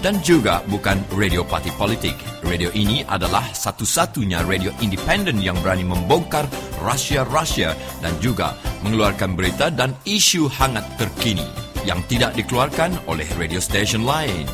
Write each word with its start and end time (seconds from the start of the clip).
dan 0.02 0.22
juga 0.22 0.62
bukan 0.70 1.02
radio 1.14 1.42
parti 1.42 1.74
politik. 1.74 2.14
Radio 2.46 2.70
ini 2.74 3.02
adalah 3.08 3.44
satu-satunya 3.52 4.46
radio 4.46 4.70
independen 4.80 5.42
yang 5.42 5.58
berani 5.60 5.84
membongkar 5.84 6.46
rahsia-rahsia 6.82 7.74
dan 8.00 8.14
juga 8.22 8.54
mengeluarkan 8.86 9.34
berita 9.34 9.74
dan 9.74 9.98
isu 10.06 10.48
hangat 10.48 10.86
terkini 11.02 11.46
yang 11.88 12.04
tidak 12.12 12.36
dikeluarkan 12.36 12.94
oleh 13.08 13.26
radio 13.40 13.64
station 13.64 14.04
lain. 14.04 14.46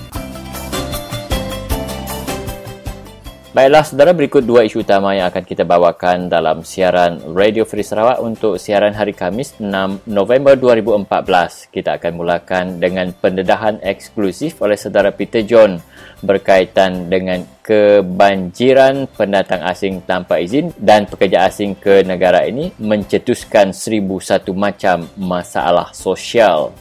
Baiklah, 3.54 3.86
saudara 3.86 4.18
berikut 4.18 4.42
dua 4.42 4.66
isu 4.66 4.82
utama 4.82 5.14
yang 5.14 5.30
akan 5.30 5.46
kita 5.46 5.62
bawakan 5.62 6.26
dalam 6.26 6.66
siaran 6.66 7.22
Radio 7.38 7.70
Free 7.70 7.86
Sarawak 7.86 8.18
untuk 8.18 8.58
siaran 8.58 8.98
hari 8.98 9.14
Kamis 9.14 9.54
6 9.62 10.10
November 10.10 10.58
2014. 10.58 11.70
Kita 11.70 12.02
akan 12.02 12.18
mulakan 12.18 12.82
dengan 12.82 13.14
pendedahan 13.14 13.78
eksklusif 13.86 14.58
oleh 14.58 14.74
saudara 14.74 15.14
Peter 15.14 15.46
John 15.46 15.78
berkaitan 16.26 17.14
dengan 17.14 17.46
kebanjiran 17.62 19.06
pendatang 19.14 19.62
asing 19.70 20.02
tanpa 20.02 20.42
izin 20.42 20.74
dan 20.82 21.06
pekerja 21.06 21.46
asing 21.46 21.78
ke 21.78 22.02
negara 22.02 22.50
ini 22.50 22.74
mencetuskan 22.82 23.70
seribu 23.70 24.18
satu 24.18 24.58
macam 24.58 25.06
masalah 25.14 25.94
sosial 25.94 26.74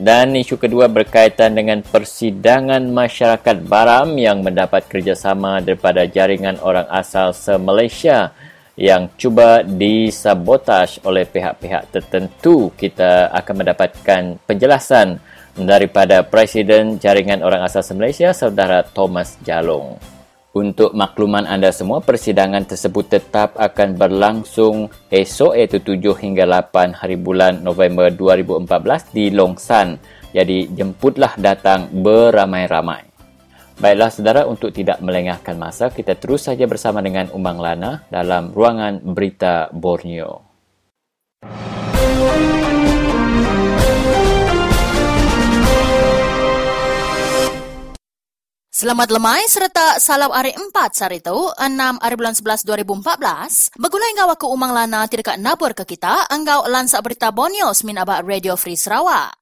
dan 0.00 0.32
isu 0.32 0.56
kedua 0.56 0.88
berkaitan 0.88 1.52
dengan 1.52 1.84
persidangan 1.84 2.80
masyarakat 2.88 3.56
Baram 3.68 4.16
yang 4.16 4.40
mendapat 4.40 4.88
kerjasama 4.88 5.60
daripada 5.60 6.08
jaringan 6.08 6.56
orang 6.64 6.88
asal 6.88 7.36
se-Malaysia 7.36 8.32
yang 8.80 9.12
cuba 9.20 9.60
disabotaj 9.60 11.04
oleh 11.04 11.28
pihak-pihak 11.28 11.92
tertentu. 11.92 12.72
Kita 12.72 13.28
akan 13.28 13.54
mendapatkan 13.60 14.22
penjelasan 14.48 15.20
daripada 15.52 16.24
Presiden 16.24 16.96
Jaringan 16.96 17.44
Orang 17.44 17.60
Asal 17.60 17.84
Se-Malaysia, 17.84 18.32
Saudara 18.32 18.80
Thomas 18.80 19.36
Jalong. 19.44 20.19
Untuk 20.50 20.98
makluman 20.98 21.46
anda 21.46 21.70
semua, 21.70 22.02
persidangan 22.02 22.66
tersebut 22.66 23.06
tetap 23.06 23.54
akan 23.54 23.94
berlangsung 23.94 24.90
esok 25.06 25.54
iaitu 25.54 25.78
7 25.78 26.10
hingga 26.18 26.42
8 26.42 26.90
hari 26.90 27.14
bulan 27.14 27.62
November 27.62 28.10
2014 28.10 29.14
di 29.14 29.30
Longsan. 29.30 29.94
Jadi 30.34 30.74
jemputlah 30.74 31.38
datang 31.38 31.86
beramai-ramai. 31.94 33.06
Baiklah 33.78 34.10
saudara, 34.10 34.42
untuk 34.50 34.74
tidak 34.74 34.98
melengahkan 34.98 35.54
masa, 35.54 35.86
kita 35.86 36.18
terus 36.18 36.50
saja 36.50 36.66
bersama 36.66 36.98
dengan 36.98 37.30
Umang 37.30 37.62
Lana 37.62 38.02
dalam 38.10 38.50
ruangan 38.50 38.98
berita 39.06 39.70
Borneo. 39.70 40.42
Selamat 48.80 49.12
lemai 49.12 49.44
serta 49.44 50.00
salam 50.00 50.32
hari 50.32 50.56
4 50.56 50.72
sehari 50.96 51.20
itu, 51.20 51.36
6 51.36 52.00
hari 52.00 52.16
bulan 52.16 52.32
11 52.32 52.64
2014. 52.64 53.76
Begulai 53.76 54.16
ngawak 54.16 54.40
ke 54.40 54.48
umang 54.48 54.72
lana 54.72 55.04
tidak 55.04 55.36
nabur 55.36 55.76
ke 55.76 55.84
kita, 55.84 56.24
enggau 56.32 56.64
lansak 56.64 57.04
berita 57.04 57.28
Bonios 57.28 57.84
min 57.84 58.00
abak 58.00 58.24
Radio 58.24 58.56
Free 58.56 58.80
Sarawak. 58.80 59.39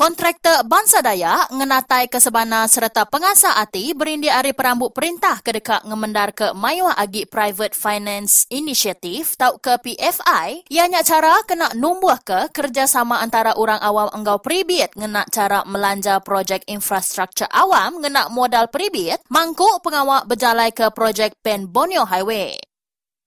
Kontraktor 0.00 0.64
Bangsa 0.64 1.04
Daya 1.04 1.44
ngenatai 1.52 2.08
kesebana 2.08 2.64
serta 2.64 3.04
pengasah 3.04 3.60
ati 3.60 3.92
berindi 3.92 4.32
hari 4.32 4.56
perambut 4.56 4.96
perintah 4.96 5.44
ke 5.44 5.52
dekat 5.52 5.84
ngemendar 5.84 6.32
ke 6.32 6.56
Mayuah 6.56 6.96
Agi 6.96 7.28
Private 7.28 7.76
Finance 7.76 8.48
Initiative 8.48 9.36
tau 9.36 9.60
ke 9.60 9.76
PFI 9.76 10.72
ianya 10.72 11.04
cara 11.04 11.44
kena 11.44 11.76
numbuh 11.76 12.16
ke 12.24 12.48
kerjasama 12.48 13.20
antara 13.20 13.52
orang 13.60 13.76
awam 13.84 14.08
enggau 14.16 14.40
peribit 14.40 14.88
ngena 14.96 15.28
cara 15.28 15.68
melanja 15.68 16.16
projek 16.24 16.64
infrastruktur 16.64 17.52
awam 17.52 18.00
ngena 18.00 18.32
modal 18.32 18.72
peribit 18.72 19.20
mangkuk 19.28 19.84
pengawak 19.84 20.24
berjalai 20.24 20.72
ke 20.72 20.88
projek 20.96 21.36
Pen 21.44 21.68
Borneo 21.68 22.08
Highway. 22.08 22.69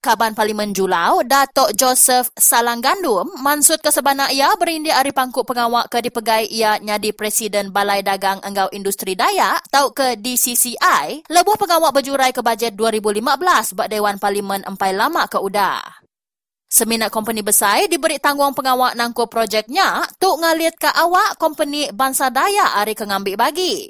Kaban 0.04 0.36
Parlimen 0.36 0.76
Julau, 0.76 1.24
Datuk 1.24 1.72
Joseph 1.80 2.28
Salanggandum 2.36 3.24
mansut 3.40 3.80
ke 3.80 3.88
sebanak 3.88 4.36
ia 4.36 4.52
berindi 4.60 4.92
ari 4.92 5.16
pangkuk 5.16 5.48
pengawak 5.48 5.88
ke 5.88 6.04
dipegai 6.04 6.44
ia 6.52 6.76
nyadi 6.84 7.16
Presiden 7.16 7.72
Balai 7.72 8.04
Dagang 8.04 8.44
Enggau 8.44 8.68
Industri 8.76 9.16
Dayak 9.16 9.64
tau 9.72 9.96
ke 9.96 10.20
DCCI, 10.20 11.32
lebuh 11.32 11.56
pengawak 11.56 11.96
berjurai 11.96 12.36
ke 12.36 12.44
bajet 12.44 12.76
2015 12.76 13.80
bak 13.80 13.88
Dewan 13.88 14.20
Parlimen 14.20 14.68
empai 14.68 14.92
lama 14.92 15.24
ke 15.32 15.40
udah. 15.40 15.80
Seminat 16.68 17.08
company 17.08 17.40
besar 17.40 17.88
diberi 17.88 18.20
tanggung 18.20 18.52
pengawak 18.52 19.00
nangku 19.00 19.32
projeknya 19.32 20.04
tuk 20.20 20.36
ngalit 20.44 20.76
ke 20.76 20.92
awak 20.92 21.40
company 21.40 21.88
Bangsa 21.96 22.28
Daya 22.28 22.76
ari 22.76 22.92
ke 22.92 23.08
ngambil 23.08 23.40
bagi. 23.40 23.88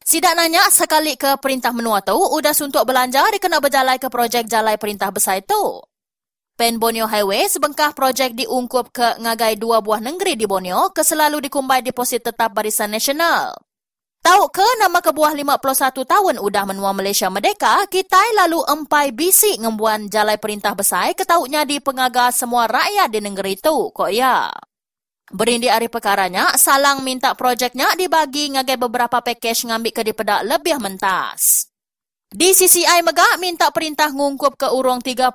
Sidak 0.00 0.32
nanya 0.34 0.64
sekali 0.72 1.14
ke 1.14 1.36
perintah 1.38 1.70
menua 1.70 2.00
tu, 2.00 2.16
udah 2.16 2.56
suntuk 2.56 2.88
belanja 2.88 3.20
dia 3.30 3.40
kena 3.40 3.60
berjalai 3.60 4.00
ke 4.00 4.08
projek 4.08 4.48
jalai 4.48 4.80
perintah 4.80 5.12
besar 5.12 5.44
itu. 5.44 5.84
Pen 6.60 6.76
Borneo 6.76 7.08
Highway 7.08 7.48
sebengkah 7.48 7.96
projek 7.96 8.36
diungkup 8.36 8.92
ke 8.92 9.16
ngagai 9.16 9.56
dua 9.56 9.80
buah 9.80 10.04
negeri 10.04 10.36
di 10.36 10.44
Borneo 10.44 10.92
ke 10.92 11.00
selalu 11.00 11.48
dikumbai 11.48 11.80
deposit 11.80 12.20
tetap 12.20 12.52
Barisan 12.52 12.92
Nasional. 12.92 13.56
Tahu 14.20 14.52
ke 14.52 14.66
nama 14.76 15.00
kebuah 15.00 15.32
51 15.32 16.04
tahun 16.04 16.36
udah 16.44 16.64
menua 16.68 16.92
Malaysia 16.92 17.32
Merdeka, 17.32 17.88
kita 17.88 18.20
lalu 18.36 18.60
empai 18.68 19.16
bisi 19.16 19.56
ngembuan 19.56 20.12
jalai 20.12 20.36
perintah 20.36 20.76
besar 20.76 21.08
ketahunya 21.16 21.64
di 21.64 21.80
pengagar 21.80 22.28
semua 22.28 22.68
rakyat 22.68 23.08
di 23.08 23.24
negeri 23.24 23.56
itu, 23.56 23.88
kok 23.88 24.12
ya. 24.12 24.52
Berindi 25.30 25.70
hari 25.70 25.86
perkaranya, 25.86 26.58
Salang 26.58 27.06
minta 27.06 27.30
projeknya 27.38 27.94
dibagi 27.94 28.50
ngagai 28.50 28.74
beberapa 28.74 29.22
pakej 29.22 29.70
ngambil 29.70 29.92
ke 29.94 30.02
dipedak 30.02 30.42
lebih 30.42 30.82
mentas. 30.82 31.70
Di 32.30 32.54
CCI 32.54 33.02
Megak 33.02 33.42
minta 33.42 33.74
perintah 33.74 34.06
ngungkup 34.10 34.54
ke 34.54 34.70
urung 34.70 35.02
30% 35.02 35.34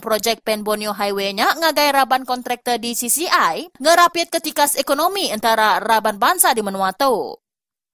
projek 0.00 0.40
Pen 0.40 0.64
Borneo 0.64 0.96
Highway-nya 0.96 1.60
ngagai 1.60 1.92
raban 1.92 2.24
kontraktor 2.24 2.80
di 2.80 2.96
CCI 2.96 3.76
ngerapit 3.76 4.32
ketikas 4.32 4.80
ekonomi 4.80 5.28
antara 5.28 5.76
raban 5.76 6.16
bangsa 6.16 6.56
di 6.56 6.64
menua 6.64 6.96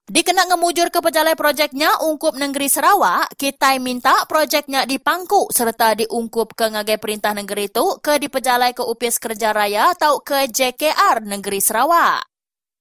tu. 0.09 0.13
Dikena 0.13 0.49
ngemujur 0.49 0.89
ke 0.89 1.05
pejalai 1.05 1.37
projeknya 1.37 1.93
ungkup 2.01 2.41
negeri 2.41 2.73
Sarawak, 2.73 3.37
kita 3.37 3.77
minta 3.77 4.25
projeknya 4.25 4.89
dipangku 4.89 5.53
serta 5.53 5.93
diungkup 5.95 6.57
ke 6.57 6.65
ngagai 6.73 6.97
perintah 6.97 7.37
negeri 7.37 7.69
itu 7.69 8.01
ke 8.01 8.17
dipejalai 8.17 8.73
ke 8.73 8.81
UPS 8.81 9.21
Kerja 9.21 9.53
Raya 9.53 9.93
atau 9.93 10.25
ke 10.25 10.49
JKR 10.49 11.21
negeri 11.29 11.61
Sarawak. 11.61 12.25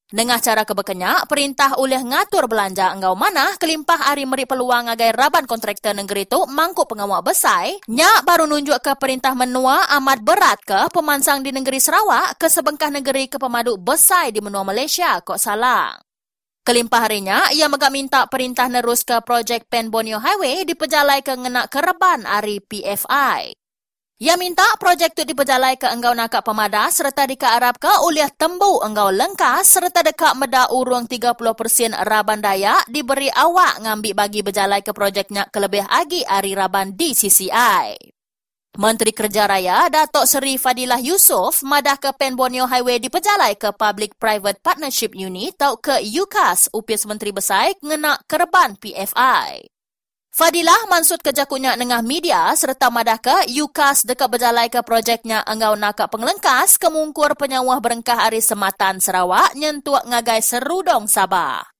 Dengan 0.08 0.40
cara 0.40 0.64
kebekenyak, 0.64 1.28
perintah 1.28 1.76
oleh 1.84 2.00
ngatur 2.00 2.48
belanja 2.48 2.96
engkau 2.96 3.12
mana 3.12 3.60
kelimpah 3.60 4.08
hari 4.08 4.24
meri 4.24 4.48
peluang 4.48 4.88
agai 4.88 5.12
raban 5.12 5.44
kontraktor 5.44 5.92
negeri 5.92 6.24
tu 6.24 6.48
mangkuk 6.48 6.88
pengawal 6.88 7.20
besar, 7.20 7.68
nyak 7.92 8.24
baru 8.24 8.48
nunjuk 8.48 8.80
ke 8.80 8.96
perintah 8.96 9.36
menua 9.36 9.84
amat 10.00 10.24
berat 10.24 10.64
ke 10.64 10.88
pemansang 10.96 11.44
di 11.44 11.52
negeri 11.52 11.84
Sarawak 11.84 12.40
ke 12.40 12.48
sebengkah 12.48 12.88
negeri 12.88 13.28
ke 13.28 13.36
pemadu 13.36 13.76
besar 13.76 14.32
di 14.32 14.40
menua 14.40 14.64
Malaysia 14.64 15.20
kok 15.20 15.36
salang. 15.36 16.07
Kelimpah 16.68 17.00
harinya, 17.08 17.48
ia 17.56 17.72
megak 17.72 17.96
minta 17.96 18.28
perintah 18.28 18.68
nerus 18.68 19.08
ke 19.08 19.16
projek 19.24 19.72
Pen 19.72 19.88
Borneo 19.88 20.20
Highway 20.20 20.68
dipejalai 20.68 21.24
ke 21.24 21.32
ngenak 21.32 21.72
kereban 21.72 22.28
hari 22.28 22.60
PFI. 22.60 23.56
Ia 24.20 24.36
minta 24.36 24.68
projek 24.76 25.16
itu 25.16 25.24
diperjalai 25.32 25.80
ke 25.80 25.88
enggau 25.88 26.12
nakak 26.12 26.44
pemada 26.44 26.92
serta 26.92 27.24
dikearap 27.24 27.80
ke 27.80 28.04
uliah 28.04 28.28
tembu 28.28 28.84
enggau 28.84 29.16
lengkas 29.16 29.80
serta 29.80 30.04
dekat 30.04 30.36
meda 30.36 30.68
urung 30.76 31.08
30% 31.08 31.40
raban 32.04 32.44
daya 32.44 32.84
diberi 32.92 33.32
awak 33.32 33.88
ngambil 33.88 34.28
bagi 34.28 34.44
berjalai 34.44 34.84
ke 34.84 34.92
projeknya 34.92 35.48
kelebih 35.48 35.88
agi 35.88 36.28
hari 36.28 36.52
raban 36.52 37.00
di 37.00 37.16
CCI. 37.16 38.17
Menteri 38.76 39.16
Kerja 39.16 39.48
Raya 39.48 39.88
Datuk 39.88 40.28
Seri 40.28 40.60
Fadilah 40.60 41.00
Yusof 41.00 41.64
madah 41.64 41.96
ke 41.96 42.12
Pen 42.14 42.36
Borneo 42.36 42.68
Highway 42.68 43.00
diperjalai 43.00 43.56
ke 43.56 43.72
Public 43.72 44.20
Private 44.20 44.60
Partnership 44.60 45.16
Unit 45.16 45.56
atau 45.56 45.80
ke 45.80 45.98
UCAS 46.04 46.70
upis 46.76 47.08
Menteri 47.08 47.32
Besar 47.32 47.74
ngenak 47.80 48.28
kerban 48.28 48.78
PFI. 48.78 49.66
Fadilah 50.38 50.86
mansut 50.86 51.18
kerja 51.26 51.50
kunya 51.50 51.74
dengan 51.74 52.06
media 52.06 52.54
serta 52.54 52.94
madah 52.94 53.18
ke 53.18 53.50
UCAS 53.58 54.06
dekat 54.06 54.30
berjalai 54.30 54.70
ke 54.70 54.86
projeknya 54.86 55.42
enggau 55.42 55.74
nakak 55.74 56.14
pengelengkas 56.14 56.78
kemungkur 56.78 57.34
penyawah 57.34 57.82
berengkah 57.82 58.30
hari 58.30 58.46
sematan 58.46 59.02
Sarawak 59.02 59.58
nyentuak 59.58 60.06
ngagai 60.06 60.46
serudong 60.46 61.10
Sabah. 61.10 61.77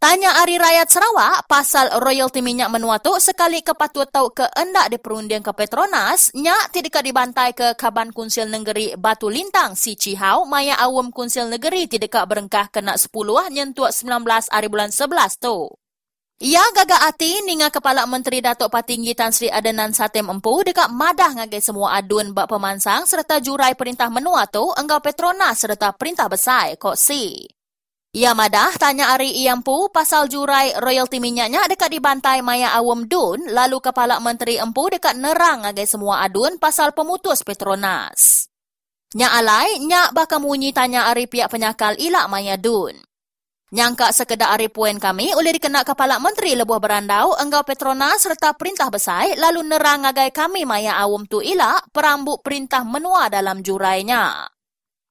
Tanya 0.00 0.32
Ari 0.40 0.56
Rakyat 0.56 0.88
Sarawak 0.88 1.44
pasal 1.44 1.92
royalti 2.00 2.40
minyak 2.40 2.72
menua 2.72 3.04
tu 3.04 3.12
sekali 3.20 3.60
kepatut 3.60 4.08
tahu 4.08 4.32
ke 4.32 4.48
endak 4.56 4.88
di 4.88 4.96
perundian 4.96 5.44
ke 5.44 5.52
Petronas, 5.52 6.32
nyak 6.32 6.72
tidak 6.72 7.04
dibantai 7.04 7.52
ke 7.52 7.76
Kaban 7.76 8.08
Kunsil 8.08 8.48
Negeri 8.48 8.96
Batu 8.96 9.28
Lintang 9.28 9.76
si 9.76 10.00
Cihau, 10.00 10.48
maya 10.48 10.80
awam 10.80 11.12
Kunsil 11.12 11.52
Negeri 11.52 11.84
tidak 11.84 12.16
berengkah 12.24 12.72
kena 12.72 12.96
10 12.96 13.12
nyentuak 13.52 13.92
19 13.92 14.24
hari 14.48 14.68
bulan 14.72 14.88
11 14.88 15.36
tu. 15.36 15.68
Ia 16.48 16.64
gagak 16.72 17.04
hati 17.04 17.44
ninga 17.44 17.68
Kepala 17.68 18.08
Menteri 18.08 18.40
Datuk 18.40 18.72
Patinggi 18.72 19.12
Tan 19.12 19.36
Sri 19.36 19.52
Adenan 19.52 19.92
Satem 19.92 20.32
Empu 20.32 20.64
dekat 20.64 20.88
madah 20.88 21.44
ngagai 21.44 21.60
semua 21.60 22.00
adun 22.00 22.32
bak 22.32 22.48
pemansang 22.48 23.04
serta 23.04 23.36
jurai 23.44 23.76
perintah 23.76 24.08
menua 24.08 24.48
tu 24.48 24.64
enggau 24.64 25.04
Petronas 25.04 25.60
serta 25.60 25.92
perintah 25.92 26.24
besar 26.24 26.72
kok 26.80 26.96
si. 26.96 27.59
Ia 28.10 28.34
madah 28.34 28.74
tanya 28.74 29.14
Ari 29.14 29.38
Iampu 29.38 29.86
pasal 29.94 30.26
jurai 30.26 30.74
royalti 30.82 31.22
minyaknya 31.22 31.70
dekat 31.70 31.94
dibantai 31.94 32.42
Maya 32.42 32.74
Awam 32.74 33.06
Dun, 33.06 33.46
lalu 33.46 33.78
Kepala 33.78 34.18
Menteri 34.18 34.58
Empu 34.58 34.90
dekat 34.90 35.14
nerang 35.14 35.62
agai 35.62 35.86
semua 35.86 36.26
adun 36.26 36.58
pasal 36.58 36.90
pemutus 36.90 37.46
Petronas. 37.46 38.50
Nyak 39.14 39.30
alai, 39.30 39.78
nyak 39.86 40.10
bakal 40.10 40.42
munyi 40.42 40.74
tanya 40.74 41.06
Ari 41.06 41.30
pihak 41.30 41.54
penyakal 41.54 41.94
ilak 42.02 42.26
Maya 42.26 42.58
Dun. 42.58 42.98
Nyangka 43.70 44.10
sekedar 44.10 44.58
Ari 44.58 44.66
puan 44.74 44.98
kami 44.98 45.30
oleh 45.30 45.54
dikena 45.54 45.86
Kepala 45.86 46.18
Menteri 46.18 46.58
Lebuh 46.58 46.82
Berandau, 46.82 47.38
enggau 47.38 47.62
Petronas 47.62 48.26
serta 48.26 48.58
perintah 48.58 48.90
besar, 48.90 49.38
lalu 49.38 49.62
nerang 49.62 50.02
agai 50.02 50.34
kami 50.34 50.66
Maya 50.66 50.98
Awam 50.98 51.30
tu 51.30 51.38
ilak 51.38 51.94
perambut 51.94 52.42
perintah 52.42 52.82
menua 52.82 53.30
dalam 53.30 53.62
jurainya. 53.62 54.50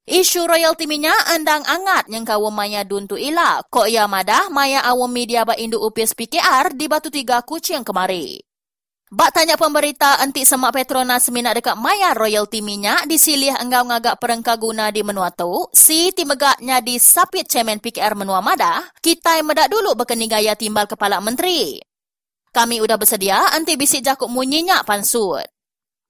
Isu 0.09 0.49
royalti 0.49 0.89
minyak 0.89 1.37
andang 1.37 1.61
angat 1.69 2.09
yang 2.09 2.25
kawan 2.25 2.49
maya 2.49 2.81
duntu 2.81 3.13
ila. 3.13 3.61
Kok 3.69 3.85
ia 3.85 4.09
madah 4.09 4.49
maya 4.49 4.81
awam 4.81 5.13
media 5.13 5.45
ba 5.45 5.53
induk 5.53 5.85
UPS 5.85 6.17
PKR 6.17 6.73
di 6.73 6.89
Batu 6.89 7.13
Tiga 7.13 7.45
Kucing 7.45 7.85
kemari. 7.85 8.41
Bak 9.13 9.37
tanya 9.37 9.53
pemberita 9.53 10.17
anti 10.17 10.49
semak 10.49 10.73
Petronas 10.73 11.29
minat 11.29 11.61
dekat 11.61 11.77
maya 11.77 12.17
royalti 12.17 12.65
minyak 12.65 13.05
disilih 13.05 13.53
enggau 13.61 13.85
ngagak 13.85 14.17
perengka 14.17 14.57
guna 14.57 14.89
di 14.89 15.05
menua 15.05 15.29
tu, 15.29 15.69
si 15.77 16.09
timegaknya 16.09 16.81
di 16.81 16.97
sapit 16.97 17.45
cemen 17.45 17.77
PKR 17.77 18.17
menua 18.17 18.41
madah, 18.41 18.89
kita 19.05 19.45
medak 19.45 19.69
dulu 19.69 19.93
berkeni 19.93 20.25
gaya 20.25 20.57
timbal 20.57 20.89
kepala 20.89 21.21
menteri. 21.21 21.77
Kami 22.49 22.81
udah 22.81 22.97
bersedia 22.97 23.53
anti 23.53 23.77
bisik 23.77 24.01
jakuk 24.01 24.29
munyinya 24.29 24.81
pansut. 24.81 25.45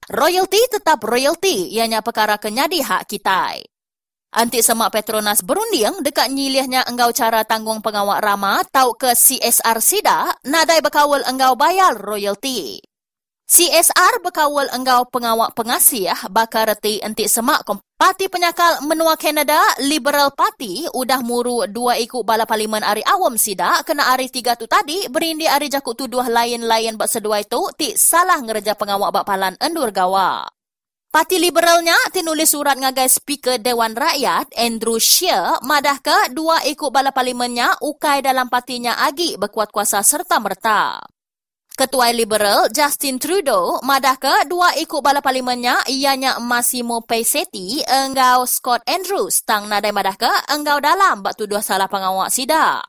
Royalti 0.07 0.72
tetap 0.72 1.04
royalti, 1.04 1.68
ianya 1.75 2.00
perkara 2.00 2.40
kenyadi 2.40 2.80
hak 2.80 3.04
kita. 3.12 3.60
Antik 4.30 4.62
semak 4.62 4.94
Petronas 4.94 5.42
berunding 5.42 6.06
dekat 6.06 6.30
nyilihnya 6.30 6.86
enggau 6.86 7.10
cara 7.10 7.42
tanggung 7.42 7.81
pengawak 7.81 8.22
rama 8.22 8.62
tau 8.70 8.94
ke 8.94 9.18
CSR 9.18 9.81
SIDA 9.81 10.30
nadai 10.46 10.86
berkawal 10.86 11.26
enggau 11.26 11.58
bayar 11.58 11.98
royalti. 11.98 12.78
CSR 13.50 14.22
berkawal 14.22 14.70
enggau 14.70 15.10
pengawak 15.10 15.58
pengasih 15.58 16.14
bakar 16.30 16.70
reti 16.70 17.02
antik 17.02 17.26
semak 17.26 17.66
Parti 17.98 18.30
penyakal 18.30 18.86
menua 18.86 19.18
Canada 19.18 19.58
Liberal 19.81 20.30
Party 20.38 20.86
udah 20.94 21.25
muru 21.25 21.66
dua 21.66 21.98
ikut 21.98 22.22
bala 22.22 22.46
parlimen 22.46 22.86
hari 22.86 23.02
awam 23.10 23.34
sida 23.34 23.82
kena 23.82 24.14
hari 24.14 24.30
tiga 24.30 24.54
tu 24.54 24.70
tadi 24.70 25.10
berindi 25.10 25.50
hari 25.50 25.74
jakut 25.74 25.98
tuduh 25.98 26.30
lain-lain 26.30 27.02
bak 27.02 27.10
sedua 27.10 27.42
itu 27.42 27.66
ti 27.74 27.98
salah 27.98 28.38
ngereja 28.46 28.78
pengawak 28.78 29.10
bak 29.10 29.25
palan 29.25 29.58
endur 29.58 29.90
gawa. 29.90 30.59
Parti 31.10 31.42
Liberalnya 31.42 31.98
tinulis 32.14 32.54
surat 32.54 32.78
ngagai 32.78 33.10
Speaker 33.10 33.58
Dewan 33.58 33.98
Rakyat 33.98 34.54
Andrew 34.54 35.02
Scheer 35.02 35.58
madah 35.66 35.98
ke 36.06 36.38
dua 36.38 36.62
ikut 36.70 36.94
bala 36.94 37.10
parlimennya 37.10 37.82
ukai 37.82 38.22
dalam 38.22 38.46
partinya 38.46 38.94
agi 39.02 39.34
berkuat 39.34 39.74
kuasa 39.74 40.06
serta 40.06 40.38
merta. 40.38 41.02
Ketua 41.74 42.14
Liberal 42.14 42.70
Justin 42.70 43.18
Trudeau 43.18 43.82
madah 43.82 44.22
ke 44.22 44.46
dua 44.46 44.78
ikut 44.78 45.02
bala 45.02 45.18
parlimennya 45.18 45.82
ianya 45.90 46.38
Massimo 46.38 47.02
Paisetti 47.02 47.82
enggau 47.90 48.46
Scott 48.46 48.86
Andrews 48.86 49.42
tang 49.50 49.66
nadai 49.66 49.90
madah 49.90 50.14
ke 50.14 50.30
enggau 50.54 50.78
dalam 50.78 51.26
bak 51.26 51.34
tuduh 51.34 51.66
salah 51.66 51.90
pengawak 51.90 52.30
sida. 52.30 52.86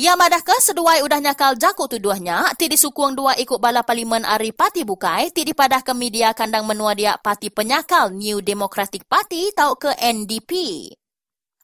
Ia 0.00 0.16
madah 0.16 0.40
ke 0.40 0.56
seduai 0.64 1.04
udah 1.04 1.20
nyakal 1.20 1.60
jaku 1.60 1.84
tuduhnya, 1.84 2.56
ti 2.56 2.72
disukung 2.72 3.12
dua 3.12 3.36
ikut 3.36 3.60
bala 3.60 3.84
parlimen 3.84 4.24
ari 4.24 4.48
parti 4.48 4.80
bukai, 4.80 5.28
ti 5.28 5.44
dipadah 5.44 5.84
ke 5.84 5.92
media 5.92 6.32
kandang 6.32 6.64
menua 6.64 6.96
dia 6.96 7.20
parti 7.20 7.52
penyakal 7.52 8.08
New 8.08 8.40
Democratic 8.40 9.04
Party 9.04 9.52
tau 9.52 9.76
ke 9.76 9.92
NDP. 10.00 10.88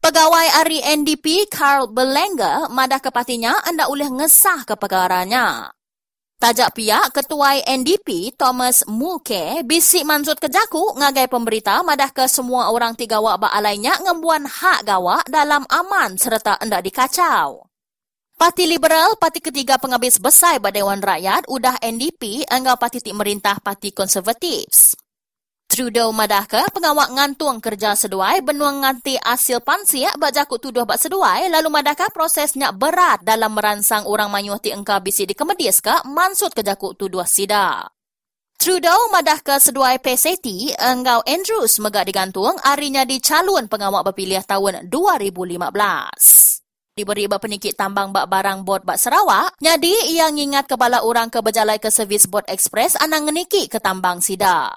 Pegawai 0.04 0.52
ari 0.52 0.84
NDP 0.84 1.48
Carl 1.48 1.88
Belenga 1.88 2.68
madah 2.68 3.00
ke 3.00 3.08
partinya 3.08 3.56
anda 3.64 3.88
boleh 3.88 4.12
ngesah 4.12 4.68
ke 4.68 4.76
perkaranya. 4.76 5.72
Tajak 6.36 6.76
pihak 6.76 7.16
ketua 7.16 7.56
NDP 7.64 8.36
Thomas 8.36 8.84
Mulke 8.84 9.64
bisik 9.64 10.04
mansut 10.04 10.36
ke 10.36 10.52
jaku 10.52 10.92
ngagai 11.00 11.32
pemberita 11.32 11.80
madah 11.80 12.12
ke 12.12 12.28
semua 12.28 12.68
orang 12.68 12.92
tiga 13.00 13.16
wak 13.16 13.48
bak 13.48 13.52
alainya 13.56 13.96
ngembuan 14.04 14.44
hak 14.44 14.84
gawak 14.84 15.24
dalam 15.24 15.64
aman 15.72 16.20
serta 16.20 16.60
anda 16.60 16.84
dikacau. 16.84 17.64
Parti 18.36 18.68
Liberal, 18.68 19.16
parti 19.16 19.40
ketiga 19.40 19.80
penghabis 19.80 20.20
besar 20.20 20.60
pada 20.60 20.76
Dewan 20.76 21.00
Rakyat, 21.00 21.48
udah 21.48 21.80
NDP, 21.80 22.44
anggap 22.44 22.76
parti 22.76 23.00
tik 23.00 23.16
merintah 23.16 23.56
parti 23.64 23.96
konservatif. 23.96 24.92
Trudeau 25.64 26.12
madah 26.12 26.44
ke 26.44 26.60
pengawak 26.68 27.16
ngantung 27.16 27.64
kerja 27.64 27.96
seduai 27.96 28.44
benuang 28.44 28.84
nganti 28.84 29.16
hasil 29.24 29.64
pansiak 29.64 30.20
bak 30.20 30.36
jakut 30.36 30.60
tuduh 30.60 30.84
bak 30.84 31.00
seduai 31.00 31.48
lalu 31.48 31.80
madah 31.80 31.96
ke 31.96 32.12
prosesnya 32.12 32.76
berat 32.76 33.24
dalam 33.24 33.56
meransang 33.56 34.04
orang 34.04 34.28
manyuh 34.28 34.60
ti 34.60 34.68
engkau 34.68 35.00
bisi 35.00 35.24
di 35.24 35.32
kemedis 35.32 35.80
ke 35.80 36.04
mansut 36.04 36.52
ke 36.52 36.60
jakut 36.60 36.92
tuduh 36.92 37.24
sida. 37.24 37.88
Trudeau 38.60 39.08
madah 39.16 39.40
ke 39.40 39.56
seduai 39.56 39.96
PSAT 40.04 40.76
engkau 40.76 41.24
Andrews 41.24 41.80
megak 41.80 42.04
digantung 42.04 42.60
harinya 42.60 43.08
di 43.08 43.16
calon 43.16 43.64
pengawak 43.64 44.12
berpilihan 44.12 44.44
tahun 44.44 44.92
2015 44.92 46.45
diberi 46.96 47.28
bak 47.28 47.44
penikit 47.44 47.76
tambang 47.76 48.08
bak 48.08 48.24
barang 48.24 48.64
bot 48.64 48.80
bak 48.80 48.96
Sarawak, 48.96 49.52
jadi 49.60 50.08
ia 50.08 50.32
ngingat 50.32 50.64
kepala 50.64 51.04
orang 51.04 51.28
ke 51.28 51.44
berjalai 51.44 51.76
ke 51.76 51.92
servis 51.92 52.24
bot 52.24 52.48
ekspres 52.48 52.96
anang 52.96 53.28
ngeniki 53.28 53.68
ke 53.68 53.76
tambang 53.76 54.24
sida. 54.24 54.72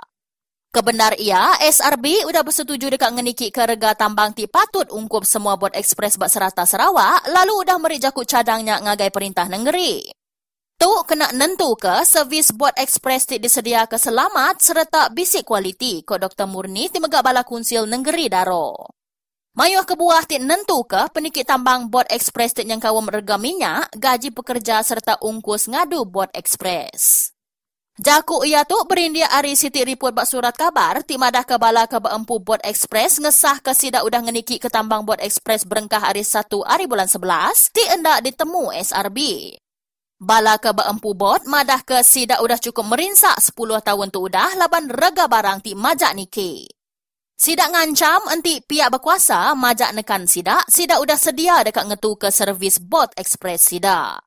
Kebenar 0.70 1.16
ia, 1.16 1.56
SRB 1.64 2.28
sudah 2.28 2.44
bersetuju 2.44 2.92
dekat 2.92 3.16
ngeniki 3.16 3.56
ke 3.56 3.64
rega 3.64 3.96
tambang 3.96 4.36
ti 4.36 4.52
patut 4.52 4.92
ungkup 4.92 5.24
semua 5.24 5.56
bot 5.56 5.72
ekspres 5.72 6.20
bak 6.20 6.28
serata 6.28 6.68
Sarawak, 6.68 7.24
lalu 7.32 7.64
sudah 7.64 7.78
meri 7.80 7.98
jakut 8.04 8.28
cadangnya 8.28 8.84
ngagai 8.84 9.16
perintah 9.16 9.48
negeri. 9.48 10.12
Tu 10.76 10.92
kena 11.08 11.32
nentu 11.32 11.72
ke 11.80 12.04
servis 12.04 12.52
bot 12.52 12.76
ekspres 12.76 13.32
ti 13.32 13.40
disedia 13.40 13.88
ke 13.88 13.96
selamat 13.96 14.60
serta 14.60 15.08
bisik 15.16 15.48
kualiti 15.48 16.04
ko 16.04 16.20
Dr. 16.20 16.52
Murni 16.52 16.92
ti 16.92 17.00
megak 17.00 17.24
bala 17.24 17.48
kunsil 17.48 17.88
negeri 17.88 18.28
daro. 18.28 18.99
Mayuh 19.58 19.82
kebuah 19.82 20.29
ti 20.29 20.38
nentu 20.38 20.86
ke 20.86 21.10
penikit 21.10 21.50
tambang 21.50 21.89
bot 21.89 22.06
ekspres 22.12 22.53
ti 22.53 22.68
yang 22.70 22.77
kawam 22.77 23.10
rega 23.10 23.41
minyak, 23.41 23.89
gaji 23.98 24.29
pekerja 24.29 24.86
serta 24.86 25.18
ungkus 25.25 25.65
ngadu 25.65 26.06
bot 26.06 26.29
ekspres. 26.38 27.34
Jaku 28.00 28.48
ia 28.48 28.63
tu 28.63 28.79
berindia 28.88 29.27
ari 29.27 29.60
Siti 29.60 29.84
Report 29.84 30.15
bak 30.15 30.24
surat 30.24 30.56
kabar 30.56 31.03
ti 31.03 31.20
madah 31.20 31.44
ke 31.44 31.60
bala 31.60 31.84
ke 31.84 32.00
beempu 32.00 32.39
Bot 32.39 32.63
Express 32.63 33.20
ngesah 33.20 33.60
ke 33.60 33.75
sida 33.75 34.08
udah 34.08 34.24
ngeniki 34.24 34.56
ke 34.56 34.72
tambang 34.72 35.03
Bot 35.03 35.20
Express 35.20 35.68
berengkah 35.68 36.00
hari 36.00 36.24
1 36.24 36.48
hari 36.63 36.88
bulan 36.88 37.12
11 37.12 37.75
ti 37.75 37.84
endak 37.91 38.24
ditemu 38.24 38.72
SRB. 38.72 39.20
Bala 40.15 40.56
ke 40.63 40.72
beempu 40.72 41.12
bot 41.12 41.44
madah 41.44 41.84
ke 41.84 42.00
sida 42.00 42.39
udah 42.39 42.56
cukup 42.63 42.88
merinsak 42.88 43.36
10 43.36 43.51
tahun 43.84 44.08
tu 44.15 44.32
udah 44.32 44.56
laban 44.56 44.88
rega 44.88 45.27
barang 45.27 45.60
ti 45.60 45.75
majak 45.75 46.15
niki. 46.15 46.78
Sida 47.39 47.72
ngancam 47.72 48.36
enti 48.36 48.60
pihak 48.60 48.91
berkuasa 48.91 49.55
majak 49.55 49.96
nekan 49.96 50.27
sida, 50.27 50.60
sida 50.67 51.00
udah 51.00 51.15
sedia 51.15 51.63
dekat 51.63 51.88
ngetu 51.88 52.19
ke 52.19 52.27
servis 52.36 52.84
Bot 52.84 53.15
Express 53.15 53.63
sida. 53.63 54.19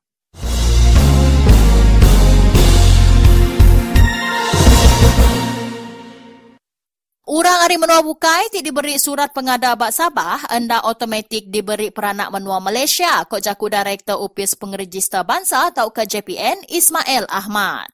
Urang 7.29 7.59
hari 7.61 7.77
menua 7.77 8.01
bukai 8.01 8.49
ti 8.49 8.65
diberi 8.65 8.97
surat 8.97 9.29
pengada 9.29 9.77
bak 9.77 9.93
Sabah 9.93 10.49
enda 10.49 10.81
automatik 10.81 11.53
diberi 11.53 11.93
peranak 11.93 12.33
menua 12.33 12.57
Malaysia 12.65 13.29
kok 13.29 13.45
jaku 13.45 13.69
Direktur 13.69 14.25
Upis 14.25 14.57
Pengeregister 14.57 15.21
Bangsa 15.21 15.69
atau 15.69 15.93
ke 15.93 16.01
JPN 16.09 16.65
Ismail 16.65 17.29
Ahmad. 17.29 17.93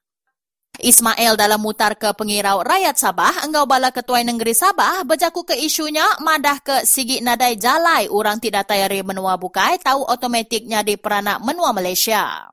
Ismail 0.79 1.36
dalam 1.36 1.59
mutar 1.59 2.00
ke 2.00 2.09
pengirau 2.15 2.63
rakyat 2.63 2.95
Sabah 2.95 3.45
engkau 3.45 3.67
bala 3.69 3.93
ketua 3.93 4.24
negeri 4.24 4.57
Sabah 4.57 5.03
berjaku 5.05 5.43
ke 5.43 5.55
isunya 5.59 6.07
madah 6.24 6.63
ke 6.63 6.88
sigi 6.88 7.21
nadai 7.21 7.59
jalai 7.59 8.09
orang 8.09 8.41
tidak 8.41 8.71
tayari 8.71 9.05
menua 9.05 9.38
bukai 9.38 9.77
tahu 9.83 10.07
automatiknya 10.07 10.81
di 10.81 10.98
peranak 10.98 11.43
menua 11.45 11.69
Malaysia. 11.75 12.50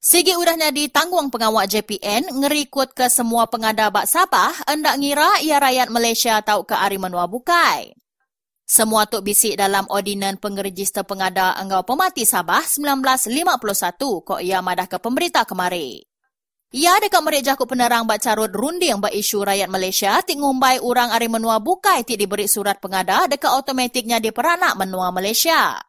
Sigi 0.00 0.32
udahnya 0.32 0.72
ditanggung 0.72 1.28
pengawal 1.28 1.68
JPN 1.68 2.32
ngerikut 2.32 2.96
ke 2.96 3.12
semua 3.12 3.44
pengada 3.50 3.92
bak 3.92 4.08
Sabah 4.08 4.54
hendak 4.64 4.96
ngira 4.96 5.42
ia 5.44 5.60
rakyat 5.60 5.92
Malaysia 5.92 6.40
tahu 6.40 6.64
ke 6.64 6.72
ari 6.72 6.96
menua 6.96 7.28
bukai. 7.28 7.92
Semua 8.64 9.04
tu 9.04 9.20
bisik 9.20 9.60
dalam 9.60 9.84
ordinan 9.92 10.40
pengeregister 10.40 11.04
pengada 11.04 11.52
enggau 11.60 11.84
pemati 11.84 12.24
Sabah 12.24 12.64
1951 12.64 14.00
kok 14.24 14.40
ia 14.40 14.64
madah 14.64 14.88
ke 14.88 14.96
pemberita 14.96 15.44
kemari. 15.44 16.07
Ia 16.68 17.00
dekat 17.00 17.24
merik 17.24 17.48
jakut 17.48 17.64
penerang 17.64 18.04
bak 18.04 18.20
carut 18.20 18.52
runding 18.52 19.00
bak 19.00 19.08
isu 19.16 19.40
rakyat 19.40 19.72
Malaysia 19.72 20.20
ti 20.20 20.36
ngumbai 20.36 20.84
orang 20.84 21.08
ari 21.16 21.24
menua 21.24 21.64
bukai 21.64 22.04
ti 22.04 22.20
diberi 22.20 22.44
surat 22.44 22.76
pengada 22.76 23.24
dekat 23.24 23.56
otomatiknya 23.56 24.20
di 24.20 24.28
peranak 24.28 24.76
menua 24.76 25.08
Malaysia. 25.08 25.80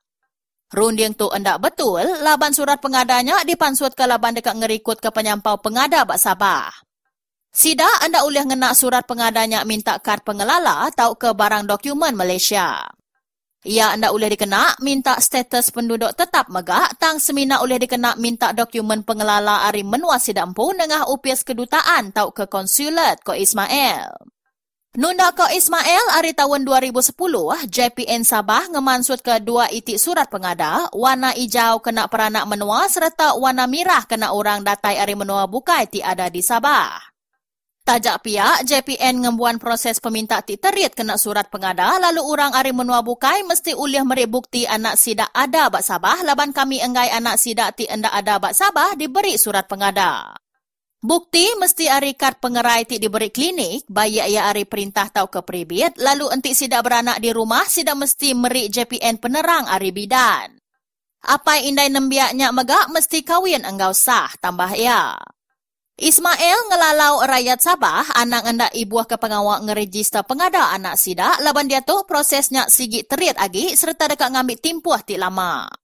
Runding 0.72 1.20
tu 1.20 1.28
endak 1.36 1.60
betul, 1.60 2.06
laban 2.24 2.56
surat 2.56 2.80
pengadanya 2.80 3.44
dipansut 3.44 3.92
ke 3.92 4.08
laban 4.08 4.40
dekat 4.40 4.56
ngerikut 4.56 5.04
ke 5.04 5.12
penyampau 5.12 5.60
pengada 5.60 6.08
bak 6.08 6.16
Sabah. 6.16 6.72
Sida 7.52 7.90
anda 8.00 8.24
boleh 8.24 8.48
ngena 8.48 8.72
surat 8.72 9.04
pengadanya 9.04 9.68
minta 9.68 10.00
kad 10.00 10.24
pengelala 10.24 10.88
atau 10.88 11.18
ke 11.20 11.36
barang 11.36 11.68
dokumen 11.68 12.16
Malaysia. 12.16 12.99
Ia 13.68 13.92
anda 13.92 14.08
boleh 14.16 14.32
dikena 14.32 14.80
minta 14.80 15.20
status 15.20 15.76
penduduk 15.76 16.16
tetap 16.16 16.48
megak 16.48 16.96
tang 16.96 17.20
semina 17.20 17.60
boleh 17.60 17.76
dikena 17.76 18.16
minta 18.16 18.56
dokumen 18.56 19.04
pengelala 19.04 19.68
ari 19.68 19.84
menua 19.84 20.16
sidampu 20.16 20.72
dengan 20.72 21.04
upias 21.12 21.44
kedutaan 21.44 22.16
atau 22.16 22.32
ke 22.32 22.48
konsulat 22.48 23.20
ko 23.20 23.36
Ismail. 23.36 24.16
Nunda 24.96 25.36
ko 25.36 25.44
Ismail 25.46 26.16
hari 26.16 26.32
tahun 26.32 26.64
2010, 26.64 27.14
JPN 27.68 28.24
Sabah 28.24 28.72
ngemansut 28.72 29.20
ke 29.20 29.44
dua 29.44 29.68
itik 29.70 30.00
surat 30.00 30.32
pengada, 30.32 30.88
warna 30.96 31.36
hijau 31.36 31.84
kena 31.84 32.08
peranak 32.08 32.48
menua 32.48 32.88
serta 32.88 33.36
warna 33.36 33.68
merah 33.68 34.08
kena 34.08 34.32
orang 34.32 34.64
datai 34.64 34.98
hari 34.98 35.20
menua 35.20 35.52
bukai 35.52 35.86
ti 35.92 36.00
ada 36.00 36.32
di 36.32 36.40
Sabah. 36.40 37.09
Tajak 37.90 38.22
pihak, 38.22 38.70
JPN 38.70 39.26
ngembuan 39.26 39.58
proses 39.58 39.98
peminta 39.98 40.46
ti 40.46 40.62
terit 40.62 40.94
kena 40.94 41.18
surat 41.18 41.50
pengada, 41.50 41.98
lalu 41.98 42.22
orang 42.22 42.54
hari 42.54 42.70
menua 42.70 43.02
bukai 43.02 43.42
mesti 43.42 43.74
uliah 43.74 44.06
merik 44.06 44.30
bukti 44.30 44.70
anak 44.70 44.94
sidak 44.94 45.34
ada 45.34 45.74
bak 45.74 45.82
Sabah, 45.82 46.22
laban 46.22 46.54
kami 46.54 46.86
enggai 46.86 47.10
anak 47.10 47.42
sidak 47.42 47.74
ti 47.82 47.90
endak 47.90 48.14
ada 48.14 48.38
bak 48.38 48.54
Sabah 48.54 48.94
diberi 48.94 49.42
surat 49.42 49.66
pengada. 49.66 50.38
Bukti 51.02 51.50
mesti 51.58 51.90
ari 51.90 52.14
kad 52.14 52.38
pengerai 52.38 52.86
ti 52.86 53.02
diberi 53.02 53.34
klinik, 53.34 53.90
bayi 53.90 54.22
ia 54.22 54.54
ari 54.54 54.70
perintah 54.70 55.10
tau 55.10 55.26
ke 55.26 55.42
peribit, 55.42 55.98
lalu 55.98 56.30
entik 56.30 56.54
sidak 56.54 56.86
beranak 56.86 57.18
di 57.18 57.34
rumah, 57.34 57.66
sidak 57.66 57.98
mesti 57.98 58.38
merik 58.38 58.70
JPN 58.70 59.18
penerang 59.18 59.66
ari 59.66 59.90
bidan. 59.90 60.62
Apa 61.26 61.58
indai 61.58 61.90
nembiaknya 61.90 62.54
megak 62.54 62.94
mesti 62.94 63.26
kawin 63.26 63.66
enggau 63.66 63.98
sah, 63.98 64.30
tambah 64.38 64.78
ia. 64.78 65.18
Ismail 66.00 66.72
ngelalau 66.72 67.28
rakyat 67.28 67.60
Sabah, 67.60 68.08
anak 68.16 68.48
hendak 68.48 68.72
ibuah 68.72 69.04
ke 69.04 69.20
pengawak 69.20 69.68
ngeregister 69.68 70.24
pengada 70.24 70.72
anak 70.72 70.96
sidak, 70.96 71.44
laban 71.44 71.68
dia 71.68 71.84
tu 71.84 72.08
prosesnya 72.08 72.72
sigi 72.72 73.04
terit 73.04 73.36
lagi 73.36 73.76
serta 73.76 74.08
dekat 74.08 74.32
ngambil 74.32 74.58
timpuah 74.64 75.04
ti 75.04 75.20
lama. 75.20 75.79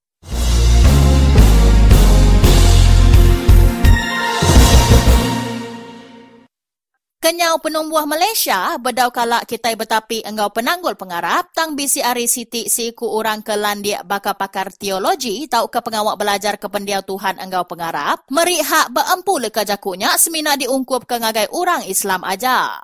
Kenyau 7.26 7.58
penumbuh 7.58 8.06
Malaysia, 8.06 8.78
bedau 8.78 9.10
kalak 9.10 9.50
kita 9.50 9.74
betapi 9.74 10.22
enggau 10.30 10.54
penanggul 10.54 10.94
pengarap, 10.94 11.50
tang 11.58 11.74
bisi 11.74 11.98
ari 11.98 12.30
siti 12.30 12.70
si 12.70 12.94
ku 12.94 13.10
orang 13.10 13.42
ke 13.42 13.58
landiak 13.58 14.06
baka 14.06 14.38
pakar 14.38 14.70
teologi, 14.70 15.50
tau 15.50 15.66
ke 15.66 15.82
pengawak 15.82 16.22
belajar 16.22 16.62
ke 16.62 16.70
pendiau 16.70 17.02
Tuhan 17.02 17.42
enggau 17.42 17.66
pengarap, 17.66 18.22
meri 18.30 18.62
hak 18.62 18.94
beempu 18.94 19.42
leka 19.42 19.66
jakunya 19.66 20.14
semina 20.22 20.54
diungkup 20.54 21.10
ke 21.10 21.18
ngagai 21.18 21.50
orang 21.50 21.90
Islam 21.90 22.22
aja. 22.22 22.78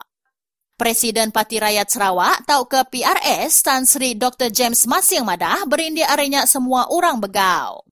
Presiden 0.73 1.29
Parti 1.29 1.61
Rakyat 1.61 1.93
Sarawak 1.93 2.41
tau 2.49 2.65
ke 2.65 2.81
PRS 2.81 3.61
Tan 3.61 3.85
Sri 3.85 4.17
Dr. 4.17 4.49
James 4.49 4.89
Masing 4.89 5.21
Madah 5.21 5.69
berindia 5.69 6.09
arenya 6.09 6.49
semua 6.49 6.89
orang 6.89 7.21
begau. 7.21 7.85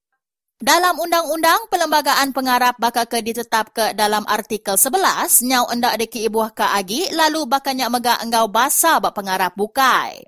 Dalam 0.59 0.99
Undang-Undang 0.99 1.71
Perlembagaan 1.71 2.35
Pengarap 2.35 2.75
bakal 2.83 3.07
ke 3.07 3.23
ditetap 3.23 3.71
ke 3.71 3.85
dalam 3.95 4.27
artikel 4.27 4.75
11, 4.75 5.47
nyau 5.47 5.71
endak 5.71 5.95
deki 6.03 6.27
ibuah 6.27 6.51
ke 6.51 6.67
agi, 6.67 7.07
lalu 7.15 7.47
bakal 7.47 7.71
nyak 7.79 7.87
megak 7.87 8.19
enggau 8.19 8.51
basa 8.51 8.99
bak 8.99 9.15
pengarap 9.15 9.55
bukai. 9.55 10.19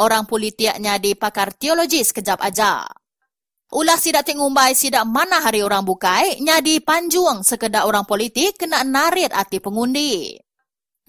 Orang 0.00 0.24
politiknya 0.24 0.96
di 0.96 1.12
pakar 1.12 1.52
teologi 1.52 2.00
sekejap 2.00 2.40
aja. 2.40 2.88
Ulah 3.76 4.00
sidak 4.00 4.32
tingumbai 4.32 4.72
sidak 4.72 5.04
mana 5.04 5.44
hari 5.44 5.60
orang 5.60 5.84
bukai, 5.84 6.40
nyadi 6.40 6.80
panjuang 6.80 7.44
sekedar 7.44 7.84
orang 7.84 8.08
politik 8.08 8.56
kena 8.56 8.80
narit 8.80 9.28
hati 9.28 9.60
pengundi. 9.60 10.40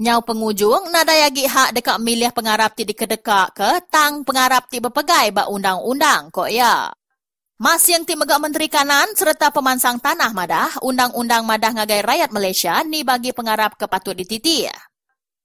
Nyau 0.03 0.27
pengujung, 0.27 0.91
nada 0.91 1.15
yagi 1.15 1.48
hak 1.48 1.72
dekat 1.72 2.03
milih 2.03 2.36
pengarap 2.36 2.75
ti 2.75 2.84
dikedekak 2.84 3.55
ke, 3.55 3.88
tang 3.88 4.27
pengarap 4.27 4.67
ti 4.67 4.84
berpegai 4.84 5.31
bak 5.31 5.48
undang-undang 5.48 6.27
kok 6.36 6.51
ya. 6.51 6.91
Mas 7.62 7.86
yang 7.86 8.01
timegak 8.01 8.41
Menteri 8.41 8.65
Kanan 8.65 9.13
serta 9.13 9.53
pemansang 9.53 10.01
tanah 10.01 10.34
madah, 10.34 10.82
Undang-Undang 10.82 11.46
Madah 11.46 11.77
Ngagai 11.77 12.01
Rakyat 12.01 12.34
Malaysia 12.34 12.82
ni 12.82 13.06
bagi 13.06 13.38
pengarap 13.38 13.77
kepatut 13.77 14.18
dititi. 14.18 14.65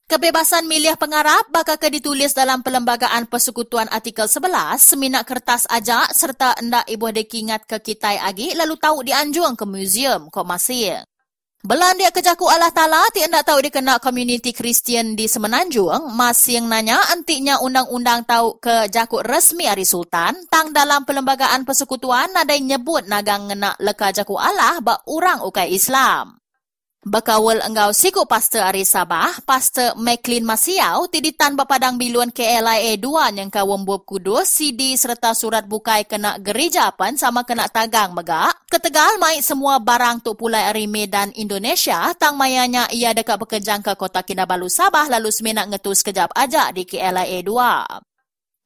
Kebebasan 0.09 0.65
milih 0.65 0.97
pengarap 0.97 1.45
bakal 1.53 1.77
ke 1.77 1.93
ditulis 1.93 2.33
dalam 2.33 2.65
Perlembagaan 2.65 3.29
Persekutuan 3.29 3.93
Artikel 3.93 4.33
11, 4.33 4.49
seminak 4.81 5.29
kertas 5.29 5.69
ajak 5.69 6.09
serta 6.17 6.57
endak 6.57 6.89
ibu 6.89 7.05
deki 7.13 7.53
ingat 7.53 7.69
ke 7.69 7.85
kitai 7.85 8.17
agi 8.17 8.57
lalu 8.57 8.81
tahu 8.81 9.05
dianjung 9.05 9.53
ke 9.53 9.69
museum 9.69 10.33
kok 10.33 10.49
masih. 10.49 11.05
Belan 11.67 11.99
dia 11.99 12.15
kejaku 12.15 12.47
Allah 12.47 12.71
Ta'ala, 12.71 13.11
ti 13.11 13.27
anda 13.27 13.43
tahu 13.43 13.59
dia 13.59 13.75
kena 13.75 13.99
komuniti 13.99 14.55
Kristian 14.55 15.19
di 15.19 15.27
Semenanjung, 15.27 16.15
masih 16.15 16.63
yang 16.63 16.71
nanya 16.71 16.95
antiknya 17.11 17.59
undang-undang 17.59 18.23
tahu 18.23 18.63
ke 18.63 18.87
jakut 18.87 19.27
resmi 19.27 19.67
Ari 19.67 19.83
Sultan, 19.83 20.47
tang 20.47 20.71
dalam 20.71 21.03
perlembagaan 21.03 21.67
persekutuan 21.67 22.31
ada 22.39 22.55
nyebut 22.55 23.11
nagang 23.11 23.51
ngena 23.51 23.75
leka 23.83 24.15
jaku 24.15 24.39
Allah 24.39 24.79
bak 24.79 25.11
orang 25.11 25.43
ukai 25.43 25.75
Islam. 25.75 26.39
Bekawal 27.07 27.63
engkau 27.63 27.95
siku 27.95 28.27
Pastor 28.27 28.67
Ari 28.67 28.83
Sabah, 28.83 29.39
Pastor 29.47 29.95
McLean 29.95 30.43
Masiau, 30.43 31.07
tiditan 31.07 31.55
bapadang 31.55 31.95
biluan 31.95 32.35
KLIA 32.35 32.99
2 32.99 33.39
yang 33.39 33.47
kawam 33.47 33.87
buab 33.87 34.03
kudus, 34.03 34.51
CD 34.51 34.99
serta 34.99 35.31
surat 35.31 35.63
bukai 35.71 36.03
kena 36.11 36.35
gereja 36.43 36.91
pan 36.91 37.15
sama 37.15 37.47
kena 37.47 37.71
tagang 37.71 38.11
megak. 38.11 38.59
Ketegal 38.67 39.23
mai 39.23 39.39
semua 39.39 39.79
barang 39.79 40.19
tu 40.27 40.35
pulai 40.35 40.67
Ari 40.67 40.91
Medan 40.91 41.31
Indonesia, 41.39 42.11
tang 42.19 42.35
mayanya 42.35 42.91
ia 42.91 43.15
dekat 43.15 43.39
bekerjang 43.39 43.87
ke 43.87 43.95
kota 43.95 44.27
Kinabalu 44.27 44.67
Sabah 44.67 45.07
lalu 45.07 45.31
semenak 45.31 45.71
ngetus 45.71 46.03
kejap 46.03 46.35
aja 46.35 46.75
di 46.75 46.83
KLIA 46.83 47.39
2. 47.47 48.16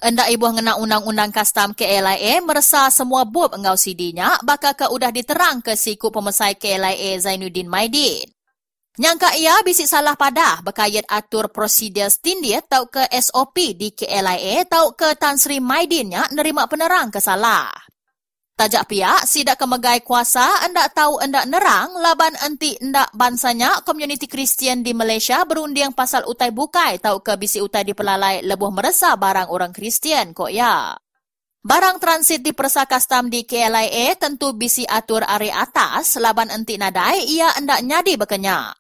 Endak 0.00 0.32
ibu 0.32 0.48
ngena 0.48 0.80
undang-undang 0.80 1.28
custom 1.28 1.76
KLIA 1.76 2.40
merasa 2.40 2.88
semua 2.88 3.28
bub 3.28 3.52
engau 3.52 3.76
CD-nya 3.76 4.40
bakal 4.40 4.72
ke 4.72 4.88
udah 4.88 5.12
diterang 5.12 5.60
ke 5.60 5.76
siku 5.76 6.08
pemesai 6.08 6.56
KLIA 6.56 7.20
Zainuddin 7.20 7.68
Maidin. 7.68 8.24
Nyangka 8.96 9.36
ia 9.36 9.60
bisik 9.60 9.84
salah 9.84 10.16
pada 10.16 10.64
berkait 10.64 11.04
atur 11.04 11.52
prosedur 11.52 12.08
stindiet 12.08 12.64
tau 12.64 12.88
ke 12.88 13.04
SOP 13.12 13.76
di 13.76 13.92
KLIA 13.92 14.64
tau 14.64 14.96
ke 14.96 15.20
Tan 15.20 15.36
Sri 15.36 15.60
Maidinnya 15.60 16.32
nerima 16.32 16.64
penerang 16.64 17.12
kesalah. 17.12 17.89
Tajak 18.60 18.92
piak, 18.92 19.24
sidak 19.24 19.56
kemegai 19.56 20.04
kuasa, 20.04 20.68
endak 20.68 20.92
tahu 20.92 21.16
endak 21.24 21.48
nerang, 21.48 21.96
laban 21.96 22.36
enti 22.44 22.76
endak 22.76 23.08
bansanya 23.16 23.80
komuniti 23.88 24.28
Kristian 24.28 24.84
di 24.84 24.92
Malaysia 24.92 25.40
berunding 25.48 25.96
pasal 25.96 26.28
utai 26.28 26.52
bukai 26.52 27.00
tahu 27.00 27.24
ke 27.24 27.40
bisi 27.40 27.64
utai 27.64 27.88
dipelalai 27.88 28.44
lebuh 28.44 28.68
meresa 28.68 29.16
barang 29.16 29.48
orang 29.48 29.72
Kristian 29.72 30.36
kok 30.36 30.52
ya. 30.52 30.92
Barang 31.64 31.96
transit 32.04 32.44
di 32.44 32.52
Persa 32.52 32.84
Kastam 32.84 33.32
di 33.32 33.48
KLIA 33.48 34.20
tentu 34.20 34.52
bisi 34.52 34.84
atur 34.84 35.24
area 35.24 35.64
atas, 35.64 36.20
laban 36.20 36.52
enti 36.52 36.76
nadai, 36.76 37.32
ia 37.32 37.56
endak 37.56 37.80
nyadi 37.80 38.20
bekenya. 38.20 38.76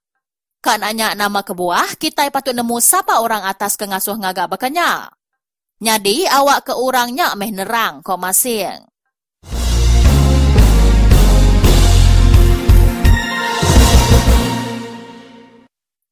Kan 0.60 0.84
hanya 0.84 1.16
nama 1.16 1.40
kebuah, 1.40 1.96
kita 1.96 2.28
patut 2.28 2.52
nemu 2.52 2.84
siapa 2.84 3.16
orang 3.24 3.48
atas 3.48 3.80
kengasuh 3.80 4.20
ngagak 4.20 4.52
bekenya. 4.52 5.08
Nyadi 5.80 6.28
awak 6.28 6.68
ke 6.68 6.76
orangnya 6.76 7.32
meh 7.32 7.48
nerang 7.48 8.04
kok 8.04 8.20
masing. 8.20 8.90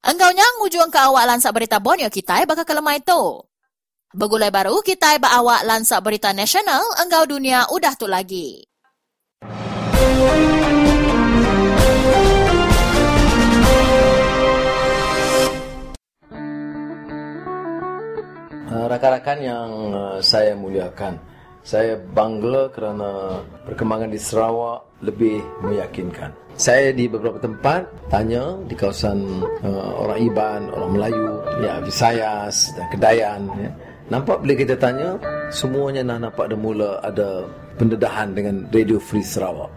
Enggaunya 0.08 0.46
ngujung 0.56 0.88
ke 0.88 0.96
awak 0.96 1.28
lansak 1.28 1.52
berita 1.52 1.76
Borneo 1.84 2.08
kita 2.08 2.40
bakal 2.48 2.64
kelemah 2.64 2.96
itu. 2.96 3.44
Begulai 4.16 4.48
baru 4.48 4.80
kita 4.80 5.20
awak 5.20 5.68
lansak 5.68 6.00
berita 6.00 6.32
nasional, 6.32 6.80
enggau 6.96 7.28
dunia 7.28 7.68
udah 7.68 7.92
tu 7.92 8.08
lagi. 8.08 8.64
Ah, 18.72 18.84
rakan-rakan 18.88 19.38
yang 19.44 19.68
ah, 19.92 20.16
saya 20.24 20.56
muliakan, 20.56 21.20
saya 21.68 22.00
bangga 22.00 22.72
kerana 22.72 23.44
perkembangan 23.68 24.08
di 24.08 24.16
Sarawak 24.16 25.04
lebih 25.04 25.44
meyakinkan. 25.60 26.32
Saya 26.56 26.96
di 26.96 27.04
beberapa 27.04 27.36
tempat 27.36 27.84
tanya 28.08 28.56
di 28.64 28.72
kawasan 28.72 29.44
uh, 29.60 29.92
orang 30.00 30.18
Iban, 30.24 30.62
orang 30.72 30.90
Melayu, 30.96 31.28
ya 31.60 31.76
Visayas 31.84 32.72
dan 32.72 32.88
Kedayan. 32.88 33.42
Ya. 33.60 33.70
Nampak 34.08 34.40
bila 34.40 34.56
kita 34.56 34.80
tanya, 34.80 35.20
semuanya 35.52 36.00
nak 36.08 36.32
nampak 36.32 36.48
dah 36.48 36.56
mula 36.56 37.04
ada 37.04 37.44
pendedahan 37.76 38.32
dengan 38.32 38.64
Radio 38.72 38.96
Free 38.96 39.22
Sarawak. 39.22 39.68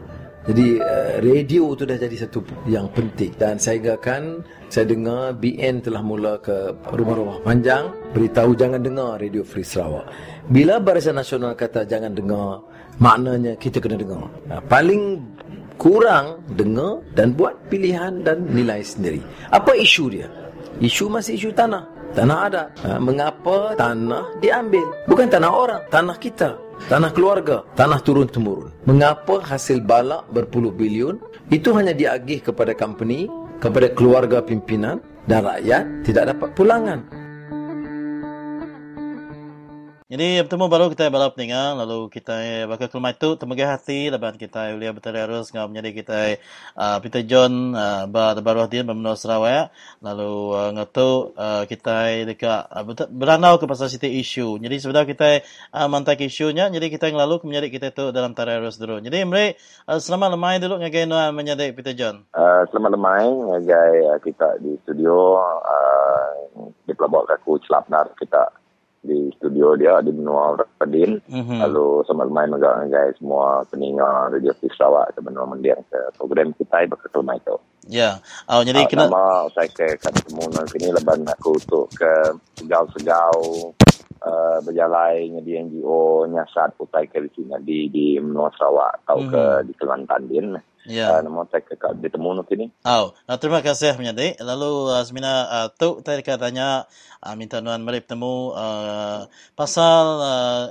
Jadi 0.41 0.81
uh, 0.81 1.21
radio 1.21 1.77
tu 1.77 1.85
dah 1.85 1.93
jadi 2.01 2.25
satu 2.25 2.41
yang 2.65 2.89
penting 2.97 3.29
dan 3.37 3.61
saya 3.61 3.77
ingatkan 3.77 4.41
saya 4.73 4.89
dengar 4.89 5.37
BN 5.37 5.85
telah 5.85 6.01
mula 6.01 6.41
ke 6.41 6.73
rumah-rumah 6.97 7.45
panjang 7.45 7.93
beritahu 8.09 8.57
jangan 8.57 8.81
dengar 8.81 9.21
Radio 9.21 9.45
Free 9.45 9.61
Sarawak. 9.61 10.09
Bila 10.49 10.81
Barisan 10.81 11.21
Nasional 11.21 11.53
kata 11.53 11.85
jangan 11.85 12.17
dengar, 12.17 12.65
maknanya 12.97 13.53
kita 13.59 13.77
kena 13.77 14.01
dengar. 14.01 14.33
Paling 14.65 15.21
kurang 15.77 16.41
dengar 16.57 17.05
dan 17.13 17.37
buat 17.37 17.53
pilihan 17.69 18.25
dan 18.25 18.41
nilai 18.49 18.81
sendiri. 18.81 19.21
Apa 19.53 19.77
isu 19.77 20.05
dia? 20.09 20.25
Isu 20.81 21.05
masih 21.05 21.37
isu 21.37 21.49
tanah. 21.53 21.85
Tanah 22.11 22.37
ada. 22.51 22.63
Ha, 22.83 22.99
mengapa 22.99 23.71
tanah 23.79 24.35
diambil? 24.43 24.83
Bukan 25.07 25.31
tanah 25.31 25.51
orang, 25.51 25.81
tanah 25.87 26.17
kita. 26.19 26.59
Tanah 26.91 27.13
keluarga, 27.15 27.63
tanah 27.77 28.01
turun-temurun. 28.03 28.73
Mengapa 28.89 29.39
hasil 29.39 29.79
balak 29.85 30.27
berpuluh 30.33 30.73
bilion 30.73 31.21
itu 31.47 31.71
hanya 31.77 31.93
diagih 31.93 32.41
kepada 32.41 32.73
company, 32.73 33.29
kepada 33.61 33.93
keluarga 33.93 34.41
pimpinan 34.41 34.99
dan 35.29 35.45
rakyat 35.45 36.03
tidak 36.03 36.35
dapat 36.35 36.49
pulangan. 36.57 36.99
Jadi 40.11 40.43
bertemu 40.43 40.67
baru 40.67 40.91
kita 40.91 41.07
balap 41.07 41.39
peninggal 41.39 41.79
lalu 41.79 42.11
kita 42.11 42.67
bakal 42.67 42.91
kelemah 42.91 43.15
itu 43.15 43.29
temugai 43.39 43.63
hati 43.63 44.11
lepas 44.11 44.35
kita 44.35 44.75
boleh 44.75 44.91
berterus 44.91 45.55
ngau 45.55 45.71
menjadi 45.71 45.89
kita 45.95 46.19
uh, 46.75 46.99
Peter 46.99 47.23
John 47.23 47.71
uh, 47.71 48.11
baru 48.11 48.67
dia 48.67 48.83
bermenua 48.83 49.15
Sarawak 49.15 49.71
lalu 50.03 50.51
uh, 50.51 50.75
ngatu 50.75 51.31
uh, 51.31 51.63
kita 51.63 52.27
dekat 52.27 52.59
uh, 52.67 52.83
beranau 53.07 53.55
ke 53.55 53.63
pasal 53.63 53.87
city 53.87 54.19
issue. 54.19 54.59
Jadi 54.59 54.83
sebenarnya 54.83 55.07
kita 55.15 55.29
uh, 55.79 55.87
mantak 55.87 56.19
isunya 56.19 56.67
jadi 56.67 56.91
kita 56.91 57.07
yang 57.07 57.15
lalu 57.15 57.39
menjadi 57.47 57.71
kita 57.71 57.87
itu 57.95 58.05
dalam 58.11 58.35
terus 58.35 58.75
dulu. 58.83 58.99
Jadi 58.99 59.15
mereka 59.23 59.63
uh, 59.87 59.95
selamat 59.95 60.35
lemai 60.35 60.59
dulu 60.59 60.75
ngagai 60.83 61.07
nuan 61.07 61.31
menjadi 61.31 61.71
Peter 61.71 61.95
John. 61.95 62.27
Uh, 62.35 62.67
selamat 62.67 62.99
lemai 62.99 63.31
ngagai 63.31 64.11
uh, 64.11 64.19
kita 64.19 64.59
di 64.59 64.75
studio 64.83 65.39
uh, 65.39 66.35
di 66.83 66.91
pelabak 66.99 67.31
kaku 67.31 67.63
celapnar 67.63 68.11
kita 68.19 68.59
di 69.01 69.33
studio 69.33 69.73
dia 69.73 69.97
di 70.05 70.13
benua 70.13 70.53
Radin. 70.77 71.17
Mm-hmm. 71.25 71.59
Lalu 71.65 72.05
sama 72.05 72.29
main 72.29 72.53
juga 72.53 72.85
guys 72.85 73.17
semua 73.17 73.65
peninggal 73.67 74.29
Radio 74.29 74.53
Free 74.61 74.69
Sarawak 74.77 75.17
ke 75.17 75.19
benua 75.25 75.49
mendiang 75.49 75.81
ke 75.89 75.99
program 76.15 76.53
kita 76.53 76.85
bakal 76.85 77.25
mai 77.25 77.41
itu. 77.41 77.57
Ya. 77.89 77.97
Yeah. 77.97 78.13
Oh 78.45 78.61
jadi 78.61 78.85
uh, 78.85 78.87
kena 78.87 79.09
nama 79.09 79.49
saya 79.57 79.69
ke 79.73 79.97
ketemu 79.97 80.43
nanti 80.53 80.75
ni 80.77 80.89
leban 80.93 81.25
aku 81.25 81.57
untuk 81.57 81.89
ke 81.97 82.13
segau-segau 82.61 83.37
uh, 84.21 84.57
berjalan 84.61 85.41
di 85.41 85.51
NGO 85.57 86.29
nyasat 86.29 86.77
putai 86.77 87.09
ke 87.09 87.25
sini 87.33 87.57
di 87.65 87.89
di 87.89 88.05
benua 88.21 88.53
Sarawak 88.53 89.01
atau 89.05 89.17
mm-hmm. 89.17 89.33
ke 89.33 89.43
mhm. 89.43 89.61
di 89.65 89.73
Kelantan 89.73 90.23
din. 90.29 90.47
Ya. 90.89 91.13
Uh, 91.13 91.21
nama 91.21 91.45
saya 91.45 91.61
ke 91.61 91.77
ditemu 91.77 92.29
nanti 92.33 92.53
ni. 92.57 92.67
Oh, 92.81 93.13
uh, 93.13 93.37
terima 93.37 93.61
kasih 93.61 93.93
menyadi. 94.01 94.33
Lalu 94.41 94.89
uh, 94.89 95.05
uh, 95.05 95.67
tu 95.77 96.01
tadi 96.01 96.25
katanya 96.25 96.89
uh, 97.21 97.35
minta 97.37 97.61
nuan 97.61 97.85
mari 97.85 98.01
bertemu 98.01 98.35
uh, 98.57 99.19
pasal 99.53 100.03
uh, 100.21 100.63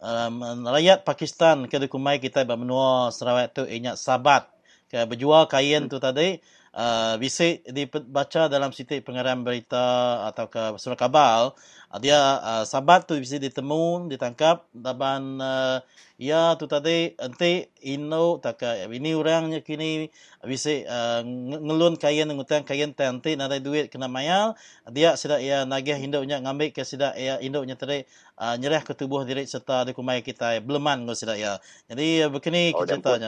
um, 0.00 0.64
rakyat 0.70 1.02
Pakistan 1.02 1.66
ke 1.66 1.82
dukumai 1.82 2.22
kita 2.22 2.46
bermenua 2.46 3.10
Sarawak 3.10 3.52
tu 3.54 3.62
ingat 3.66 3.98
sabat 3.98 4.46
ke 4.90 5.02
berjual 5.06 5.46
kain 5.46 5.86
tu 5.86 5.98
tadi 6.02 6.38
uh, 6.74 7.14
bisa 7.18 7.58
dibaca 7.66 8.50
dalam 8.50 8.74
sitik 8.74 9.06
pengarang 9.06 9.46
berita 9.46 10.26
atau 10.30 10.46
ke 10.50 10.62
surat 10.78 10.98
kabal 10.98 11.54
dia 11.98 12.38
uh, 12.38 12.62
sabat 12.62 13.02
tu 13.02 13.18
bisa 13.18 13.42
ditemu 13.42 14.06
ditangkap 14.06 14.62
dan 14.70 15.42
uh, 15.42 15.82
ya 16.14 16.54
tu 16.54 16.70
tadi 16.70 17.18
nanti 17.18 17.66
ino 17.82 18.38
tak 18.38 18.62
ini 18.86 19.18
orangnya 19.18 19.58
kini 19.58 20.06
bisa 20.46 20.70
uh, 20.86 21.26
ngelun 21.26 21.98
kain 21.98 22.30
ngutang 22.30 22.62
kain 22.62 22.94
nanti 22.94 23.34
nanti 23.34 23.58
duit 23.58 23.90
kena 23.90 24.06
mayal 24.06 24.54
dia 24.86 25.18
sudah 25.18 25.42
ya 25.42 25.66
nagih 25.66 25.98
induknya 25.98 26.38
ngambil 26.38 26.70
ke 26.70 26.86
sudah 26.86 27.18
ya 27.18 27.42
induknya 27.42 27.74
tadi 27.74 28.06
uh, 28.38 28.54
nyerah 28.54 28.86
ke 28.86 28.94
tubuh 28.94 29.26
diri 29.26 29.42
serta 29.50 29.82
dikumai 29.82 30.22
kita 30.22 30.62
beleman 30.62 31.08
ngau 31.08 31.18
sudah 31.18 31.34
ya. 31.34 31.58
Jadi 31.90 32.22
uh, 32.22 32.30
begini 32.30 32.70
oh, 32.70 32.86
ceritanya 32.86 33.26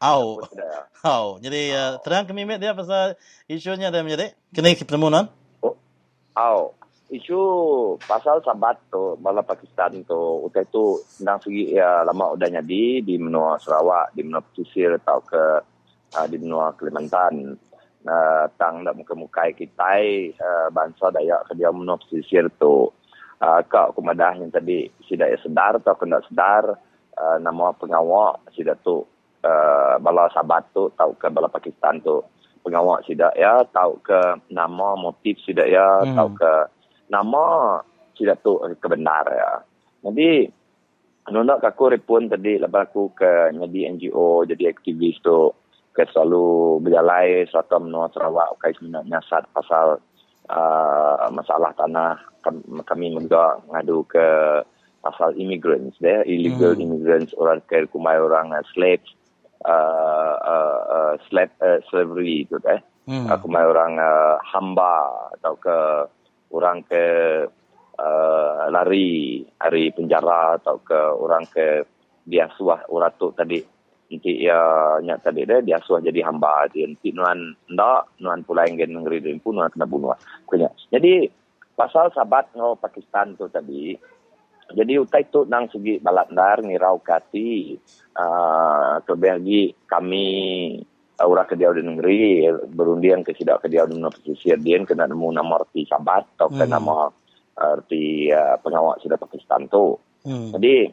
au. 0.00 0.40
Au. 1.04 1.26
Jadi 1.44 1.76
uh, 1.76 2.00
terang 2.00 2.24
kami 2.24 2.48
dia 2.56 2.72
pasal 2.72 3.20
isunya 3.50 3.92
dia 3.92 4.00
menjadi 4.00 4.32
kini 4.56 4.72
pertemuan 4.80 5.28
oh 5.60 5.76
au 6.38 6.77
isu 7.08 7.40
pasal 8.04 8.44
sabat 8.44 8.76
tu 8.92 9.16
bala 9.16 9.40
Pakistan 9.40 10.04
tu 10.04 10.44
utai 10.44 10.68
tu 10.68 11.00
sedang 11.08 11.40
segi 11.40 11.72
ya 11.72 12.04
lama 12.04 12.36
udah 12.36 12.48
jadi 12.60 13.00
di 13.00 13.14
menua 13.16 13.56
Sarawak 13.56 14.12
di 14.12 14.28
menua 14.28 14.44
pesisir 14.44 15.00
atau 15.00 15.24
ke 15.24 15.44
uh, 16.14 16.26
di 16.28 16.36
menua 16.36 16.76
Kalimantan. 16.76 17.56
Uh, 18.08 18.48
tang 18.56 18.86
dak 18.86 18.96
muka-muka 18.96 19.52
kita 19.52 20.00
uh, 20.40 20.68
bangsa 20.72 21.12
Dayak 21.12 21.50
ke 21.50 21.52
dia 21.56 21.72
menua 21.72 21.96
pesisir 22.00 22.48
tu. 22.60 22.92
Uh, 23.38 23.60
kak 23.70 23.94
kumadah 23.94 24.34
yang 24.34 24.50
tadi 24.50 24.90
sudah 25.06 25.30
sedar 25.38 25.78
atau 25.78 25.94
kena 25.94 26.18
sedar 26.26 26.74
uh, 27.14 27.38
nama 27.38 27.70
pengawak 27.70 28.42
sudah 28.50 28.74
tu 28.82 29.06
uh, 29.46 29.94
bala 30.02 30.26
sabat 30.34 30.66
tu 30.74 30.90
tahu 30.96 31.16
ke 31.16 31.26
bala 31.32 31.48
Pakistan 31.48 32.00
tu. 32.04 32.20
Pengawak 32.64 33.08
sudah 33.08 33.32
ya 33.32 33.64
tahu 33.72 33.96
ke 34.04 34.20
nama 34.52 34.92
motif 34.98 35.40
sudah 35.44 35.64
ya 35.64 36.04
hmm. 36.04 36.16
tahu 36.16 36.30
ke 36.36 36.52
nama 37.08 37.78
tidak 38.16 38.40
tu 38.44 38.60
kebenar 38.80 39.24
ya. 39.28 39.52
Jadi 40.04 40.48
nona 41.32 41.60
aku 41.60 41.92
repun 41.92 42.28
tadi 42.28 42.56
lepas 42.56 42.88
aku 42.88 43.12
ke 43.12 43.52
jadi 43.52 43.80
NGO 43.94 44.48
jadi 44.48 44.72
aktivis 44.72 45.20
tu 45.20 45.52
ke 45.92 46.06
selalu 46.14 46.78
berjalan 46.80 47.44
serta 47.50 47.76
menua 47.76 48.08
Sarawak 48.14 48.56
kai 48.62 48.72
sebenarnya 48.76 49.18
nyasat 49.18 49.44
pasal 49.52 50.00
uh, 50.48 51.28
masalah 51.34 51.74
tanah 51.76 52.16
kami 52.86 53.12
juga 53.12 53.60
ngadu 53.68 54.06
ke 54.08 54.28
pasal 55.04 55.36
immigrants 55.36 55.98
deh 56.00 56.24
illegal 56.24 56.72
hmm. 56.74 56.82
immigrants 56.86 57.34
orang 57.36 57.60
ke 57.68 57.84
kumai 57.90 58.16
orang 58.16 58.54
uh, 58.54 58.64
slaves 58.72 59.10
uh, 59.66 60.34
uh, 60.38 60.80
uh, 60.86 61.14
slave 61.28 61.52
uh, 61.60 61.82
slavery 61.90 62.46
itu 62.48 62.56
deh 62.62 62.80
hmm. 63.10 63.28
uh, 63.28 63.38
kumai 63.42 63.66
orang 63.66 63.98
uh, 64.00 64.38
hamba 64.42 65.06
atau 65.38 65.54
ke 65.58 65.76
orang 66.52 66.84
ke 66.84 67.04
uh, 67.98 68.62
lari 68.72 69.42
hari 69.60 69.92
penjara 69.92 70.56
atau 70.60 70.80
ke 70.80 70.96
orang 70.96 71.44
ke 71.48 71.84
diasuh 72.24 72.88
orang 72.88 73.14
tu 73.16 73.32
tadi. 73.32 73.60
Nanti 74.08 74.40
ya 74.40 74.56
nyak 75.04 75.20
tadi 75.20 75.44
dia 75.44 75.60
diasuh 75.60 76.00
jadi 76.00 76.24
hamba. 76.24 76.64
Dia 76.72 76.88
nanti 76.88 77.12
nuan 77.12 77.52
ndak 77.68 78.20
nuan 78.24 78.40
pula 78.40 78.64
yang 78.64 78.80
gen 78.80 78.96
negeri 78.96 79.20
dia 79.20 79.36
pun 79.36 79.60
nuan 79.60 79.68
kena 79.68 79.84
bunuh. 79.84 80.16
Punya 80.48 80.72
jadi 80.88 81.28
pasal 81.76 82.10
sahabat 82.16 82.56
ngau 82.56 82.74
Pakistan 82.80 83.36
tu 83.36 83.46
tadi 83.52 83.94
jadi 84.68 85.00
utai 85.00 85.24
tu 85.32 85.48
nang 85.48 85.68
segi 85.72 85.96
balandar 85.96 86.60
ngirau 86.60 87.00
kati 87.00 87.78
uh, 88.18 89.00
kebagi 89.04 89.72
kami 89.88 90.28
uh, 91.18 91.26
ura 91.26 91.44
ke 91.44 91.58
dia 91.58 91.74
negeri 91.74 92.46
berundian 92.70 93.26
ke 93.26 93.34
sidak 93.34 93.66
ke 93.66 93.68
dia 93.68 93.84
dengan 93.84 94.14
pesisir 94.14 94.56
dia 94.62 94.78
kena 94.86 95.10
nemu 95.10 95.34
nama 95.34 95.58
arti 95.58 95.84
sabat 95.84 96.24
atau 96.38 96.48
hmm. 96.50 96.70
nama 96.70 97.10
arti 97.58 98.30
uh, 98.30 98.56
pengawak 98.62 99.02
sidak 99.02 99.18
Pakistan 99.18 99.66
tu. 99.66 99.98
Hmm. 100.22 100.54
Jadi 100.54 100.86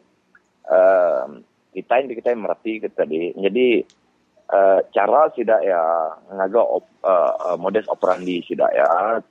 uh, 0.69 1.25
kita 1.73 1.93
ini 2.01 2.17
kita 2.17 2.33
merati 2.33 2.81
kita 2.81 3.05
tadi. 3.05 3.33
Jadi 3.37 3.67
uh, 4.49 4.79
cara 4.89 5.29
sidak 5.33 5.61
ya 5.61 5.81
ngaga 6.33 6.61
op, 6.61 6.85
uh, 7.05 7.57
modus 7.61 7.85
operandi 7.89 8.41
sidak 8.45 8.73
ya 8.73 9.21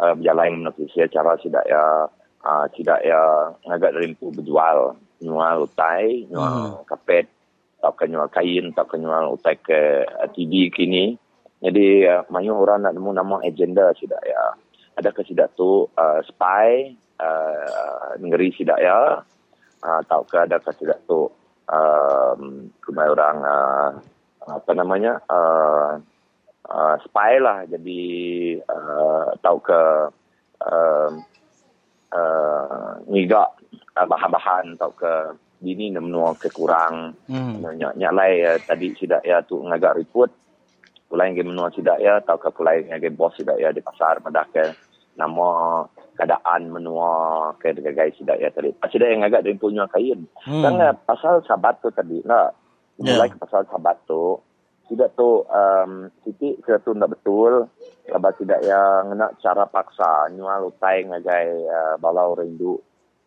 uh, 0.00 0.12
berjalan 0.14 0.62
menepis 0.62 0.94
cara 1.10 1.34
sidak 1.42 1.66
ya 1.66 2.06
uh, 2.46 2.66
tidak 2.74 3.02
ya 3.02 3.50
agak 3.66 3.98
rimpu 3.98 4.30
berjual 4.30 4.94
jual 5.16 5.56
utai 5.64 6.28
jual 6.28 6.52
hmm. 6.76 6.84
kapet 6.84 7.26
atau 7.80 7.92
jual 8.08 8.28
kain 8.32 8.72
atau 8.72 8.96
jual 8.96 9.24
utai 9.36 9.56
ke 9.60 10.06
TV 10.34 10.72
kini. 10.72 11.16
Jadi 11.60 12.04
uh, 12.04 12.22
banyak 12.28 12.52
orang 12.52 12.84
nak 12.84 12.94
nemu 12.94 13.10
nama 13.16 13.36
agenda 13.44 13.92
tidak 13.96 14.20
ya. 14.24 14.42
Ada 14.96 15.12
ke 15.12 15.24
tidak 15.28 15.52
tu 15.56 15.84
uh, 15.96 16.20
spy 16.24 16.92
uh, 17.20 18.16
negeri 18.20 18.52
tidak 18.56 18.80
ya? 18.80 19.20
Uh, 19.84 20.00
ke 20.24 20.36
ada 20.36 20.56
ke 20.60 20.72
tidak 20.80 21.00
tu 21.04 21.28
kumai 22.84 23.08
orang 23.10 23.36
uh, 23.42 23.90
apa 24.46 24.72
namanya 24.78 25.18
uh, 25.26 25.98
uh, 26.70 26.96
spy 27.06 27.38
lah. 27.42 27.66
Jadi 27.66 28.02
uh, 28.62 29.34
tahu 29.42 29.58
ke 29.62 29.80
uh, 30.62 31.10
uh, 32.14 32.90
ngigak 33.10 33.48
uh, 33.96 34.06
bahan-bahan 34.06 34.76
atau 34.78 34.90
ke 34.94 35.12
bini 35.60 35.92
nak 35.92 36.04
menua 36.04 36.30
kekurang. 36.36 37.16
Hmm. 37.28 37.64
nyak 37.64 37.96
nyak 37.96 38.12
lai 38.12 38.44
uh, 38.44 38.58
tadi 38.60 38.92
sidak 38.96 39.24
ya 39.24 39.40
tu 39.42 39.60
ngagak 39.60 39.96
report. 39.96 40.30
Pulai 41.06 41.30
ngai 41.30 41.46
menua 41.46 41.70
sidak 41.70 42.02
ya 42.02 42.18
atau 42.18 42.34
ke 42.36 42.50
pulai 42.50 42.82
ngai 42.82 43.14
bos 43.14 43.34
sidak 43.38 43.56
ya 43.62 43.70
di 43.70 43.78
pasar 43.78 44.18
madah 44.20 44.46
ke 44.50 44.64
nama 45.16 45.48
keadaan 46.18 46.72
menua 46.72 47.10
ke 47.62 47.72
degai 47.72 48.12
sidak 48.18 48.42
ya 48.42 48.50
tadi. 48.50 48.74
Pas 48.74 48.90
sidak 48.90 49.08
yang 49.08 49.22
ngagak 49.24 49.46
dari 49.46 49.56
punya 49.56 49.86
kain. 49.88 50.26
Hmm. 50.44 50.62
kan 50.62 50.98
pasal 51.06 51.46
sabat 51.46 51.78
tu 51.80 51.88
tadi 51.94 52.20
lah 52.26 52.50
mulai 52.98 53.28
yeah. 53.28 53.32
ke 53.32 53.36
pasal 53.38 53.62
sabat 53.70 53.96
tu. 54.04 54.40
Tidak 54.86 55.18
tu 55.18 55.42
um, 55.42 56.06
titik 56.22 56.62
ke 56.62 56.78
tu 56.86 56.94
tak 56.94 57.10
betul. 57.10 57.66
Lepas 58.06 58.38
tidak 58.38 58.62
yang 58.62 59.18
nak 59.18 59.34
cara 59.42 59.66
paksa 59.66 60.30
nyual 60.30 60.70
utai 60.70 61.02
ngagai 61.02 61.46
uh, 61.66 61.94
balau 61.98 62.38
rindu 62.38 62.78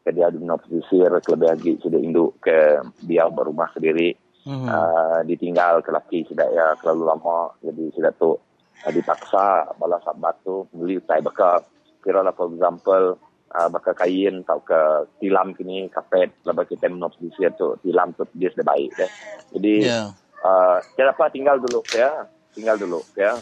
ke 0.10 0.18
dia 0.18 0.34
di 0.34 0.42
pesisir 0.42 1.14
ke 1.22 1.30
lebih 1.38 1.48
lagi 1.54 1.72
sudah 1.78 2.00
induk 2.02 2.42
ke 2.42 2.82
dia 3.06 3.30
berumah 3.30 3.70
sendiri 3.78 4.18
mm-hmm. 4.50 4.66
uh, 4.66 5.22
ditinggal 5.22 5.86
ke 5.86 5.94
laki 5.94 6.26
sudah 6.26 6.50
ya 6.50 6.74
terlalu 6.82 7.14
lama 7.14 7.54
jadi 7.62 7.84
sudah 7.94 8.12
tu 8.18 8.34
uh, 8.34 8.92
dipaksa 8.92 9.70
bala 9.78 10.02
sahabat 10.02 10.42
tu 10.42 10.66
beli 10.74 10.98
utai 10.98 11.22
baka 11.22 11.62
kira 12.02 12.26
lah 12.26 12.34
for 12.34 12.50
example 12.50 13.22
uh, 13.54 13.70
baka 13.70 13.94
kain 13.94 14.42
atau 14.42 14.58
ke 14.66 14.82
tilam 15.22 15.54
kini 15.54 15.86
kapet 15.94 16.34
lepas 16.42 16.66
kita 16.66 16.90
menop 16.90 17.14
pesisir 17.22 17.54
tu 17.54 17.78
tilam 17.86 18.10
tu 18.18 18.26
dia 18.34 18.50
sudah 18.50 18.66
baik 18.66 18.90
deh. 18.98 19.12
jadi 19.54 19.74
yeah. 19.86 20.08
uh, 20.42 20.82
kira 20.98 21.14
apa 21.14 21.30
tinggal 21.30 21.62
dulu 21.62 21.86
ya 21.94 22.26
tinggal 22.58 22.82
dulu 22.82 23.06
ya 23.14 23.38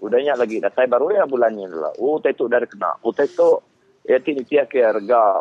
Udahnya 0.00 0.32
lagi 0.32 0.56
dah 0.64 0.72
saya 0.72 0.88
baru 0.88 1.12
ya 1.12 1.28
bulannya 1.28 1.68
lah. 1.76 1.92
Oh 2.00 2.16
tetu 2.24 2.48
dari 2.48 2.64
kena. 2.64 2.96
Oh 3.04 3.12
tetu 3.12 3.60
ya 4.10 4.18
tini 4.18 4.42
tiak 4.42 4.74
ke 4.74 4.82
harga 4.82 5.38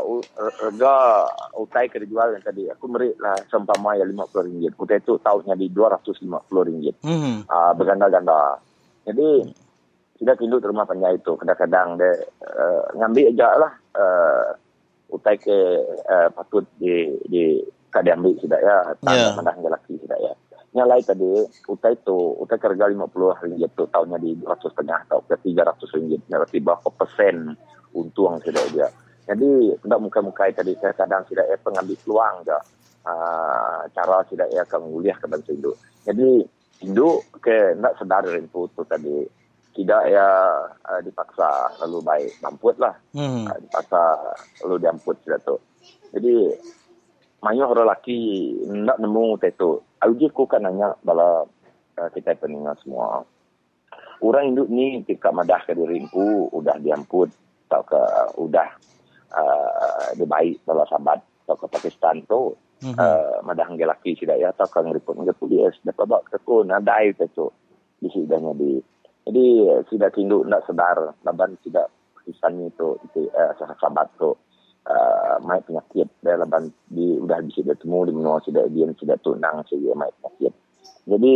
harga 0.61 0.93
utai 1.57 1.89
ke 1.89 1.97
dijual 2.05 2.37
yang 2.37 2.45
tadi 2.45 2.69
aku 2.69 2.85
meri 2.85 3.17
lah 3.17 3.33
sempama 3.49 3.97
ya 3.97 4.05
lima 4.05 4.29
puluh 4.29 4.45
ringgit. 4.45 4.77
Oh 4.77 4.85
tetu 4.85 5.17
tahunnya 5.17 5.57
di 5.57 5.73
dua 5.73 5.97
ratus 5.97 6.21
lima 6.21 6.37
puluh 6.45 6.69
ringgit. 6.69 7.01
Hmm. 7.01 7.49
Uh, 7.49 7.73
berganda-ganda. 7.73 8.61
Jadi 9.09 9.49
tidak 10.21 10.37
tindu 10.37 10.61
rumah 10.61 10.85
panjang 10.85 11.17
itu. 11.17 11.33
Kadang-kadang 11.33 11.97
dia 11.97 12.13
uh, 12.45 12.93
ngambil 12.93 13.33
aja 13.33 13.47
lah 13.57 13.73
uh, 13.97 14.45
utai 15.09 15.41
ke 15.41 15.57
uh, 16.05 16.29
patut 16.29 16.69
di 16.77 17.09
di 17.25 17.57
kadang 17.89 18.21
ambil 18.21 18.37
sudah 18.37 18.59
ya. 18.61 18.77
Tanah 19.01 19.17
yeah. 19.17 19.33
mana 19.33 19.73
laki 19.73 19.97
sudah 19.97 20.19
ya 20.21 20.33
nyalai 20.69 21.01
tadi 21.01 21.25
utai 21.65 21.97
itu 21.97 22.19
utai 22.41 22.59
kerja 22.61 22.85
50 22.85 23.09
ringgit 23.45 23.71
tu 23.73 23.89
tahunnya 23.89 24.17
di 24.21 24.37
200 24.37 24.69
setengah 24.69 24.99
atau 25.09 25.19
ke 25.25 25.35
300 25.41 25.95
ringgit 25.97 26.21
berarti 26.29 26.57
berapa 26.61 26.89
persen 26.93 27.57
untung 27.97 28.37
sudah 28.45 28.65
dia 28.69 28.87
jadi 29.25 29.49
tidak 29.81 29.99
muka-muka 30.01 30.49
tadi 30.53 30.77
saya 30.77 30.93
kadang 30.93 31.25
tidak 31.25 31.49
ya 31.49 31.57
pengambil 31.61 31.97
peluang 32.05 32.35
ke 32.45 32.57
uh, 33.05 33.81
cara 33.93 34.17
tidak 34.29 34.47
akan 34.69 34.79
menguliah 34.89 35.17
ke 35.17 35.25
bangsa 35.25 35.51
induk 35.53 35.77
jadi 36.05 36.29
induk 36.85 37.27
ke 37.43 37.75
nak 37.75 37.99
sedar 37.99 38.23
rindu 38.23 38.71
tu 38.71 38.83
tadi. 38.87 39.27
Tidak 39.69 40.03
ya 40.11 40.27
uh, 40.65 40.99
dipaksa 41.05 41.71
lalu 41.85 42.03
baik 42.03 42.31
mamput 42.43 42.75
lah. 42.81 42.91
Hmm. 43.15 43.47
uh, 43.47 43.57
dipaksa 43.63 44.01
lalu 44.65 44.75
diamput 44.83 45.15
sudah 45.23 45.39
tu 45.45 45.55
jadi 46.09 46.57
Mayu 47.39 47.63
orang 47.63 47.87
lelaki 47.87 48.51
nak 48.67 48.99
nemu 48.99 49.39
tetu 49.39 49.79
Auji 49.99 50.31
ku 50.31 50.47
kan 50.47 50.63
nanya 50.63 50.95
bala 51.03 51.43
uh, 51.99 52.09
kita 52.15 52.35
peningat 52.39 52.79
semua. 52.83 53.27
Orang 54.23 54.51
induk 54.51 54.71
ni 54.71 54.99
ketika 55.03 55.31
madah 55.31 55.63
ke 55.63 55.75
dirimpu, 55.75 56.51
udah 56.51 56.75
diamput, 56.79 57.31
atau 57.67 57.81
ke 57.83 58.01
udah 58.39 58.67
uh, 59.31 60.07
dibaik 60.15 60.59
bala 60.67 60.83
sahabat, 60.87 61.23
atau 61.43 61.55
ke 61.55 61.67
Pakistan 61.71 62.23
tu, 62.27 62.55
mm-hmm. 62.83 62.95
uh, 62.99 63.43
madah 63.43 63.67
nge 63.71 63.87
laki 63.87 64.11
sudah 64.19 64.35
ya, 64.35 64.51
atau 64.51 64.67
ke 64.67 64.79
ngeriput 64.79 65.15
nge 65.19 65.35
polis, 65.39 65.75
dapat 65.83 66.05
bawa 66.07 66.23
ke 66.27 66.37
tu, 66.43 66.63
nadai 66.67 67.15
ke 67.15 67.27
tu, 67.31 67.47
di 67.99 68.07
sidangnya 68.11 68.55
di. 68.55 68.71
Jadi, 69.29 69.45
tidak 69.93 70.17
tinduk, 70.17 70.41
nak 70.49 70.65
sedar, 70.65 71.13
laban 71.21 71.53
tidak 71.61 71.91
Pakistan 72.17 72.59
itu, 72.65 72.97
itu 73.07 73.29
uh, 73.29 73.51
sahabat 73.55 74.09
tu, 74.17 74.35
uh, 74.87 75.35
mai 75.43 75.59
penyakit. 75.65 76.07
Dia 76.23 76.39
leban 76.39 76.71
di 76.87 77.19
udah 77.19 77.43
bisa 77.43 77.65
bertemu 77.65 77.99
di 78.07 78.11
menua 78.15 78.37
sudah 78.45 78.63
dia 78.71 78.85
sudah 78.95 79.17
tunang 79.19 79.65
saja 79.67 79.91
mai 79.97 80.11
penyakit. 80.19 80.53
Jadi 81.09 81.35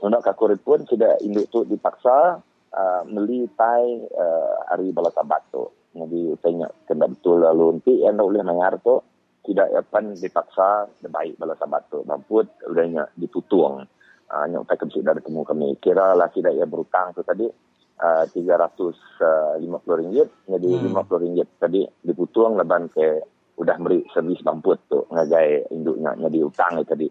untuk 0.00 0.22
kakurit 0.24 0.60
pun 0.64 0.84
sudah 0.88 1.20
induk 1.20 1.48
tu 1.52 1.64
dipaksa 1.68 2.40
uh, 2.72 3.02
meli 3.08 3.48
tai 3.56 4.04
uh, 4.14 4.54
hari 4.70 4.92
bala 4.94 5.12
tabat 5.12 5.42
tu. 5.52 5.68
Jadi 5.90 6.38
tanya 6.38 6.70
kena 6.86 7.10
betul 7.10 7.42
lalu 7.42 7.80
nanti 7.80 7.98
yang 7.98 8.14
tak 8.14 8.26
boleh 8.30 8.44
mengar 8.46 8.72
tu 8.78 9.02
tidak 9.42 9.72
akan 9.88 10.14
dipaksa 10.14 10.86
baik 11.02 11.36
bala 11.36 11.58
tabat 11.58 11.84
tu. 11.90 12.00
Mamput 12.06 12.46
udahnya 12.64 13.10
ditutung 13.18 13.84
uh, 14.30 14.46
yang 14.48 14.62
tak 14.64 14.80
kemsi 14.80 15.02
dari 15.04 15.20
temu 15.20 15.42
kami. 15.42 15.76
Kira 15.82 16.14
lah 16.14 16.30
tidak 16.32 16.54
ya 16.56 16.64
berutang 16.64 17.12
tu 17.12 17.20
tadi 17.26 17.69
uh, 18.00 18.24
350 18.32 20.00
ringgit 20.00 20.28
jadi 20.48 20.68
hmm. 20.80 20.96
50 20.96 21.24
ringgit 21.24 21.48
tadi 21.60 21.84
diputuang 22.02 22.56
leban 22.56 22.88
ke 22.88 23.20
udah 23.60 23.76
beri 23.76 24.00
servis 24.08 24.40
bamput 24.40 24.78
tu 24.88 25.04
ngagai 25.12 25.68
induknya 25.76 26.16
jadi 26.16 26.38
utang 26.40 26.80
tadi 26.80 27.06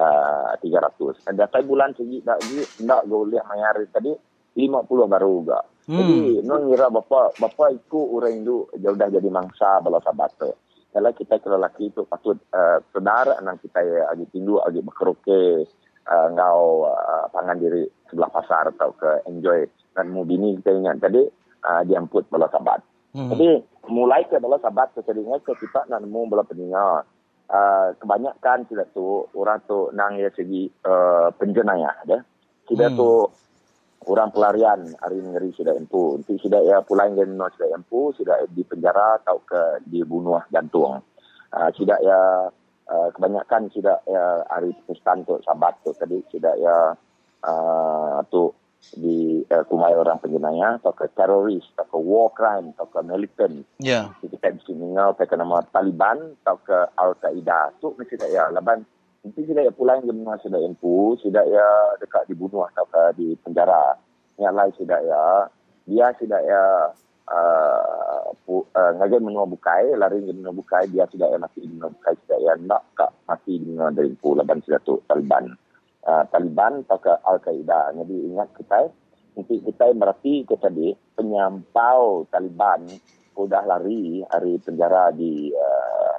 uh, 0.00 0.56
300 0.56 1.28
ada 1.28 1.44
tai 1.44 1.64
bulan 1.68 1.92
segi 1.92 2.24
tak 2.24 2.40
lagi 2.40 2.60
tak 2.80 3.04
go 3.04 3.28
lihat 3.28 3.44
mayar 3.44 3.76
tadi 3.92 4.12
50 4.56 4.88
baru 4.88 5.30
juga 5.44 5.60
hmm. 5.60 5.96
jadi 6.00 6.18
non 6.48 6.72
ngira 6.72 6.88
bapa 6.88 7.36
bapa 7.36 7.64
ikut 7.76 8.06
orang 8.16 8.40
induk 8.40 8.72
jauh 8.80 8.96
dah 8.96 9.08
jadi 9.12 9.28
mangsa 9.28 9.84
bala 9.84 10.00
sabat 10.00 10.32
tu 10.40 10.50
kalau 10.90 11.14
kita 11.14 11.38
kalau 11.38 11.60
laki 11.60 11.92
itu 11.92 12.02
patut 12.08 12.34
uh, 12.50 12.82
sedar 12.90 13.38
anak 13.38 13.62
kita 13.62 14.08
agi 14.10 14.26
tindu 14.34 14.58
agi 14.58 14.82
berkeroke 14.82 15.68
uh, 16.08 16.28
ngau 16.32 16.88
uh, 16.88 17.26
pangan 17.34 17.60
diri 17.60 17.84
sebelah 18.08 18.30
pasar 18.32 18.72
atau 18.72 18.94
ke 18.96 19.26
enjoy 19.28 19.66
dan 19.92 20.08
mu 20.08 20.24
bini 20.24 20.56
kita 20.62 20.72
ingat 20.72 21.02
tadi 21.02 21.22
uh, 21.66 21.82
diamput 21.84 22.26
bala 22.30 22.48
sabat. 22.48 22.80
Hmm. 23.10 23.30
Jadi 23.34 23.58
mulai 23.90 24.22
ke 24.30 24.38
bala 24.38 24.56
sabat 24.62 24.94
ke 24.94 25.02
ke 25.02 25.52
kita 25.58 25.90
nak 25.90 26.00
nemu 26.00 26.30
bala 26.30 26.46
peningat. 26.46 27.04
Uh, 27.50 27.90
kebanyakan 27.98 28.62
tidak 28.70 28.94
tu 28.94 29.26
orang 29.34 29.58
tu 29.66 29.90
nang 29.90 30.14
ya 30.14 30.30
segi 30.30 30.70
uh, 30.86 31.34
penjenayah 31.34 31.96
ya. 32.06 32.22
Tidak 32.70 32.94
hmm. 32.94 32.98
tu 32.98 33.10
orang 34.06 34.30
pelarian 34.30 34.86
hari 35.02 35.18
ngeri 35.18 35.50
sudah 35.58 35.74
empu. 35.74 36.14
Nanti 36.22 36.38
sudah 36.38 36.62
ya 36.62 36.78
pulang 36.86 37.18
dengan 37.18 37.44
no 37.44 37.46
sudah 37.50 37.68
empu, 37.74 38.14
sudah 38.14 38.46
di 38.54 38.62
penjara 38.62 39.18
atau 39.20 39.42
ke 39.42 39.82
dibunuh 39.84 40.40
gantung. 40.54 41.02
Uh, 41.50 41.70
sudah 41.74 41.98
ya 41.98 42.46
uh, 42.90 43.08
kebanyakan 43.14 43.70
sudah 43.70 44.02
ya 44.04 44.42
hari 44.50 44.74
Pakistan 44.84 45.22
tu 45.22 45.38
sabat 45.46 45.78
tu 45.86 45.94
tadi 45.94 46.18
sudah 46.34 46.54
ya 46.58 46.76
uh, 47.46 48.18
tu 48.28 48.50
di 48.96 49.44
uh, 49.44 49.64
kumai 49.68 49.92
orang 49.92 50.18
penjenayah 50.18 50.80
atau 50.80 50.92
ke 50.96 51.06
teroris 51.12 51.62
atau 51.76 51.86
ke 51.86 51.98
war 52.00 52.32
crime 52.32 52.72
atau 52.74 52.88
ke 52.88 53.00
militant. 53.04 53.56
Ya. 53.78 54.10
Yeah. 54.10 54.24
Kita 54.24 54.56
bisa 54.56 54.72
mengenal 54.72 55.14
ke 55.14 55.36
nama 55.36 55.62
Taliban 55.68 56.34
atau 56.42 56.56
ke 56.64 56.78
Al-Qaeda. 56.96 57.76
Tu 57.78 57.92
mesti 57.94 58.16
tak 58.16 58.32
ya. 58.32 58.48
Laban 58.50 58.82
nanti 59.20 59.44
sudah 59.44 59.62
ya 59.68 59.72
pulang 59.76 60.00
ke 60.00 60.12
mana 60.16 60.40
sudah 60.40 60.60
empu, 60.64 61.12
sudah 61.20 61.44
ya 61.44 61.66
dekat 62.00 62.24
dibunuh 62.32 62.64
atau 62.72 62.88
ke 62.88 63.02
di 63.20 63.36
penjara. 63.44 64.00
Yang 64.40 64.54
lain 64.56 64.72
sudah 64.80 65.00
ya. 65.04 65.24
Dia 65.84 66.06
sudah 66.16 66.40
ya 66.40 66.62
uh, 67.30 68.26
uh, 68.50 68.92
ngagai 68.98 69.22
menua 69.22 69.46
bukai 69.46 69.94
lari 69.94 70.22
di 70.22 70.34
menua 70.34 70.54
bukai 70.54 70.90
dia 70.90 71.06
tidak 71.06 71.30
yang 71.30 71.42
mati 71.42 71.58
di 71.62 71.70
menua 71.70 71.90
bukai 71.94 72.14
tidak 72.26 72.40
yang 72.42 72.58
nak 72.66 72.82
kak 72.98 73.10
mati 73.30 73.52
di 73.56 73.66
menua 73.70 73.88
dari 73.94 74.10
pu 74.18 74.34
laban 74.34 74.58
sudah 74.66 74.80
tu 74.82 74.98
Taliban. 75.06 75.54
Uh, 76.00 76.24
Taliban 76.32 76.80
atau 76.88 76.96
ke 76.96 77.12
Al 77.12 77.38
Qaeda 77.44 77.92
jadi 77.92 78.16
ingat 78.32 78.48
kita 78.56 78.88
nanti 79.36 79.54
kita 79.60 79.92
berarti 79.92 80.48
kita 80.48 80.72
tadi 80.72 80.96
penyampau 81.14 82.24
Taliban 82.32 82.88
sudah 83.36 83.62
lari 83.68 84.24
hari 84.32 84.56
penjara 84.64 85.12
di 85.12 85.52
uh, 85.52 86.16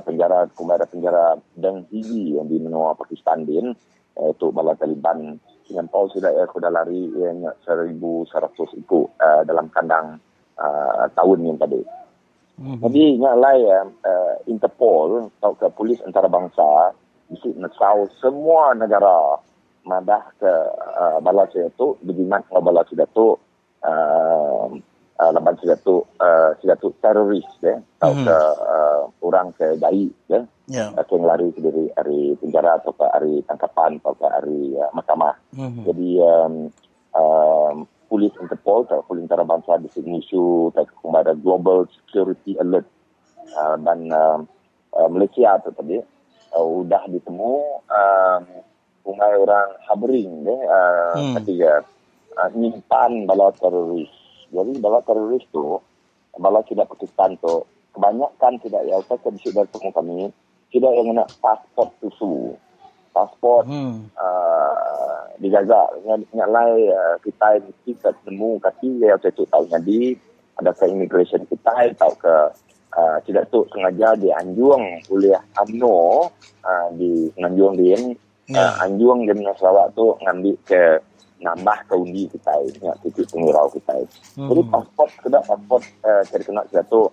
penjara 0.00 0.48
kembali 0.52 0.84
penjara 0.88 1.36
Deng 1.56 1.84
Hiji 1.92 2.40
yang 2.40 2.48
di 2.48 2.56
menua 2.60 2.96
Pakistan 2.96 3.44
din 3.44 3.72
iaitu 4.18 4.50
bala 4.50 4.74
Taliban. 4.74 5.38
Penyampau 5.68 6.08
sudah 6.08 6.32
ya 6.32 6.48
sudah 6.48 6.72
lari 6.72 7.12
yang 7.12 7.44
1100 7.68 8.32
itu 8.80 9.04
uh, 9.20 9.44
dalam 9.44 9.68
kandang 9.68 10.16
uh, 10.58 11.06
tahun 11.14 11.38
yang 11.46 11.58
tadi. 11.58 11.80
Mm-hmm. 12.58 12.82
Jadi 12.82 13.02
ingatlah 13.22 13.54
ya 13.54 13.78
uh, 13.86 14.34
Interpol 14.50 15.30
atau 15.38 15.54
ke 15.54 15.66
polis 15.78 16.02
antarabangsa 16.02 16.92
mesti 17.30 17.54
mesau 17.54 18.08
semua 18.18 18.74
negara 18.74 19.38
madah 19.86 20.24
ke 20.36 20.52
uh, 20.98 21.18
bala 21.22 21.46
itu 21.54 21.96
berjimat 22.02 22.42
ke 22.44 22.58
bala 22.58 22.82
itu 22.82 23.26
uh, 23.86 24.66
uh, 25.18 25.30
laban 25.34 25.54
sudah 25.60 25.78
tu 25.80 26.02
uh, 26.20 26.50
sudah 26.60 26.76
tu 26.82 26.90
teroris 26.98 27.46
ya 27.62 27.78
atau 28.00 28.12
mm-hmm. 28.14 28.26
ke 28.26 28.38
uh, 28.64 29.02
orang 29.22 29.48
ke 29.54 29.66
baik 29.78 30.12
ya 30.30 30.40
yeah. 30.66 30.88
uh, 30.94 31.04
yang 31.08 31.24
lari 31.26 31.48
ke 31.52 31.60
dari 31.62 32.34
penjara 32.38 32.78
atau 32.80 32.92
ke 32.94 33.04
hari 33.12 33.40
tangkapan 33.46 33.98
atau 34.02 34.14
ke 34.18 34.26
hari 34.26 34.62
uh, 34.78 34.90
mahkamah 34.94 35.34
mm-hmm. 35.54 35.82
jadi 35.84 36.08
um, 36.26 36.54
um, 37.14 37.74
polis 38.08 38.32
Interpol 38.40 38.88
atau 38.88 39.04
polis 39.04 39.28
antarabangsa 39.28 39.76
di 39.78 39.88
sini 39.92 40.24
isu 40.24 40.72
kepada 40.72 41.36
global 41.36 41.84
security 41.92 42.56
alert 42.56 42.88
uh, 43.54 43.76
dan 43.78 44.08
uh, 44.08 44.40
uh, 44.96 45.08
Malaysia 45.12 45.60
tu 45.60 45.70
tadi 45.76 46.00
uh, 46.56 46.64
sudah 46.64 47.04
ditemu 47.12 47.52
umai 49.08 49.32
orang 49.40 49.68
habring 49.88 50.44
deh 50.44 50.60
uh, 50.68 51.16
hmm. 51.16 51.34
ketiga 51.40 51.80
uh, 52.36 52.48
nyimpan 52.52 53.24
bala 53.24 53.48
teroris 53.56 54.12
jadi 54.52 54.72
bala 54.80 55.00
teroris 55.04 55.44
tu 55.48 55.80
bala 56.36 56.60
tidak 56.68 56.92
Pakistan 56.92 57.40
tu 57.40 57.64
kebanyakan 57.96 58.60
tidak 58.60 58.84
ya 58.84 59.00
saya 59.08 59.28
bisa 59.32 59.48
dari 59.50 59.68
temu 59.72 59.90
kami 59.90 60.18
tidak 60.68 60.92
yang 60.92 61.16
nak 61.16 61.28
pasport 61.40 61.90
susu 62.04 62.52
pasport 63.16 63.64
hmm. 63.64 64.12
uh, 64.14 65.17
dijaga 65.38 65.90
ingat 66.04 66.48
lai 66.50 66.90
uh, 66.90 67.16
kita 67.22 67.62
mesti 67.62 67.92
ketemu 67.98 68.58
kaki 68.62 68.90
ya 69.02 69.14
saya 69.18 69.32
tu 69.34 69.46
tahu 69.46 69.64
jadi 69.70 70.18
ada 70.58 70.70
ke 70.74 70.84
immigration 70.90 71.46
kita 71.46 71.94
tahu 71.94 72.12
ke 72.18 72.34
uh, 72.98 73.16
tidak 73.22 73.46
tu 73.54 73.62
sengaja 73.70 74.18
dianjung 74.18 74.82
oleh 75.10 75.38
UMNO 75.62 76.28
uh, 76.66 76.86
di 76.98 77.30
nganjung 77.38 77.78
dia 77.78 77.98
yeah. 78.50 78.74
uh, 78.78 78.84
anjung 78.86 79.26
di 79.26 79.32
Sarawak 79.58 79.94
tu 79.94 80.18
ngambil 80.22 80.54
ke 80.66 80.98
nambah 81.38 81.78
ke 81.86 81.94
undi 81.94 82.26
kita 82.34 82.52
ya 82.82 82.92
titik 83.06 83.30
pengurau 83.30 83.70
kita 83.70 83.94
hmm. 84.34 84.50
jadi 84.50 84.62
pasport 84.74 85.10
sudah 85.22 85.42
pasport 85.46 85.82
uh, 86.02 86.22
cari 86.26 86.42
kena 86.42 86.66
sudah 86.66 86.84
tu 86.90 87.06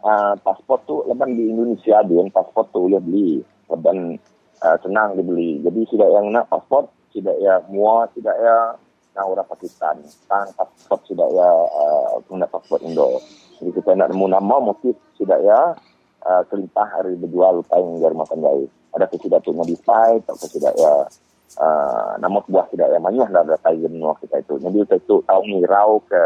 uh, 0.00 0.32
pasport 0.40 0.80
tu 0.88 1.04
lepas 1.04 1.28
di 1.28 1.44
Indonesia 1.52 2.00
dia 2.08 2.24
pasport 2.32 2.72
tu 2.72 2.88
boleh 2.88 3.04
beli 3.04 3.32
dan 3.68 4.16
uh, 4.62 4.76
senang 4.82 5.14
dibeli. 5.18 5.62
Jadi 5.62 5.80
tidak 5.92 6.08
yang 6.10 6.26
nak 6.32 6.48
pasport, 6.50 6.90
tidak 7.18 7.36
ya 7.42 7.58
mua, 7.66 8.06
tidak 8.14 8.38
ya 8.38 8.78
nak 9.18 9.26
orang 9.26 9.48
Pakistan. 9.50 9.98
Tang 10.30 10.46
pasport 10.54 11.02
tidak 11.10 11.26
ya 11.34 11.50
uh, 11.50 12.22
nak 12.38 12.50
pasport 12.54 12.78
Indo. 12.86 13.18
Jadi 13.58 13.74
kita 13.74 13.98
nak 13.98 14.14
nemu 14.14 14.30
nama 14.30 14.56
motif 14.62 14.94
tidak 15.18 15.42
ya 15.42 15.74
uh, 16.22 16.42
kelimpah 16.46 16.86
hari 16.86 17.18
berjual 17.18 17.58
lupa 17.58 17.74
yang 17.82 17.98
rumah 17.98 18.26
pandai. 18.30 18.70
Ada 18.94 19.10
tidak 19.10 19.42
tu 19.42 19.50
modify 19.50 20.14
atau 20.22 20.46
tidak 20.46 20.74
ya 20.78 20.92
uh, 21.58 22.12
nama 22.22 22.38
buah 22.46 22.70
tidak 22.70 22.94
ya 22.94 22.98
manyuh 23.02 23.26
dah 23.26 23.42
ada 23.42 23.58
tayi 23.58 23.82
menua 23.90 24.14
kita 24.22 24.38
itu. 24.38 24.62
Jadi 24.62 24.78
kita 24.86 24.94
itu 25.02 25.16
tahu 25.26 25.42
ni 25.50 25.66
rau 25.66 25.98
ke 26.06 26.22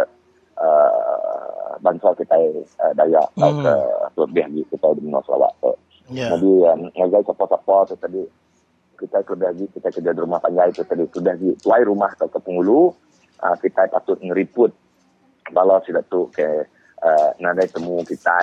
uh, 0.61 1.73
bangsa 1.81 2.13
kita 2.21 2.37
uh, 2.85 2.93
Dayak 2.93 3.33
atau 3.41 3.51
hmm. 3.51 3.65
ke 3.65 3.75
lebih 4.21 4.45
lagi 4.53 4.63
kita 4.69 4.87
di 4.93 5.01
menua 5.09 5.25
Sarawak. 5.25 5.57
So, 5.65 5.73
Yeah. 6.11 6.35
Jadi 6.37 6.53
um, 6.69 6.81
siapa-siapa 6.93 7.75
tu 7.89 7.95
tadi 7.97 8.23
kita 9.03 9.19
sudah 9.27 9.51
lagi 9.51 9.67
kita 9.75 9.88
kerja 9.91 10.11
di 10.15 10.21
rumah 10.23 10.38
panjang 10.38 10.71
itu 10.71 10.87
tadi 10.87 11.03
sudah 11.11 11.35
lagi 11.35 11.51
tuai 11.59 11.83
rumah 11.83 12.15
ke 12.15 12.38
penghulu 12.38 12.95
uh, 13.43 13.57
kita 13.59 13.91
patut 13.91 14.23
ngeriput 14.23 14.71
kalau 15.51 15.83
sudah 15.83 16.07
tu 16.07 16.31
ke 16.31 16.47
uh, 17.03 17.31
nadai 17.43 17.67
temu 17.67 17.99
kita 18.07 18.38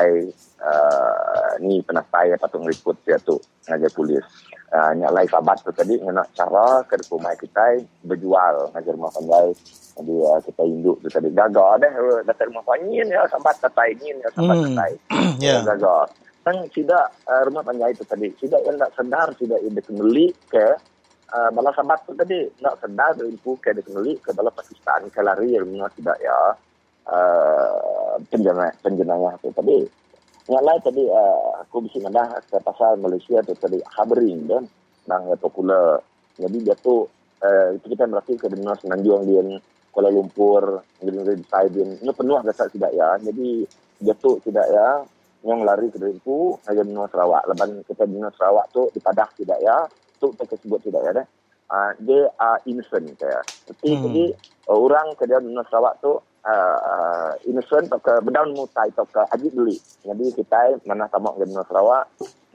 uh, 0.60 1.52
ni 1.64 1.80
penasai 1.80 2.36
patut 2.36 2.60
ngeriput 2.60 2.96
dia 3.08 3.16
tu 3.24 3.40
ngagai 3.72 3.92
polis. 3.96 4.26
Uh, 4.70 4.94
nyalai 4.94 5.26
sahabat 5.26 5.58
tu 5.66 5.74
tadi 5.74 5.98
nak 5.98 6.30
cara 6.38 6.86
ke 6.86 6.94
rumah 7.10 7.34
kita 7.34 7.82
berjual 8.06 8.70
ngagai 8.70 8.94
rumah 8.94 9.10
panjang 9.10 9.50
jadi 9.98 10.16
uh, 10.30 10.40
kita 10.46 10.62
induk 10.62 11.02
tu 11.02 11.10
tadi 11.10 11.34
gagal 11.34 11.82
deh 11.82 11.94
datang 12.22 12.54
rumah 12.54 12.66
panjang 12.70 13.10
ya 13.10 13.26
sahabat 13.34 13.58
kata 13.66 13.84
ini 13.90 14.22
ya 14.22 14.30
sahabat 14.30 14.56
hmm. 14.62 14.66
kata 14.78 14.86
yeah. 15.42 15.66
gagal 15.66 16.06
Sang 16.40 16.60
tidak 16.72 17.12
uh, 17.28 17.42
rumah 17.48 17.64
panjang 17.64 17.92
itu 17.92 18.04
tadi. 18.08 18.32
Tidak 18.32 18.62
yang 18.64 18.80
nak 18.80 18.96
sedar, 18.96 19.28
tidak 19.36 19.60
yang 19.60 19.76
dikembali 19.76 20.26
ke 20.48 20.66
uh, 21.36 21.50
bala 21.52 21.72
sahabat 21.76 22.00
itu 22.08 22.14
tadi. 22.16 22.40
Nak 22.64 22.76
sedar 22.80 23.12
berimpu 23.20 23.60
ke 23.60 23.76
dikembali 23.76 24.24
ke 24.24 24.32
bala 24.32 24.52
Pakistan. 24.56 25.12
Ke 25.12 25.20
lari 25.20 25.54
yang 25.54 25.68
tidak 26.00 26.18
ya 26.24 26.38
uh, 27.12 28.16
penjenayah, 28.32 28.74
penjenayah 28.80 29.34
itu 29.40 29.52
tadi. 29.52 29.80
Yang 30.50 30.64
lain 30.66 30.82
tadi 30.82 31.04
uh, 31.06 31.62
aku 31.62 31.78
bisa 31.86 31.98
mendah 32.02 32.28
ke 32.48 32.58
pasal 32.64 32.96
Malaysia 32.98 33.44
itu 33.44 33.54
tadi. 33.60 33.80
Habering 34.00 34.48
kan. 34.48 34.64
Yang 35.12 35.24
popular. 35.44 36.00
Jadi 36.40 36.58
dia 36.64 36.76
tu 36.80 37.04
uh, 37.44 37.68
itu 37.76 37.86
kita 37.92 38.08
berarti 38.08 38.40
ke 38.40 38.48
dengar 38.48 38.80
senanjung 38.80 39.28
dia 39.28 39.60
Kuala 39.90 40.14
Lumpur, 40.14 40.86
Negeri 41.02 41.42
Saidin. 41.50 41.98
Ini 42.00 42.14
penuh 42.14 42.38
agak 42.38 42.70
tidak 42.70 42.94
ya. 42.94 43.18
Jadi 43.20 43.66
tu 44.22 44.40
tidak 44.46 44.66
ya 44.70 45.04
yang 45.44 45.64
lari 45.64 45.88
ke 45.88 45.98
Deripu, 45.98 46.60
Raja 46.68 46.84
Benua 46.84 47.08
Sarawak. 47.08 47.48
Lepas 47.48 47.68
kita 47.88 48.04
Benua 48.04 48.32
Sarawak 48.36 48.72
tu 48.76 48.92
di 48.92 49.00
Padah 49.00 49.30
tidak 49.40 49.60
ya. 49.64 49.88
Tu 50.20 50.28
kita 50.36 50.56
sebut 50.60 50.80
tidak 50.84 51.02
ya. 51.04 51.24
Uh, 51.70 51.92
they 52.02 52.26
are 52.42 52.60
innocent. 52.66 53.16
Ya. 53.22 53.40
Tapi 53.70 53.90
hmm. 53.94 54.02
jadi 54.10 54.24
orang 54.68 55.16
ke 55.16 55.24
Benua 55.30 55.64
Sarawak 55.72 56.04
tu 56.04 56.20
uh, 56.46 57.32
innocent 57.48 57.88
atau 57.92 58.00
ke 58.00 58.14
bedaun 58.24 58.56
mutai 58.56 58.92
atau 58.92 59.06
ke 59.08 59.22
ajib 59.36 59.52
beli. 59.56 59.78
Jadi 60.04 60.26
kita 60.36 60.80
mana 60.88 61.08
tamak 61.12 61.36
ke 61.40 61.48
Benua 61.48 61.66
Sarawak, 61.68 62.06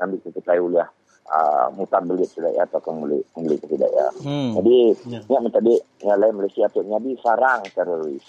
ambil 0.00 0.18
ke 0.20 0.28
kita 0.40 0.56
uliah. 0.60 0.88
Uh, 1.24 1.72
mutar 1.72 2.04
beli 2.04 2.28
tidak 2.28 2.52
ya 2.52 2.68
atau 2.68 2.84
kembali 2.84 3.32
kembali 3.32 3.56
ke 3.56 3.66
tidak 3.72 3.90
ya. 3.96 4.08
Hmm. 4.20 4.60
Jadi 4.60 4.76
yeah. 5.08 5.40
ni 5.40 5.48
tadi 5.48 5.74
yang 6.04 6.20
lain 6.20 6.36
Malaysia 6.36 6.68
tu 6.68 6.84
jadi 6.84 7.10
sarang 7.24 7.64
teroris. 7.72 8.24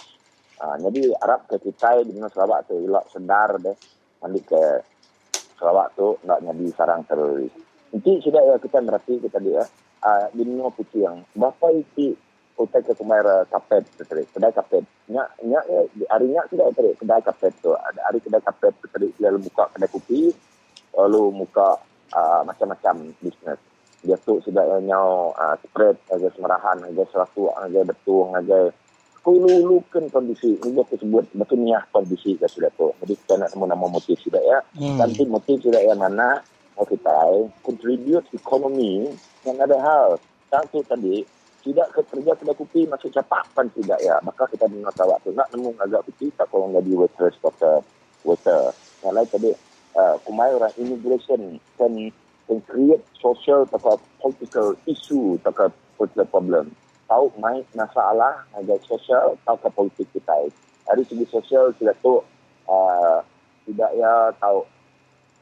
Uh, 0.56 0.80
jadi 0.80 1.12
Arab 1.20 1.44
ke 1.52 1.60
kita 1.60 2.08
di 2.08 2.16
Benua 2.16 2.32
Sarawak 2.32 2.72
tu 2.72 2.80
ilok 2.80 3.12
sedar 3.12 3.60
deh 3.60 3.76
balik 4.26 4.50
ke 4.50 4.64
Sarawak 5.56 5.94
tu 5.96 6.18
nak 6.26 6.42
jadi 6.42 6.66
sarang 6.76 7.06
teroris. 7.08 7.54
Nanti 7.94 8.20
sudah 8.20 8.42
ya 8.44 8.56
kita 8.60 8.84
merati 8.84 9.22
kita 9.24 9.40
dia 9.40 9.64
uh, 10.04 10.26
di 10.36 10.44
Nino 10.44 10.68
Putih 10.74 11.08
yang 11.08 11.24
bapa 11.32 11.72
itu 11.72 12.12
utai 12.60 12.84
ke 12.84 12.92
kemara 12.92 13.48
kapet 13.48 13.88
tadi 13.96 14.28
kedai 14.36 14.52
kapet. 14.52 14.84
Nya 15.08 15.24
nya 15.48 15.64
hari 16.12 16.28
nya 16.34 16.44
sudah 16.52 16.68
tadi 16.76 16.92
kedai 17.00 17.24
kapet 17.24 17.56
tu. 17.64 17.72
Ada 17.72 18.04
hari 18.04 18.20
kedai 18.20 18.44
kapet 18.44 18.76
tadi 18.84 19.08
dia 19.16 19.32
buka 19.32 19.72
kedai 19.72 19.88
kopi 19.88 20.34
lalu 20.96 21.24
muka 21.32 21.80
uh, 22.12 22.42
macam-macam 22.44 23.16
bisnes 23.20 23.60
dia 24.06 24.16
tu 24.22 24.38
sudah 24.44 24.80
nyau 24.84 25.34
uh, 25.34 25.56
spread 25.66 25.98
agak 26.14 26.32
semarahan 26.38 26.78
agak 26.84 27.10
seratus 27.10 27.52
agak 27.58 27.84
betul 27.90 28.32
agak 28.32 28.72
kululukan 29.26 30.06
kondisi. 30.14 30.54
Ini 30.62 30.78
aku 30.78 31.02
sebut 31.02 31.26
betul 31.34 31.66
niah 31.66 31.82
kondisi 31.90 32.38
ke 32.38 32.46
sudah 32.46 32.70
tu 32.78 32.94
jadi 33.02 33.18
kita 33.18 33.34
nak 33.42 33.50
semua 33.50 33.74
nama 33.74 33.90
motif 33.90 34.22
sudah 34.22 34.38
ya. 34.38 34.62
Hmm. 34.78 35.02
nanti 35.02 35.26
motif 35.26 35.66
sudah 35.66 35.82
yang 35.82 35.98
mana 35.98 36.46
kita 36.78 37.18
contribute 37.66 38.30
ekonomi 38.38 39.10
yang 39.42 39.58
ada 39.58 39.82
hal. 39.82 40.22
Satu 40.54 40.86
tadi 40.86 41.26
tidak 41.66 41.90
kerja 41.98 42.38
kedai 42.38 42.54
kopi 42.54 42.86
masuk 42.86 43.10
capak 43.10 43.50
pun 43.58 43.66
tidak 43.74 43.98
ya. 44.06 44.22
Maka 44.22 44.46
kita 44.46 44.70
dengar 44.70 44.94
tahu 44.94 45.10
tu. 45.26 45.34
Nak 45.34 45.50
nemu 45.50 45.74
agak 45.82 46.06
kopi 46.06 46.30
tak 46.38 46.46
kalau 46.54 46.70
nggak 46.70 46.86
di 46.86 46.94
water 46.94 47.34
waiter. 48.22 48.64
Yang 49.02 49.14
lain 49.18 49.28
tadi 49.34 49.52
uh, 49.98 50.16
kumai 50.22 50.54
orang 50.54 50.74
immigration 50.78 51.58
can 51.82 52.14
can 52.46 52.60
create 52.70 53.02
social 53.18 53.66
atau 53.74 53.98
political 54.22 54.78
issue 54.86 55.42
atau 55.42 55.74
political 55.98 56.30
problem 56.30 56.70
tahu 57.06 57.30
mai 57.38 57.62
masalah 57.78 58.46
agak 58.58 58.82
sosial 58.86 59.38
tahu 59.46 59.58
ke 59.62 59.70
politik 59.74 60.08
kita. 60.14 60.50
Dari 60.86 61.02
segi 61.06 61.26
sosial 61.30 61.74
tidak 61.78 61.98
tu 62.02 62.22
uh, 62.70 63.20
tidak 63.66 63.92
ya 63.98 64.30
tahu 64.38 64.62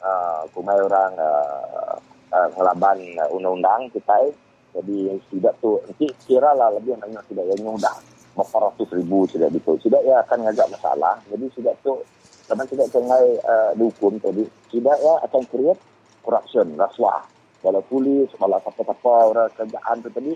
uh, 0.03 0.43
kumai 0.55 0.79
orang 0.79 1.13
uh, 1.19 1.95
uh, 2.31 2.47
ngelaban 2.55 2.99
uh, 3.19 3.29
undang-undang 3.35 3.91
kita. 3.91 4.31
Jadi 4.73 5.21
tidak 5.29 5.53
tu 5.61 5.77
nanti 5.85 6.09
kira 6.25 6.49
lah 6.57 6.73
lebih 6.73 6.97
banyak 6.97 7.23
tidak 7.29 7.45
yang 7.53 7.77
undang. 7.77 7.99
ratus 8.33 8.89
ribu 8.97 9.29
sudah 9.29 9.45
itu. 9.53 9.77
Sudah 9.77 10.01
ia 10.01 10.25
akan 10.25 10.49
ngajak 10.49 10.65
masalah. 10.73 11.21
Jadi 11.29 11.45
sudah 11.53 11.77
tu, 11.85 12.01
karena 12.49 12.65
tidak 12.65 12.89
cengai 12.89 13.37
uh, 13.45 13.71
dihukum 13.77 14.17
tadi, 14.17 14.41
sudah 14.73 14.97
ia 14.97 15.21
akan 15.21 15.41
create 15.45 15.77
corruption, 16.25 16.73
rasuah. 16.73 17.21
Kalau 17.61 17.85
polis, 17.85 18.33
kalau 18.33 18.57
apa-apa 18.57 19.13
orang 19.29 19.53
kerjaan 19.53 20.01
tu 20.01 20.09
tadi, 20.09 20.33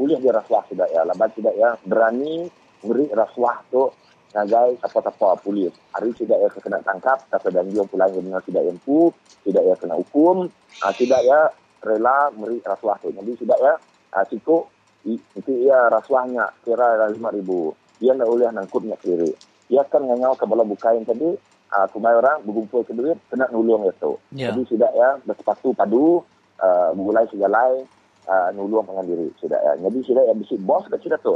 boleh 0.00 0.16
dia 0.16 0.32
rasuah 0.32 0.64
sudah 0.72 0.88
ya. 0.88 1.04
Lepas 1.04 1.36
sudah 1.36 1.52
ya 1.52 1.76
berani 1.84 2.48
beri 2.80 3.12
rasuah 3.12 3.60
tu 3.68 3.92
ngagai 4.32 4.80
apa-apa 4.80 5.36
polis. 5.44 5.76
Hari 5.92 6.16
sudah 6.16 6.40
ya 6.40 6.48
kena 6.56 6.80
tangkap, 6.80 7.20
tapi 7.28 7.52
dan 7.52 7.68
dia 7.68 7.84
pulang 7.84 8.08
dengan 8.16 8.40
tidak 8.40 8.64
empu, 8.64 9.12
tidak 9.44 9.62
ya 9.68 9.74
kena 9.76 10.00
hukum, 10.00 10.48
uh, 10.80 10.94
tidak 10.96 11.20
ya 11.28 11.52
rela 11.84 12.32
beri 12.32 12.64
rasuah 12.64 12.96
tu. 13.04 13.12
Jadi 13.12 13.32
sudah 13.36 13.58
ya 13.60 13.74
uh, 14.16 14.24
cukup 14.24 14.72
itu 15.04 15.52
ia 15.64 15.92
rasuahnya 15.92 16.48
kira 16.64 17.08
lima 17.12 17.28
ribu. 17.32 17.76
Ia 18.00 18.16
nak 18.16 18.28
boleh 18.32 18.48
nangkutnya 18.48 18.96
kiri. 18.96 19.36
Ia 19.68 19.84
akan 19.84 20.08
nganyau 20.08 20.32
ke 20.34 20.44
bola 20.48 20.64
bukain 20.64 21.04
tadi, 21.04 21.36
uh, 21.76 21.86
kumai 21.92 22.16
orang 22.16 22.40
berkumpul 22.48 22.82
ke 22.88 22.96
duit, 22.96 23.20
kena 23.28 23.52
nulung 23.52 23.84
itu. 23.84 24.16
Yeah. 24.32 24.56
Jadi 24.56 24.72
sudah 24.72 24.90
ya 24.96 25.08
bersepatu 25.24 25.76
padu, 25.76 26.24
uh, 26.58 26.90
mulai 26.96 27.28
segala 27.28 27.76
uh, 28.30 28.48
nulung 28.54 28.86
dengan 28.86 29.04
diri 29.10 29.26
sudah 29.42 29.58
ya. 29.58 29.72
Jadi 29.82 29.98
sudah 30.06 30.22
ya 30.22 30.34
bisi 30.38 30.54
bos 30.62 30.86
ke 30.86 30.94
sudah 31.02 31.18
tu. 31.18 31.34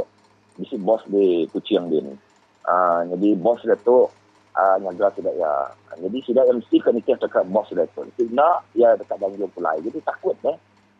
Bisi 0.55 0.79
bos 0.79 1.03
di 1.11 1.43
kucing 1.51 1.91
dia 1.91 1.99
ni. 1.99 2.15
Uh, 2.63 3.03
jadi 3.11 3.35
bos 3.35 3.59
dia 3.67 3.75
tu 3.83 4.07
uh, 4.55 4.75
nyaga 4.79 5.11
sudah 5.19 5.33
ya. 5.35 5.53
Jadi 5.99 6.17
sudah 6.23 6.47
yang 6.47 6.63
mesti 6.63 6.79
kena 6.79 7.03
dekat 7.03 7.43
bos 7.51 7.67
sudah 7.67 7.83
tu. 7.91 8.07
Jadi 8.15 8.31
ya 8.79 8.95
dekat 8.95 9.19
bangun 9.19 9.51
pulai. 9.51 9.83
Jadi 9.83 9.99
takut 9.99 10.39
eh 10.47 10.55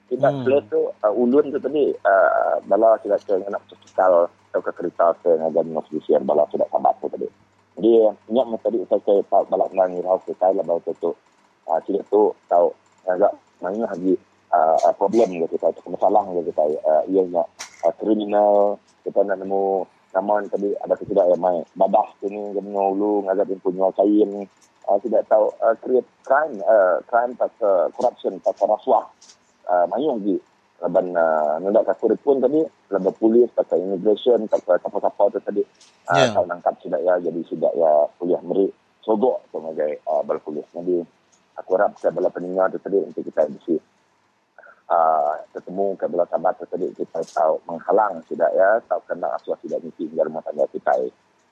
kita 0.05 0.29
hmm. 0.29 0.41
play 0.45 0.61
tu 0.69 0.81
uh, 0.85 1.13
ulun 1.13 1.49
tu 1.49 1.57
tadi 1.57 1.89
uh, 1.89 2.61
bala 2.69 2.93
sudah 3.01 3.17
ke 3.25 3.41
nak 3.49 3.61
cekal 3.65 4.29
atau 4.29 4.61
ke 4.61 4.71
kereta 4.77 5.17
ke 5.25 5.33
ngajar 5.33 5.65
mas 5.65 5.87
bisian 5.89 6.21
bala 6.21 6.45
sudah 6.53 6.69
sabat 6.69 6.93
tu 7.01 7.09
tadi 7.09 7.27
jadi 7.75 8.13
ingat 8.29 8.45
masa 8.47 8.69
tadi 8.69 8.85
saya 8.85 9.01
saya 9.01 9.21
bala 9.49 9.65
rau 10.05 10.17
kita 10.21 10.47
lah 10.53 10.63
bawa 10.63 10.93
tu 11.01 11.11
uh, 11.65 11.79
tidak 11.89 12.05
tu 12.13 12.29
tahu 12.45 12.69
agak 13.09 13.33
mana 13.61 13.89
lagi 13.89 14.13
uh, 14.53 14.93
problem 14.97 15.31
gitu 15.33 15.47
kita 15.57 15.73
tu 15.73 15.89
masalah 15.89 16.25
gitu 16.33 16.51
kita 16.53 16.63
uh, 16.83 17.03
ia 17.09 17.23
nak 17.29 17.47
uh, 17.85 17.93
kriminal 17.97 18.77
kita 19.05 19.21
nak 19.21 19.37
nemu 19.41 19.85
nama 20.15 20.39
tadi 20.47 20.71
ada 20.79 20.95
tidak 20.95 21.27
yang 21.27 21.41
main. 21.43 21.61
Badah 21.75 22.07
sini 22.23 22.55
gemno 22.55 22.95
ulu 22.95 23.27
ngajar 23.27 23.43
pun 23.51 23.59
punya 23.59 23.91
kain 23.99 24.47
uh, 24.87 24.97
tidak 25.03 25.27
tahu 25.27 25.51
uh, 25.59 25.75
create 25.83 26.07
crime 26.23 26.55
uh, 26.63 27.03
crime 27.11 27.35
tak 27.35 27.51
uh, 27.59 27.91
corruption 27.91 28.39
tak 28.39 28.55
rasuah. 28.63 29.11
Uh, 29.67 29.85
mayung 29.91 30.23
lagi 30.23 30.39
laban 30.79 31.11
uh, 31.15 31.59
nendak 31.59 31.83
kakur 31.83 32.15
pun 32.23 32.39
tadi 32.39 32.63
laban 32.95 33.11
polis 33.19 33.51
pakai 33.51 33.83
immigration 33.83 34.47
pakai 34.47 34.79
apa-apa 34.79 35.35
tu 35.35 35.39
tadi. 35.43 35.61
Uh, 36.07 36.15
yeah. 36.15 36.31
kalau 36.31 36.47
nangkap 36.47 36.79
sudah 36.79 36.99
ya 37.03 37.19
jadi 37.19 37.41
sudah 37.51 37.71
ya 37.75 37.91
kuliah 38.15 38.39
meri 38.39 38.71
sogok 39.03 39.51
sebagai 39.51 39.99
uh, 40.07 40.23
bala 40.23 40.39
polis. 40.39 40.63
Jadi 40.71 41.03
aku 41.59 41.69
harap 41.75 41.91
ke 41.99 42.07
bala 42.07 42.31
peninggal 42.31 42.71
tu 42.71 42.79
tadi 42.79 43.03
untuk 43.03 43.21
kita 43.27 43.51
bisa 43.51 43.75
uh, 44.89 45.33
ketemu 45.53 45.97
ke 45.97 46.05
bala 46.09 46.25
sahabat 46.29 46.53
tu 46.61 46.65
tadi 46.69 46.87
kita 46.93 47.19
tahu 47.33 47.61
menghalang 47.69 48.21
sudah 48.29 48.49
ya. 48.53 48.81
Tahu 48.85 49.01
kena 49.09 49.27
asuh 49.37 49.57
tidak 49.61 49.81
mesti 49.81 50.09
hingga 50.09 50.25
rumah 50.25 50.43
tangga 50.45 50.65
kita 50.69 50.93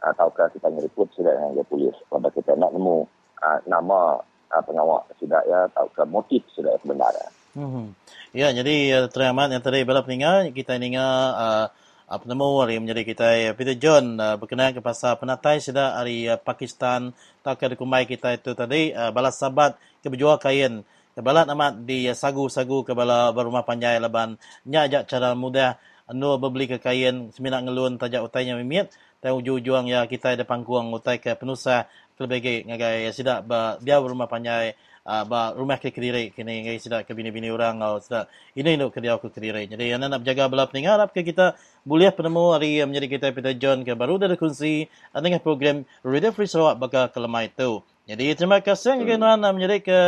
uh, 0.04 0.14
tahu 0.14 0.30
ke 0.34 0.60
kita 0.60 0.68
nyeriput 0.70 1.08
sudah 1.14 1.32
dengan 1.34 1.66
polis. 1.66 1.96
Kalau 2.10 2.30
kita 2.34 2.52
nak 2.58 2.72
nemu 2.74 2.98
uh, 3.42 3.58
nama 3.66 4.18
uh, 4.54 4.64
pengawal 4.66 5.02
sudah 5.18 5.42
ya. 5.46 5.66
Tahu 5.74 5.88
ke 5.94 6.04
motif 6.10 6.42
sudah 6.54 6.74
sebenarnya 6.82 7.30
Hmm. 7.54 7.94
Ya, 8.34 8.50
jadi 8.50 9.06
uh, 9.06 9.08
teramat 9.14 9.54
yang 9.54 9.62
tadi 9.62 9.86
bala 9.86 10.02
peningat 10.02 10.50
kita 10.58 10.74
ingat 10.82 11.30
uh, 11.38 11.66
apa 12.10 12.24
nama 12.26 12.66
hari 12.66 12.82
menjadi 12.82 13.06
kita 13.06 13.28
uh, 13.30 13.54
Peter 13.54 13.78
John 13.78 14.18
uh, 14.18 14.42
berkenaan 14.42 14.74
ke 14.74 14.82
pasal 14.82 15.22
penatai 15.22 15.62
sudah 15.62 16.02
hari 16.02 16.26
uh, 16.26 16.42
Pakistan. 16.42 17.14
Tak 17.46 17.62
ke 17.62 17.78
kumai 17.78 18.10
kita 18.10 18.34
itu 18.34 18.58
tadi 18.58 18.90
uh, 18.90 19.14
bala 19.14 19.30
sabat 19.30 19.78
ke 20.02 20.10
berjual 20.10 20.42
kain 20.42 20.82
ke 21.14 21.22
bala 21.22 21.46
amat 21.46 21.86
di 21.86 22.10
sagu-sagu 22.10 22.82
ke 22.82 22.98
bala 22.98 23.30
berumah 23.30 23.62
panjai 23.62 24.02
laban. 24.02 24.36
Nya 24.66 24.90
ajak 24.90 25.06
cara 25.10 25.38
mudah. 25.38 25.78
Anu 26.04 26.36
berbeli 26.36 26.68
ke 26.68 26.84
kain 26.84 27.32
seminak 27.32 27.64
ngelun 27.64 27.96
tajak 27.96 28.28
utainya 28.28 28.60
mimit 28.60 28.92
dan 29.24 29.40
ujung-ujung 29.40 29.88
ya 29.88 30.04
kita 30.04 30.36
ada 30.36 30.44
pangkuang 30.44 30.92
utai 30.92 31.16
ke 31.16 31.32
penusa 31.40 31.88
kelebih 32.20 32.68
ngagai 32.68 33.08
ya, 33.08 33.12
sidak 33.16 33.48
dia 33.80 34.04
berumah 34.04 34.28
panjai 34.28 34.76
uh, 35.08 35.24
ba 35.24 35.56
rumah 35.56 35.80
ke 35.80 35.96
kediri 35.96 36.36
kini 36.36 36.68
ngai 36.68 36.76
sida 36.76 37.08
ke 37.08 37.16
bini-bini 37.16 37.48
orang 37.48 37.80
au 37.80 38.04
sida 38.04 38.28
ini 38.52 38.76
no 38.76 38.92
ke 38.92 39.00
dia 39.00 39.16
ke 39.16 39.32
kediri. 39.32 39.64
Jadi 39.72 39.96
yang 39.96 40.04
nak 40.04 40.28
jaga 40.28 40.52
bala 40.52 40.68
peningat 40.68 41.00
harap 41.00 41.16
ke 41.16 41.24
kita 41.24 41.56
boleh 41.88 42.12
penemu 42.12 42.44
hari 42.52 42.84
menjadi 42.84 43.08
kita 43.08 43.26
Peter 43.32 43.56
John 43.56 43.88
ke 43.88 43.96
baru 43.96 44.20
dari 44.20 44.36
kunci 44.36 44.92
dengan 45.16 45.40
program 45.40 45.88
Radio 46.04 46.36
Free 46.36 46.52
Sarawak 46.52 46.84
baka 46.84 47.02
kelemah 47.16 47.48
itu 47.48 47.80
jadi 48.04 48.36
terima 48.36 48.60
kasih 48.60 49.00
hmm. 49.00 49.04
kerana 49.08 49.50
menjadi 49.56 49.78
ke 49.80 50.00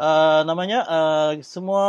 uh, 0.00 0.40
namanya 0.48 0.80
uh, 0.88 1.30
semua 1.44 1.86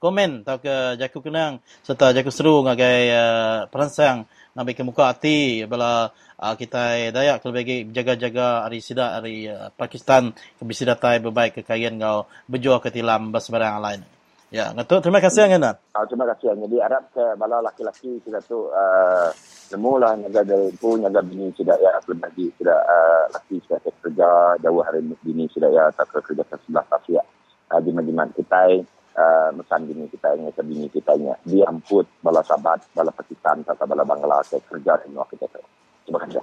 komen 0.00 0.44
atau 0.44 0.56
ke 0.60 1.00
jaku 1.00 1.20
kenang 1.24 1.60
serta 1.84 2.12
jaku 2.12 2.32
seru 2.32 2.64
ngagai 2.64 3.00
uh, 3.12 3.58
peransang 3.68 4.28
ngambil 4.56 4.74
ke 4.76 4.82
muka 4.84 5.04
hati 5.12 5.38
bala 5.68 6.12
uh, 6.40 6.54
kita 6.56 7.12
dayak 7.12 7.44
kalau 7.44 7.52
bagi 7.52 7.84
jaga-jaga 7.88 8.64
hari 8.64 8.80
sida 8.80 9.20
hari 9.20 9.48
uh, 9.48 9.68
Pakistan 9.76 10.32
ke 10.32 10.62
bisi 10.64 10.88
datai 10.88 11.20
berbaik 11.20 11.60
ke 11.60 11.62
kain 11.64 12.00
kau 12.00 12.28
berjual 12.48 12.80
ke 12.80 12.88
tilam 12.92 13.32
bas 13.32 13.48
barang 13.48 13.76
lain. 13.80 14.19
Ya, 14.50 14.74
ngatuk 14.74 15.06
terima 15.06 15.22
kasih 15.22 15.46
ngana. 15.46 15.78
Ah, 15.94 16.02
terima 16.10 16.26
kasih. 16.34 16.58
Jadi 16.58 16.76
harap 16.82 17.06
ke 17.14 17.22
bala 17.38 17.62
laki-laki 17.62 18.18
kita 18.26 18.42
tu 18.50 18.66
uh, 18.66 19.30
semula 19.70 20.18
nyaga 20.18 20.42
dari 20.42 20.74
pun 20.74 20.98
nyaga 20.98 21.22
bini 21.22 21.54
sudah 21.54 21.78
ya 21.78 21.94
lagi 22.02 22.50
sudah 22.58 22.74
uh, 22.74 23.30
laki 23.30 23.62
sudah 23.62 23.78
kerja 24.02 24.58
jauh 24.58 24.82
hari 24.82 25.06
bini 25.22 25.46
sudah 25.54 25.70
ya 25.70 25.86
tak 25.94 26.10
kerja 26.10 26.42
ke 26.42 26.58
sebelah 26.66 26.82
tasya. 26.90 27.22
Uh, 27.70 27.78
jimat-jimat 27.78 28.34
kita 28.34 28.82
uh, 29.14 29.54
mesan 29.54 29.86
bini 29.86 30.10
kita 30.10 30.34
ke 30.34 30.62
bini 30.66 30.90
kita 30.90 31.14
ini 31.14 31.30
diamput 31.46 32.10
bala 32.18 32.42
sahabat 32.42 32.82
bala 32.90 33.14
Pakistan 33.14 33.62
atau 33.62 33.86
bala 33.86 34.02
Bangladesh 34.02 34.66
kerja 34.66 34.98
di 35.06 35.14
kita 35.14 35.46
tu. 35.46 35.62
Terima 36.10 36.26
kasih. 36.26 36.42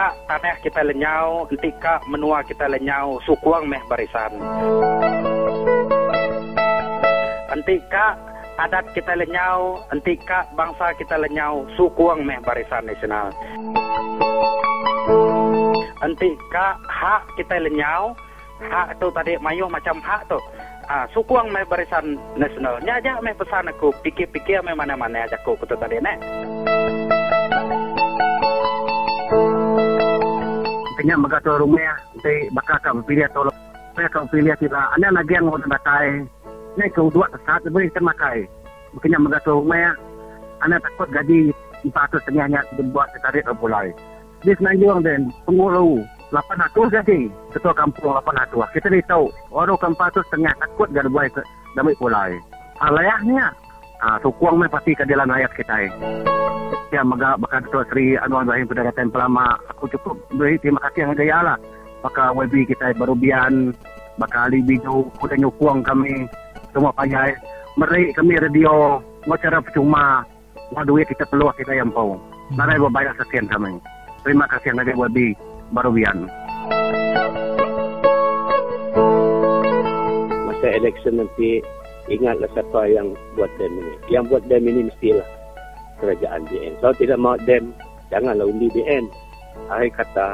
Entika 0.00 0.16
tanah 0.32 0.56
kita 0.64 0.80
lenyau, 0.80 1.44
entika 1.52 2.00
menua 2.08 2.40
kita 2.40 2.64
lenyau, 2.72 3.20
sukuang 3.28 3.68
meh 3.68 3.84
barisan. 3.84 4.32
Entika 7.52 8.16
adat 8.56 8.88
kita 8.96 9.12
lenyau, 9.12 9.76
entika 9.92 10.48
bangsa 10.56 10.96
kita 10.96 11.20
lenyau, 11.20 11.68
sukuang 11.76 12.24
meh 12.24 12.40
barisan 12.40 12.88
nasional. 12.88 13.28
Entika 16.00 16.80
hak 16.88 17.36
kita 17.36 17.60
lenyau, 17.60 18.16
hak 18.72 18.96
tu 19.04 19.12
tadi 19.12 19.36
mayu 19.44 19.68
macam 19.68 20.00
hak 20.00 20.24
tu. 20.32 20.40
Ah, 20.88 21.04
sukuang 21.12 21.52
mai 21.52 21.68
barisan 21.68 22.16
nasional. 22.40 22.80
Nya 22.82 23.04
aja 23.04 23.20
mai 23.20 23.36
pesan 23.36 23.68
aku, 23.68 23.92
pikir-pikir 24.00 24.64
mai 24.64 24.74
mana-mana 24.74 25.28
aja 25.28 25.36
aku 25.38 25.60
kutu 25.60 25.76
tadi 25.76 26.00
nek. 26.00 26.18
Kenya 31.00 31.16
magato 31.16 31.56
rumah 31.56 31.96
te 32.20 32.52
bakaka 32.52 32.92
pilih 33.08 33.24
atau 33.24 33.48
saya 33.96 34.04
kau 34.12 34.28
pilih 34.28 34.52
tidak. 34.60 34.84
Anda 35.00 35.08
lagi 35.16 35.32
yang 35.32 35.48
mau 35.48 35.56
datai. 35.56 36.28
Nek 36.76 36.92
kau 36.92 37.08
dua 37.08 37.24
saat 37.48 37.64
beri 37.64 37.88
termakai. 37.96 38.44
Kenya 39.00 39.16
magato 39.16 39.64
rumah 39.64 39.96
anda 40.60 40.76
takut 40.76 41.08
gaji 41.08 41.56
400 41.88 42.20
setengahnya 42.20 42.60
dibuat 42.76 43.08
setarik 43.16 43.48
mulai. 43.64 43.88
Di 44.44 44.52
senajuang 44.60 45.00
dan 45.00 45.32
pengurus 45.48 46.04
800 46.36 46.92
jadi 46.92 47.32
ketua 47.56 47.72
kampung 47.72 48.20
800 48.20 48.60
kita 48.76 48.92
ni 48.92 49.00
tahu 49.08 49.32
orang 49.56 49.80
kampung 49.80 50.12
tu 50.12 50.20
setengah 50.28 50.52
takut 50.60 50.92
dan 50.92 51.08
buat 51.08 51.32
damai 51.74 51.96
pulai 51.96 52.36
alayahnya 52.78 53.50
ah 54.04 54.16
sukuang 54.22 54.62
pasti 54.70 54.94
keadilan 54.94 55.28
rakyat 55.28 55.52
kita 55.58 55.74
eh. 55.90 56.39
Ya 56.90 57.06
maga 57.06 57.38
baka 57.38 57.62
Dato 57.62 57.86
Sri 57.90 58.18
Anwar 58.18 58.46
Ibrahim 58.46 58.66
pada 58.66 58.82
datang 58.90 59.14
pelama 59.14 59.54
aku 59.70 59.86
cukup 59.94 60.18
beri 60.34 60.58
terima 60.58 60.82
kasih 60.90 61.06
yang 61.06 61.14
gaya 61.14 61.38
lah 61.42 61.58
baka 62.02 62.34
WB 62.34 62.66
kita 62.66 62.94
baru 62.98 63.14
bian 63.14 63.70
baka 64.18 64.50
Ali 64.50 64.60
Biju 64.66 65.06
kuda 65.22 65.38
nyukuang 65.38 65.86
kami 65.86 66.26
semua 66.74 66.90
payah 66.98 67.30
meri 67.78 68.10
kami 68.14 68.34
radio 68.38 68.98
cara 69.38 69.62
percuma 69.62 70.26
Wah 70.70 70.86
duit 70.86 71.10
kita 71.10 71.26
peluang 71.26 71.50
kita 71.58 71.74
yang 71.74 71.90
pau. 71.90 72.14
Narai 72.54 72.78
berbayar 72.78 73.10
sekian 73.18 73.50
kami. 73.50 73.74
Terima 74.22 74.46
kasih 74.46 74.70
yang 74.70 74.86
ada 74.86 74.94
WB. 74.94 75.34
Barubian. 75.74 76.30
Masa 80.46 80.66
election 80.70 81.18
nanti 81.18 81.58
ingatlah 82.06 82.46
siapa 82.54 82.86
yang 82.86 83.18
buat 83.34 83.50
dem 83.58 83.82
ini. 83.82 83.94
Yang 84.14 84.24
buat 84.30 84.42
dem 84.46 84.62
ini 84.62 84.80
mestilah 84.86 85.26
kerajaan 86.00 86.48
BN. 86.48 86.74
Kalau 86.80 86.94
tidak 86.96 87.18
mau 87.20 87.36
dem, 87.44 87.76
janganlah 88.08 88.48
undi 88.48 88.72
BN. 88.72 89.06
Akhir 89.68 89.92
kata, 90.00 90.28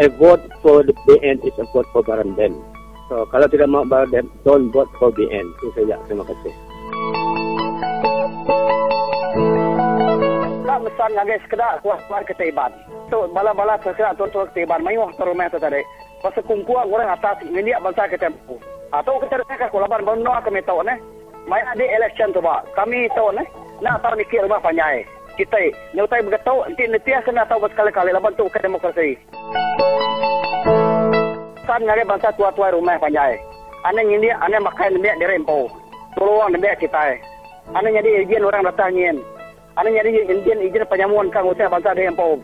a 0.00 0.06
vote 0.16 0.42
for 0.64 0.80
the 0.80 0.96
BN 1.04 1.44
is 1.44 1.54
a 1.60 1.66
vote 1.70 1.86
for 1.92 2.00
Baran 2.00 2.32
dem. 2.34 2.56
So, 3.10 3.26
kalau 3.34 3.50
tidak 3.50 3.66
mau 3.66 3.82
bayar 3.82 4.06
debt, 4.14 4.26
don't 4.46 4.70
vote 4.70 4.86
for 5.02 5.10
BN. 5.10 5.42
Itu 5.42 5.74
saja. 5.74 5.98
Terima 6.06 6.22
kasih. 6.22 6.52
Tak 10.62 10.78
mesan 10.86 11.10
lagi 11.18 11.34
sekedar 11.42 11.82
kuat-kuat 11.82 12.22
ketaiban. 12.30 12.70
So, 13.10 13.26
bala-bala 13.34 13.82
sekedar 13.82 14.14
tuan-tuan 14.14 14.46
ketaiban. 14.54 14.86
Mayuh 14.86 15.10
ke 15.18 15.26
rumah 15.26 15.50
tu 15.50 15.58
tadi. 15.58 15.82
Pasal 16.22 16.46
kungkuang 16.46 16.86
orang 16.86 17.10
atas 17.18 17.42
ini 17.42 17.74
bangsa 17.82 18.06
kita. 18.06 18.30
Atau 18.94 19.18
kita 19.26 19.42
rasa 19.42 19.66
kalau 19.66 19.90
laban 19.90 20.06
bono 20.06 20.30
kami 20.46 20.62
tahu 20.62 20.86
ne. 20.86 20.94
Mai 21.50 21.66
ada 21.66 21.82
election 21.82 22.30
tu 22.30 22.38
ba. 22.38 22.62
Kami 22.78 23.10
tahu 23.10 23.34
ne. 23.34 23.42
Nak 23.80 24.04
tahu 24.04 24.12
mikir 24.20 24.44
rumah 24.44 24.60
panjai. 24.60 25.08
Kita 25.40 25.56
nyutai 25.96 26.20
begitu 26.20 26.52
nanti 26.52 26.84
nanti 26.84 27.10
kena 27.24 27.48
tahu 27.48 27.64
berkali-kali 27.64 28.12
laban 28.12 28.36
tu 28.36 28.44
ke 28.52 28.60
demokrasi. 28.60 29.16
Kan 31.64 31.80
ngare 31.88 32.04
bangsa 32.04 32.28
tua-tua 32.36 32.76
rumah 32.76 33.00
panjai. 33.00 33.40
Ane 33.88 34.04
ini 34.04 34.28
ane 34.28 34.60
makan 34.60 35.00
dia 35.00 35.16
di 35.16 35.24
rempo. 35.24 35.72
Tolong 36.12 36.60
dia 36.60 36.76
kita. 36.76 37.16
Ane 37.72 37.88
jadi 37.88 38.28
izin 38.28 38.44
orang 38.44 38.68
datang 38.68 38.92
ingin. 38.92 39.16
Ane 39.80 39.88
jadi 39.96 40.28
izin 40.28 40.60
izin 40.60 40.84
penyamuan 40.84 41.32
kang 41.32 41.48
usaha 41.48 41.72
bangsa 41.72 41.96
di 41.96 42.04
rempo. 42.04 42.36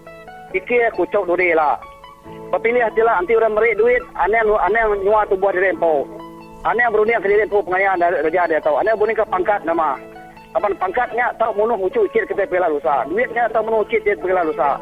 Fikir 0.57 0.89
kucuk 0.97 1.29
duri 1.29 1.53
lah. 1.53 1.77
Papilih 2.49 2.81
hatilah 2.81 3.21
nanti 3.21 3.37
orang 3.37 3.53
merik 3.53 3.77
duit. 3.77 4.01
Ane 4.17 4.41
ane 4.41 4.81
nyua 5.05 5.29
tu 5.29 5.37
buat 5.37 5.53
di 5.53 5.61
rempo. 5.61 6.09
Ane 6.65 6.81
yang 6.81 6.97
berunding 6.97 7.21
ke 7.21 7.29
diri 7.29 7.45
pengayaan 7.45 8.01
dari 8.01 8.25
raja 8.25 8.49
dia 8.49 8.65
tahu. 8.65 8.81
Ane 8.81 8.97
berunding 8.97 9.21
ke 9.21 9.29
pangkat 9.29 9.61
nama. 9.69 10.16
Apa 10.55 10.71
pangkatnya 10.79 11.35
tahu 11.41 11.65
munuh 11.65 11.79
ucu 11.89 12.05
ukit 12.07 12.29
kita 12.29 12.47
pela 12.47 12.71
lusa. 12.71 13.03
Duitnya 13.11 13.51
tahu 13.51 13.67
munuh 13.67 13.81
ukit 13.83 14.05
dia 14.07 14.15
pela 14.15 14.47
lusa. 14.47 14.79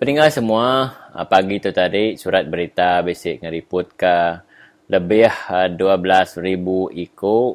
Pendengar 0.00 0.32
semua, 0.32 0.96
ah, 1.12 1.28
pagi 1.28 1.60
tu 1.60 1.68
tadi 1.76 2.16
surat 2.16 2.48
berita 2.48 3.04
basic 3.04 3.44
ngeriput 3.44 4.00
ke 4.00 4.16
lebih 4.88 5.28
ah, 5.28 5.68
12,000 5.68 6.40
ikut 6.96 7.52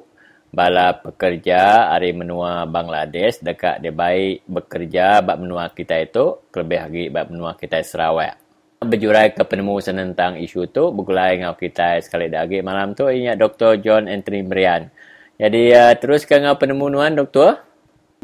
bala 0.55 0.95
pekerja 0.95 1.91
hari 1.91 2.15
menua 2.15 2.63
Bangladesh 2.63 3.43
dekat 3.43 3.83
dia 3.83 3.91
baik 3.91 4.47
bekerja 4.47 5.19
bab 5.19 5.43
menua 5.43 5.67
kita 5.73 5.99
itu 5.99 6.39
lebih 6.55 6.79
lagi 6.79 7.03
bab 7.11 7.27
menua 7.27 7.57
kita 7.59 7.83
Sarawak. 7.83 8.44
Berjurai 8.83 9.31
ke 9.31 9.43
penemu 9.47 9.79
tentang 9.79 10.35
isu 10.35 10.67
tu 10.69 10.91
bergulai 10.91 11.39
dengan 11.39 11.55
kita 11.55 11.99
sekali 12.03 12.27
lagi 12.27 12.59
malam 12.59 12.91
tu 12.91 13.07
ini 13.07 13.31
Dr. 13.33 13.79
John 13.79 14.11
Anthony 14.11 14.43
Brian. 14.43 14.91
Jadi 15.35 15.71
uh, 15.71 15.93
teruskan 15.99 16.43
dengan 16.43 16.59
penemuan 16.59 17.15
doktor. 17.15 17.59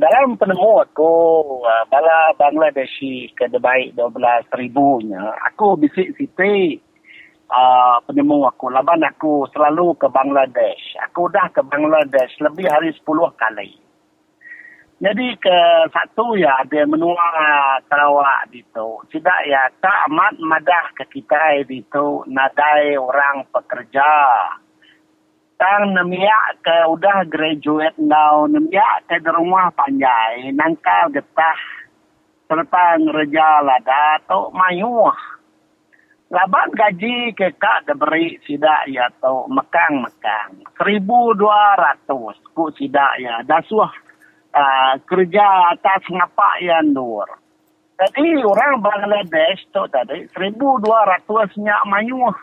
dalam 0.01 0.33
penemu 0.33 0.81
aku 0.81 1.11
uh, 1.61 1.83
bala 1.91 2.33
Bangladeshi 2.33 3.29
ke 3.37 3.45
debaik 3.53 3.93
12 3.93 4.49
ribunya 4.57 5.21
aku 5.45 5.77
bisik 5.77 6.17
siti 6.17 6.81
uh, 7.51 8.01
penemu 8.09 8.49
aku 8.49 8.73
laban 8.73 9.03
aku 9.05 9.45
selalu 9.53 9.93
ke 10.01 10.07
Bangladesh 10.09 10.97
aku 11.05 11.29
dah 11.29 11.45
ke 11.53 11.61
Bangladesh 11.61 12.33
lebih 12.41 12.65
hari 12.65 12.89
10 12.97 13.05
kali 13.37 13.77
jadi 15.01 15.33
ke 15.41 15.57
satu 15.89 16.37
ya 16.37 16.61
ada 16.61 16.85
menua 16.85 17.25
Sarawak 17.89 18.53
itu 18.53 19.01
tidak 19.09 19.39
ya 19.49 19.65
tak 19.81 20.05
amat 20.05 20.37
madah 20.37 20.93
ke 20.93 21.09
kita 21.09 21.57
itu 21.65 22.21
nadai 22.29 23.01
orang 23.01 23.41
pekerja. 23.49 24.05
Tang 25.57 25.97
nemiak 25.97 26.61
ke 26.61 26.85
udah 26.85 27.25
graduate 27.25 27.97
now. 27.97 28.45
Nemiak 28.45 29.09
ke 29.09 29.17
di 29.17 29.29
rumah 29.33 29.73
panjai 29.73 30.53
nangkal 30.53 31.09
getah. 31.09 31.61
Serta 32.45 33.01
ngereja 33.01 33.65
lada 33.65 34.21
to 34.29 34.53
mayuh 34.53 35.17
laban 36.29 36.69
gaji 36.77 37.33
ke 37.33 37.57
kak 37.57 37.89
diberi 37.89 38.37
sidak 38.45 38.85
ya 38.85 39.09
to 39.17 39.49
mekang-mekang. 39.49 40.61
Seribu 40.77 41.33
dua 41.33 41.73
ratus 41.73 42.37
ku 42.53 42.69
sidak 42.77 43.17
ya. 43.17 43.41
Dasuh 43.41 44.10
uh, 44.55 44.93
kerja 45.07 45.75
atas 45.75 46.01
ngapa 46.07 46.49
ya 46.63 46.79
nur 46.83 47.27
jadi 48.01 48.41
orang 48.41 48.81
Bangladesh 48.81 49.67
tu 49.69 49.83
tadi 49.93 50.25
seribu 50.33 50.81
dua 50.81 51.05
ratusnya 51.05 51.85
mayuh 51.85 52.33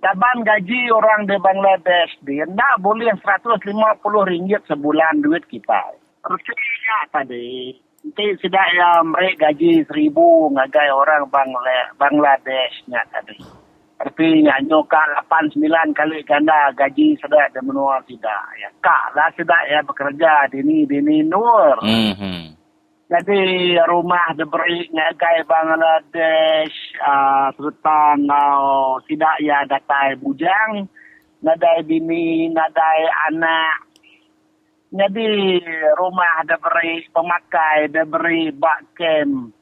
Daban 0.00 0.40
gaji 0.48 0.88
orang 0.88 1.28
di 1.28 1.36
Bangladesh 1.36 2.16
dia 2.24 2.48
tak 2.48 2.80
boleh 2.80 3.12
RM150 3.20 4.64
sebulan 4.64 5.20
duit 5.20 5.44
kita. 5.44 5.92
Percaya 6.24 6.98
tadi. 7.12 7.76
Nanti 8.00 8.32
sudah 8.40 8.64
ya 8.72 9.04
mereka 9.04 9.52
gaji 9.52 9.84
seribu 9.84 10.48
ngagai 10.56 10.88
orang 10.88 11.28
Bangla 11.28 11.92
Bangladesh 12.00 12.80
nya 12.88 13.04
tadi. 13.12 13.59
Tapi 14.00 14.40
nya 14.40 14.56
nyoka 14.64 14.96
8 15.28 15.60
9 15.60 15.92
kali 15.92 16.24
ganda 16.24 16.72
gaji 16.72 17.20
sudah 17.20 17.52
di 17.52 17.60
menua 17.60 18.00
tidak 18.08 18.42
ya. 18.56 18.72
Kak 18.80 19.12
lah 19.12 19.28
sudah 19.36 19.60
ya 19.68 19.84
bekerja 19.84 20.48
di 20.48 20.64
ni 20.64 20.88
di 20.88 21.04
ni 21.04 21.20
nur. 21.20 21.76
Mm-hmm. 21.84 22.56
Jadi 23.12 23.42
rumah 23.84 24.32
diberi 24.32 24.88
ngagai 24.88 25.44
Bangladesh 25.44 26.96
uh, 27.04 27.52
serta 27.52 28.16
ngau 28.24 29.04
tidak 29.04 29.36
ya 29.44 29.68
datai 29.68 30.16
bujang, 30.16 30.88
nadai 31.44 31.84
bini, 31.84 32.48
nadai 32.48 33.04
anak. 33.28 33.84
Jadi 34.96 35.60
rumah 36.00 36.40
diberi 36.48 37.04
pemakai, 37.12 37.92
diberi 37.92 38.48
bak 38.56 38.96
kem. 38.96 39.52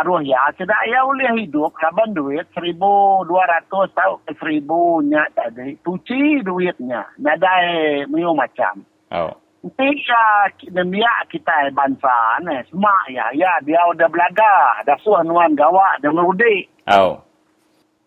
Aruh 0.00 0.24
ya, 0.24 0.40
tidak 0.56 0.78
ya 0.88 1.04
boleh 1.04 1.36
hidup. 1.36 1.76
Laban 1.76 2.16
duit 2.16 2.48
seribu 2.56 3.20
dua 3.28 3.44
ratus 3.44 3.92
tau 3.92 4.16
ke 4.24 4.32
seribu 4.40 5.04
nya 5.04 5.28
tadi. 5.36 5.76
Tuci 5.84 6.40
duitnya. 6.40 7.04
Nadai 7.20 8.08
miu 8.08 8.32
macam. 8.32 8.80
Oh. 9.12 9.36
Tiga 9.62 10.50
dunia 10.74 11.12
kita 11.30 11.70
bangsa 11.70 12.42
ni 12.42 12.58
semua 12.66 12.90
ya 13.06 13.30
ya 13.30 13.62
dia 13.62 13.78
udah 13.94 14.10
belaga 14.10 14.82
dah 14.82 14.98
suah 14.98 15.22
nuan 15.22 15.54
gawa 15.54 16.02
dah 16.02 16.10
merudi 16.10 16.66
Oh. 16.90 17.22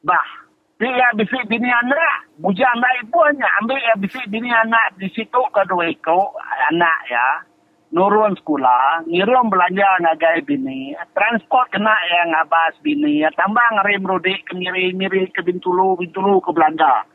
bah 0.03 0.27
dia 0.75 1.07
bisik 1.15 1.47
bini 1.47 1.71
anak 1.71 2.27
bujang 2.43 2.75
naik 2.75 3.07
punya 3.07 3.47
ambil 3.63 3.79
ya 3.79 3.95
bisik 3.95 4.27
bini 4.27 4.51
anak 4.51 4.99
di 4.99 5.07
situ 5.15 5.39
kedua 5.55 5.87
iko 5.87 6.35
anak 6.75 6.99
ya 7.07 7.23
nurun 7.93 8.33
sekolah 8.39 9.05
ngirim 9.05 9.47
belanja 9.49 9.89
ngagai 10.01 10.45
bini 10.47 10.97
transport 11.13 11.69
kena 11.69 11.93
yang 12.09 12.33
ngabas 12.33 12.79
bini 12.81 13.21
tambah 13.37 13.67
ngeri 13.77 13.95
merudi 14.01 14.33
ke 14.41 14.57
ngiri 14.57 14.95
ngiri 14.95 15.29
ke 15.29 15.45
bintulu 15.45 15.99
bintulu 15.99 16.41
ke 16.41 16.49
belanda 16.49 17.05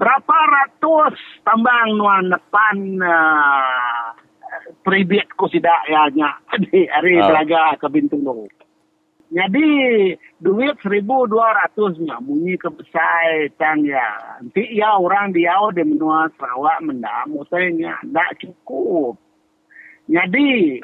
berapa 0.00 0.36
ratus 0.48 1.18
tambang 1.44 1.98
nuan 2.00 2.32
depan 2.32 2.76
uh, 3.04 4.16
peribit 4.82 5.28
ko 5.36 5.46
sidak 5.50 5.86
ya 5.88 6.08
nya 6.14 6.30
di 6.56 6.86
hari 6.88 7.20
Oh. 7.20 7.28
belaga 7.28 7.76
ke 7.78 7.86
Bintulu. 7.92 8.48
Jadi 9.30 9.68
duit 10.42 10.74
seribu 10.82 11.22
dua 11.30 11.54
ratus 11.54 12.02
nya 12.02 12.18
bunyi 12.18 12.58
ke 12.58 12.66
besar 12.74 13.46
tang 13.62 13.86
ya. 13.86 14.40
Nanti 14.42 14.74
ya 14.74 14.98
orang 14.98 15.30
dia 15.30 15.54
di 15.70 15.86
menua 15.86 16.26
Sarawak 16.34 16.82
mendam 16.82 17.38
utainya 17.38 17.94
tak 18.10 18.42
cukup. 18.42 19.14
Jadi 20.10 20.82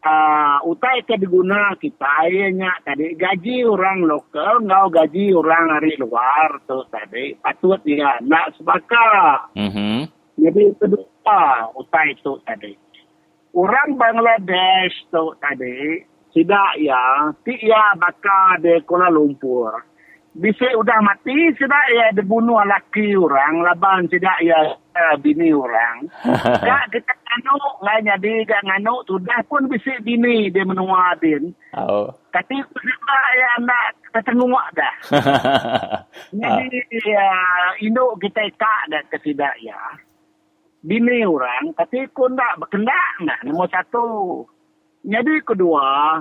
uh, 0.00 0.56
utai 0.64 1.04
ke 1.04 1.20
diguna 1.20 1.76
kita 1.76 2.24
ayahnya 2.24 2.72
tadi 2.80 3.12
gaji 3.12 3.68
orang 3.68 4.08
lokal 4.08 4.64
ngau 4.64 4.88
gaji 4.88 5.36
orang 5.36 5.76
hari 5.76 6.00
luar 6.00 6.64
tu 6.64 6.80
tadi 6.88 7.36
patut 7.44 7.76
dia 7.84 8.16
nak 8.24 8.56
sepakat. 8.56 9.52
Mm-hmm. 9.52 9.96
Jadi 10.40 10.62
kedua 10.80 11.68
utai 11.76 12.16
itu 12.16 12.40
tadi. 12.48 12.72
Orang 13.52 14.00
Bangladesh 14.00 14.96
tu 15.12 15.36
tadi 15.40 16.00
tidak 16.36 16.70
ya, 16.76 17.32
tidak 17.48 17.88
bakal 17.96 18.60
di 18.60 18.76
Kuala 18.84 19.08
Lumpur. 19.08 19.72
Bisa 20.36 20.68
udah 20.76 21.00
mati, 21.00 21.32
tidak 21.56 21.86
ya 21.96 22.12
dibunuh 22.12 22.60
laki 22.68 23.16
orang, 23.16 23.64
laban 23.64 24.04
tidak 24.04 24.36
ya 24.44 24.76
bini 25.16 25.48
orang. 25.48 26.12
Kak 26.60 26.92
kita 26.92 27.14
nganu, 27.24 27.56
nggak 27.80 28.00
jadi 28.04 28.32
gak 28.44 28.64
nganu, 28.68 29.00
sudah 29.08 29.40
pun 29.48 29.64
bisa 29.64 29.96
bini 30.04 30.52
dia 30.52 30.68
menua 30.68 31.16
din. 31.24 31.56
Oh. 31.72 32.12
Tapi 32.36 32.52
kita 32.60 33.18
ya 33.32 33.50
nak 33.64 33.96
ketengok 34.12 34.66
dah. 34.76 34.94
Jadi 36.36 36.84
ya, 37.08 37.28
induk 37.80 38.20
kita 38.20 38.44
kak 38.60 38.92
dan 38.92 39.08
ketidak 39.08 39.56
ya. 39.64 39.80
Bini 40.84 41.24
orang, 41.24 41.72
tapi 41.80 42.04
kau 42.12 42.28
nak 42.28 42.60
berkendak 42.60 43.24
nak. 43.24 43.40
Nombor 43.40 43.72
satu. 43.72 44.44
Jadi 45.00 45.40
kedua, 45.48 46.20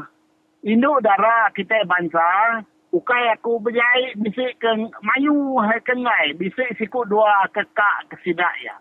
induk 0.63 1.03
darah 1.03 1.51
kita 1.51 1.83
bangsa, 1.83 2.63
ukai 2.95 3.27
aku 3.35 3.59
berjahit 3.59 4.15
bisik 4.23 4.55
ke 4.63 4.71
mayu 5.03 5.59
hai 5.59 5.83
kengai, 5.83 6.31
bisik 6.39 6.71
siku 6.79 7.03
dua 7.03 7.43
kekak 7.51 8.07
kesidak 8.07 8.55
ya. 8.63 8.75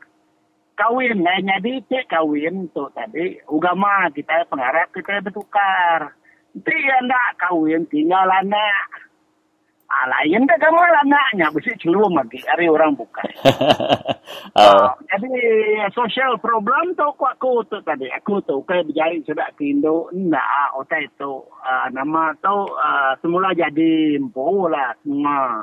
Kawin, 0.75 1.23
lah 1.23 1.39
jadi 1.39 1.83
cek 1.87 2.11
kawin 2.11 2.67
tu 2.75 2.87
tadi, 2.95 3.39
ugama 3.47 4.11
kita 4.11 4.43
pengharap 4.51 4.91
kita 4.91 5.23
bertukar. 5.23 6.15
Dia 6.55 6.99
nak 7.07 7.39
kahwin 7.39 7.87
tinggal 7.91 8.27
anak. 8.27 9.04
Ah, 9.95 10.11
lain 10.11 10.43
dah 10.51 10.59
kamu 10.59 10.81
anaknya. 11.07 11.47
Mesti 11.55 11.79
celum 11.79 12.19
lagi. 12.19 12.43
Hari 12.51 12.67
orang 12.67 12.99
bukan. 12.99 13.31
oh. 14.59 14.91
Jadi 15.15 15.35
social 15.95 16.35
problem 16.43 16.99
tu 16.99 17.07
aku 17.07 17.23
aku 17.31 17.63
tu 17.71 17.79
tadi. 17.87 18.11
Aku 18.11 18.43
tu 18.43 18.59
kayak 18.67 18.91
berjaya 18.91 19.15
sudah 19.23 19.47
ke 19.55 19.71
Indo. 19.71 20.11
Nah, 20.11 20.75
otak 20.75 21.07
itu 21.15 21.47
ah, 21.63 21.87
nama 21.95 22.35
tu 22.43 22.75
ah, 22.75 23.15
semula 23.23 23.55
jadi 23.55 24.19
empu 24.19 24.67
lah 24.67 24.99
semua 25.07 25.63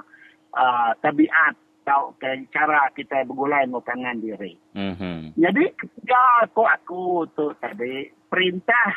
ah, 0.56 0.96
tabiat 1.04 1.60
atau 1.82 2.14
ke 2.22 2.48
cara 2.54 2.88
kita 2.94 3.26
bergulai 3.28 3.68
mengupangan 3.68 4.22
diri. 4.22 4.54
Mhm. 4.78 5.36
Jadi 5.36 5.66
ketika 5.76 6.46
aku 6.46 6.64
aku 6.64 7.02
tu 7.36 7.52
tadi 7.58 8.08
perintah 8.30 8.90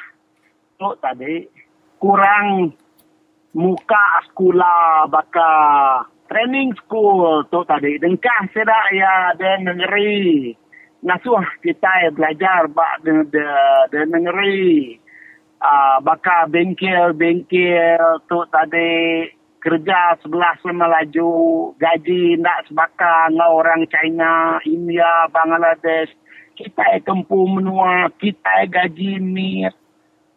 tu 0.77 0.93
tadi 1.01 1.49
kurang 1.97 2.77
muka 3.55 4.27
sekolah 4.31 5.07
baka 5.09 5.51
training 6.27 6.75
school 6.85 7.47
tu 7.49 7.63
tadi. 7.65 7.97
Dengkah 8.03 8.51
sedak 8.51 8.87
ya 8.91 9.33
de 9.39 9.51
negeri. 9.63 10.53
Ngasuh 11.05 11.63
kita 11.63 12.11
belajar 12.13 12.67
ba 12.69 12.99
de 13.07 13.25
de, 13.31 13.47
de 13.95 14.01
negeri. 14.11 14.99
Uh, 15.65 15.97
baka 16.05 16.45
bengkel-bengkel 16.51 18.21
tu 18.29 18.39
tadi. 18.53 19.31
Kerja 19.65 20.21
sebelah 20.21 20.61
sama 20.61 20.85
laju 20.93 21.73
gaji 21.81 22.37
nak 22.37 22.69
sebaka 22.69 23.33
ngau 23.33 23.65
orang 23.65 23.89
China, 23.89 24.61
India, 24.69 25.25
Bangladesh. 25.33 26.13
Kita 26.53 27.01
kempu 27.01 27.49
menua, 27.49 28.13
kita 28.21 28.69
gaji 28.69 29.17
ni 29.25 29.65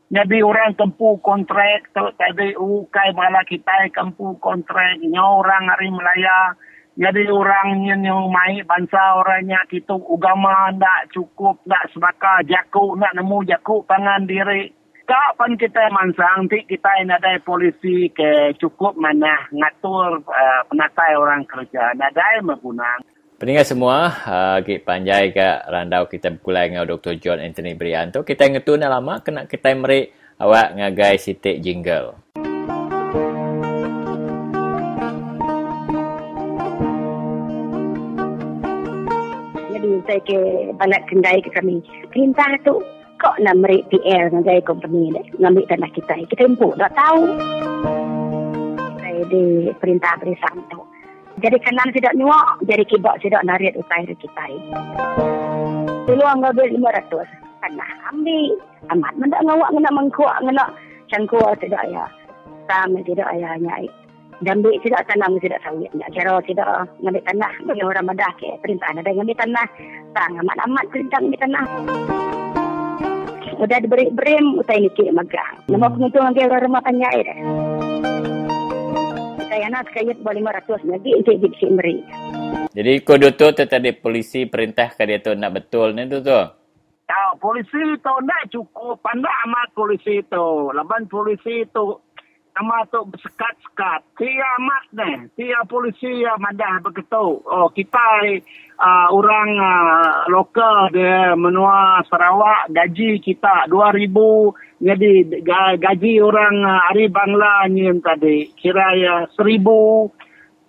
jadi 0.07 0.39
orang 0.39 0.71
kempu 0.79 1.19
kontrak 1.19 1.91
tu 1.91 2.07
tadi 2.15 2.55
ukai 2.55 3.11
bala 3.11 3.43
kita 3.43 3.91
kempu 3.91 4.39
kontrak 4.39 5.03
orang 5.19 5.67
hari 5.67 5.91
Melaya. 5.91 6.55
Jadi 6.97 7.29
orang 7.29 7.85
yang 7.85 8.01
mai 8.31 8.63
bangsa 8.65 9.21
orangnya 9.21 9.61
kita 9.69 9.93
agama 9.93 10.73
tak 10.79 11.13
cukup 11.13 11.61
tak 11.67 11.91
sebaka 11.93 12.41
jaku 12.47 12.95
nak 12.97 13.13
nemu 13.19 13.45
jaku 13.51 13.83
pangan 13.83 14.25
diri. 14.25 14.71
Kapan 15.07 15.59
kita 15.59 15.91
mansang 15.91 16.51
ti 16.51 16.63
kita 16.67 17.03
ini 17.03 17.15
ada 17.15 17.39
polisi 17.43 18.11
ke 18.11 18.55
cukup 18.59 18.95
mana 18.99 19.45
ngatur 19.55 20.23
uh, 20.23 20.61
penatai 20.71 21.15
orang 21.19 21.47
kerja. 21.47 21.95
Nadai 21.95 22.43
menggunang 22.43 23.06
Pendengar 23.37 23.69
semua, 23.69 24.09
uh, 24.25 24.57
panjai 24.81 25.29
ke 25.29 25.69
randau 25.69 26.09
kita 26.09 26.33
berkulai 26.33 26.73
dengan 26.73 26.89
Dr. 26.89 27.21
John 27.21 27.37
Anthony 27.37 27.77
Brianto. 27.77 28.25
Kita 28.25 28.49
ngetun 28.49 28.81
dah 28.81 28.89
lama, 28.89 29.21
kena 29.21 29.45
kita 29.45 29.77
merik 29.77 30.09
awak 30.41 30.73
ngagai 30.73 31.21
sitik 31.21 31.61
jingle. 31.61 32.17
Jadi 39.69 39.89
saya 40.09 40.21
ke 40.25 40.39
balak 40.73 41.05
kendai 41.05 41.37
ke 41.37 41.53
kami. 41.53 41.77
Perintah 42.09 42.49
tu 42.65 42.81
kok 43.21 43.37
nak 43.37 43.53
merik 43.61 43.85
PL 43.93 44.33
ngagai 44.33 44.65
company 44.65 45.13
ni. 45.13 45.21
Ngambil 45.37 45.69
tanah 45.69 45.93
kita. 45.93 46.25
Kita 46.25 46.41
empuk, 46.41 46.73
tak 46.81 46.89
tahu. 46.97 47.21
Saya 48.97 49.21
di 49.29 49.69
perintah 49.77 50.17
berisam 50.17 50.57
tu. 50.73 50.96
Jadi 51.37 51.57
kanan 51.61 51.93
tidak 51.93 52.17
nyuak, 52.17 52.65
jadi 52.65 52.81
kibak 52.89 53.21
tidak 53.21 53.45
narik 53.45 53.77
utai 53.77 54.09
kita. 54.09 54.45
Dulu 56.09 56.23
anggap 56.25 56.57
lima 56.57 56.89
ratus. 56.89 57.29
Tanah 57.61 57.89
ambil. 58.09 58.57
Amat 58.89 59.13
mendak 59.21 59.43
ngawak 59.45 59.69
ngena 59.69 59.91
mengkuak 59.93 60.37
ngena 60.41 60.65
cangkuak 61.13 61.53
tidak 61.61 61.83
ya. 61.93 62.05
Sama 62.65 63.05
tidak 63.05 63.29
ayahnya. 63.37 63.85
Dambil 64.41 64.77
tidak 64.81 65.05
tanam 65.09 65.37
tidak 65.37 65.61
sawit. 65.61 65.89
Nak 65.93 66.09
kira 66.13 66.41
tidak 66.45 66.89
ngambil 67.05 67.21
tanah. 67.25 67.53
Bagi 67.69 67.83
orang 67.85 68.05
madah 68.09 68.31
ke 68.37 68.49
perintah 68.61 68.89
ada 68.93 69.05
ngambil 69.05 69.37
tanah. 69.37 69.67
Tak 70.17 70.29
amat-amat 70.41 70.85
perintah 70.89 71.17
ngambil 71.21 71.41
tanah. 71.41 71.65
Udah 73.57 73.77
diberi 73.81 74.13
berim, 74.13 74.61
utai 74.61 74.85
ni 74.85 74.89
kek 74.93 75.09
magang. 75.17 75.57
Nama 75.65 75.89
penguntung 75.89 76.29
lagi 76.29 76.45
orang 76.45 76.65
rumah 76.69 76.81
panjai 76.85 77.19
dah. 77.25 77.37
Saya 79.47 79.71
nak 79.71 79.87
sekayat 79.87 80.19
boleh 80.19 80.43
500 80.43 80.91
lagi 80.91 81.11
untuk 81.15 81.35
di 81.39 81.49
beri. 81.71 81.97
Jadi 82.75 82.93
kau 83.01 83.15
tu 83.15 83.47
tadi 83.55 83.95
polisi 83.95 84.43
perintah 84.43 84.91
ke 84.91 85.07
dia 85.07 85.23
tu 85.23 85.31
nak 85.39 85.55
betul 85.55 85.95
ni 85.95 86.03
tu 86.11 86.19
tu. 86.19 86.41
Tahu 87.07 87.31
polisi 87.39 87.79
tu 88.03 88.13
nak 88.27 88.51
cukup 88.51 88.99
pandai 88.99 89.31
amat 89.47 89.71
polisi 89.71 90.19
tu. 90.27 90.75
Laban 90.75 91.07
polisi 91.07 91.63
tu 91.71 91.95
tu 92.91 93.01
bersekat-sekat. 93.07 93.99
Tia 94.17 94.47
amat 94.61 94.85
ni. 94.93 95.11
Tia 95.37 95.61
polisi 95.69 96.25
yang 96.25 96.41
madah 96.41 96.81
begitu. 96.81 97.41
Oh 97.45 97.69
kita 97.69 98.01
uh, 98.77 99.07
orang 99.11 99.49
uh, 99.57 100.29
lokal 100.29 100.89
dia 100.93 101.33
menua 101.33 102.01
Sarawak 102.07 102.69
gaji 102.71 103.19
kita 103.21 103.67
2000 103.69 104.13
jadi 104.77 105.11
gaji 105.81 106.13
orang 106.21 106.55
uh, 106.61 106.89
Ari 106.93 107.09
Bangla 107.09 107.65
ni 107.69 107.89
tadi 108.01 108.49
kira 108.57 108.93
ya 108.97 109.15
1000 109.35 109.65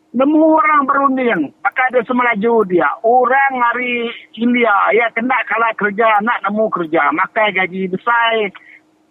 nemu 0.09 0.41
orang 0.41 0.89
berunding 0.89 1.53
pakai 1.61 1.93
dia 1.93 2.03
semelaju 2.09 2.65
dia 2.65 2.89
orang 3.05 3.53
hari 3.61 4.09
India 4.41 4.73
ya 4.97 5.13
kena 5.13 5.37
kalah 5.45 5.77
kerja 5.77 6.25
nak 6.25 6.41
nemu 6.49 6.65
kerja 6.73 7.13
makai 7.13 7.53
gaji 7.53 7.93
besar 7.93 8.49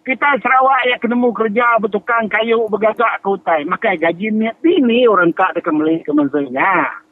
kita 0.07 0.39
Sarawak 0.39 0.81
ya 0.87 0.95
kenemu 1.03 1.35
kerja 1.35 1.75
bertukang 1.83 2.31
kayu 2.31 2.63
bergagak 2.71 3.19
ke 3.19 3.27
hutai 3.27 3.61
makai 3.67 3.99
gaji 3.99 4.31
ni 4.31 4.47
ini 4.63 5.03
orang 5.03 5.35
kak 5.35 5.59
dekat 5.59 5.75
Malaysia 5.75 6.07
kemazanya 6.07 7.03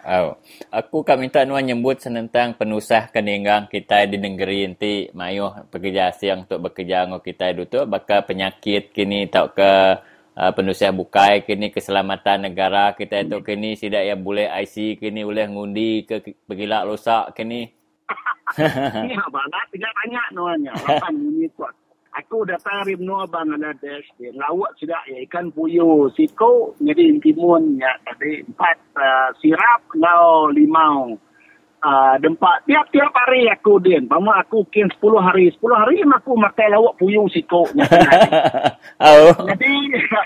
Oh. 0.00 0.40
Aku 0.72 1.04
kak 1.04 1.20
minta 1.20 1.44
nuan 1.44 1.60
nyebut 1.60 2.00
senentang 2.00 2.56
penusah 2.56 3.12
keninggang 3.12 3.68
kita 3.68 4.08
di 4.08 4.16
negeri 4.16 4.64
nanti 4.64 4.94
mayuh 5.12 5.68
pekerja 5.68 6.08
asing 6.08 6.48
untuk 6.48 6.72
bekerja 6.72 7.04
dengan 7.04 7.20
kita 7.20 7.52
itu 7.52 7.84
bakal 7.84 8.24
penyakit 8.24 8.96
kini 8.96 9.28
tau 9.28 9.52
ke 9.52 10.00
uh, 10.40 10.50
penusah 10.56 10.96
bukai 10.96 11.44
kini 11.44 11.68
keselamatan 11.68 12.48
negara 12.48 12.96
kita 12.96 13.28
itu 13.28 13.44
kini 13.44 13.76
tidak 13.76 14.08
ya 14.08 14.16
boleh 14.16 14.48
IC 14.48 14.96
kini 14.96 15.20
boleh 15.20 15.44
ngundi 15.52 16.08
ke 16.08 16.24
begila 16.48 16.88
rosak 16.88 17.36
kini. 17.36 17.68
Ini 18.56 19.14
apa? 19.14 19.40
Tidak 19.68 19.92
banyak 19.94 20.26
nuannya. 20.32 20.72
Lapan 20.74 21.12
minit 21.22 21.52
kuat. 21.54 21.76
Aku 22.10 22.42
datang 22.42 22.82
dari 22.82 22.98
benua 22.98 23.22
Bangladesh. 23.30 24.10
Dia 24.18 24.34
ngawak 24.34 24.74
sudah 24.82 24.98
ya 25.06 25.22
ikan 25.30 25.54
puyuh. 25.54 26.10
Siko 26.18 26.74
jadi 26.82 27.22
timun 27.22 27.78
ya 27.78 27.94
tadi 28.02 28.42
empat 28.42 28.76
uh, 28.98 29.30
sirap 29.38 29.86
ngau 29.94 30.50
limau. 30.50 31.14
Uh, 31.80 32.12
dempak 32.20 32.66
tiap-tiap 32.66 33.14
hari 33.14 33.46
aku 33.46 33.78
din. 33.78 34.10
Pama 34.10 34.42
aku 34.42 34.66
kin 34.74 34.90
10 34.90 35.00
hari. 35.22 35.54
10 35.54 35.62
hari 35.70 36.02
aku 36.02 36.34
makan 36.34 36.68
lawak 36.74 36.98
puyuh 36.98 37.30
siko. 37.30 37.62
oh. 39.00 39.32
Jadi 39.54 39.72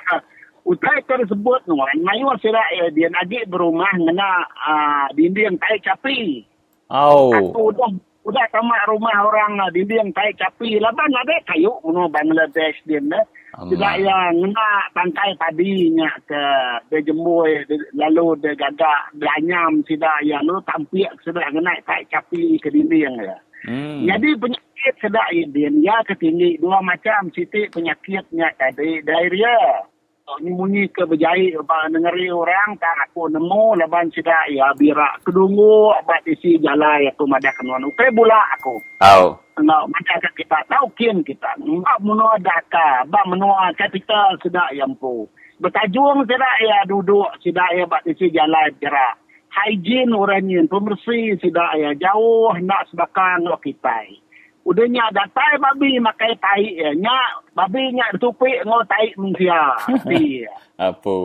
utai 0.73 1.05
tersebut 1.05 1.69
nuan. 1.69 1.97
Mayu 2.01 2.33
sira 2.41 2.65
ya 2.81 2.89
dia 2.97 3.13
nagi 3.13 3.45
berumah 3.45 3.93
ngena 4.01 4.31
uh, 4.57 5.07
dinding 5.13 5.61
tai 5.61 5.77
capi. 5.85 6.49
Oh. 6.89 7.29
Aku 7.29 7.77
dah 7.77 7.93
udah 8.25 8.45
tamak 8.49 8.89
rumah 8.89 9.17
orang 9.21 9.61
uh, 9.61 9.71
dinding 9.71 10.11
tai 10.17 10.33
capi. 10.35 10.81
Laban 10.81 11.13
ada 11.13 11.37
kayu 11.45 11.77
menua 11.85 12.09
Bangladesh 12.09 12.81
dia 12.89 13.01
ne. 13.01 13.21
Tidak 13.55 13.95
yang 14.03 14.35
ngena 14.43 14.71
tangkai 14.91 15.39
padinya 15.39 16.11
ke 16.27 16.43
dia 16.91 17.07
jembui 17.07 17.63
lalu 17.95 18.35
dia 18.43 18.59
gagak 18.59 19.15
belanyam 19.15 19.79
tidak 19.87 20.19
yang 20.27 20.43
lu 20.43 20.59
tampik 20.67 21.07
sudah 21.23 21.47
ngena 21.55 21.79
tai 21.87 22.03
capi 22.11 22.59
ke 22.59 22.73
dinding 22.73 23.15
ya. 23.23 23.37
Hmm. 23.65 24.05
Jadi 24.05 24.37
penyakit 24.37 24.95
sedak 25.01 25.29
idin 25.33 25.81
ya 25.81 26.03
ketinggi 26.05 26.59
dua 26.61 26.83
macam 26.83 27.31
siti 27.31 27.71
penyakitnya 27.71 28.51
tadi 28.59 29.01
diarrhea. 29.07 29.87
Oh, 30.25 30.41
ni 30.41 30.57
bunyi 30.57 30.89
ke 30.89 31.05
berjahit 31.05 31.53
dengeri 31.93 32.33
orang 32.33 32.81
tak 32.81 32.97
aku 33.05 33.29
nemu 33.29 33.77
leban 33.77 34.09
sedak 34.09 34.49
ya 34.49 34.73
bira 34.73 35.21
kedungu 35.21 35.93
apa 36.01 36.17
isi 36.25 36.57
jalan 36.65 37.05
ya 37.05 37.13
aku 37.13 37.29
madah 37.29 37.53
kenuan 37.61 37.85
ukai 37.85 38.09
bula 38.09 38.41
aku. 38.57 38.81
Oh. 39.05 39.37
Nak 39.61 39.85
macam 39.85 40.33
kita 40.33 40.65
tahu 40.65 40.89
kin 40.97 41.21
kita. 41.29 41.61
Mbak 41.61 42.01
menua 42.01 42.41
daka, 42.41 43.05
mbak 43.05 43.25
menua 43.29 43.69
kapital 43.77 44.41
sedak 44.41 44.73
yang 44.73 44.97
pu. 44.97 45.29
Bertajung 45.61 46.25
sedak 46.25 46.57
ya 46.65 46.89
duduk 46.89 47.29
sedak 47.45 47.69
ya 47.77 47.85
bak 47.85 48.09
isi 48.09 48.33
jalan 48.33 48.73
gerak. 48.81 49.21
Hygiene 49.53 50.17
orangnya, 50.17 50.65
pembersih 50.73 51.37
sedak 51.37 51.77
ya 51.77 51.93
jauh 52.01 52.57
nak 52.65 52.89
sebakang 52.89 53.45
lo 53.45 53.61
kita. 54.65 54.71
Udahnya 54.71 55.05
datai 55.13 55.61
babi 55.61 56.01
makai 56.01 56.33
tai 56.41 56.65
ya. 56.73 56.91
Nya 56.97 57.45
babi 57.53 57.93
nya 57.93 58.09
tupik 58.17 58.65
ngo 58.65 58.81
tai 58.89 59.13
manusia. 59.17 59.77
Dia. 60.09 60.53
Apa? 60.81 61.17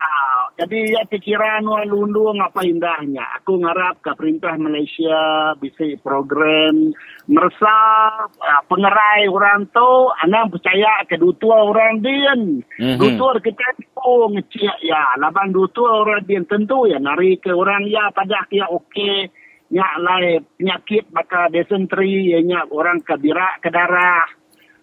Ah, 0.00 0.48
Jadi 0.56 0.96
ya 0.96 1.04
pikiran 1.04 1.60
wa 1.68 1.84
lundung 1.84 2.40
apa 2.40 2.64
indahnya. 2.64 3.20
Aku 3.36 3.60
ngarap 3.60 4.00
ke 4.00 4.16
perintah 4.16 4.56
Malaysia 4.56 5.52
bisa 5.60 5.84
program 6.00 6.96
merasa 7.28 7.76
uh, 8.24 8.62
pengerai 8.64 9.28
orang 9.28 9.68
tu 9.68 9.90
anak 10.24 10.56
percaya 10.56 11.04
ke 11.04 11.20
dutua 11.20 11.68
orang 11.68 12.00
dia. 12.00 12.32
Mhm. 12.32 12.96
Dutua 12.96 13.44
kita 13.44 13.76
tu 13.76 14.16
ngecik 14.32 14.80
ya. 14.84 15.20
Laban 15.20 15.52
dutua 15.52 16.00
orang 16.00 16.24
dia 16.24 16.40
tentu 16.48 16.88
ya 16.88 16.96
nari 16.96 17.36
ke 17.36 17.52
orang 17.52 17.84
ya 17.84 18.08
pada 18.08 18.48
ya 18.48 18.72
okey. 18.72 19.28
Nyak 19.70 19.92
lai 20.02 20.42
penyakit 20.58 21.14
maka 21.14 21.46
desentri 21.46 22.34
ya 22.34 22.42
nyak 22.42 22.74
orang 22.74 22.98
ke 23.06 23.14
birak 23.22 23.62
ke 23.62 23.70
darah 23.70 24.26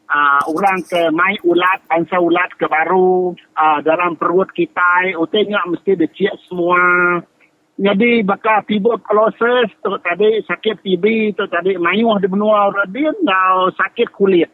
uh, 0.07 0.41
orang 0.51 0.79
ke 0.83 1.11
mai 1.11 1.35
ulat, 1.43 1.83
bangsa 1.87 2.17
ulat 2.19 2.55
ke 2.55 2.65
baru 2.67 3.35
uh, 3.35 3.79
dalam 3.83 4.15
perut 4.15 4.49
kita, 4.55 5.13
utenya 5.19 5.63
mesti 5.67 5.95
dicik 5.95 6.33
semua. 6.47 6.79
Jadi 7.77 8.25
bakal 8.25 8.65
tiba 8.65 8.97
proses 8.97 9.69
tu 9.85 9.93
tadi 10.01 10.41
sakit 10.41 10.81
TB 10.81 11.37
tu 11.37 11.45
tadi 11.45 11.77
mayuh 11.77 12.17
di 12.17 12.25
benua 12.25 12.73
orang 12.73 12.89
dia 12.89 13.13
ngau 13.13 13.69
sakit 13.77 14.09
kulit. 14.17 14.49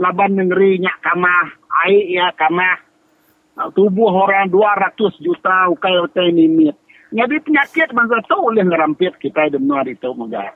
Laban 0.00 0.40
negeri 0.40 0.80
nyak 0.80 1.04
kamah, 1.04 1.46
air 1.84 2.04
ya 2.08 2.26
kamah. 2.32 2.78
Uh, 3.52 3.68
tubuh 3.76 4.08
orang 4.08 4.48
200 4.48 5.20
juta 5.20 5.68
ukai 5.68 6.00
utai 6.00 6.32
nimit. 6.32 6.72
Jadi 7.12 7.36
penyakit 7.44 7.92
bangsa 7.92 8.24
tu 8.24 8.40
boleh 8.40 8.64
ngerampit 8.64 9.12
kita 9.20 9.52
di 9.52 9.60
benua 9.60 9.84
itu 9.84 10.10
moga. 10.16 10.48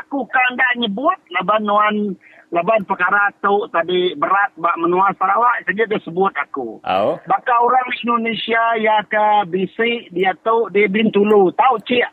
Aku 0.00 0.24
kan 0.24 0.56
dah 0.56 0.72
nyebut 0.80 1.20
laban 1.36 1.68
nuan 1.68 2.16
laban 2.52 2.84
perkara 2.88 3.32
tu 3.44 3.68
tadi 3.72 4.16
berat 4.16 4.52
bak 4.56 4.76
menua 4.80 5.12
Sarawak 5.20 5.68
saja 5.68 5.84
dia 5.84 6.00
sebut 6.00 6.32
aku. 6.32 6.80
Oh. 6.84 7.16
Bakal 7.28 7.58
orang 7.68 7.88
Indonesia 7.92 8.62
ya 8.80 9.04
ke 9.04 9.48
bisik 9.52 10.12
dia 10.12 10.32
tu 10.40 10.68
di 10.72 10.88
Bintulu. 10.88 11.52
Tahu 11.52 11.76
cik? 11.84 12.08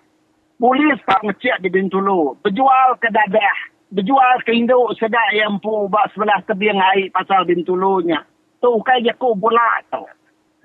Polis 0.59 0.99
tak 1.07 1.23
ngecik 1.23 1.63
di 1.63 1.71
Bintulu. 1.71 2.35
Berjual 2.43 2.99
ke 2.99 3.07
dadah. 3.11 3.57
Berjual 3.95 4.43
ke 4.43 4.51
induk 4.55 4.91
sedak 4.99 5.31
yang 5.31 5.55
pu 5.63 5.87
bak 5.87 6.11
sebelah 6.11 6.43
tebing 6.47 6.79
air 6.79 7.07
pasal 7.15 7.47
Bintulunya. 7.47 8.23
Tu 8.59 8.71
kai 8.83 9.03
aku 9.07 9.35
bola 9.39 9.83
tu. 9.87 10.03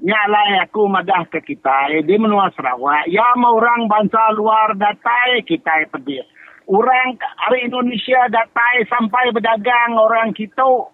Nyalai 0.03 0.59
aku 0.67 0.91
madah 0.91 1.27
ke 1.31 1.39
kita. 1.45 1.95
Eh, 1.95 2.03
di 2.03 2.19
menua 2.19 2.51
Sarawak. 2.57 3.07
Ya 3.07 3.25
mau 3.39 3.55
orang 3.55 3.87
bangsa 3.87 4.35
luar 4.35 4.75
datai 4.75 5.47
kita 5.47 5.87
pergi. 5.87 6.19
Orang 6.67 7.21
hari 7.45 7.69
Indonesia 7.69 8.27
datai 8.33 8.89
sampai 8.91 9.31
berdagang 9.31 9.95
orang 9.95 10.33
kita 10.35 10.91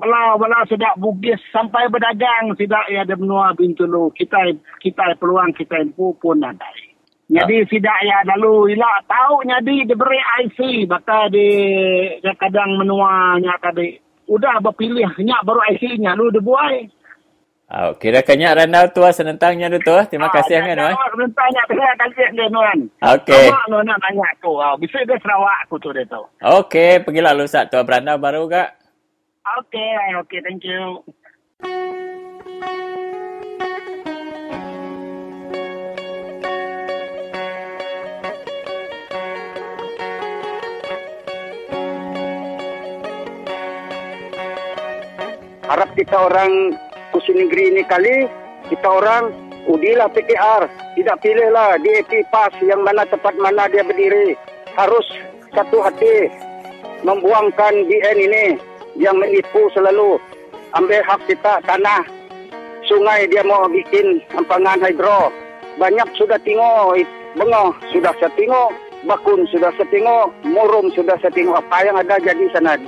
Belah 0.00 0.40
belah 0.40 0.64
sudah 0.64 0.96
bugis 0.96 1.36
sampai 1.52 1.92
berdagang 1.92 2.56
tidak 2.56 2.88
ya 2.88 3.04
ada 3.04 3.20
benua 3.20 3.52
Bintulu. 3.52 4.08
Kita 4.16 4.48
kita 4.80 5.12
peluang 5.20 5.52
kita 5.52 5.84
pun 5.92 6.16
pun 6.16 6.40
ada. 6.40 6.64
Jadi 7.28 7.68
tidak 7.68 7.98
ya 8.02 8.24
lalu 8.32 8.74
ila 8.74 8.90
tahu 9.04 9.44
jadi 9.44 9.86
diberi 9.86 10.18
IC 10.18 10.88
bakal 10.88 11.28
di 11.28 11.46
kadang 12.40 12.80
menuanya 12.80 13.54
tadi. 13.60 14.00
Udah 14.24 14.62
berpilih 14.64 15.20
nyak 15.20 15.44
baru 15.44 15.60
IC-nya 15.74 16.16
lu 16.16 16.32
dibuai. 16.32 16.88
Oh, 17.70 17.94
kira 17.94 18.18
kanya 18.26 18.50
Ranau 18.58 18.90
tua 18.90 19.14
senentangnya 19.14 19.70
tu 19.70 19.78
tu. 19.78 19.94
Terima 20.10 20.26
kasih 20.26 20.58
Ah, 20.58 20.74
kan 20.74 20.90
Wan. 20.90 20.90
Jangan 20.90 21.30
tanya 21.38 21.62
saya 21.70 21.94
kasih 22.02 22.26
dia 22.34 22.46
nuan. 22.50 22.78
Okey. 22.98 23.46
Sama 23.46 23.62
nu 23.70 23.78
nak 23.86 23.98
tanya 24.02 24.26
tu. 24.42 24.58
Ah, 24.58 24.74
bisa 24.74 24.98
dia 25.06 25.14
Sarawak 25.22 25.70
aku 25.70 25.78
tu 25.78 25.94
dia 25.94 26.02
tu. 26.10 26.18
Okey, 26.42 27.06
pergilah 27.06 27.30
lusak 27.30 27.70
tua 27.70 27.86
Ranau 27.86 28.18
baru 28.18 28.50
gak. 28.50 28.74
Okay, 29.62 30.18
okay, 30.18 30.42
thank 30.42 30.66
you. 30.66 30.98
harap 45.70 45.94
kita 45.94 46.18
orang 46.18 46.74
kursi 47.10 47.34
negeri 47.34 47.74
ini 47.74 47.82
kali 47.86 48.26
kita 48.70 48.86
orang 48.86 49.34
udilah 49.66 50.08
PKR 50.10 50.66
tidak 50.96 51.16
pilihlah 51.22 51.78
DAP 51.78 52.10
PAS 52.30 52.52
yang 52.64 52.82
mana 52.82 53.06
tempat 53.06 53.34
mana 53.38 53.70
dia 53.70 53.86
berdiri. 53.86 54.34
Harus 54.74 55.04
satu 55.52 55.82
hati 55.82 56.30
membuangkan 57.02 57.74
BN 57.90 58.18
ini 58.30 58.44
yang 58.98 59.18
menipu 59.18 59.70
selalu. 59.74 60.18
Ambil 60.78 61.02
hak 61.02 61.26
kita 61.26 61.58
tanah 61.66 62.06
sungai 62.86 63.26
dia 63.26 63.42
mau 63.42 63.66
bikin 63.66 64.22
empangan 64.34 64.78
hidro. 64.86 65.34
Banyak 65.78 66.08
sudah 66.14 66.38
tengok 66.46 67.02
bengah 67.34 67.70
sudah 67.94 68.10
saya 68.18 68.30
tengok 68.34 68.74
bakun 69.06 69.46
sudah 69.48 69.70
saya 69.78 69.86
tengok 69.90 70.30
murum 70.46 70.90
sudah 70.94 71.18
saya 71.18 71.32
tengok. 71.34 71.58
Apa 71.58 71.86
yang 71.86 71.96
ada 71.98 72.16
jadi 72.22 72.44
sana? 72.54 72.78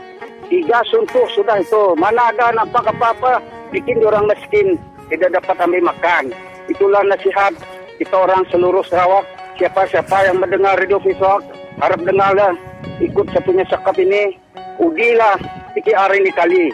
Tiga 0.46 0.84
suntuk 0.90 1.26
sudah 1.32 1.58
itu. 1.62 1.96
Mana 1.96 2.28
ada 2.28 2.52
nampak 2.52 2.84
apa-apa, 2.84 3.40
bikin 3.72 4.04
orang 4.04 4.28
miskin, 4.28 4.76
tidak 5.08 5.40
dapat 5.40 5.56
ambil 5.64 5.90
makan. 5.90 6.30
Itulah 6.68 7.02
nasihat 7.08 7.56
kita 7.98 8.14
orang 8.14 8.44
seluruh 8.52 8.84
Sarawak. 8.86 9.26
Siapa-siapa 9.60 10.32
yang 10.32 10.40
mendengar 10.40 10.80
Radio 10.80 10.96
Fisok, 11.00 11.44
harap 11.80 12.00
dengarlah, 12.02 12.56
ikut 13.00 13.26
satunya 13.32 13.64
sekap 13.68 13.96
ini. 14.00 14.36
Udilah 14.80 15.36
PKR 15.76 16.12
ini 16.16 16.30
kali. 16.32 16.64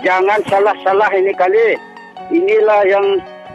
Jangan 0.00 0.40
salah-salah 0.46 1.10
ini 1.18 1.34
kali. 1.34 1.74
Inilah 2.30 2.86
yang 2.86 3.06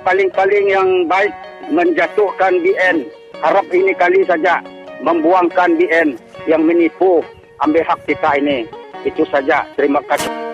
paling-paling 0.04 0.66
yang 0.68 0.88
baik 1.08 1.32
menjatuhkan 1.72 2.60
BN. 2.60 3.08
Harap 3.39 3.68
ini 3.72 3.95
kali 3.95 4.28
saja 4.28 4.60
membuangkan 5.04 5.80
BN 5.80 6.20
yang 6.47 6.64
menipu 6.64 7.24
ambil 7.64 7.84
hak 7.88 8.04
kita 8.04 8.36
ini. 8.39 8.68
Itu 9.08 9.24
saja. 9.32 9.68
Terima 9.76 10.04
kasih. 10.06 10.53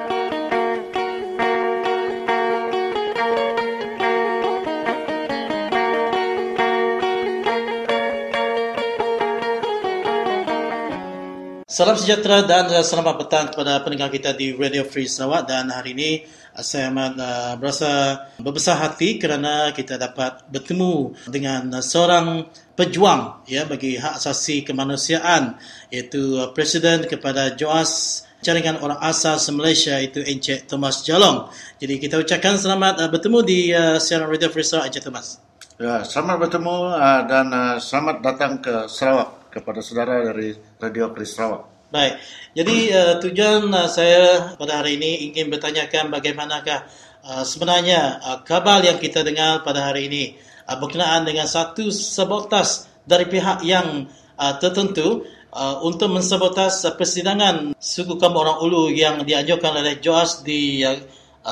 Salam 11.80 11.96
sejahtera 11.96 12.44
dan 12.44 12.68
uh, 12.76 12.84
selamat 12.84 13.16
petang 13.24 13.48
kepada 13.56 13.80
pendengar 13.80 14.12
kita 14.12 14.36
di 14.36 14.52
Radio 14.52 14.84
Free 14.84 15.08
Sarawak 15.08 15.48
dan 15.48 15.72
hari 15.72 15.96
ini 15.96 16.28
uh, 16.52 16.60
saya 16.60 16.92
amat 16.92 17.16
uh, 17.16 17.56
berasa 17.56 18.20
berbesar 18.36 18.84
hati 18.84 19.16
kerana 19.16 19.72
kita 19.72 19.96
dapat 19.96 20.44
bertemu 20.52 21.16
dengan 21.32 21.72
uh, 21.72 21.80
seorang 21.80 22.52
pejuang 22.76 23.48
ya 23.48 23.64
bagi 23.64 23.96
hak 23.96 24.20
asasi 24.20 24.68
kemanusiaan 24.68 25.56
iaitu 25.88 26.44
uh, 26.44 26.52
Presiden 26.52 27.08
kepada 27.08 27.56
JOAS 27.56 28.28
Jaringan 28.44 28.84
Orang 28.84 29.00
Asal 29.00 29.40
Malaysia 29.56 30.04
iaitu 30.04 30.20
Encik 30.20 30.68
Thomas 30.68 31.08
Jalong. 31.08 31.48
Jadi 31.80 31.96
kita 31.96 32.20
ucapkan 32.20 32.60
selamat 32.60 33.00
uh, 33.00 33.08
bertemu 33.08 33.40
di 33.48 33.72
uh, 33.72 33.96
siaran 34.04 34.28
Radio 34.28 34.52
Free 34.52 34.68
Sarawak 34.68 34.92
Encik 34.92 35.08
Thomas. 35.08 35.40
Ya, 35.80 36.04
selamat 36.04 36.44
bertemu 36.44 36.76
uh, 36.92 37.24
dan 37.24 37.48
uh, 37.56 37.80
selamat 37.80 38.20
datang 38.20 38.60
ke 38.60 38.84
Sarawak 38.92 39.39
kepada 39.50 39.82
saudara 39.82 40.22
dari 40.22 40.54
Radio 40.80 41.10
Free 41.14 41.28
Sarawak. 41.28 41.80
Baik. 41.90 42.22
Jadi 42.54 42.94
uh, 42.94 43.18
tujuan 43.18 43.66
uh, 43.74 43.90
saya 43.90 44.54
pada 44.54 44.78
hari 44.78 45.02
ini 45.02 45.34
ingin 45.34 45.50
bertanyakan 45.50 46.14
bagaimanakah 46.14 46.86
uh, 47.26 47.42
sebenarnya 47.42 48.22
uh, 48.22 48.38
kabar 48.46 48.86
yang 48.86 49.02
kita 49.02 49.26
dengar 49.26 49.66
pada 49.66 49.90
hari 49.90 50.06
ini 50.06 50.24
uh, 50.70 50.78
berkenaan 50.78 51.26
dengan 51.26 51.50
satu 51.50 51.90
sabotas 51.90 52.86
dari 53.10 53.26
pihak 53.26 53.66
yang 53.66 54.06
uh, 54.38 54.54
tertentu 54.62 55.26
uh, 55.50 55.82
untuk 55.82 56.14
mensabotas 56.14 56.86
uh, 56.86 56.94
persidangan 56.94 57.74
suku 57.82 58.22
kaum 58.22 58.38
orang 58.38 58.62
Ulu 58.62 58.94
yang 58.94 59.26
dianjurkan 59.26 59.74
oleh 59.82 59.98
JOAS 59.98 60.46
di 60.46 60.86
uh, 60.86 60.94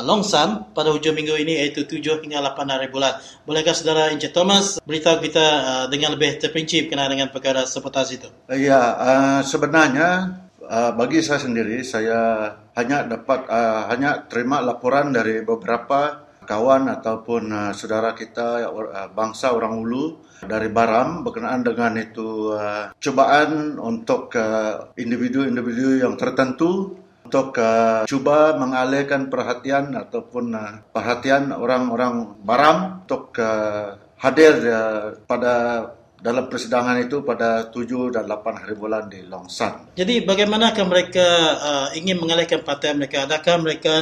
Longsam 0.03 0.73
pada 0.73 0.93
hujung 0.93 1.13
minggu 1.13 1.37
ini 1.37 1.61
iaitu 1.63 1.85
7 1.85 2.23
hingga 2.23 2.41
8 2.43 2.67
hari 2.67 2.87
bulan. 2.89 3.17
Bolehkah 3.47 3.73
saudara 3.73 4.13
Encik 4.13 4.33
Thomas 4.35 4.81
beritahu 4.83 5.23
kita 5.23 5.45
uh, 5.45 5.85
dengan 5.87 6.13
lebih 6.17 6.37
terperinci 6.41 6.87
berkenaan 6.87 7.13
dengan 7.13 7.29
perkara 7.29 7.63
sabotas 7.63 8.13
itu? 8.13 8.27
Ya, 8.51 8.81
uh, 8.97 9.39
sebenarnya 9.45 10.41
uh, 10.67 10.91
bagi 10.93 11.23
saya 11.23 11.41
sendiri 11.41 11.81
saya 11.81 12.51
hanya 12.75 13.07
dapat 13.07 13.47
uh, 13.47 13.89
hanya 13.89 14.27
terima 14.27 14.61
laporan 14.61 15.15
dari 15.15 15.41
beberapa 15.41 16.27
kawan 16.47 16.87
ataupun 16.87 17.43
uh, 17.51 17.71
saudara 17.75 18.15
kita 18.15 18.63
uh, 18.71 19.09
bangsa 19.11 19.51
orang 19.51 19.75
Ulu 19.83 20.23
dari 20.47 20.71
Baram 20.71 21.25
berkenaan 21.25 21.65
dengan 21.65 21.97
itu 21.99 22.55
uh, 22.55 22.95
cubaan 22.95 23.75
untuk 23.81 24.31
uh, 24.37 24.95
individu-individu 24.95 26.05
yang 26.05 26.15
tertentu 26.15 26.95
untuk 27.27 27.59
uh, 27.59 28.07
cuba 28.07 28.55
mengalihkan 28.55 29.27
perhatian 29.27 29.91
ataupun 29.91 30.55
uh, 30.55 30.79
perhatian 30.95 31.51
orang-orang 31.51 32.39
Baram 32.39 33.03
untuk 33.03 33.35
uh, 33.35 33.99
hadir 34.15 34.63
uh, 34.63 35.19
pada 35.27 35.83
dalam 36.17 36.49
persidangan 36.49 36.97
itu 36.97 37.21
pada 37.21 37.69
7 37.69 38.15
dan 38.15 38.25
8 38.25 38.63
hari 38.65 38.73
bulan 38.73 39.05
di 39.05 39.21
Longsan. 39.27 39.93
Jadi 39.93 40.25
bagaimanakah 40.25 40.85
mereka 40.87 41.27
uh, 41.59 41.87
ingin 41.93 42.17
mengalihkan 42.17 42.65
perhatian 42.65 42.97
mereka? 42.97 43.29
Adakah 43.29 43.55
mereka 43.61 43.95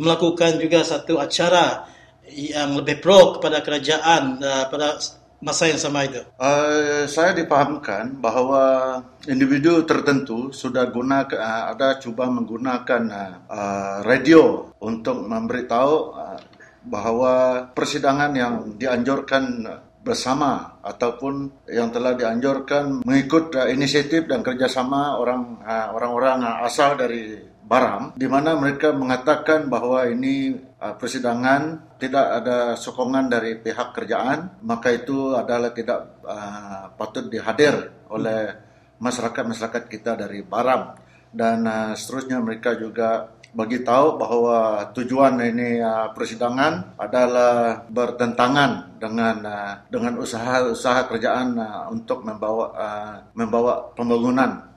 melakukan 0.00 0.58
juga 0.58 0.82
satu 0.82 1.20
acara 1.20 1.86
yang 2.26 2.74
lebih 2.74 2.98
pro 2.98 3.38
kepada 3.38 3.62
kerajaan 3.62 4.40
uh, 4.42 4.64
pada 4.66 4.98
masa 5.40 5.68
yang 5.68 5.80
sama 5.80 6.04
itu? 6.06 6.20
Uh, 6.36 7.08
saya 7.08 7.32
dipahamkan 7.32 8.16
bahawa 8.20 8.96
individu 9.26 9.82
tertentu 9.88 10.52
sudah 10.52 10.88
guna 10.92 11.24
uh, 11.26 11.72
ada 11.72 11.96
cuba 11.98 12.28
menggunakan 12.28 13.02
uh, 13.48 14.04
radio 14.04 14.72
untuk 14.80 15.24
memberitahu 15.24 15.94
uh, 16.14 16.40
bahawa 16.84 17.66
persidangan 17.76 18.32
yang 18.32 18.54
dianjurkan 18.80 19.68
bersama 20.00 20.80
ataupun 20.80 21.52
yang 21.68 21.92
telah 21.92 22.16
dianjurkan 22.16 23.04
mengikut 23.04 23.52
uh, 23.52 23.68
inisiatif 23.68 24.24
dan 24.24 24.40
kerjasama 24.40 25.20
orang 25.20 25.60
uh, 25.60 25.92
orang-orang 25.92 26.40
uh, 26.40 26.64
asal 26.64 26.96
dari 26.96 27.49
Baram 27.70 28.10
di 28.18 28.26
mana 28.26 28.58
mereka 28.58 28.90
mengatakan 28.90 29.70
bahawa 29.70 30.10
ini 30.10 30.58
uh, 30.82 30.98
persidangan 30.98 31.94
tidak 32.02 32.26
ada 32.42 32.74
sokongan 32.74 33.30
dari 33.30 33.54
pihak 33.62 33.94
kerajaan 33.94 34.58
maka 34.66 34.90
itu 34.90 35.38
adalah 35.38 35.70
tidak 35.70 36.18
uh, 36.26 36.90
patut 36.98 37.30
dihadir 37.30 37.94
oleh 38.10 38.58
masyarakat-masyarakat 38.98 39.86
kita 39.86 40.18
dari 40.18 40.42
Baram 40.42 40.98
dan 41.30 41.62
uh, 41.62 41.94
seterusnya 41.94 42.42
mereka 42.42 42.74
juga 42.74 43.38
bagi 43.54 43.86
tahu 43.86 44.18
bahawa 44.18 44.90
tujuan 44.90 45.38
ini 45.38 45.78
uh, 45.78 46.10
persidangan 46.10 46.98
adalah 46.98 47.86
bertentangan 47.86 48.98
dengan 48.98 49.36
uh, 49.46 49.74
dengan 49.86 50.18
usaha-usaha 50.18 51.06
kerajaan 51.06 51.54
uh, 51.54 51.86
untuk 51.90 52.26
membawa 52.26 52.66
uh, 52.74 53.14
membawa 53.38 53.94
pembangunan. 53.94 54.70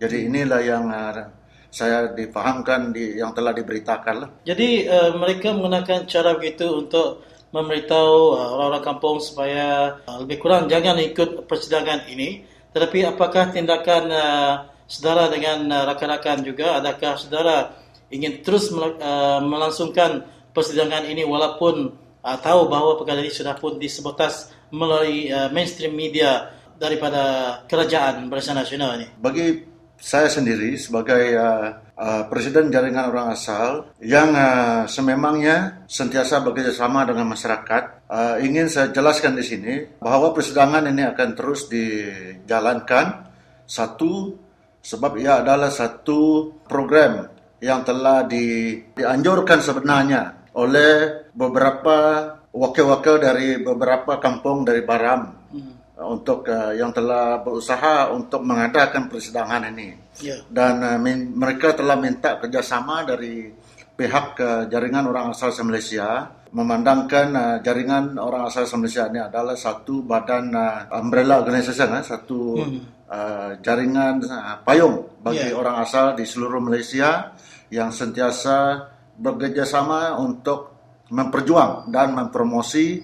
Jadi 0.00 0.32
inilah 0.32 0.60
yang 0.60 0.88
uh, 0.92 1.41
saya 1.72 2.12
dipahamkan 2.12 2.92
di 2.92 3.16
yang 3.16 3.32
telah 3.32 3.56
diberitakan 3.56 4.14
lah. 4.20 4.28
Jadi 4.44 4.84
uh, 4.84 5.16
mereka 5.16 5.56
menggunakan 5.56 6.04
cara 6.04 6.36
begitu 6.36 6.68
untuk 6.68 7.24
memberitahu 7.48 8.36
uh, 8.36 8.48
orang-orang 8.60 8.84
kampung 8.84 9.16
supaya 9.24 9.96
uh, 10.04 10.20
lebih 10.20 10.36
kurang 10.36 10.68
jangan 10.68 11.00
ikut 11.00 11.48
persidangan 11.48 12.12
ini. 12.12 12.44
Tetapi 12.76 13.08
apakah 13.08 13.56
tindakan 13.56 14.04
uh, 14.12 14.52
saudara 14.84 15.32
dengan 15.32 15.64
uh, 15.72 15.84
rakan-rakan 15.88 16.44
juga 16.44 16.76
adakah 16.76 17.16
saudara 17.16 17.72
ingin 18.12 18.44
terus 18.44 18.68
uh, 18.68 19.40
melangsungkan 19.40 20.28
persidangan 20.52 21.08
ini 21.08 21.24
walaupun 21.24 21.96
uh, 22.20 22.36
tahu 22.36 22.68
bahawa 22.68 23.00
perkara 23.00 23.24
ini 23.24 23.32
sudah 23.32 23.56
pun 23.56 23.80
disebutas 23.80 24.52
melalui 24.68 25.32
uh, 25.32 25.48
mainstream 25.48 25.96
media 25.96 26.52
daripada 26.76 27.64
kerajaan 27.64 28.28
Barisan 28.28 28.60
Nasional 28.60 29.00
ini. 29.00 29.08
Bagi 29.16 29.71
saya 30.02 30.26
sendiri 30.26 30.74
sebagai 30.74 31.38
uh, 31.38 31.78
uh, 31.94 32.26
presiden 32.26 32.74
jaringan 32.74 33.14
orang 33.14 33.38
asal 33.38 33.94
yang 34.02 34.34
uh, 34.34 34.82
sememangnya 34.90 35.86
sentiasa 35.86 36.42
bekerjasama 36.42 37.06
dengan 37.06 37.30
masyarakat, 37.30 38.10
uh, 38.10 38.36
ingin 38.42 38.66
saya 38.66 38.90
jelaskan 38.90 39.38
di 39.38 39.46
sini 39.46 39.74
bahawa 40.02 40.34
persidangan 40.34 40.90
ini 40.90 41.06
akan 41.06 41.28
terus 41.38 41.70
dijalankan. 41.70 43.30
Satu, 43.62 44.34
sebab 44.82 45.22
ia 45.22 45.38
adalah 45.38 45.70
satu 45.70 46.50
program 46.66 47.30
yang 47.62 47.86
telah 47.86 48.26
di, 48.26 48.74
dianjurkan 48.90 49.62
sebenarnya 49.62 50.50
oleh 50.58 51.30
beberapa 51.30 52.26
wakil-wakil 52.50 53.22
dari 53.22 53.62
beberapa 53.62 54.18
kampung 54.18 54.66
dari 54.66 54.82
Baram 54.82 55.22
hmm. 55.54 55.81
Untuk 56.02 56.44
uh, 56.50 56.74
yang 56.74 56.90
telah 56.90 57.40
berusaha 57.40 58.10
untuk 58.10 58.42
mengadakan 58.42 59.06
persidangan 59.06 59.70
ini. 59.70 59.94
Yeah. 60.20 60.42
Dan 60.50 60.82
uh, 60.82 60.98
min, 60.98 61.32
mereka 61.32 61.72
telah 61.72 61.96
minta 61.96 62.36
kerjasama 62.36 63.06
dari 63.06 63.48
pihak 63.96 64.26
uh, 64.42 64.62
jaringan 64.66 65.06
orang 65.06 65.30
asal 65.30 65.54
Malaysia 65.62 66.26
memandangkan 66.52 67.28
uh, 67.32 67.56
jaringan 67.64 68.20
orang 68.20 68.44
asal 68.48 68.68
Malaysia 68.76 69.08
ini 69.08 69.24
adalah 69.24 69.56
satu 69.56 70.04
badan 70.04 70.52
uh, 70.52 71.00
umbrella 71.00 71.40
organisation, 71.40 71.88
uh, 71.96 72.04
satu 72.04 72.60
hmm. 72.60 72.80
uh, 73.08 73.50
jaringan 73.64 74.20
uh, 74.20 74.60
payung 74.60 75.16
bagi 75.24 75.48
yeah. 75.48 75.56
orang 75.56 75.80
asal 75.80 76.12
di 76.12 76.28
seluruh 76.28 76.60
Malaysia 76.60 77.32
yang 77.72 77.88
sentiasa 77.88 78.84
bekerjasama 79.16 80.20
untuk 80.20 80.72
memperjuang 81.08 81.88
dan 81.88 82.12
mempromosi 82.16 83.00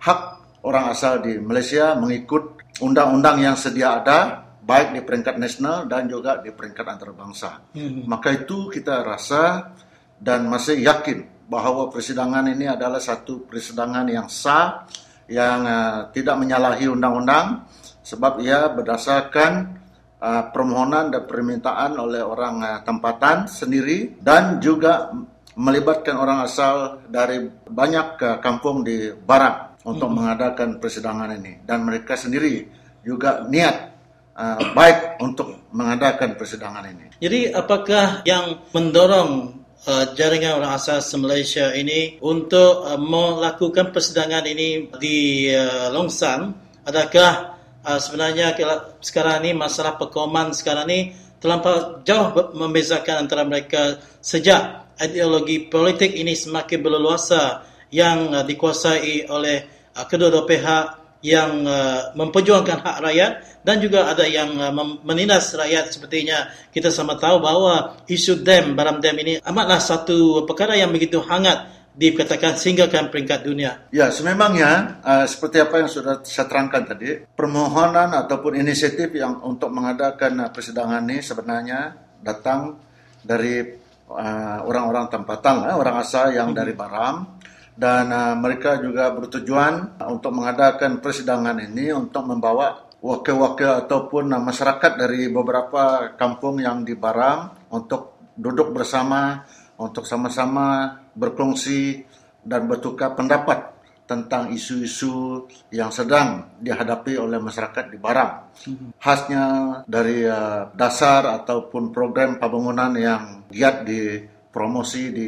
hak 0.00 0.39
orang 0.64 0.92
asal 0.92 1.24
di 1.24 1.40
Malaysia 1.40 1.96
mengikut 1.96 2.60
undang-undang 2.84 3.40
yang 3.40 3.56
sedia 3.56 4.00
ada 4.00 4.50
baik 4.60 4.94
di 4.94 5.00
peringkat 5.02 5.36
nasional 5.40 5.88
dan 5.88 6.06
juga 6.06 6.38
di 6.38 6.52
peringkat 6.52 6.86
antarabangsa. 6.86 7.74
Hmm. 7.74 8.06
Maka 8.06 8.44
itu 8.44 8.68
kita 8.70 9.02
rasa 9.02 9.74
dan 10.20 10.46
masih 10.46 10.84
yakin 10.84 11.48
bahawa 11.50 11.90
persidangan 11.90 12.46
ini 12.46 12.70
adalah 12.70 13.02
satu 13.02 13.48
persidangan 13.48 14.06
yang 14.06 14.28
sah 14.30 14.86
yang 15.26 15.66
uh, 15.66 15.98
tidak 16.14 16.38
menyalahi 16.38 16.86
undang-undang 16.86 17.66
sebab 18.04 18.38
ia 18.42 18.70
berdasarkan 18.70 19.80
uh, 20.22 20.44
permohonan 20.54 21.10
dan 21.10 21.26
permintaan 21.26 21.98
oleh 21.98 22.22
orang 22.22 22.62
uh, 22.62 22.78
tempatan 22.86 23.50
sendiri 23.50 24.20
dan 24.22 24.62
juga 24.62 25.10
melibatkan 25.58 26.14
orang 26.14 26.46
asal 26.46 27.02
dari 27.10 27.42
banyak 27.50 28.08
uh, 28.22 28.38
kampung 28.38 28.86
di 28.86 29.10
barat 29.10 29.69
untuk 29.84 30.08
hmm. 30.12 30.16
mengadakan 30.16 30.68
persidangan 30.76 31.30
ini 31.40 31.64
dan 31.64 31.84
mereka 31.84 32.16
sendiri 32.16 32.68
juga 33.00 33.48
niat 33.48 33.76
uh, 34.36 34.60
baik 34.76 35.20
untuk 35.24 35.72
mengadakan 35.72 36.36
persidangan 36.36 36.84
ini. 36.84 37.06
Jadi 37.20 37.52
apakah 37.52 38.20
yang 38.28 38.60
mendorong 38.76 39.60
uh, 39.88 40.04
jaringan 40.12 40.60
orang 40.60 40.76
asal 40.76 41.00
Malaysia 41.20 41.72
ini 41.72 42.20
untuk 42.20 42.84
uh, 42.84 43.00
melakukan 43.00 43.92
persidangan 43.92 44.44
ini 44.44 44.92
di 45.00 45.48
uh, 45.48 45.88
Longsang 45.92 46.52
adakah 46.84 47.56
uh, 47.84 47.98
sebenarnya 48.00 48.56
sekarang 49.00 49.44
ini 49.44 49.56
masalah 49.56 49.96
pekoman 49.96 50.52
sekarang 50.52 50.88
ini 50.92 51.00
terlampau 51.40 52.04
jauh 52.04 52.52
membezakan 52.52 53.24
antara 53.24 53.48
mereka 53.48 53.96
sejak 54.20 54.92
ideologi 55.00 55.72
politik 55.72 56.12
ini 56.12 56.36
semakin 56.36 56.84
berleluasa 56.84 57.69
yang 57.90 58.32
uh, 58.34 58.42
dikuasai 58.46 59.26
oleh 59.30 59.58
uh, 59.94 60.06
kedua-dua 60.06 60.46
pihak 60.46 60.84
yang 61.20 61.68
uh, 61.68 62.16
memperjuangkan 62.16 62.80
hak 62.80 62.96
rakyat 63.04 63.32
dan 63.60 63.76
juga 63.76 64.08
ada 64.08 64.24
yang 64.24 64.56
uh, 64.56 64.72
menindas 65.04 65.52
rakyat 65.52 65.92
sepertinya 65.92 66.48
kita 66.72 66.88
sama 66.88 67.20
tahu 67.20 67.44
bahawa 67.44 68.00
isu 68.08 68.40
dam 68.40 68.72
baram 68.72 69.04
dam 69.04 69.12
ini 69.20 69.36
amatlah 69.44 69.76
satu 69.76 70.48
perkara 70.48 70.80
yang 70.80 70.88
begitu 70.88 71.20
hangat 71.20 71.80
dikatakan 71.90 72.56
sehinggakan 72.56 73.10
peringkat 73.10 73.44
dunia. 73.44 73.90
Ya, 73.90 74.08
sememangnya 74.08 75.02
uh, 75.04 75.26
seperti 75.26 75.60
apa 75.60 75.84
yang 75.84 75.90
sudah 75.90 76.22
saya 76.22 76.46
terangkan 76.46 76.86
tadi, 76.86 77.26
permohonan 77.34 78.14
ataupun 78.14 78.56
inisiatif 78.56 79.10
yang 79.12 79.42
untuk 79.42 79.68
mengadakan 79.74 80.46
uh, 80.46 80.50
persidangan 80.54 81.02
ini 81.10 81.20
sebenarnya 81.20 81.92
datang 82.22 82.78
dari 83.20 83.60
uh, 84.08 84.58
orang-orang 84.64 85.12
tempatan, 85.12 85.66
uh, 85.66 85.76
orang 85.76 86.00
asal 86.00 86.30
yang 86.30 86.54
hmm. 86.54 86.58
dari 86.62 86.72
Baram 86.72 87.39
dan 87.80 88.12
uh, 88.12 88.36
mereka 88.36 88.76
juga 88.76 89.08
bertujuan 89.16 89.96
untuk 90.04 90.36
mengadakan 90.36 91.00
persidangan 91.00 91.56
ini 91.64 91.96
untuk 91.96 92.28
membawa 92.28 92.92
wakil-wakil 93.00 93.88
ataupun 93.88 94.36
uh, 94.36 94.42
masyarakat 94.44 95.00
dari 95.00 95.32
beberapa 95.32 96.12
kampung 96.20 96.60
yang 96.60 96.84
di 96.84 96.92
Baram 96.92 97.56
untuk 97.72 98.20
duduk 98.36 98.76
bersama 98.76 99.48
untuk 99.80 100.04
sama-sama 100.04 101.00
berkongsi 101.16 102.04
dan 102.44 102.68
bertukar 102.68 103.16
pendapat 103.16 103.72
tentang 104.04 104.52
isu-isu 104.52 105.48
yang 105.72 105.88
sedang 105.88 106.52
dihadapi 106.60 107.16
oleh 107.16 107.40
masyarakat 107.40 107.88
di 107.88 107.96
Baram. 107.96 108.52
Khasnya 109.00 109.44
dari 109.88 110.28
uh, 110.28 110.68
dasar 110.76 111.24
ataupun 111.32 111.94
program 111.96 112.36
pembangunan 112.36 112.92
yang 112.92 113.48
giat 113.48 113.88
dipromosi 113.88 115.02
di 115.16 115.26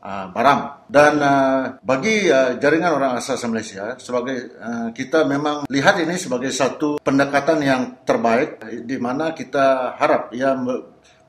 uh, 0.00 0.26
Baram. 0.32 0.84
Dan 0.90 1.20
uh, 1.22 1.62
bagi 1.84 2.26
uh, 2.26 2.56
jaringan 2.58 2.96
orang 2.96 3.12
asal 3.20 3.38
Malaysia, 3.52 3.94
sebagai 4.00 4.58
uh, 4.58 4.88
kita 4.90 5.28
memang 5.28 5.68
lihat 5.70 6.00
ini 6.02 6.16
sebagai 6.18 6.50
satu 6.50 6.98
pendekatan 6.98 7.58
yang 7.62 7.82
terbaik 8.02 8.58
di 8.84 8.96
mana 8.98 9.36
kita 9.36 9.96
harap 9.96 10.34
ya 10.34 10.56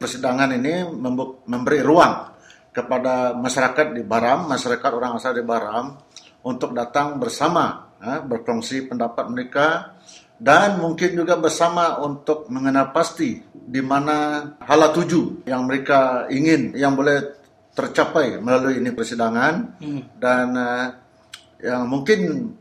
persidangan 0.01 0.49
ini 0.57 0.87
memberi 1.45 1.85
ruang 1.85 2.33
kepada 2.71 3.35
masyarakat 3.35 3.93
di 3.93 4.01
Baram, 4.01 4.47
masyarakat 4.47 4.91
orang 4.95 5.19
asal 5.19 5.35
di 5.35 5.43
Baram 5.43 5.99
untuk 6.41 6.73
datang 6.73 7.21
bersama 7.21 7.93
ya, 8.01 8.23
berkongsi 8.23 8.89
pendapat 8.89 9.29
mereka 9.29 9.67
dan 10.41 10.81
mungkin 10.81 11.13
juga 11.13 11.37
bersama 11.37 12.01
untuk 12.01 12.49
mengenal 12.49 12.89
pasti 12.89 13.37
di 13.53 13.77
mana 13.77 14.49
hala 14.65 14.89
tuju 14.89 15.45
yang 15.45 15.69
mereka 15.69 16.25
ingin 16.33 16.73
yang 16.73 16.97
boleh 16.97 17.40
tercapai 17.71 18.39
melalui 18.43 18.83
ini 18.83 18.91
persidangan 18.91 19.79
hmm. 19.79 20.01
dan 20.19 20.47
uh, 20.55 20.87
yang 21.61 21.87
mungkin 21.87 22.51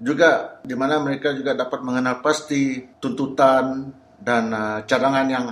juga 0.00 0.62
di 0.64 0.72
mana 0.78 1.02
mereka 1.02 1.34
juga 1.34 1.52
dapat 1.52 1.82
mengenal 1.82 2.22
pasti 2.24 2.80
tuntutan 3.02 3.92
dan 4.16 4.44
uh, 4.52 4.78
cadangan 4.86 5.26
yang 5.28 5.46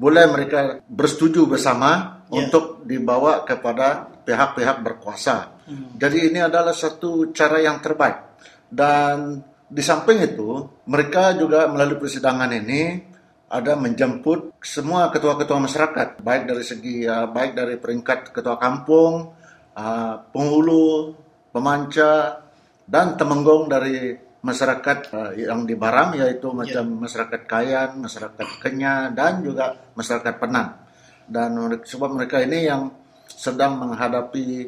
boleh 0.00 0.24
mereka 0.26 0.82
bersetuju 0.82 1.46
bersama 1.46 2.22
yeah. 2.26 2.42
untuk 2.42 2.82
dibawa 2.82 3.46
kepada 3.46 4.10
pihak-pihak 4.26 4.82
berkuasa. 4.82 5.62
Hmm. 5.68 5.94
Jadi 5.94 6.32
ini 6.32 6.42
adalah 6.42 6.74
satu 6.74 7.30
cara 7.30 7.62
yang 7.62 7.78
terbaik. 7.78 8.34
Dan 8.66 9.38
di 9.68 9.82
samping 9.84 10.18
itu, 10.26 10.82
mereka 10.90 11.36
juga 11.38 11.68
melalui 11.70 12.00
persidangan 12.00 12.50
ini 12.50 13.11
ada 13.52 13.76
menjemput 13.76 14.56
semua 14.64 15.12
ketua-ketua 15.12 15.60
masyarakat, 15.60 16.24
baik 16.24 16.48
dari 16.48 16.64
segi 16.64 17.04
uh, 17.04 17.28
baik 17.28 17.52
dari 17.52 17.76
peringkat 17.76 18.32
ketua 18.32 18.56
kampung, 18.56 19.28
uh, 19.76 20.14
penghulu, 20.32 21.12
pemanca 21.52 22.40
dan 22.88 23.20
temenggung 23.20 23.68
dari 23.68 24.16
masyarakat 24.40 24.98
uh, 25.12 25.30
yang 25.36 25.68
di 25.68 25.76
Baram 25.76 26.16
yaitu 26.16 26.48
ya. 26.48 26.56
macam 26.64 26.84
yeah. 26.88 27.00
masyarakat 27.04 27.40
Kayan, 27.44 27.90
masyarakat 28.00 28.46
Kenya 28.64 29.12
dan 29.12 29.44
juga 29.44 29.76
masyarakat 29.92 30.34
Penang. 30.40 30.80
Dan 31.28 31.54
sebab 31.84 32.08
mereka 32.08 32.40
ini 32.40 32.66
yang 32.66 32.88
sedang 33.28 33.78
menghadapi 33.78 34.64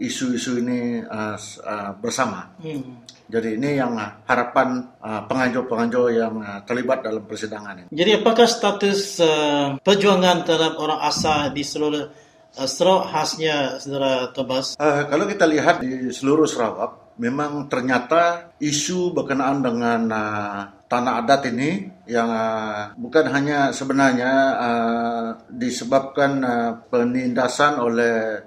isu-isu 0.00 0.62
ini 0.62 1.02
uh, 1.02 1.36
uh, 1.66 1.92
bersama. 1.98 2.54
Hmm. 2.62 3.04
Jadi 3.30 3.56
ini 3.56 3.78
yang 3.78 3.94
harapan 4.26 4.90
uh, 4.98 5.22
penganjur-penganjur 5.30 6.10
yang 6.10 6.34
uh, 6.42 6.60
terlibat 6.66 7.06
dalam 7.06 7.22
persidangan 7.22 7.86
ini. 7.86 7.88
Jadi 7.94 8.10
apakah 8.18 8.50
status 8.50 9.22
uh, 9.22 9.78
perjuangan 9.78 10.42
terhadap 10.42 10.74
orang 10.82 11.00
asal 11.06 11.54
di 11.54 11.62
seluruh 11.62 12.10
uh, 12.58 12.68
Sarawak 12.68 13.14
khasnya 13.14 13.78
saudara 13.78 14.34
Tobas? 14.34 14.74
Uh, 14.74 15.06
kalau 15.06 15.30
kita 15.30 15.46
lihat 15.46 15.78
di 15.78 16.10
seluruh 16.10 16.50
Sarawak, 16.50 17.14
memang 17.22 17.70
ternyata 17.70 18.50
isu 18.58 19.14
berkenaan 19.14 19.62
dengan 19.62 20.00
uh, 20.10 20.60
tanah 20.90 21.22
adat 21.22 21.54
ini 21.54 21.86
yang 22.10 22.26
uh, 22.26 22.98
bukan 22.98 23.30
hanya 23.30 23.70
sebenarnya 23.70 24.32
uh, 24.58 25.26
disebabkan 25.46 26.42
uh, 26.42 26.72
penindasan 26.90 27.78
oleh 27.78 28.42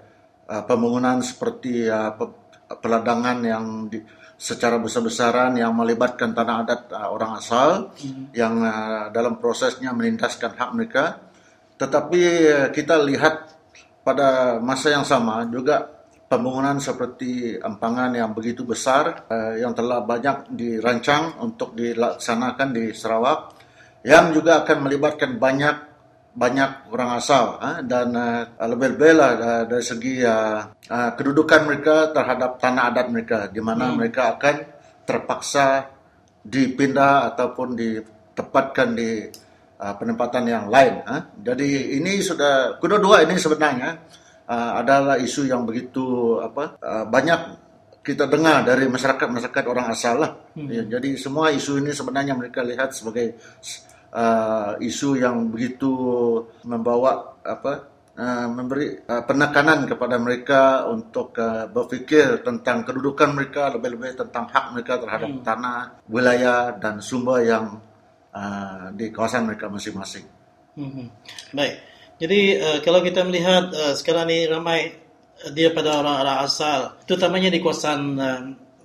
uh, 0.52 0.64
pembangunan 0.68 1.24
seperti 1.24 1.88
uh, 1.88 2.12
peladangan 2.84 3.40
yang 3.48 3.88
di, 3.88 4.04
secara 4.44 4.76
besar-besaran 4.76 5.56
yang 5.56 5.72
melibatkan 5.72 6.36
tanah 6.36 6.68
adat 6.68 6.82
uh, 6.92 7.08
orang 7.16 7.40
asal 7.40 7.96
hmm. 7.96 8.36
yang 8.36 8.60
uh, 8.60 9.08
dalam 9.16 9.40
prosesnya 9.40 9.96
menindaskan 9.96 10.60
hak 10.60 10.70
mereka 10.76 11.24
tetapi 11.80 12.22
uh, 12.52 12.68
kita 12.76 13.00
lihat 13.08 13.56
pada 14.04 14.60
masa 14.60 14.92
yang 14.92 15.08
sama 15.08 15.48
juga 15.48 15.88
pembangunan 16.28 16.76
seperti 16.76 17.56
empangan 17.56 18.12
yang 18.12 18.36
begitu 18.36 18.68
besar 18.68 19.32
uh, 19.32 19.56
yang 19.56 19.72
telah 19.72 20.04
banyak 20.04 20.52
dirancang 20.52 21.40
untuk 21.40 21.72
dilaksanakan 21.72 22.68
di 22.76 22.92
Sarawak 22.92 23.40
yang 24.04 24.36
juga 24.36 24.68
akan 24.68 24.78
melibatkan 24.84 25.40
banyak 25.40 25.93
banyak 26.34 26.90
orang 26.90 27.22
asal 27.22 27.62
uh, 27.62 27.86
dan 27.86 28.10
uh, 28.18 28.50
lebih-lebih 28.58 29.12
lah 29.14 29.32
uh, 29.38 29.64
dari 29.70 29.86
segi 29.86 30.26
uh, 30.26 30.66
uh, 30.66 31.12
kedudukan 31.14 31.62
mereka 31.70 32.10
terhadap 32.10 32.58
tanah 32.58 32.90
adat 32.90 33.08
mereka 33.14 33.38
di 33.54 33.62
mana 33.62 33.94
hmm. 33.94 33.96
mereka 34.02 34.34
akan 34.34 34.56
terpaksa 35.06 35.94
dipindah 36.42 37.30
ataupun 37.34 37.78
ditempatkan 37.78 38.98
di 38.98 39.30
uh, 39.78 39.94
penempatan 39.94 40.44
yang 40.50 40.66
lain. 40.74 41.06
Uh. 41.06 41.22
Jadi 41.38 42.02
ini 42.02 42.18
sudah 42.18 42.82
kedua-dua 42.82 43.30
ini 43.30 43.38
sebenarnya 43.38 43.90
uh, 44.50 44.72
adalah 44.82 45.22
isu 45.22 45.46
yang 45.46 45.70
begitu 45.70 46.38
apa 46.42 46.82
uh, 46.82 47.06
banyak 47.06 47.62
kita 48.04 48.28
dengar 48.28 48.68
dari 48.68 48.90
masyarakat 48.90 49.28
masyarakat 49.32 49.66
orang 49.70 49.88
asal 49.88 50.20
lah. 50.20 50.32
Hmm. 50.58 50.68
Ya, 50.68 50.84
jadi 50.98 51.16
semua 51.16 51.54
isu 51.56 51.80
ini 51.80 51.96
sebenarnya 51.96 52.36
mereka 52.36 52.66
lihat 52.66 52.92
sebagai 52.92 53.40
uh, 54.14 54.78
isu 54.78 55.18
yang 55.18 55.50
begitu 55.50 55.90
membawa 56.64 57.42
apa 57.42 57.90
uh, 58.16 58.48
memberi 58.48 59.04
uh, 59.04 59.24
penekanan 59.26 59.90
kepada 59.90 60.16
mereka 60.22 60.86
untuk 60.88 61.34
uh, 61.42 61.66
berfikir 61.68 62.46
tentang 62.46 62.86
kedudukan 62.86 63.34
mereka 63.34 63.74
lebih-lebih 63.74 64.24
tentang 64.26 64.48
hak 64.48 64.66
mereka 64.78 65.02
terhadap 65.02 65.30
hmm. 65.34 65.44
tanah, 65.44 65.82
wilayah 66.08 66.78
dan 66.78 67.02
sumber 67.02 67.44
yang 67.44 67.82
uh, 68.32 68.94
di 68.94 69.10
kawasan 69.10 69.50
mereka 69.50 69.68
masing-masing. 69.68 70.26
Hmm. 70.78 71.10
Baik. 71.54 71.76
Jadi 72.22 72.40
uh, 72.62 72.80
kalau 72.86 73.02
kita 73.02 73.26
melihat 73.26 73.74
uh, 73.74 73.94
sekarang 73.98 74.30
ini 74.30 74.46
ramai 74.46 74.94
uh, 75.44 75.52
dia 75.52 75.74
pada 75.74 76.00
orang-orang 76.00 76.38
asal, 76.46 76.96
terutamanya 77.10 77.50
di 77.50 77.60
kawasan 77.60 78.00
uh, 78.22 78.42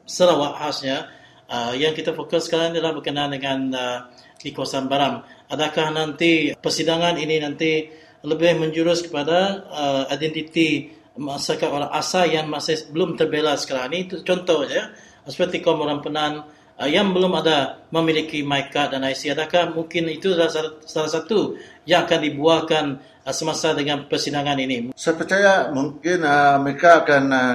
Sarawak 0.09 0.57
khasnya, 0.57 1.05
uh, 1.53 1.77
yang 1.77 1.93
kita 1.93 2.17
fokus 2.17 2.49
sekarang 2.49 2.73
adalah 2.73 2.97
berkenaan 2.97 3.37
dengan 3.37 3.59
uh, 3.77 3.99
di 4.39 4.55
kawasan 4.55 4.87
Baram. 4.87 5.27
Adakah 5.51 5.91
nanti 5.91 6.55
persidangan 6.55 7.19
ini 7.19 7.43
nanti 7.43 7.91
lebih 8.23 8.59
menjurus 8.59 9.07
kepada 9.07 9.67
uh, 9.71 10.03
identiti 10.11 10.95
masyarakat 11.19 11.69
orang 11.71 11.91
asal 11.91 12.27
yang 12.31 12.47
masih 12.47 12.89
belum 12.95 13.19
terbela 13.19 13.59
sekarang 13.59 13.91
ini? 13.95 13.99
Itu 14.07 14.23
contoh 14.23 14.63
ya, 14.67 14.95
seperti 15.27 15.59
kaum 15.61 15.83
orang 15.83 16.01
Penan, 16.01 16.47
uh, 16.79 16.89
yang 16.89 17.11
belum 17.11 17.35
ada 17.43 17.83
memiliki 17.91 18.47
MyCard 18.47 18.95
dan 18.95 19.03
IC 19.07 19.35
adakah 19.35 19.75
mungkin 19.75 20.07
itu 20.07 20.33
adalah 20.33 20.79
salah 20.87 21.11
satu 21.11 21.59
yang 21.85 22.07
akan 22.07 22.21
dibuahkan 22.23 22.85
uh, 23.27 23.35
semasa 23.35 23.75
dengan 23.75 24.07
persidangan 24.07 24.59
ini? 24.63 24.95
Saya 24.95 25.15
percaya 25.19 25.53
mungkin 25.75 26.23
uh, 26.23 26.57
mereka 26.63 27.03
akan 27.03 27.25
uh, 27.35 27.55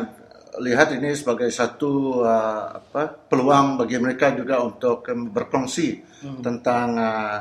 lihat 0.62 0.94
ini 0.94 1.18
sebagai 1.18 1.50
satu 1.50 2.22
uh, 2.22 2.78
apa 2.78 3.10
peluang 3.10 3.80
bagi 3.80 3.98
mereka 3.98 4.36
juga 4.36 4.62
untuk 4.62 5.08
um, 5.10 5.34
berkongsi 5.34 6.04
hmm. 6.04 6.42
tentang 6.46 6.88
uh, 7.00 7.38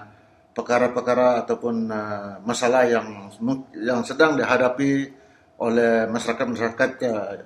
perkara-perkara 0.53 1.45
ataupun 1.45 1.77
uh, 1.89 2.41
masalah 2.45 2.89
yang 2.89 3.29
yang 3.77 4.01
sedang 4.05 4.37
dihadapi 4.37 5.21
oleh 5.63 6.11
masyarakat-masyarakat 6.11 6.91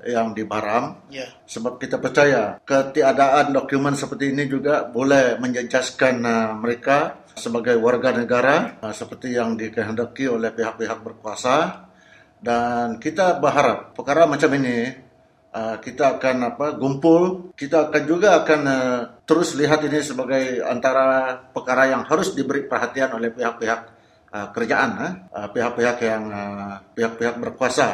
yang 0.08 0.32
di 0.32 0.48
Baram. 0.48 1.04
Yeah. 1.12 1.28
Sebab 1.44 1.76
kita 1.76 2.00
percaya 2.00 2.56
ketiadaan 2.64 3.52
dokumen 3.52 3.92
seperti 3.92 4.32
ini 4.32 4.48
juga 4.48 4.88
boleh 4.88 5.36
menjejaskan 5.36 6.14
uh, 6.24 6.50
mereka 6.56 7.26
sebagai 7.36 7.76
warga 7.76 8.16
negara 8.16 8.80
uh, 8.80 8.94
seperti 8.94 9.36
yang 9.36 9.58
dikehendaki 9.60 10.24
oleh 10.30 10.48
pihak-pihak 10.54 11.04
berkuasa 11.04 11.86
dan 12.40 12.96
kita 12.96 13.36
berharap 13.36 13.92
perkara 13.92 14.24
macam 14.24 14.48
ini 14.56 15.05
uh, 15.56 15.76
kita 15.80 16.20
akan 16.20 16.36
apa 16.52 16.66
gumpul. 16.76 17.52
Kita 17.56 17.88
akan 17.88 18.02
juga 18.04 18.44
akan 18.44 18.60
uh, 18.68 19.00
terus 19.24 19.56
lihat 19.56 19.80
ini 19.88 20.04
sebagai 20.04 20.60
antara 20.60 21.40
perkara 21.50 21.88
yang 21.88 22.04
harus 22.04 22.36
diberi 22.36 22.68
perhatian 22.68 23.16
oleh 23.16 23.32
pihak-pihak 23.32 23.80
uh, 24.36 24.48
kerjaan 24.52 24.90
uh, 25.32 25.48
pihak-pihak 25.50 25.96
yang 26.04 26.24
uh, 26.28 26.74
pihak-pihak 26.92 27.40
berkuasa 27.40 27.86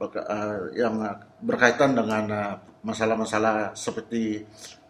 uh, 0.00 0.72
yang 0.72 0.96
berkaitan 1.44 1.92
dengan 1.92 2.24
uh, 2.32 2.54
masalah-masalah 2.80 3.76
seperti 3.76 4.40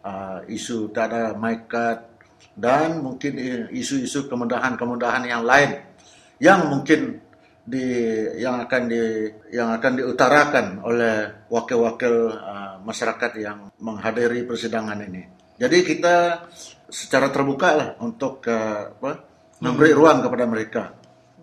uh, 0.07 0.47
isu 0.47 0.95
tak 0.95 1.34
maikat 1.34 2.07
dan 2.55 3.03
mungkin 3.03 3.36
isu-isu 3.74 4.30
kemudahan-kemudahan 4.30 5.26
yang 5.26 5.43
lain 5.43 5.82
yang 6.41 6.70
mungkin 6.70 7.20
di 7.70 7.86
yang 8.42 8.66
akan 8.66 8.82
di 8.90 9.30
yang 9.54 9.70
akan 9.78 9.92
diutarakan 10.02 10.82
oleh 10.82 11.46
wakil-wakil 11.46 12.14
uh, 12.34 12.76
masyarakat 12.82 13.32
yang 13.38 13.70
menghadiri 13.78 14.42
persidangan 14.42 14.98
ini. 15.06 15.22
Jadi 15.54 15.78
kita 15.86 16.46
secara 16.90 17.30
terbuka 17.30 17.68
lah 17.78 17.88
untuk 18.02 18.42
uh, 18.50 18.90
apa, 18.98 19.12
memberi 19.62 19.94
ruang 19.94 20.26
kepada 20.26 20.44
mereka 20.50 20.82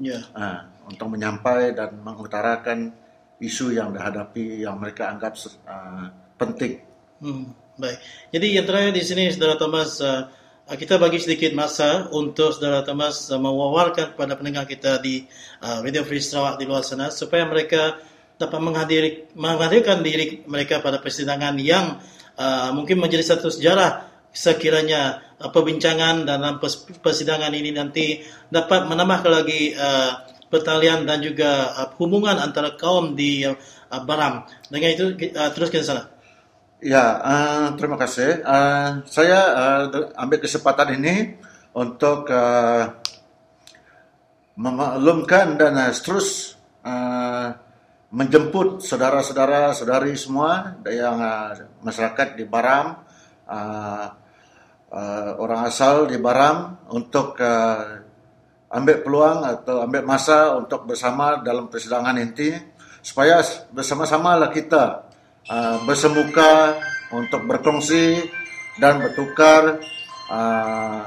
yeah. 0.03 0.27
uh, 0.35 0.67
untuk 0.91 1.15
menyampaikan 1.15 1.71
dan 1.71 1.89
mengutarakan 2.03 2.91
isu 3.39 3.71
yang 3.71 3.95
dihadapi 3.95 4.67
yang 4.67 4.75
mereka 4.75 5.07
anggap 5.07 5.39
uh, 5.63 6.11
penting. 6.35 6.83
Hmm, 7.23 7.55
baik. 7.79 7.97
Jadi 8.35 8.47
yang 8.51 8.65
terakhir 8.67 8.91
di 8.91 9.03
sini, 9.07 9.23
saudara 9.31 9.55
Thomas. 9.55 10.03
Uh, 10.03 10.27
kita 10.75 10.99
bagi 10.99 11.15
sedikit 11.15 11.55
masa 11.55 12.11
untuk 12.11 12.51
saudara 12.51 12.83
Thomas 12.83 13.31
mewawarkan 13.31 14.11
kepada 14.11 14.35
pendengar 14.35 14.67
kita 14.67 14.99
di 14.99 15.23
uh, 15.63 15.79
Radio 15.79 16.03
Free 16.03 16.19
Sarawak 16.19 16.59
di 16.59 16.67
luar 16.67 16.83
sana 16.83 17.07
supaya 17.07 17.47
mereka 17.47 17.95
dapat 18.35 18.59
menghadiri, 18.59 19.31
menghadirkan 19.39 20.03
diri 20.03 20.43
mereka 20.43 20.83
pada 20.83 20.99
persidangan 20.99 21.55
yang 21.55 22.03
uh, 22.35 22.75
mungkin 22.75 22.99
menjadi 22.99 23.23
satu 23.23 23.47
sejarah 23.47 24.11
sekiranya 24.35 25.23
uh, 25.39 25.47
perbincangan 25.47 26.27
dalam 26.27 26.59
persidangan 26.99 27.55
ini 27.55 27.71
nanti 27.71 28.19
dapat 28.51 28.91
menambah 28.91 29.23
lagi 29.23 29.71
uh, 29.71 30.19
pertalian 30.51 31.07
dan 31.07 31.23
juga 31.23 31.79
uh, 31.79 31.95
hubungan 31.95 32.35
antara 32.43 32.75
kaum 32.75 33.15
di 33.15 33.47
uh, 33.47 33.55
Baram. 34.03 34.43
Dengan 34.67 34.89
itu 34.91 35.15
uh, 35.31 35.47
teruskan 35.55 35.79
sana. 35.87 36.16
Ya, 36.77 37.17
uh, 37.25 37.73
terima 37.73 37.97
kasih. 37.97 38.45
Uh, 38.45 39.01
saya 39.09 39.39
uh, 39.89 40.13
ambil 40.13 40.37
kesempatan 40.37 41.01
ini 41.01 41.33
untuk 41.73 42.29
uh, 42.29 43.01
memaklumkan 44.53 45.57
dan 45.57 45.73
uh, 45.73 45.89
terus 45.97 46.53
uh, 46.85 47.49
menjemput 48.13 48.85
saudara-saudara, 48.85 49.73
saudari 49.73 50.13
semua 50.21 50.77
yang 50.85 51.17
uh, 51.17 51.65
masyarakat 51.81 52.37
di 52.37 52.45
Baram, 52.45 53.01
uh, 53.49 54.05
uh, 54.93 55.31
orang 55.41 55.65
asal 55.65 56.05
di 56.05 56.21
Baram 56.21 56.77
untuk 56.93 57.41
uh, 57.41 58.05
ambil 58.69 59.01
peluang 59.01 59.49
atau 59.49 59.81
ambil 59.81 60.05
masa 60.05 60.53
untuk 60.53 60.85
bersama 60.85 61.41
dalam 61.41 61.73
persidangan 61.73 62.21
ini 62.21 62.53
supaya 63.01 63.41
bersama-sama 63.73 64.37
lah 64.37 64.53
kita 64.53 65.06
uh, 65.49 65.77
bersemuka 65.83 66.79
untuk 67.11 67.47
berkongsi 67.47 68.27
dan 68.77 69.01
bertukar 69.01 69.79
uh, 70.29 71.01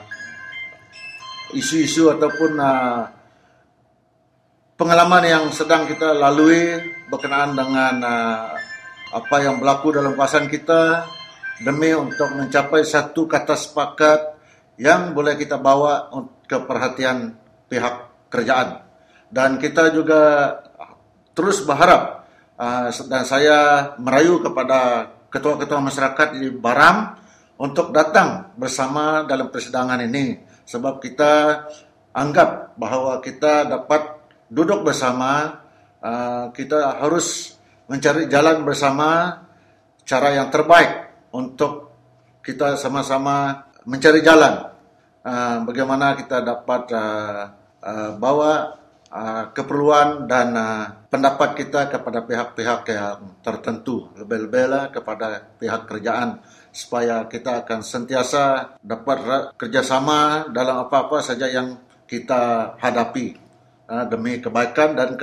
isu-isu 1.55 2.11
ataupun 2.11 2.53
uh, 2.57 3.05
pengalaman 4.81 5.25
yang 5.29 5.45
sedang 5.53 5.85
kita 5.85 6.17
lalui 6.17 6.81
berkenaan 7.13 7.53
dengan 7.53 7.95
uh, 8.01 8.57
apa 9.11 9.37
yang 9.43 9.59
berlaku 9.59 9.91
dalam 9.93 10.15
kawasan 10.15 10.47
kita 10.47 11.05
demi 11.61 11.93
untuk 11.93 12.31
mencapai 12.33 12.87
satu 12.87 13.27
kata 13.27 13.59
sepakat 13.59 14.21
yang 14.81 15.13
boleh 15.13 15.37
kita 15.37 15.61
bawa 15.61 16.09
ke 16.49 16.57
perhatian 16.65 17.37
pihak 17.69 18.09
kerajaan. 18.33 18.81
Dan 19.29 19.61
kita 19.61 19.93
juga 19.93 20.57
terus 21.37 21.61
berharap 21.63 22.20
uh, 22.61 22.93
dan 23.09 23.25
saya 23.25 23.59
merayu 23.97 24.45
kepada 24.45 25.09
ketua-ketua 25.33 25.81
masyarakat 25.81 26.37
di 26.37 26.53
Baram 26.53 27.17
untuk 27.57 27.97
datang 27.97 28.53
bersama 28.61 29.25
dalam 29.25 29.49
persidangan 29.49 30.01
ini. 30.05 30.37
Sebab 30.69 31.01
kita 31.01 31.65
anggap 32.13 32.77
bahawa 32.77 33.25
kita 33.25 33.65
dapat 33.65 34.21
duduk 34.53 34.85
bersama 34.85 35.65
uh, 36.05 36.53
kita 36.53 37.01
harus 37.01 37.57
mencari 37.89 38.29
jalan 38.29 38.63
bersama 38.63 39.41
cara 40.05 40.35
yang 40.37 40.53
terbaik 40.53 41.11
untuk 41.33 41.91
kita 42.45 42.77
sama-sama 42.77 43.67
mencari 43.89 44.21
jalan. 44.21 44.69
Uh, 45.21 45.65
bagaimana 45.69 46.17
kita 46.17 46.41
dapat 46.41 46.93
bawa 48.21 48.80
uh, 49.11 49.51
keperluan 49.53 50.31
dan 50.31 50.55
uh, 50.55 51.07
pendapat 51.11 51.59
kita 51.59 51.91
kepada 51.91 52.25
pihak-pihak 52.25 52.83
yang 52.89 53.35
tertentu 53.43 54.09
lebih-lebihlah 54.17 54.95
kepada 54.95 55.55
pihak 55.59 55.85
kerajaan 55.91 56.41
supaya 56.71 57.27
kita 57.27 57.67
akan 57.67 57.83
sentiasa 57.83 58.77
dapat 58.79 59.53
kerjasama 59.59 60.49
dalam 60.55 60.87
apa-apa 60.87 61.19
saja 61.19 61.51
yang 61.51 61.83
kita 62.07 62.75
hadapi 62.79 63.35
uh, 63.91 64.07
demi 64.07 64.39
kebaikan 64.39 64.95
dan 64.95 65.19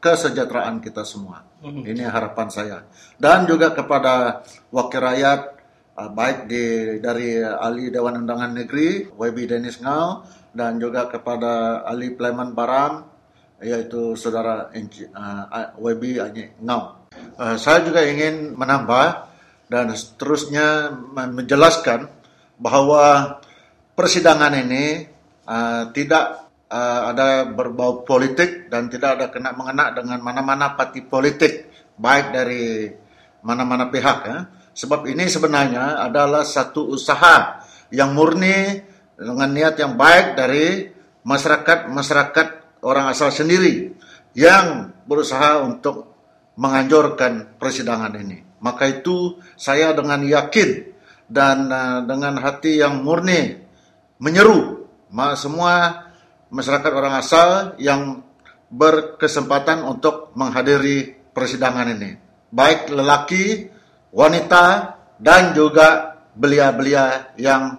kesejahteraan 0.00 0.84
kita 0.84 1.04
semua. 1.04 1.44
Hmm. 1.64 1.84
Ini 1.84 2.08
harapan 2.08 2.48
saya. 2.52 2.78
Dan 3.16 3.48
juga 3.48 3.72
kepada 3.72 4.44
wakil 4.68 5.00
rakyat 5.00 5.40
uh, 5.96 6.10
baik 6.12 6.38
di 6.48 6.64
dari 7.00 7.40
ahli 7.40 7.88
Dewan 7.88 8.24
Undangan 8.24 8.52
Negeri 8.52 9.08
YB 9.12 9.38
Dennis 9.48 9.80
Ngau 9.80 10.24
dan 10.52 10.76
juga 10.76 11.08
kepada 11.08 11.84
ahli 11.88 12.12
Pleman 12.12 12.52
Baram 12.52 13.11
yaitu 13.62 14.18
saudara 14.18 14.68
uh, 14.68 15.44
YB 15.78 16.18
Ngau. 16.62 16.82
Uh, 17.38 17.56
saya 17.56 17.86
juga 17.86 18.02
ingin 18.02 18.58
menambah 18.58 19.30
dan 19.70 19.88
seterusnya 19.94 20.92
menjelaskan 21.16 22.10
bahawa 22.60 23.38
persidangan 23.96 24.52
ini 24.52 25.08
uh, 25.48 25.88
tidak 25.94 26.50
uh, 26.68 27.00
ada 27.14 27.48
berbau 27.48 28.04
politik 28.04 28.68
dan 28.68 28.92
tidak 28.92 29.16
ada 29.16 29.26
kena 29.32 29.56
mengena 29.56 29.94
dengan 29.96 30.20
mana-mana 30.20 30.76
parti 30.76 31.00
politik 31.00 31.72
baik 31.96 32.26
dari 32.34 32.90
mana-mana 33.46 33.88
pihak 33.88 34.18
ya. 34.26 34.38
Sebab 34.72 35.04
ini 35.04 35.28
sebenarnya 35.28 36.00
adalah 36.00 36.48
satu 36.48 36.96
usaha 36.96 37.60
yang 37.92 38.16
murni 38.16 38.80
dengan 39.12 39.52
niat 39.52 39.76
yang 39.76 40.00
baik 40.00 40.32
dari 40.32 40.88
masyarakat-masyarakat 41.22 42.61
orang 42.82 43.10
asal 43.10 43.30
sendiri 43.30 43.94
yang 44.34 44.90
berusaha 45.06 45.62
untuk 45.62 46.12
menganjurkan 46.58 47.56
persidangan 47.56 48.12
ini. 48.18 48.44
Maka 48.62 48.90
itu 48.90 49.40
saya 49.58 49.94
dengan 49.96 50.22
yakin 50.22 50.92
dan 51.26 51.66
uh, 51.70 52.00
dengan 52.04 52.38
hati 52.38 52.78
yang 52.78 53.02
murni 53.02 53.58
menyeru 54.22 54.86
semua 55.34 56.06
masyarakat 56.48 56.92
orang 56.92 57.14
asal 57.20 57.48
yang 57.76 58.22
berkesempatan 58.72 59.84
untuk 59.84 60.32
menghadiri 60.32 61.12
persidangan 61.36 61.92
ini. 61.92 62.16
Baik 62.52 62.88
lelaki, 62.92 63.68
wanita 64.12 64.96
dan 65.20 65.52
juga 65.52 66.16
belia-belia 66.32 67.36
yang 67.36 67.76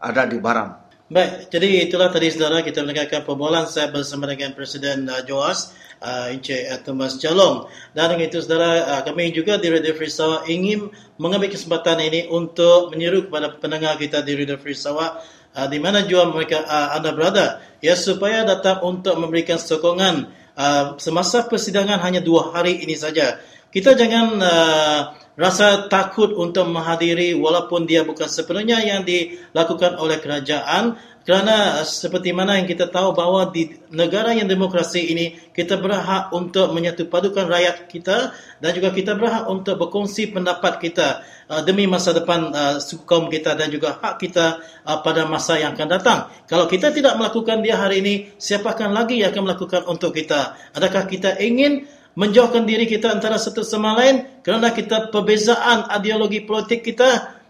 ada 0.00 0.24
di 0.24 0.40
Baram. 0.40 0.79
Baik, 1.10 1.50
jadi 1.50 1.90
itulah 1.90 2.14
tadi 2.14 2.30
saudara 2.30 2.62
kita 2.62 2.86
mendengarkan 2.86 3.26
perbualan 3.26 3.66
saya 3.66 3.90
bersama 3.90 4.30
dengan 4.30 4.54
Presiden 4.54 5.10
uh, 5.10 5.26
Joas 5.26 5.74
uh, 5.98 6.30
Encik 6.30 6.70
uh, 6.70 6.78
Thomas 6.86 7.18
Jalong. 7.18 7.66
Dan 7.90 8.14
dengan 8.14 8.30
itu 8.30 8.38
saudara, 8.38 8.86
uh, 8.86 9.02
kami 9.02 9.34
juga 9.34 9.58
di 9.58 9.74
Radio 9.74 9.90
Free 9.98 10.06
Sarawak 10.06 10.46
ingin 10.46 10.86
mengambil 11.18 11.50
kesempatan 11.50 11.98
ini 11.98 12.30
untuk 12.30 12.94
menyeru 12.94 13.26
kepada 13.26 13.58
pendengar 13.58 13.98
kita 13.98 14.22
di 14.22 14.38
Radio 14.38 14.54
Free 14.54 14.78
Sarawak 14.78 15.18
uh, 15.50 15.66
di 15.66 15.82
mana 15.82 16.06
jua 16.06 16.30
mereka 16.30 16.62
uh, 16.62 16.94
anda 16.94 17.10
berada 17.10 17.58
ya 17.82 17.98
supaya 17.98 18.46
datang 18.46 18.78
untuk 18.86 19.18
memberikan 19.18 19.58
sokongan 19.58 20.30
uh, 20.54 20.94
semasa 21.02 21.42
persidangan 21.42 21.98
hanya 22.06 22.22
dua 22.22 22.54
hari 22.54 22.86
ini 22.86 22.94
saja. 22.94 23.42
Kita 23.70 23.94
jangan 23.94 24.26
uh, 24.42 25.00
rasa 25.38 25.86
takut 25.86 26.34
untuk 26.34 26.66
menghadiri 26.68 27.38
walaupun 27.38 27.86
dia 27.86 28.02
bukan 28.02 28.26
sepenuhnya 28.26 28.82
yang 28.82 29.06
dilakukan 29.06 29.94
oleh 29.94 30.18
kerajaan 30.18 30.98
kerana 31.22 31.86
seperti 31.86 32.34
mana 32.34 32.58
yang 32.58 32.66
kita 32.66 32.90
tahu 32.90 33.14
bahawa 33.14 33.52
di 33.54 33.70
negara 33.94 34.34
yang 34.34 34.50
demokrasi 34.50 35.14
ini 35.14 35.38
kita 35.54 35.78
berhak 35.78 36.34
untuk 36.34 36.74
menyatu 36.74 37.06
padukan 37.06 37.46
rakyat 37.46 37.86
kita 37.86 38.34
dan 38.58 38.70
juga 38.74 38.90
kita 38.90 39.14
berhak 39.14 39.46
untuk 39.46 39.78
berkongsi 39.78 40.34
pendapat 40.34 40.82
kita 40.82 41.22
uh, 41.46 41.62
demi 41.62 41.86
masa 41.86 42.10
depan 42.10 42.50
uh, 42.50 42.76
suku 42.82 43.06
kaum 43.06 43.30
kita 43.30 43.54
dan 43.54 43.70
juga 43.70 44.02
hak 44.02 44.18
kita 44.18 44.58
uh, 44.82 44.98
pada 45.04 45.30
masa 45.30 45.62
yang 45.62 45.78
akan 45.78 45.88
datang. 45.88 46.18
Kalau 46.50 46.66
kita 46.66 46.90
tidak 46.90 47.14
melakukan 47.14 47.62
dia 47.62 47.78
hari 47.78 48.02
ini, 48.02 48.14
siapakah 48.34 48.90
lagi 48.90 49.22
yang 49.22 49.30
akan 49.30 49.44
melakukan 49.46 49.82
untuk 49.86 50.16
kita? 50.16 50.58
Adakah 50.74 51.06
kita 51.06 51.38
ingin 51.38 51.99
menjauhkan 52.20 52.68
diri 52.68 52.84
kita 52.84 53.08
antara 53.08 53.40
satu 53.40 53.64
sama 53.64 53.96
lain 53.96 54.44
kerana 54.44 54.76
kita 54.76 55.08
perbezaan 55.08 55.88
ideologi 55.88 56.44
politik 56.44 56.84
kita 56.84 57.40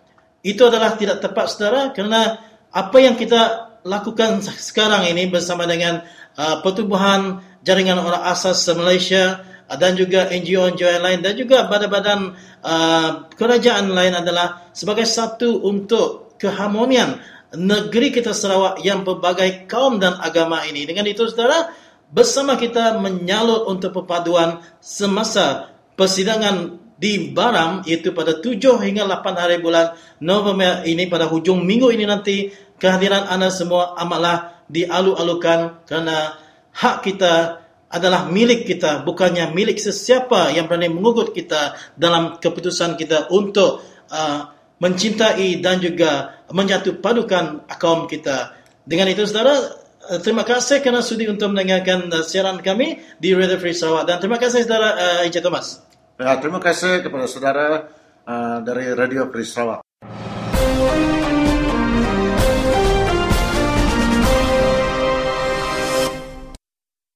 itu 0.47 0.63
adalah 0.63 0.95
tidak 0.95 1.19
tepat 1.19 1.51
saudara 1.51 1.91
kerana 1.91 2.39
apa 2.71 2.97
yang 3.03 3.19
kita 3.19 3.75
lakukan 3.83 4.39
sekarang 4.71 5.11
ini 5.11 5.27
bersama 5.27 5.67
dengan 5.67 6.07
uh, 6.39 6.63
pertubuhan 6.63 7.43
jaringan 7.67 7.99
orang 7.99 8.23
asas 8.31 8.63
Malaysia 8.71 9.43
uh, 9.67 9.75
dan 9.75 9.99
juga 9.99 10.31
NGO-NGO 10.31 11.03
lain 11.03 11.19
dan 11.19 11.35
juga 11.35 11.67
badan-badan 11.67 12.39
uh, 12.63 13.11
kerajaan 13.35 13.91
lain 13.91 14.15
adalah 14.15 14.71
sebagai 14.71 15.05
satu 15.05 15.67
untuk 15.67 16.39
keharmonian 16.39 17.19
negeri 17.59 18.15
kita 18.15 18.31
Sarawak 18.31 18.79
yang 18.87 19.03
berbagai 19.03 19.67
kaum 19.67 19.99
dan 19.99 20.15
agama 20.23 20.63
ini. 20.63 20.87
Dengan 20.87 21.03
itu 21.11 21.27
saudara, 21.27 21.75
bersama 22.11 22.59
kita 22.59 22.99
menyalur 22.99 23.71
untuk 23.71 24.03
perpaduan 24.03 24.61
semasa 24.83 25.75
persidangan 25.95 26.79
di 27.01 27.33
Baram 27.33 27.81
iaitu 27.89 28.13
pada 28.13 28.37
7 28.37 28.61
hingga 28.85 29.09
8 29.09 29.41
hari 29.41 29.57
bulan 29.63 29.97
November 30.21 30.85
ini 30.85 31.09
pada 31.09 31.25
hujung 31.31 31.65
minggu 31.65 31.89
ini 31.95 32.05
nanti 32.05 32.53
kehadiran 32.77 33.25
anda 33.31 33.49
semua 33.49 33.97
amatlah 33.97 34.67
dialu-alukan 34.69 35.89
kerana 35.89 36.37
hak 36.77 36.97
kita 37.09 37.65
adalah 37.91 38.29
milik 38.29 38.69
kita 38.69 39.03
bukannya 39.03 39.51
milik 39.51 39.81
sesiapa 39.81 40.53
yang 40.53 40.69
berani 40.69 40.93
mengugut 40.93 41.33
kita 41.33 41.75
dalam 41.97 42.37
keputusan 42.39 42.95
kita 43.01 43.33
untuk 43.33 43.83
uh, 44.13 44.53
mencintai 44.81 45.61
dan 45.61 45.79
juga 45.79 46.41
menyatu 46.51 46.99
padukan 46.99 47.69
kaum 47.77 48.09
kita. 48.09 48.57
Dengan 48.89 49.13
itu 49.13 49.29
saudara, 49.29 49.80
terima 50.19 50.43
kasih 50.43 50.83
kerana 50.83 51.07
sudi 51.07 51.31
untuk 51.31 51.55
mendengarkan 51.55 52.11
uh, 52.11 52.27
siaran 52.27 52.59
kami 52.59 52.99
di 53.23 53.31
Radio 53.31 53.63
Free 53.63 53.71
Sarawak 53.71 54.11
dan 54.11 54.19
terima 54.19 54.43
kasih 54.43 54.67
saudara 54.67 54.99
uh, 54.99 55.23
Encik 55.23 55.39
Thomas. 55.39 55.79
Ya, 56.19 56.35
terima 56.43 56.59
kasih 56.59 57.07
kepada 57.07 57.31
saudara 57.31 57.87
uh, 58.27 58.59
dari 58.67 58.91
Radio 58.91 59.31
Free 59.31 59.47
Sarawak. 59.47 59.87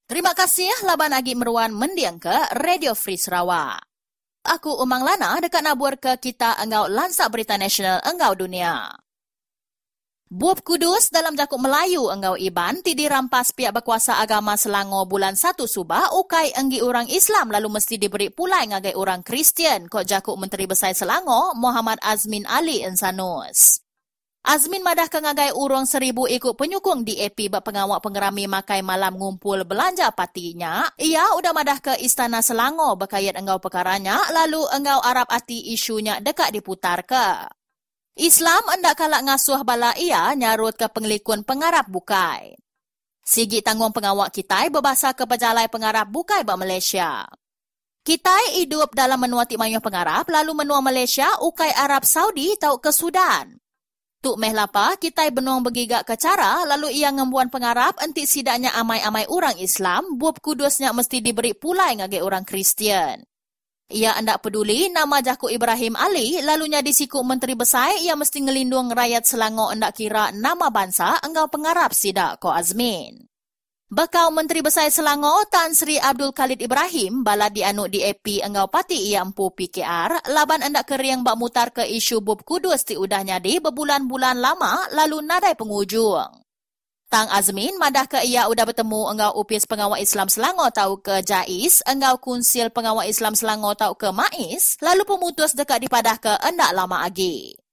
Terima 0.05 0.31
kasih 0.31 0.71
Laban 0.87 1.11
Agi 1.11 1.35
Meruan 1.35 1.75
mendiang 1.75 2.15
ke 2.15 2.33
Radio 2.63 2.95
Free 2.95 3.19
Sarawak. 3.19 3.83
Aku 4.45 4.71
Umang 4.77 5.03
Lana 5.03 5.35
dekat 5.43 5.65
nabur 5.65 5.99
ke 5.99 6.15
kita 6.21 6.55
engau 6.61 6.87
lansak 6.87 7.27
berita 7.33 7.59
nasional 7.59 7.99
engau 8.07 8.31
dunia. 8.37 9.04
Buap 10.25 10.65
Kudus 10.65 11.13
dalam 11.13 11.37
Jakub 11.37 11.61
Melayu 11.61 12.09
enggau 12.09 12.33
Iban 12.33 12.81
ti 12.81 12.97
dirampas 12.97 13.53
pihak 13.53 13.77
berkuasa 13.77 14.17
agama 14.17 14.57
Selangor 14.57 15.05
bulan 15.05 15.37
1 15.37 15.53
Subah 15.53 16.17
ukai 16.17 16.49
enggi 16.57 16.81
orang 16.81 17.05
Islam 17.13 17.53
lalu 17.53 17.77
mesti 17.77 18.01
diberi 18.01 18.33
pulai 18.33 18.65
ngagai 18.65 18.97
orang 18.97 19.21
Kristian 19.21 19.85
kok 19.85 20.01
Jakub 20.01 20.41
Menteri 20.41 20.65
Besar 20.65 20.97
Selangor 20.97 21.53
Muhammad 21.53 22.01
Azmin 22.01 22.41
Ali 22.49 22.81
Insanus. 22.81 23.85
Azmin 24.41 24.81
madah 24.81 25.13
kengagai 25.13 25.53
urung 25.53 25.85
seribu 25.85 26.25
ikut 26.25 26.57
penyukung 26.57 27.05
DAP 27.05 27.53
bak 27.53 27.61
pengawak 27.61 28.01
pengerami 28.01 28.49
makai 28.49 28.81
malam 28.81 29.21
ngumpul 29.21 29.61
belanja 29.61 30.09
patinya. 30.09 30.89
Ia 30.97 31.37
udah 31.37 31.53
madah 31.53 31.77
ke 31.85 31.93
Istana 32.01 32.41
Selangor 32.41 32.97
berkait 32.97 33.37
engau 33.37 33.61
perkaranya 33.61 34.17
lalu 34.33 34.65
engau 34.73 35.05
Arab 35.05 35.29
ati 35.29 35.69
isunya 35.69 36.17
dekat 36.17 36.49
diputar 36.49 37.05
ke. 37.05 37.45
Islam 38.15 38.63
endak 38.71 38.95
kalak 38.95 39.27
ngasuh 39.27 39.67
bala 39.67 39.91
ia 39.99 40.31
nyarut 40.39 40.79
ke 40.79 40.87
pengelikun 40.87 41.43
pengarap 41.43 41.91
bukai. 41.91 42.55
Sigi 43.19 43.59
tanggung 43.59 43.91
pengawak 43.91 44.31
kita 44.31 44.71
berbahasa 44.71 45.11
ke 45.11 45.27
pejalai 45.27 45.67
pengarap 45.67 46.07
bukai 46.07 46.47
bak 46.47 46.55
Malaysia. 46.55 47.27
Kita 48.07 48.55
hidup 48.55 48.95
dalam 48.95 49.19
menua 49.19 49.43
mayuh 49.59 49.83
pengarap 49.83 50.31
lalu 50.31 50.63
menua 50.63 50.79
Malaysia 50.79 51.27
ukai 51.43 51.75
Arab 51.75 52.07
Saudi 52.07 52.55
tau 52.55 52.79
ke 52.79 52.95
Sudan. 52.95 53.51
Tuk 54.23 54.39
meh 54.39 54.55
lapa, 54.55 54.95
kita 54.95 55.27
benuang 55.27 55.67
bergigak 55.67 56.07
ke 56.07 56.15
cara, 56.15 56.63
lalu 56.63 56.95
ia 56.95 57.11
ngembuan 57.11 57.51
pengarap 57.51 57.99
enti 58.01 58.23
sidaknya 58.23 58.73
amai-amai 58.73 59.27
orang 59.27 59.59
Islam, 59.59 60.17
buat 60.17 60.39
kudusnya 60.39 60.95
mesti 60.95 61.19
diberi 61.21 61.51
pulai 61.51 61.99
ngagai 61.99 62.23
orang 62.23 62.41
Kristian. 62.41 63.21
Ia 63.85 64.17
hendak 64.17 64.41
peduli 64.41 64.89
nama 64.89 65.21
Jakub 65.21 65.53
Ibrahim 65.53 65.93
Ali, 65.93 66.41
lalunya 66.41 66.81
disiku 66.81 67.21
Menteri 67.21 67.53
Besar, 67.53 67.93
ia 68.01 68.17
mesti 68.17 68.41
ngelindung 68.41 68.89
rakyat 68.89 69.29
Selangor 69.29 69.77
hendak 69.77 69.93
kira 69.93 70.33
nama 70.33 70.73
bangsa 70.73 71.21
engkau 71.21 71.45
pengarap 71.45 71.93
sidak 71.93 72.41
ko 72.41 72.49
Azmin. 72.49 73.29
Bakau 73.85 74.33
Menteri 74.33 74.65
Besar 74.65 74.89
Selangor 74.89 75.45
Tan 75.53 75.77
Sri 75.77 76.01
Abdul 76.01 76.33
Khalid 76.33 76.65
Ibrahim 76.65 77.21
bala 77.21 77.53
dianu 77.53 77.85
di 77.85 78.01
AP 78.01 78.41
engau 78.41 78.65
pati 78.65 79.13
ia 79.13 79.21
empu 79.21 79.53
PKR 79.53 80.33
laban 80.33 80.65
endak 80.65 80.89
keriang 80.89 81.21
bak 81.21 81.37
mutar 81.37 81.69
ke 81.69 81.85
isu 81.85 82.25
bub 82.25 82.41
kudus 82.41 82.89
ti 82.89 82.97
udah 82.97 83.21
nyadi 83.21 83.61
berbulan-bulan 83.61 84.41
lama 84.41 84.89
lalu 84.97 85.21
nadai 85.21 85.53
pengujung. 85.53 86.44
Tang 87.05 87.29
Azmin 87.29 87.77
madah 87.77 88.09
ke 88.09 88.19
ia 88.25 88.49
udah 88.49 88.65
bertemu 88.65 89.01
engau 89.13 89.31
upis 89.39 89.69
pengawal 89.69 90.01
Islam 90.01 90.27
Selangor 90.27 90.73
tau 90.73 90.97
ke 90.97 91.21
Jais, 91.21 91.85
engau 91.85 92.17
kunsil 92.17 92.73
pengawal 92.73 93.07
Islam 93.07 93.37
Selangor 93.37 93.77
tau 93.77 93.93
ke 93.93 94.09
Mais, 94.09 94.75
lalu 94.81 95.05
pemutus 95.05 95.53
dekat 95.53 95.85
dipadah 95.85 96.17
ke 96.17 96.33
endak 96.41 96.73
lama 96.73 97.05
lagi. 97.05 97.64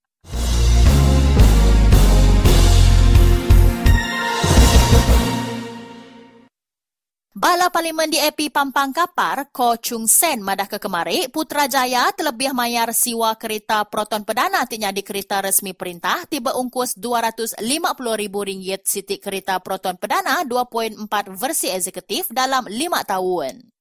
Bala 7.33 7.73
Parlimen 7.73 8.13
di 8.13 8.21
EP 8.21 8.53
Pampang 8.53 8.93
Kapar, 8.93 9.49
Ko 9.49 9.73
Chung 9.81 10.05
Sen 10.05 10.45
madah 10.45 10.69
ke 10.69 10.77
kemari, 10.77 11.25
Putrajaya 11.33 12.13
terlebih 12.13 12.53
mayar 12.53 12.93
siwa 12.93 13.33
kereta 13.41 13.81
proton 13.89 14.21
perdana 14.21 14.69
tinya 14.69 14.93
di 14.93 15.01
kereta 15.01 15.41
resmi 15.41 15.73
perintah 15.73 16.29
tiba 16.29 16.53
ungkus 16.53 16.93
RM250,000 16.93 18.85
siti 18.85 19.17
kereta 19.17 19.57
proton 19.65 19.97
perdana 19.97 20.45
2.4 20.45 21.09
versi 21.33 21.73
eksekutif 21.73 22.29
dalam 22.29 22.69
5 22.69 23.01
tahun. 23.01 23.72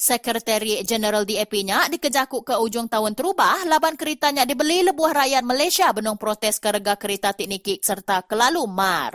Sekretari 0.00 0.80
Jeneral 0.80 1.28
DAP-nya 1.28 1.92
dikejakuk 1.92 2.48
ke 2.48 2.56
ujung 2.56 2.88
tahun 2.88 3.12
terubah 3.12 3.68
laban 3.68 4.00
keritanya 4.00 4.48
dibeli 4.48 4.80
lebuah 4.80 5.12
rakyat 5.12 5.44
Malaysia 5.44 5.92
benung 5.92 6.16
protes 6.16 6.56
kerega 6.56 6.96
kereta 6.96 7.36
teknikik 7.36 7.84
serta 7.84 8.24
kelalu 8.24 8.64
mar. 8.64 9.12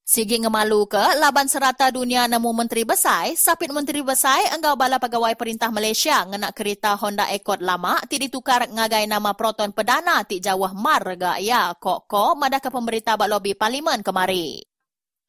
Sigi 0.05 0.37
ngemalu 0.37 0.85
ke 0.85 1.17
laban 1.17 1.49
serata 1.49 1.89
dunia 1.89 2.29
nemu 2.29 2.53
menteri 2.53 2.85
besar, 2.85 3.33
sapit 3.33 3.73
menteri 3.73 4.05
besar 4.05 4.53
enggau 4.53 4.77
bala 4.77 5.01
pegawai 5.01 5.33
perintah 5.33 5.73
Malaysia 5.73 6.29
ngenak 6.29 6.53
kereta 6.53 6.93
Honda 6.93 7.25
Accord 7.25 7.65
lama 7.65 7.97
ti 8.05 8.21
ditukar 8.21 8.69
ngagai 8.69 9.09
nama 9.09 9.33
proton 9.33 9.73
perdana 9.73 10.21
ti 10.29 10.37
jawah 10.37 10.77
mar 10.77 11.01
rega 11.01 11.41
ya 11.41 11.73
kok 11.73 12.05
ko 12.05 12.37
madah 12.37 12.61
ke 12.61 12.69
pemerintah 12.69 13.17
bak 13.17 13.33
lobi 13.33 13.57
parlimen 13.57 14.05
kemari. 14.05 14.68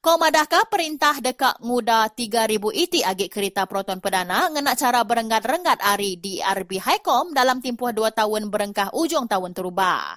Kau 0.01 0.17
madahkah 0.17 0.65
perintah 0.73 1.21
dekat 1.21 1.61
muda 1.61 2.09
3,000 2.09 2.57
iti 2.73 3.05
agik 3.05 3.29
kereta 3.29 3.69
proton 3.69 4.01
perdana 4.01 4.49
ngenak 4.49 4.81
cara 4.81 5.05
berenggat-renggat 5.05 5.77
ari 5.77 6.17
di 6.17 6.41
RB 6.41 6.81
Highcom 6.81 7.37
dalam 7.37 7.61
tempoh 7.61 7.93
dua 7.93 8.09
tahun 8.09 8.49
berengkah 8.49 8.97
ujung 8.97 9.29
tahun 9.29 9.53
terubah. 9.53 10.17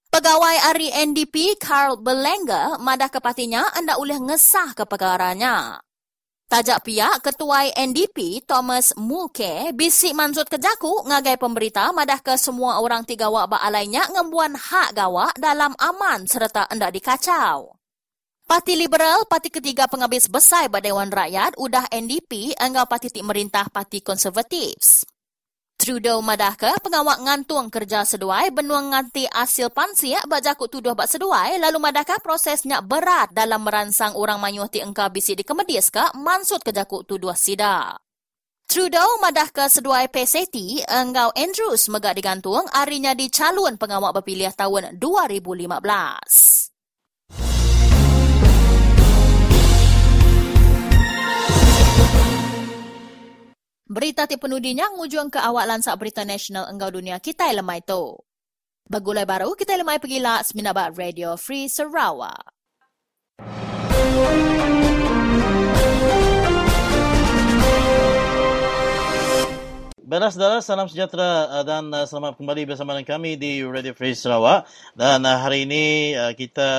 Pegawai 0.09 0.73
ari 0.73 0.89
NDP 0.89 1.61
Carl 1.61 2.01
Belenga 2.01 2.81
madah 2.81 3.12
ke 3.12 3.20
partinya 3.20 3.69
anda 3.77 4.01
boleh 4.01 4.16
ngesah 4.16 4.73
ke 4.73 4.89
perkaranya. 4.89 5.84
Tajak 6.55 6.86
pihak 6.86 7.18
Ketua 7.18 7.66
NDP 7.74 8.47
Thomas 8.47 8.94
Mulke 8.94 9.74
bisik 9.74 10.14
mansut 10.14 10.47
ke 10.47 10.55
jaku 10.55 11.02
ngagai 11.02 11.35
pemberita 11.35 11.90
madah 11.90 12.22
ke 12.22 12.39
semua 12.39 12.78
orang 12.78 13.02
tiga 13.02 13.26
wak 13.26 13.51
ba 13.51 13.59
alainya 13.59 14.06
ngembuan 14.14 14.55
hak 14.55 14.94
gawak 14.94 15.35
dalam 15.35 15.74
aman 15.82 16.31
serta 16.31 16.70
hendak 16.70 16.94
dikacau. 16.94 17.74
Parti 18.47 18.78
Liberal, 18.78 19.26
parti 19.26 19.51
ketiga 19.51 19.90
penghabis 19.90 20.31
besar 20.31 20.70
pada 20.70 20.86
Dewan 20.86 21.10
Rakyat, 21.10 21.59
udah 21.59 21.90
NDP 21.90 22.55
anggap 22.55 22.86
parti 22.86 23.10
tik 23.10 23.26
merintah 23.26 23.66
parti 23.66 23.98
konservatif. 23.98 25.10
Trudeau 25.85 26.24
madah 26.24 26.56
ke 26.56 26.73
pengawak 26.81 27.20
ngantung 27.20 27.69
kerja 27.69 28.09
seduai 28.09 28.56
benuang 28.56 28.97
nganti 28.97 29.28
hasil 29.28 29.69
pansia 29.69 30.16
bajakut 30.24 30.73
tuduh 30.73 30.97
bak 30.97 31.05
seduai 31.12 31.61
lalu 31.61 31.77
madah 31.77 32.09
ke 32.09 32.16
prosesnya 32.24 32.81
berat 32.81 33.36
dalam 33.36 33.61
meransang 33.61 34.16
orang 34.16 34.40
manyuh 34.40 34.65
ti 34.65 34.81
engkau 34.81 35.12
bisi 35.12 35.36
di 35.36 35.44
kemedis 35.44 35.93
ke 35.93 36.01
mansut 36.16 36.65
ke 36.65 36.73
jakut 36.73 37.05
tuduh 37.05 37.36
sida. 37.36 38.01
Trudeau 38.65 39.20
madah 39.20 39.52
ke 39.52 39.69
seduai 39.69 40.09
PCT 40.09 40.89
engkau 40.89 41.28
Andrews 41.36 41.93
megak 41.93 42.16
digantung 42.16 42.65
arinya 42.73 43.12
di 43.12 43.28
calon 43.28 43.77
pengawak 43.77 44.16
berpilihan 44.16 44.56
tahun 44.56 44.97
2015. 44.97 46.64
Berita 53.95 54.27
ti 54.27 54.35
penudinya 54.35 54.91
ngujung 54.91 55.31
ke 55.31 55.39
awak 55.39 55.71
lansak 55.71 55.95
berita 56.03 56.27
nasional 56.27 56.66
enggau 56.66 56.91
dunia 56.91 57.23
kita 57.23 57.47
lemai 57.55 57.79
tu. 57.79 58.19
Bagulai 58.91 59.23
baru 59.23 59.55
kita 59.55 59.79
lemai 59.79 60.03
pergi 60.03 60.19
lah 60.19 60.43
Seminabat 60.43 60.99
Radio 60.99 61.39
Free 61.39 61.71
Sarawak. 61.71 62.43
Baiklah 70.05 70.28
saudara, 70.28 70.60
salam 70.60 70.85
sejahtera 70.85 71.48
uh, 71.48 71.64
dan 71.64 71.89
uh, 71.89 72.05
selamat 72.05 72.36
kembali 72.36 72.68
bersama 72.68 72.93
dengan 72.93 73.16
kami 73.16 73.40
di 73.40 73.64
Radio 73.64 73.97
Free 73.97 74.12
Sarawak. 74.12 74.68
Dan 74.93 75.24
uh, 75.24 75.40
hari 75.40 75.64
ini 75.64 76.12
kita 76.36 76.70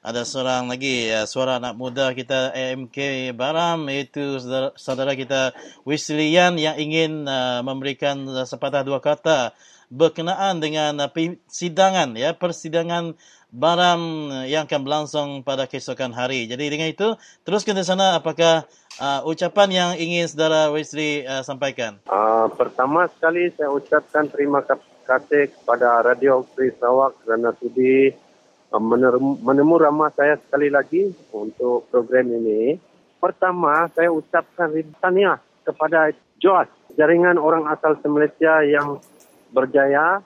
ada 0.00 0.24
seorang 0.24 0.72
lagi 0.72 1.12
suara 1.28 1.60
anak 1.60 1.76
muda 1.76 2.16
kita 2.16 2.56
AMK 2.56 2.96
Baram 3.36 3.84
iaitu 3.92 4.40
saudara, 4.80 5.12
kita 5.12 5.52
Wislian 5.84 6.56
yang 6.56 6.80
ingin 6.80 7.28
memberikan 7.60 8.24
sepatah 8.48 8.80
dua 8.80 8.96
kata 8.96 9.52
berkenaan 9.92 10.64
dengan 10.64 10.96
persidangan 11.12 12.16
ya 12.16 12.32
persidangan 12.32 13.12
Baram 13.54 14.34
yang 14.50 14.66
akan 14.66 14.80
berlangsung 14.82 15.28
pada 15.46 15.70
keesokan 15.70 16.10
hari. 16.10 16.50
Jadi 16.50 16.74
dengan 16.74 16.90
itu 16.90 17.14
teruskan 17.46 17.78
di 17.78 17.86
sana 17.86 18.18
apakah 18.18 18.66
uh, 18.98 19.22
ucapan 19.30 19.70
yang 19.70 19.90
ingin 19.94 20.26
saudara 20.26 20.74
Wesley 20.74 21.22
uh, 21.22 21.46
sampaikan? 21.46 22.02
Uh, 22.10 22.50
pertama 22.58 23.06
sekali 23.14 23.54
saya 23.54 23.70
ucapkan 23.70 24.26
terima 24.26 24.58
kasih 25.06 25.54
kepada 25.54 26.02
Radio 26.02 26.42
Free 26.58 26.74
Sarawak 26.74 27.14
kerana 27.22 27.54
sudi 27.62 28.10
menemu 29.38 29.74
ramah 29.78 30.10
saya 30.18 30.34
sekali 30.42 30.66
lagi 30.66 31.14
untuk 31.30 31.86
program 31.94 32.26
ini. 32.34 32.74
Pertama, 33.22 33.86
saya 33.94 34.10
ucapkan 34.10 34.74
tahniah 34.98 35.38
kepada 35.62 36.10
JOAS, 36.42 36.68
Jaringan 36.98 37.38
Orang 37.38 37.70
Asal 37.70 37.96
Malaysia 38.10 38.66
yang 38.66 38.98
berjaya 39.54 40.20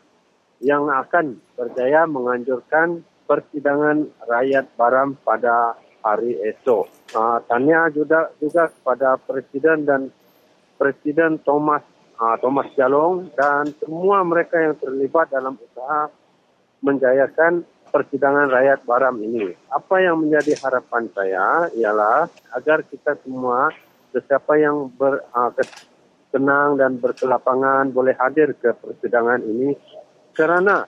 yang 0.58 0.90
akan 0.90 1.38
berjaya 1.54 2.08
menganjurkan 2.08 3.06
persidangan 3.28 4.08
rakyat 4.24 4.72
Baram 4.80 5.14
pada 5.20 5.76
hari 6.00 6.40
esok. 6.48 6.88
Uh, 7.12 7.38
tanya 7.44 7.92
juga 7.92 8.32
juga 8.40 8.72
kepada 8.72 9.20
Presiden 9.20 9.84
dan 9.84 10.08
Presiden 10.80 11.36
Thomas 11.44 11.84
uh, 12.16 12.36
Thomas 12.40 12.72
Jalong 12.72 13.28
dan 13.36 13.68
semua 13.76 14.24
mereka 14.24 14.56
yang 14.56 14.74
terlibat 14.80 15.28
dalam 15.28 15.60
usaha 15.60 16.08
menjayakan 16.80 17.68
persidangan 17.92 18.48
rakyat 18.48 18.80
Baram 18.88 19.16
ini. 19.20 19.52
Apa 19.68 20.00
yang 20.00 20.24
menjadi 20.24 20.56
harapan 20.64 21.12
saya 21.12 21.68
ialah 21.76 22.32
agar 22.56 22.84
kita 22.88 23.16
semua 23.24 23.68
sesiapa 24.12 24.56
yang 24.56 24.88
ber, 24.96 25.20
uh, 25.36 25.52
tenang 26.32 26.76
dan 26.76 27.00
berkelapangan 27.00 27.88
boleh 27.92 28.12
hadir 28.16 28.52
ke 28.56 28.76
persidangan 28.76 29.40
ini 29.44 29.72
kerana 30.36 30.84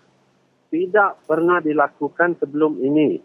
tidak 0.70 1.18
pernah 1.26 1.58
dilakukan 1.58 2.38
sebelum 2.38 2.78
ini 2.80 3.18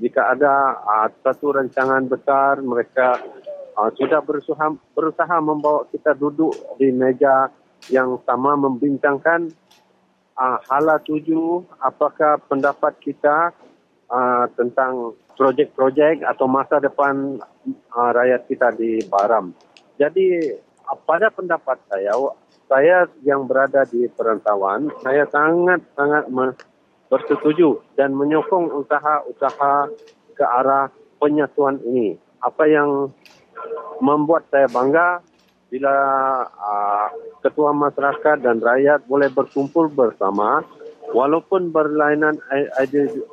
jika 0.00 0.34
ada 0.34 0.80
uh, 0.80 1.08
satu 1.22 1.54
rancangan 1.54 2.08
besar 2.10 2.58
mereka 2.64 3.20
uh, 3.78 3.90
sudah 3.94 4.18
berusaha 4.24 4.74
berusaha 4.96 5.36
membawa 5.38 5.86
kita 5.92 6.16
duduk 6.18 6.52
di 6.80 6.90
meja 6.90 7.52
yang 7.88 8.18
sama 8.24 8.56
membincangkan 8.58 9.52
uh, 10.36 10.58
hala 10.68 11.00
tuju 11.04 11.64
apakah 11.84 12.40
pendapat 12.48 12.96
kita 13.00 13.52
uh, 14.08 14.44
tentang 14.56 15.14
projek-projek 15.36 16.24
atau 16.24 16.44
masa 16.44 16.80
depan 16.80 17.40
uh, 17.96 18.10
rakyat 18.12 18.44
kita 18.44 18.68
di 18.76 19.00
Baram. 19.08 19.52
Jadi 19.96 20.56
uh, 20.84 20.98
pada 21.04 21.28
pendapat 21.28 21.76
saya 21.88 22.12
saya 22.70 23.08
yang 23.26 23.50
berada 23.50 23.82
di 23.84 24.06
perantauan 24.12 24.88
saya 25.02 25.26
sangat 25.28 25.82
sangat 25.98 26.24
bersetuju 27.10 27.82
dan 27.98 28.14
menyokong 28.14 28.70
usaha-usaha 28.70 29.90
ke 30.38 30.44
arah 30.46 30.88
penyatuan 31.18 31.82
ini. 31.82 32.14
Apa 32.40 32.64
yang 32.70 33.10
membuat 34.00 34.46
saya 34.48 34.70
bangga 34.70 35.20
bila 35.68 35.94
uh, 36.48 37.06
ketua 37.44 37.74
masyarakat 37.74 38.40
dan 38.40 38.62
rakyat 38.62 39.04
boleh 39.04 39.28
berkumpul 39.28 39.90
bersama 39.92 40.64
walaupun 41.10 41.74
berlainan 41.74 42.38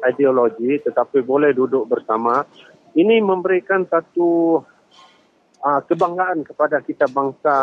ideologi 0.09 0.81
tetapi 0.81 1.21
boleh 1.21 1.53
duduk 1.53 1.85
bersama. 1.87 2.43
Ini 2.97 3.21
memberikan 3.21 3.85
satu 3.85 4.57
uh, 5.61 5.81
kebanggaan 5.85 6.41
kepada 6.41 6.81
kita 6.81 7.05
bangsa 7.13 7.55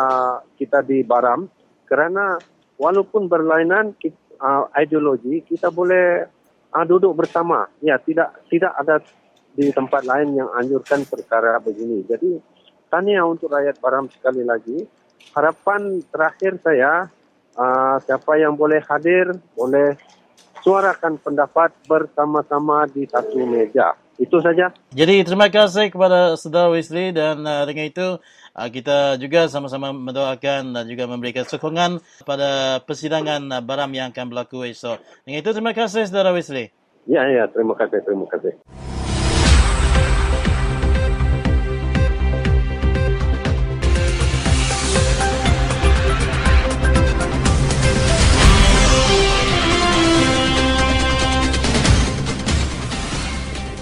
kita 0.54 0.78
di 0.86 1.02
Baram 1.02 1.50
kerana 1.90 2.38
walaupun 2.78 3.26
berlainan 3.26 3.98
kita 3.98 4.23
uh, 4.38 4.70
ideologi 4.78 5.42
kita 5.44 5.70
boleh 5.70 6.26
uh, 6.74 6.84
duduk 6.86 7.14
bersama. 7.14 7.66
Ya 7.82 7.98
tidak 7.98 8.44
tidak 8.50 8.72
ada 8.78 9.02
di 9.54 9.70
tempat 9.70 10.02
lain 10.02 10.34
yang 10.34 10.50
anjurkan 10.54 11.06
perkara 11.06 11.58
begini. 11.62 12.02
Jadi 12.06 12.38
tanya 12.90 13.22
untuk 13.26 13.50
rakyat 13.50 13.78
Baram 13.78 14.06
sekali 14.10 14.42
lagi. 14.42 14.84
Harapan 15.34 16.04
terakhir 16.12 16.60
saya 16.62 17.08
uh, 17.58 17.96
siapa 18.02 18.38
yang 18.38 18.54
boleh 18.54 18.82
hadir 18.84 19.34
boleh 19.54 19.98
suarakan 20.62 21.18
pendapat 21.20 21.74
bersama-sama 21.84 22.86
di 22.88 23.04
satu 23.08 23.42
meja 23.44 24.03
itu 24.18 24.36
saja. 24.38 24.70
Jadi 24.94 25.26
terima 25.26 25.50
kasih 25.50 25.90
kepada 25.90 26.38
saudara 26.38 26.70
Wesley 26.70 27.10
dan 27.10 27.42
uh, 27.42 27.66
dengan 27.66 27.84
itu 27.90 28.06
uh, 28.54 28.68
kita 28.70 29.18
juga 29.18 29.50
sama-sama 29.50 29.90
mendoakan 29.90 30.74
dan 30.74 30.84
juga 30.86 31.10
memberikan 31.10 31.44
sokongan 31.46 31.98
pada 32.22 32.78
persidangan 32.82 33.42
uh, 33.50 33.62
Baram 33.62 33.90
yang 33.90 34.14
akan 34.14 34.30
berlaku 34.30 34.66
esok. 34.70 35.02
Dengan 35.26 35.42
itu 35.42 35.50
terima 35.50 35.72
kasih 35.74 36.06
saudara 36.06 36.30
Wesley. 36.30 36.70
Ya 37.04 37.26
ya 37.28 37.44
terima 37.50 37.74
kasih 37.76 38.00
terima 38.06 38.24
kasih. 38.30 38.54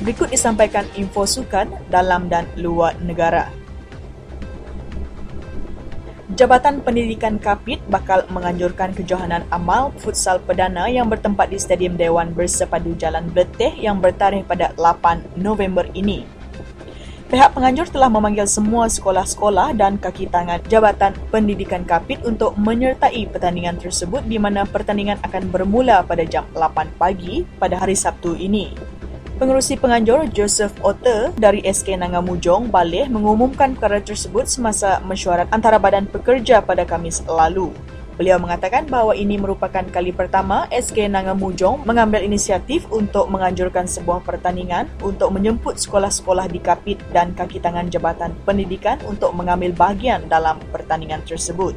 Berikut 0.03 0.35
disampaikan 0.35 0.83
info 0.99 1.23
sukan 1.23 1.71
dalam 1.87 2.27
dan 2.27 2.51
luar 2.59 2.99
negara. 2.99 3.47
Jabatan 6.35 6.83
Pendidikan 6.83 7.39
Kapit 7.39 7.79
bakal 7.87 8.27
menganjurkan 8.35 8.91
kejohanan 8.99 9.47
amal 9.55 9.95
futsal 10.03 10.43
perdana 10.43 10.91
yang 10.91 11.07
bertempat 11.07 11.55
di 11.55 11.59
Stadium 11.61 11.95
Dewan 11.95 12.35
Bersepadu 12.35 12.99
Jalan 12.99 13.31
Beletih 13.31 13.71
yang 13.79 14.03
bertarikh 14.03 14.43
pada 14.43 14.75
8 14.75 15.39
November 15.39 15.87
ini. 15.95 16.27
Pihak 17.31 17.55
penganjur 17.55 17.87
telah 17.87 18.11
memanggil 18.11 18.49
semua 18.51 18.91
sekolah-sekolah 18.91 19.77
dan 19.79 20.03
kaki 20.03 20.29
tangan 20.35 20.61
Jabatan 20.67 21.15
Pendidikan 21.31 21.87
Kapit 21.87 22.27
untuk 22.27 22.59
menyertai 22.59 23.29
pertandingan 23.31 23.79
tersebut 23.79 24.27
di 24.27 24.41
mana 24.41 24.67
pertandingan 24.67 25.23
akan 25.23 25.47
bermula 25.47 26.03
pada 26.03 26.27
jam 26.27 26.49
8 26.57 26.99
pagi 26.99 27.47
pada 27.61 27.79
hari 27.79 27.95
Sabtu 27.95 28.35
ini. 28.35 29.02
Pengerusi 29.43 29.75
penganjur 29.75 30.31
Joseph 30.31 30.71
Otter 30.87 31.35
dari 31.35 31.67
SK 31.67 31.99
Nangamujong 31.99 32.71
balik 32.71 33.11
mengumumkan 33.11 33.75
perkara 33.75 33.99
tersebut 33.99 34.47
semasa 34.47 35.03
mesyuarat 35.03 35.51
antara 35.51 35.83
badan 35.83 36.07
pekerja 36.07 36.63
pada 36.63 36.87
Kamis 36.87 37.27
lalu. 37.27 37.75
Beliau 38.15 38.39
mengatakan 38.39 38.87
bahawa 38.87 39.19
ini 39.19 39.35
merupakan 39.43 39.83
kali 39.83 40.15
pertama 40.15 40.71
SK 40.71 41.11
Nangamujong 41.11 41.83
mengambil 41.83 42.23
inisiatif 42.23 42.87
untuk 42.95 43.27
menganjurkan 43.35 43.91
sebuah 43.91 44.23
pertandingan 44.23 44.87
untuk 45.03 45.35
menjemput 45.35 45.75
sekolah-sekolah 45.75 46.47
di 46.47 46.63
Kapit 46.63 47.03
dan 47.11 47.35
kaki 47.35 47.59
tangan 47.59 47.91
Jabatan 47.91 48.39
Pendidikan 48.47 49.03
untuk 49.11 49.35
mengambil 49.35 49.75
bahagian 49.75 50.23
dalam 50.31 50.63
pertandingan 50.71 51.19
tersebut. 51.27 51.75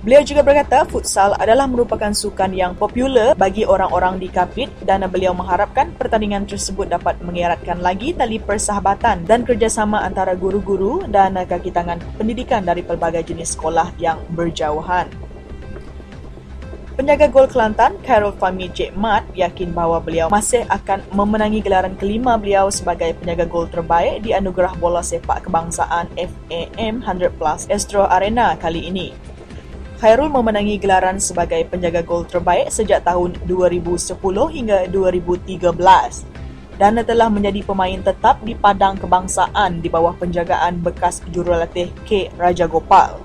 Beliau 0.00 0.24
juga 0.24 0.40
berkata 0.40 0.88
futsal 0.88 1.36
adalah 1.36 1.68
merupakan 1.68 2.08
sukan 2.08 2.56
yang 2.56 2.72
popular 2.72 3.36
bagi 3.36 3.68
orang-orang 3.68 4.16
di 4.16 4.32
Kapit 4.32 4.72
dan 4.80 5.04
beliau 5.12 5.36
mengharapkan 5.36 5.92
pertandingan 5.92 6.48
tersebut 6.48 6.88
dapat 6.88 7.20
mengeratkan 7.20 7.84
lagi 7.84 8.16
tali 8.16 8.40
persahabatan 8.40 9.28
dan 9.28 9.44
kerjasama 9.44 10.00
antara 10.00 10.32
guru-guru 10.32 11.04
dan 11.04 11.36
kaki 11.36 11.68
tangan 11.68 12.00
pendidikan 12.16 12.64
dari 12.64 12.80
pelbagai 12.80 13.28
jenis 13.28 13.52
sekolah 13.52 13.92
yang 14.00 14.16
berjauhan. 14.32 15.04
Penjaga 16.96 17.28
gol 17.28 17.48
Kelantan, 17.52 18.00
Carol 18.00 18.32
Fahmi 18.40 18.72
J. 18.72 18.96
Mat, 18.96 19.28
yakin 19.36 19.76
bahawa 19.76 20.00
beliau 20.00 20.32
masih 20.32 20.64
akan 20.72 21.04
memenangi 21.12 21.60
gelaran 21.60 21.92
kelima 22.00 22.40
beliau 22.40 22.72
sebagai 22.72 23.12
penjaga 23.20 23.44
gol 23.44 23.68
terbaik 23.68 24.24
di 24.24 24.32
anugerah 24.32 24.72
bola 24.80 25.04
sepak 25.04 25.44
kebangsaan 25.44 26.08
FAM 26.16 27.04
100 27.04 27.36
Plus 27.36 27.68
Astro 27.68 28.08
Arena 28.08 28.56
kali 28.56 28.88
ini. 28.88 29.30
Khairul 30.00 30.32
memenangi 30.32 30.80
gelaran 30.80 31.20
sebagai 31.20 31.60
penjaga 31.68 32.00
gol 32.00 32.24
terbaik 32.24 32.72
sejak 32.72 33.04
tahun 33.04 33.36
2010 33.44 34.16
hingga 34.48 34.88
2013 34.88 35.60
dan 36.80 36.96
telah 37.04 37.28
menjadi 37.28 37.60
pemain 37.60 38.00
tetap 38.00 38.40
di 38.40 38.56
padang 38.56 38.96
kebangsaan 38.96 39.84
di 39.84 39.92
bawah 39.92 40.16
penjagaan 40.16 40.80
bekas 40.80 41.20
jurulatih 41.28 41.92
K. 42.08 42.32
Raja 42.40 42.64
Gopal. 42.64 43.20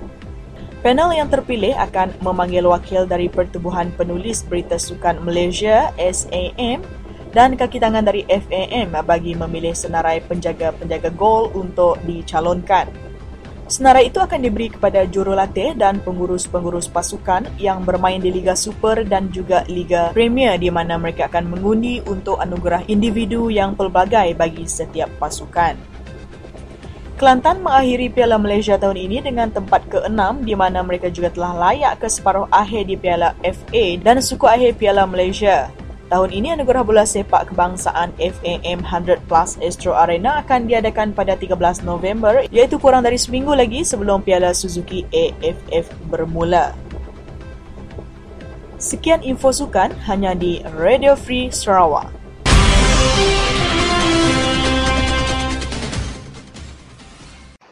Panel 0.83 1.15
yang 1.15 1.31
terpilih 1.31 1.71
akan 1.79 2.11
memanggil 2.19 2.67
wakil 2.67 3.07
dari 3.07 3.31
Pertubuhan 3.31 3.95
Penulis 3.95 4.43
Berita 4.43 4.75
Sukan 4.75 5.23
Malaysia 5.23 5.95
SAM 5.95 6.83
dan 7.31 7.55
kaki 7.55 7.79
tangan 7.79 8.03
dari 8.03 8.27
FAM 8.27 8.91
bagi 9.07 9.31
memilih 9.31 9.71
senarai 9.71 10.19
penjaga-penjaga 10.27 11.15
gol 11.15 11.55
untuk 11.55 11.95
dicalonkan. 12.03 12.91
Senarai 13.65 14.13
itu 14.13 14.21
akan 14.21 14.45
diberi 14.45 14.69
kepada 14.69 15.09
jurulatih 15.09 15.73
dan 15.73 15.97
pengurus-pengurus 15.97 16.85
pasukan 16.85 17.49
yang 17.57 17.81
bermain 17.81 18.21
di 18.21 18.29
Liga 18.29 18.53
Super 18.53 19.01
dan 19.01 19.33
juga 19.33 19.65
Liga 19.65 20.13
Premier 20.13 20.53
di 20.61 20.69
mana 20.69 21.01
mereka 21.01 21.25
akan 21.25 21.49
mengundi 21.49 21.97
untuk 22.05 22.37
anugerah 22.37 22.85
individu 22.85 23.49
yang 23.49 23.73
pelbagai 23.73 24.37
bagi 24.37 24.69
setiap 24.69 25.09
pasukan. 25.17 25.73
Kelantan 27.17 27.65
mengakhiri 27.65 28.13
Piala 28.13 28.37
Malaysia 28.37 28.77
tahun 28.77 29.01
ini 29.01 29.25
dengan 29.25 29.49
tempat 29.49 29.87
ke-6 29.89 30.45
di 30.45 30.53
mana 30.53 30.85
mereka 30.85 31.09
juga 31.09 31.33
telah 31.33 31.57
layak 31.57 32.05
ke 32.05 32.07
separuh 32.11 32.45
akhir 32.53 32.85
di 32.85 32.99
Piala 33.01 33.33
FA 33.41 33.85
dan 33.97 34.21
suku 34.21 34.45
akhir 34.45 34.77
Piala 34.77 35.09
Malaysia. 35.09 35.73
Tahun 36.05 36.29
ini 36.29 36.53
anugerah 36.53 36.85
bola 36.85 37.01
sepak 37.01 37.49
kebangsaan 37.49 38.13
FAM 38.21 38.85
100 38.85 39.25
Plus 39.25 39.57
Astro 39.57 39.97
Arena 39.97 40.37
akan 40.45 40.69
diadakan 40.69 41.17
pada 41.17 41.33
13 41.33 41.81
November 41.81 42.45
iaitu 42.53 42.77
kurang 42.77 43.01
dari 43.01 43.17
seminggu 43.17 43.57
lagi 43.57 43.81
sebelum 43.81 44.21
Piala 44.21 44.53
Suzuki 44.53 45.01
AFF 45.09 45.89
bermula. 46.05 46.77
Sekian 48.77 49.25
info 49.25 49.49
sukan 49.49 49.97
hanya 50.05 50.37
di 50.37 50.61
Radio 50.77 51.17
Free 51.17 51.49
Sarawak. 51.49 52.24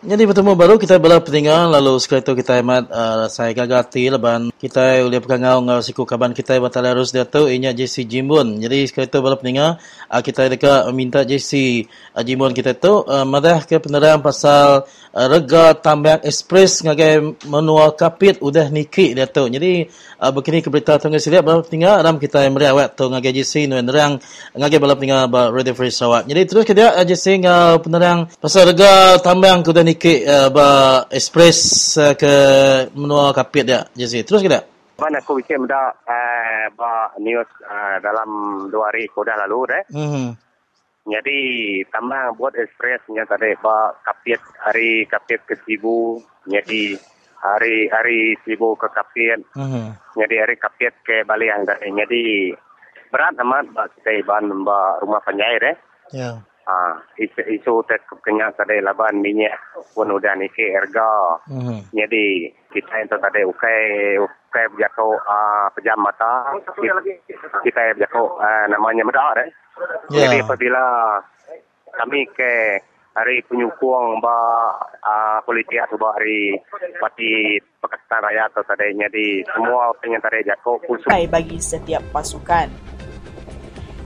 Jadi 0.03 0.27
bertemu 0.27 0.51
baru 0.59 0.75
kita 0.75 0.99
bela 0.99 1.23
peninggal 1.23 1.71
lalu 1.80 1.95
sekali 1.95 2.19
itu 2.19 2.35
kita 2.35 2.59
hemat 2.59 2.91
uh, 2.91 3.31
saya 3.31 3.55
gagati 3.55 4.11
leban 4.11 4.51
kita 4.59 4.99
boleh 4.99 5.23
pekangau 5.23 5.63
ngau 5.63 5.80
siku 5.80 6.03
kaban 6.03 6.35
kita 6.35 6.59
batal 6.59 6.84
harus 6.84 7.15
dia 7.15 7.23
tahu 7.23 7.47
inya 7.47 7.71
JC 7.71 8.03
Jimbun. 8.03 8.59
Jadi 8.59 8.84
sekali 8.84 9.07
itu 9.07 9.23
bela 9.23 9.39
peninggal 9.39 9.80
uh, 10.11 10.19
kita 10.19 10.51
dekat 10.51 10.91
minta 10.91 11.23
JC 11.23 11.84
uh, 11.88 12.19
Jimbun 12.19 12.51
kita 12.51 12.75
tu 12.75 12.99
uh, 13.07 13.23
madah 13.23 13.63
ke 13.63 13.80
penerang 13.80 14.19
pasal 14.19 14.84
uh, 15.15 15.27
rega 15.31 15.71
tambang 15.80 16.19
ekspres 16.19 16.84
ngagai 16.84 17.39
menua 17.47 17.95
kapit 17.95 18.43
udah 18.43 18.67
niki 18.75 19.15
dia 19.15 19.23
tu. 19.23 19.47
Jadi 19.47 19.88
uh, 20.19 20.31
begini 20.35 20.59
ke 20.59 20.67
berita 20.67 20.99
tunggu 20.99 21.23
sila 21.23 21.39
bela 21.39 21.63
peninggal 21.63 22.03
ram 22.03 22.19
kita 22.19 22.43
meriah 22.51 22.75
awak 22.75 22.99
tu 22.99 23.07
ngagai 23.07 23.39
JC 23.39 23.71
nu 23.71 23.80
nerang 23.80 24.19
ngagai 24.51 24.84
bela 24.84 24.99
peninggal 24.99 25.31
ba 25.31 25.47
Radio 25.47 25.71
Free 25.71 25.95
Sarawak. 25.95 26.27
Jadi 26.27 26.41
terus 26.43 26.67
kita 26.67 26.91
uh, 26.91 27.07
JC 27.07 27.39
ngau 27.39 27.80
penerang 27.80 28.27
pasal 28.43 28.67
rega 28.67 29.15
tambang 29.23 29.63
udah 29.63 29.92
sedikit 29.93 30.25
uh, 30.25 31.05
express 31.13 31.57
uh, 32.01 32.17
ke 32.17 32.33
menua 32.97 33.29
kapit 33.29 33.69
dia 33.69 33.85
Jesse 33.93 34.25
terus 34.25 34.41
kita 34.41 34.65
mana 34.97 35.21
aku 35.21 35.37
bikin 35.37 35.69
benda 35.69 35.93
uh, 35.93 36.65
ba 36.73 37.13
news 37.21 37.45
uh, 37.69 38.01
dalam 38.01 38.29
dua 38.73 38.89
hari 38.89 39.05
sudah 39.13 39.37
lalu 39.45 39.69
deh 39.69 39.83
mm-hmm. 39.93 40.27
jadi 41.13 41.39
tambang 41.93 42.33
buat 42.41 42.57
express 42.57 43.05
nya 43.13 43.21
tadi 43.29 43.53
ba 43.61 43.93
kapit 44.01 44.41
hari 44.65 45.05
kapit 45.05 45.45
ke 45.45 45.53
Sibu 45.61 46.17
jadi 46.49 46.97
hari 47.37 47.85
hari 47.93 48.33
Sibu 48.41 48.73
ke 48.73 48.89
kapit 48.89 49.45
mm-hmm. 49.53 50.17
jadi 50.17 50.35
hari 50.41 50.55
kapit 50.57 50.93
ke 51.05 51.21
Bali 51.21 51.53
yang 51.53 51.69
jadi 51.69 52.57
berat 53.13 53.37
amat 53.45 53.69
ba 53.77 53.85
kita 53.93 54.25
ban 54.25 54.49
ba 54.65 54.97
rumah 55.05 55.21
penjahit 55.21 55.61
deh 55.61 55.77
yeah. 56.17 56.41
Ah, 56.64 56.95
isu 57.19 57.44
isu 57.60 57.84
tek 57.84 58.07
kenyang 58.23 58.56
tadi 58.56 58.80
laban 58.80 59.19
minyak 59.19 59.52
pun 59.91 60.07
udah 60.07 60.31
niki 60.40 60.72
harga. 60.72 61.35
Mm-hmm. 61.52 61.91
Jadi 61.91 62.26
kita 62.72 63.03
itu 63.03 63.15
tadi 63.19 63.44
ukai 63.44 63.80
ukai 64.15 64.65
berjatuh 64.72 65.11
uh, 65.27 65.68
pejam 65.76 65.99
mata. 65.99 66.56
Kita 67.68 67.81
berjatuh 67.99 68.27
uh, 68.40 68.65
namanya 68.72 69.03
medar 69.03 69.44
eh. 69.44 69.52
Yeah. 70.07 70.31
Jadi 70.31 70.38
apabila 70.48 70.84
kami 71.99 72.31
ke 72.31 72.80
hari 73.11 73.44
penyukung 73.44 74.23
ba 74.23 74.40
uh, 75.03 75.40
politik 75.44 75.84
atau 75.84 75.99
hari 76.15 76.56
parti 76.95 77.60
Pakistan 77.77 78.23
Raya 78.23 78.48
atau 78.48 78.64
tadi 78.64 78.95
jadi 78.95 79.44
semua 79.52 79.91
pengen 79.99 80.23
tadi 80.23 80.48
jatuh 80.48 80.80
khusus 80.88 81.11
bagi 81.27 81.60
setiap 81.60 82.02
pasukan. 82.15 82.92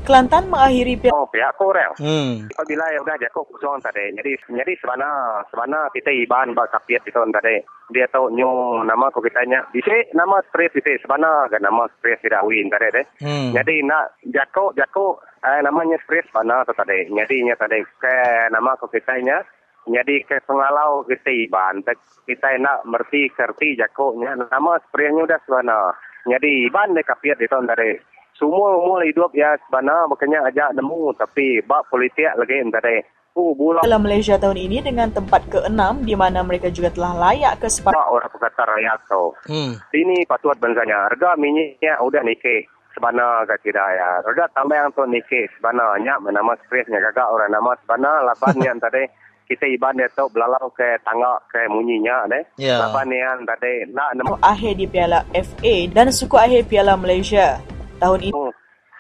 Kelantan 0.07 0.47
mengakhiri 0.47 0.95
piala. 0.95 1.19
Oh, 1.19 1.27
pihak 1.27 1.51
korang. 1.59 1.91
Hmm. 1.99 2.47
Apabila 2.55 2.87
yang 2.95 3.03
dah 3.03 3.19
jatuh 3.19 3.43
kosong 3.51 3.83
tadi. 3.83 4.15
Jadi, 4.15 4.39
jadi 4.39 4.73
sebana, 4.79 5.43
sebana 5.51 5.91
kita 5.91 6.15
iban 6.23 6.55
bak 6.55 6.71
kapiat 6.71 7.03
itu 7.03 7.19
tadi. 7.19 7.59
Dia 7.91 8.07
tahu 8.07 8.31
nyu 8.31 8.47
nama 8.87 9.11
ko 9.11 9.19
kita 9.19 9.43
nya. 9.43 9.67
Bisa 9.75 9.91
nama 10.15 10.39
stres 10.47 10.71
itu 10.79 10.95
sebana 11.03 11.51
kan 11.51 11.59
nama 11.59 11.91
stres 11.99 12.23
tidak 12.23 12.47
win 12.47 12.71
tadi 12.71 12.87
deh. 12.95 13.05
Hmm. 13.19 13.51
Jadi 13.51 13.83
nak 13.83 14.15
jatuh 14.31 14.71
jatuh 14.79 15.19
eh, 15.43 15.59
namanya 15.59 15.99
stres 16.07 16.23
sebana 16.31 16.63
tu 16.63 16.71
tadi. 16.71 17.11
Jadi 17.11 17.35
nya 17.43 17.59
tadi 17.59 17.83
ke 17.99 18.15
nama 18.47 18.79
ko 18.79 18.87
kita 18.87 19.11
nya. 19.19 19.43
Jadi 19.87 20.23
ke 20.23 20.39
pengalau 20.47 21.03
kita 21.03 21.31
iban. 21.35 21.83
Kita 22.23 22.47
nak 22.63 22.87
merti 22.87 23.27
kerti 23.35 23.75
jakoknya. 23.75 24.39
Nama 24.39 24.71
stresnya 24.87 25.27
udah 25.27 25.39
sebana. 25.43 25.91
Jadi 26.31 26.71
iban 26.71 26.95
deh 26.95 27.03
kapiat 27.03 27.39
itu 27.43 27.59
tadi 27.67 28.16
semua 28.37 28.77
umur 28.77 29.01
hidup 29.01 29.33
ya 29.33 29.57
sebenarnya 29.67 30.09
makanya 30.09 30.39
ajak 30.47 30.69
nemu 30.77 31.11
tapi 31.17 31.59
bab 31.65 31.83
politik 31.89 32.29
lagi 32.37 32.61
tadi. 32.69 32.97
Oh, 33.37 33.53
Dalam 33.53 34.01
Malaysia 34.01 34.33
tahun 34.33 34.57
ini 34.57 34.81
dengan 34.81 35.13
tempat 35.13 35.45
ke-6 35.53 36.09
di 36.09 36.17
mana 36.17 36.41
mereka 36.41 36.73
juga 36.73 36.89
telah 36.89 37.13
layak 37.13 37.61
ke 37.61 37.69
separuh 37.69 38.09
orang 38.09 38.33
perkata 38.33 38.65
rakyat 38.65 38.97
tu. 39.05 39.29
Hmm. 39.45 39.77
Ini 39.93 40.25
patut 40.25 40.57
benzanya. 40.57 41.05
Harga 41.05 41.37
minyaknya 41.37 42.01
udah 42.01 42.25
nikah 42.25 42.65
sebenarnya 42.97 43.45
ke 43.45 43.69
tidak 43.69 43.85
ya. 43.93 44.09
Harga 44.25 44.43
tambah 44.57 44.73
yang 44.73 44.89
tu 44.89 45.05
nikah 45.05 45.45
sebenarnya 45.53 46.17
nama 46.17 46.53
stresnya 46.65 46.97
gagak 46.97 47.29
orang 47.29 47.53
nama 47.53 47.77
sebenarnya 47.85 48.25
lapan 48.33 48.55
yang 48.57 48.77
tadi 48.81 49.05
kita 49.45 49.69
iban 49.69 50.01
dia 50.01 50.09
tu 50.17 50.25
belalau 50.33 50.73
ke 50.73 50.97
tangga 51.05 51.37
ke 51.53 51.69
munyinya 51.69 52.25
deh. 52.25 52.41
Yeah. 52.57 52.89
Lapan 52.89 53.13
yang 53.13 53.45
tadi 53.45 53.85
nak 53.93 54.17
nemu 54.17 54.33
akhir 54.41 54.73
di 54.81 54.89
Piala 54.89 55.21
FA 55.29 55.75
dan 55.93 56.09
suku 56.09 56.33
akhir 56.41 56.65
Piala 56.65 56.97
Malaysia 56.97 57.61
tahun 57.97 58.29
ini. 58.29 58.33
Oh. 58.33 58.53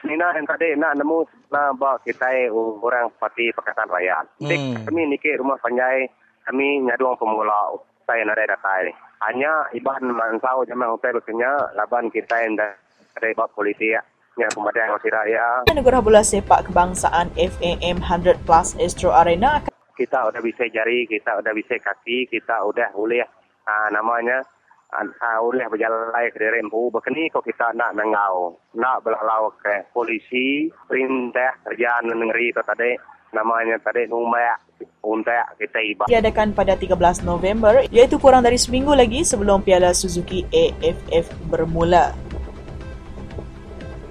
Nina 0.05 0.29
yang 0.37 0.45
tadi 0.45 0.77
nak 0.77 0.93
nemu 0.93 1.25
nak 1.49 1.73
bawa 1.81 1.97
kita 2.05 2.53
orang 2.53 3.09
parti 3.17 3.49
Pakatan 3.49 3.89
Raya. 3.89 4.21
Hmm. 4.37 4.85
Kami 4.85 5.09
nikah 5.09 5.41
rumah 5.41 5.57
panjai, 5.57 6.05
kami 6.45 6.85
nyadung 6.85 7.17
pemula 7.17 7.81
saya 8.05 8.23
nak 8.23 8.37
ada 8.37 8.55
datai. 8.55 8.93
Hanya 9.25 9.51
iban 9.73 10.13
mansau 10.13 10.61
zaman 10.69 10.93
hotel 10.93 11.17
berkenya, 11.17 11.49
laban 11.73 12.13
kita 12.13 12.45
yang 12.45 12.53
dari 12.55 13.33
bawa 13.33 13.49
polisi 13.51 13.91
ya. 13.91 14.01
Yang 14.37 14.53
kemudian 14.53 14.85
yang 14.85 15.01
raya. 15.01 15.47
Negara 15.73 15.97
bola 15.97 16.21
sepak 16.21 16.69
kebangsaan 16.69 17.33
FAM 17.33 17.97
100 18.05 18.45
Plus 18.45 18.77
Astro 18.77 19.09
Arena. 19.09 19.65
Kita 19.97 20.29
udah 20.29 20.41
bisa 20.45 20.69
jari, 20.69 21.09
kita 21.09 21.41
udah 21.41 21.51
bisa 21.57 21.73
kaki, 21.81 22.29
kita 22.29 22.61
udah 22.69 22.93
boleh 22.93 23.25
uh, 23.65 23.89
namanya 23.89 24.45
uh, 24.93 25.39
oleh 25.43 25.67
berjalan 25.67 26.11
ke 26.31 26.47
rempu 26.47 26.87
berkeni 26.93 27.27
kau 27.27 27.43
kita 27.43 27.75
nak 27.75 27.95
nengau 27.95 28.55
nak 28.79 29.03
berlalau 29.03 29.51
ke 29.59 29.87
polisi 29.91 30.71
perintah 30.87 31.55
kerjaan 31.67 32.07
negeri 32.07 32.55
tu 32.55 32.63
tadi 32.63 32.95
namanya 33.35 33.75
tadi 33.83 34.07
numpak 34.07 34.55
untuk 35.03 35.35
kita 35.59 35.79
iba. 35.83 36.03
Diadakan 36.07 36.55
pada 36.55 36.79
13 36.79 37.27
November 37.27 37.83
iaitu 37.91 38.15
kurang 38.21 38.45
dari 38.45 38.55
seminggu 38.55 38.95
lagi 38.95 39.27
sebelum 39.27 39.65
Piala 39.65 39.91
Suzuki 39.91 40.47
AFF 40.47 41.27
bermula. 41.51 42.15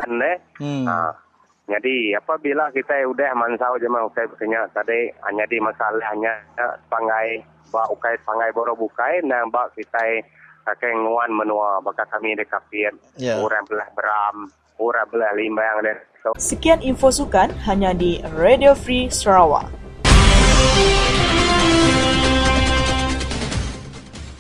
Ane, 0.04 0.36
hmm. 0.60 0.84
uh, 0.84 1.12
jadi 1.66 2.20
apabila 2.20 2.68
kita 2.70 3.02
sudah 3.08 3.32
mansau 3.32 3.80
je 3.80 3.88
mau 3.88 4.06
saya 4.12 4.28
bertanya 4.28 4.68
tadi 4.70 5.10
hanya 5.24 5.44
di 5.48 5.58
masalahnya 5.58 6.32
sepangai 6.86 7.42
ba 7.74 7.82
ukai 7.90 8.14
sepangai 8.22 8.54
boro 8.54 8.78
bukai 8.78 9.24
dan 9.26 9.50
ba 9.50 9.66
kita 9.74 10.22
kakek 10.66 10.98
nguan 10.98 11.30
menua 11.30 11.78
baka 11.78 12.02
kami 12.10 12.34
dekapin 12.34 12.90
yeah. 13.14 13.38
orang 13.38 13.62
belah 13.70 13.86
beram 13.94 14.51
orang 14.82 15.06
belah 15.14 15.30
limbang 15.38 15.86
dan 15.86 15.97
so. 16.26 16.34
Sekian 16.34 16.82
info 16.82 17.14
sukan 17.14 17.55
hanya 17.70 17.94
di 17.94 18.18
Radio 18.34 18.74
Free 18.74 19.06
Sarawak. 19.06 19.70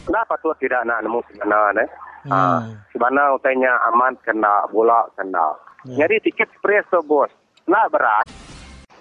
Kenapa 0.06 0.34
tu 0.42 0.50
tidak 0.58 0.82
nak 0.86 1.02
nemu 1.06 1.22
sebenarnya? 1.30 1.86
Hmm. 2.26 2.34
Uh, 2.34 2.60
sebenarnya 2.90 3.34
utainya 3.38 3.72
aman 3.94 4.18
kena 4.26 4.66
bola 4.74 5.06
kena. 5.14 5.54
Yeah. 5.86 6.06
Jadi 6.06 6.30
tiket 6.30 6.50
express 6.50 6.90
tu 6.90 6.98
bos. 7.06 7.30
Nak 7.70 7.86
berat. 7.94 8.26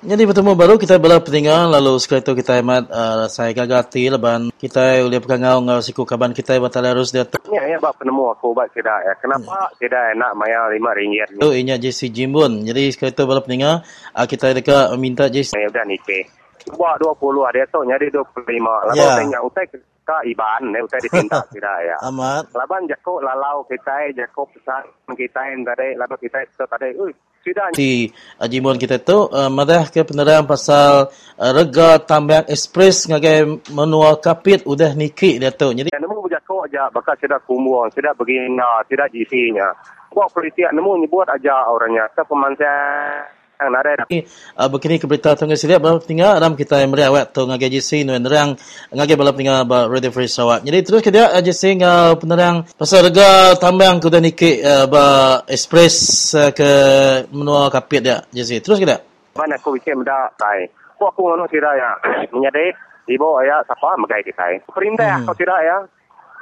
Jadi 0.05 0.21
bertemu 0.21 0.53
baru 0.53 0.77
kita 0.77 1.01
bela 1.01 1.17
peninggal 1.17 1.65
lalu 1.73 1.97
sekali 1.97 2.21
itu 2.21 2.37
kita 2.37 2.61
hemat 2.61 2.85
uh, 2.93 3.25
saya 3.25 3.57
gagati 3.57 4.05
leban 4.13 4.53
kita 4.53 5.01
boleh 5.01 5.17
pegangau 5.17 5.65
ngau 5.65 5.81
siku 5.81 6.05
kaban 6.05 6.29
kita 6.29 6.61
batal 6.61 6.85
harus 6.85 7.09
dia. 7.09 7.25
Ya 7.49 7.65
ya 7.65 7.81
bab 7.81 7.97
penemu 7.97 8.29
aku 8.37 8.53
bab 8.53 8.69
tidak 8.69 9.01
ya. 9.01 9.17
Kenapa 9.17 9.73
ya. 9.73 9.81
tidak 9.81 10.13
enak 10.13 10.31
maya 10.37 10.69
lima 10.69 10.93
ringgit 10.93 11.33
ni? 11.33 11.41
Oh 11.41 11.49
inya 11.49 11.81
JC 11.81 12.13
Jimbun. 12.13 12.69
Jadi 12.69 12.93
sekali 12.93 13.17
itu 13.17 13.23
bela 13.25 13.41
peninggal 13.41 13.81
uh, 14.13 14.25
kita 14.29 14.53
dekat 14.53 14.93
minta 15.01 15.25
JC. 15.25 15.57
Ya 15.57 15.73
udah 15.73 15.85
nipe. 15.89 16.29
Buat 16.69 17.01
20 17.01 17.49
ada 17.49 17.65
tu 17.65 17.81
nyari 17.81 18.05
25. 18.13 18.45
Lalu 18.61 19.01
ya. 19.01 19.09
tanya 19.17 19.39
utai 19.41 19.65
ka 20.05 20.21
iban 20.29 20.69
ne 20.69 20.79
utai 20.85 21.01
dipinta 21.01 21.41
tidak 21.53 21.77
ya. 21.81 21.97
Amat. 22.05 22.53
Laban 22.53 22.85
jako 22.85 23.19
lalau 23.25 23.65
kita 23.65 24.13
jako 24.13 24.45
pesan 24.53 24.85
kita 25.17 25.41
yang 25.49 25.65
tadi 25.65 25.97
laban 25.97 26.17
kita 26.21 26.37
itu 26.45 26.63
tadi. 26.69 26.93
Ui 26.95 27.11
Si 27.77 28.09
uh, 28.41 28.49
Jimun 28.49 28.81
kita 28.81 28.97
tu 29.05 29.29
uh, 29.29 29.53
madah 29.53 29.93
ke 29.93 30.01
penerang 30.01 30.49
pasal 30.49 31.13
uh, 31.37 31.51
rega 31.53 32.01
tambang 32.01 32.41
ekspres 32.49 33.05
ngagai 33.05 33.69
menua 33.69 34.17
kapit 34.17 34.65
udah 34.65 34.97
niki 34.97 35.37
dia 35.37 35.53
tu. 35.53 35.69
Jadi 35.69 35.93
nemu 35.93 36.25
berjakok 36.25 36.65
aja 36.65 36.89
bakal 36.89 37.13
tidak 37.21 37.45
kumuang, 37.45 37.93
tidak 37.93 38.17
begina, 38.17 38.81
tidak 38.89 39.13
jisinya. 39.13 39.69
Buat 40.09 40.33
politik 40.33 40.73
nemu 40.73 41.05
nyebut 41.05 41.29
aja 41.29 41.69
orangnya. 41.69 42.09
Ke 42.17 42.25
pemansian 42.25 43.29
yang 43.59 43.71
nare 43.71 43.91
dah. 44.03 44.07
Uh, 44.07 44.69
begini 44.69 44.99
ke 44.99 45.05
berita 45.07 45.33
tengah 45.33 45.55
siliap 45.55 45.79
baru 45.79 46.03
tinggal 46.03 46.35
dalam 46.35 46.53
kita 46.59 46.83
yang 46.83 46.91
meriah 46.91 47.11
waktu 47.11 47.41
ngagai 47.47 47.69
JC 47.79 48.03
nu 48.03 48.15
nerang 48.19 48.59
ngagai 48.91 49.15
balap 49.15 49.35
tinggal 49.39 49.63
ba 49.63 49.87
Radio 49.87 50.11
Free 50.11 50.27
Sarawak. 50.27 50.67
Jadi 50.67 50.79
terus 50.83 51.01
kita 51.01 51.31
uh, 51.31 51.41
JC 51.41 51.79
ngau 51.79 52.19
penerang 52.19 52.67
pasal 52.75 53.07
rega 53.07 53.55
tambang 53.55 54.03
kuda 54.03 54.19
niki 54.19 54.59
uh, 54.59 54.85
ba 54.91 55.05
express 55.47 55.95
uh, 56.35 56.51
ke 56.51 56.69
menua 57.31 57.71
kapit 57.71 58.03
dia 58.03 58.23
JC. 58.31 58.59
Terus 58.59 58.79
kita. 58.79 58.99
Mana 59.35 59.55
aku 59.59 59.75
bikin 59.75 60.03
benda 60.03 60.31
tai. 60.39 60.67
Kau 60.95 61.11
aku 61.11 61.27
ngono 61.27 61.47
tidak 61.51 61.75
ya. 61.75 61.91
Menyadai 62.33 62.71
ibu 63.11 63.27
ayah 63.43 63.63
siapa 63.67 63.99
magai 63.99 64.23
kita. 64.23 64.63
Perintah 64.71 65.19
hmm. 65.19 65.25
kau 65.27 65.35
tidak 65.35 65.59
ya. 65.63 65.77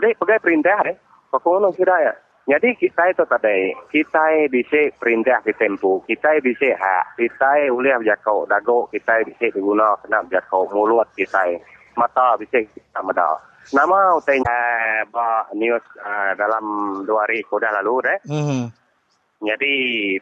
Dek 0.02 0.18
pegai 0.18 0.42
perintah 0.42 0.78
deh. 0.86 0.96
Kau 1.34 1.58
ngono 1.58 1.74
tidak 1.74 1.98
ya. 2.02 2.14
Jadi 2.44 2.76
kita 2.76 3.08
itu 3.08 3.24
tadi, 3.24 3.72
kita 3.88 4.52
bisa 4.52 4.92
perintah 5.00 5.40
di 5.48 5.56
tempo, 5.56 6.04
kita 6.04 6.44
bisa 6.44 6.76
hak, 6.76 7.16
kita 7.16 7.72
boleh 7.72 7.96
berjakau. 8.04 8.44
Dago, 8.44 8.92
kita 8.92 9.24
bisa 9.24 9.48
diguna 9.48 9.96
kena 10.04 10.28
berjakau. 10.28 10.68
Mulut 10.76 11.08
kita, 11.16 11.56
mata 11.96 12.36
bisa 12.36 12.60
kita 12.68 13.00
mada. 13.00 13.40
Nama 13.72 14.20
utainya 14.20 14.60
ba 15.08 15.48
news 15.56 15.80
uh, 16.04 16.36
dalam 16.36 16.66
dua 17.08 17.24
hari 17.24 17.48
kuda 17.48 17.72
lalu 17.80 18.12
deh. 18.12 18.20
Mm-hmm. 18.28 18.64
Jadi 19.44 19.74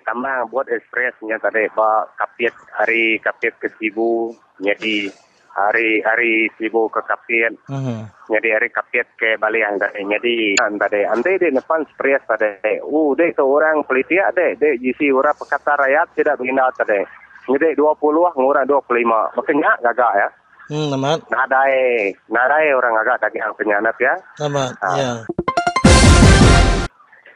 tambah 0.06 0.50
buat 0.54 0.70
expressnya 0.70 1.42
tadi 1.42 1.66
ba 1.74 2.06
kapiet 2.22 2.54
hari 2.78 3.18
kapiet 3.18 3.58
ke 3.58 3.70
sibu, 3.82 4.38
jadi 4.62 5.10
hari 5.52 6.00
hari 6.04 6.48
sibuk 6.56 6.92
ke 6.96 7.02
kapien. 7.04 7.54
Uh-huh. 7.68 8.08
Jadi 8.32 8.48
hari 8.56 8.70
kapien 8.72 9.08
ke 9.20 9.36
Bali 9.36 9.60
yang 9.60 9.76
tadi. 9.76 10.04
Jadi 10.08 10.56
tadi 10.58 11.00
ande 11.04 11.32
di 11.36 11.48
depan 11.52 11.84
stres 11.92 12.24
tadi. 12.28 12.80
Uh, 12.84 13.12
dek 13.16 13.36
tu 13.36 13.44
orang 13.44 13.84
politik 13.84 14.24
dek. 14.36 14.60
Dek 14.60 14.80
jisi 14.80 15.12
orang 15.12 15.36
pekata 15.36 15.76
rakyat 15.76 16.08
tidak 16.16 16.40
begina 16.40 16.72
tadi. 16.76 17.04
Jadi 17.42 17.74
20 17.74 17.98
lah, 18.22 18.34
ngurang 18.38 18.70
25. 18.70 19.34
Makanya 19.34 19.72
gagak 19.82 20.14
ya. 20.14 20.30
Hmm, 20.72 20.88
namat. 20.94 21.20
Nadai, 21.28 22.14
nadai 22.32 22.72
orang 22.72 22.96
agak 23.02 23.28
tadi 23.28 23.44
yang 23.44 23.52
penyanat 23.58 23.98
ya. 24.00 24.14
Namat, 24.40 24.72
ha. 24.80 24.90
ya. 24.96 25.12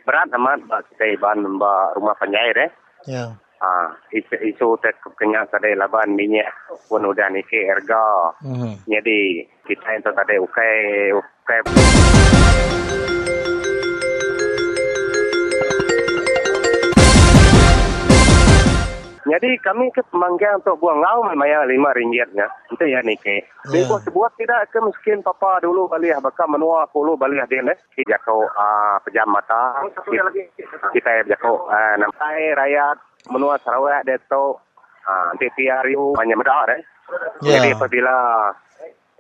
Berat 0.06 0.30
amat, 0.38 0.60
kita 0.94 1.06
iban 1.18 1.44
rumah 1.44 2.16
penyair 2.22 2.70
eh. 2.70 2.72
Ya. 3.10 3.34
Ah, 3.66 3.90
isu 4.14 4.78
tek 4.78 5.02
kenya 5.18 5.42
tadi 5.50 5.74
laban 5.74 6.14
minyak 6.14 6.54
pun 6.86 7.02
udah 7.02 7.34
niki 7.34 7.66
harga. 7.66 8.38
Mm-hmm. 8.46 8.74
Jadi 8.86 9.20
kita 9.66 9.90
itu 9.98 10.10
tadi 10.14 10.36
ukai 10.38 10.74
ukai. 11.18 11.60
Jadi 19.26 19.58
kami 19.58 19.90
ke 19.90 20.06
pemanggil 20.14 20.62
untuk 20.62 20.78
buang 20.78 21.02
ngau 21.02 21.26
memang 21.34 21.66
lima 21.66 21.90
ringgitnya. 21.98 22.46
Itu 22.70 22.86
ya 22.86 23.02
niki. 23.02 23.42
Yeah. 23.74 23.90
Jadi 23.90 24.06
sebuah 24.06 24.30
tidak 24.38 24.70
ke 24.70 24.78
miskin 24.86 25.26
papa 25.26 25.58
dulu 25.66 25.90
balik 25.90 26.22
bakal 26.22 26.46
menua 26.46 26.86
puluh 26.94 27.18
balik 27.18 27.50
dia 27.50 27.66
nih. 27.66 27.74
Kita 27.98 28.22
kau 28.22 28.46
uh, 28.46 28.96
pejam 29.02 29.26
mata. 29.26 29.82
Kita 30.94 31.12
jago 31.26 31.66
uh, 31.66 31.96
nampai 31.98 32.54
rakyat 32.54 33.02
menua 33.34 33.58
Sarawak 33.66 34.06
dia 34.06 34.22
tahu 34.30 34.54
uh, 35.10 35.24
nanti 35.34 35.50
PRU 35.58 36.14
banyak 36.14 36.38
medak 36.38 36.78
eh. 36.78 36.82
Yeah. 37.42 37.66
Jadi 37.66 37.70
apabila 37.82 38.16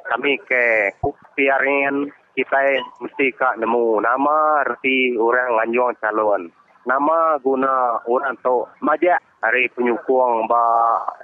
kami 0.05 0.37
ke 0.45 0.93
PRN 1.33 2.13
kita 2.37 2.59
mesti 3.01 3.25
kak 3.33 3.57
nemu 3.57 4.05
nama 4.05 4.61
reti 4.69 5.17
orang 5.17 5.65
lanjuang 5.65 5.97
calon. 5.97 6.53
Nama 6.85 7.41
guna 7.41 7.99
orang 8.05 8.37
tu 8.45 8.61
majak 8.85 9.17
hari 9.41 9.65
penyukung 9.73 10.45
ba 10.45 10.65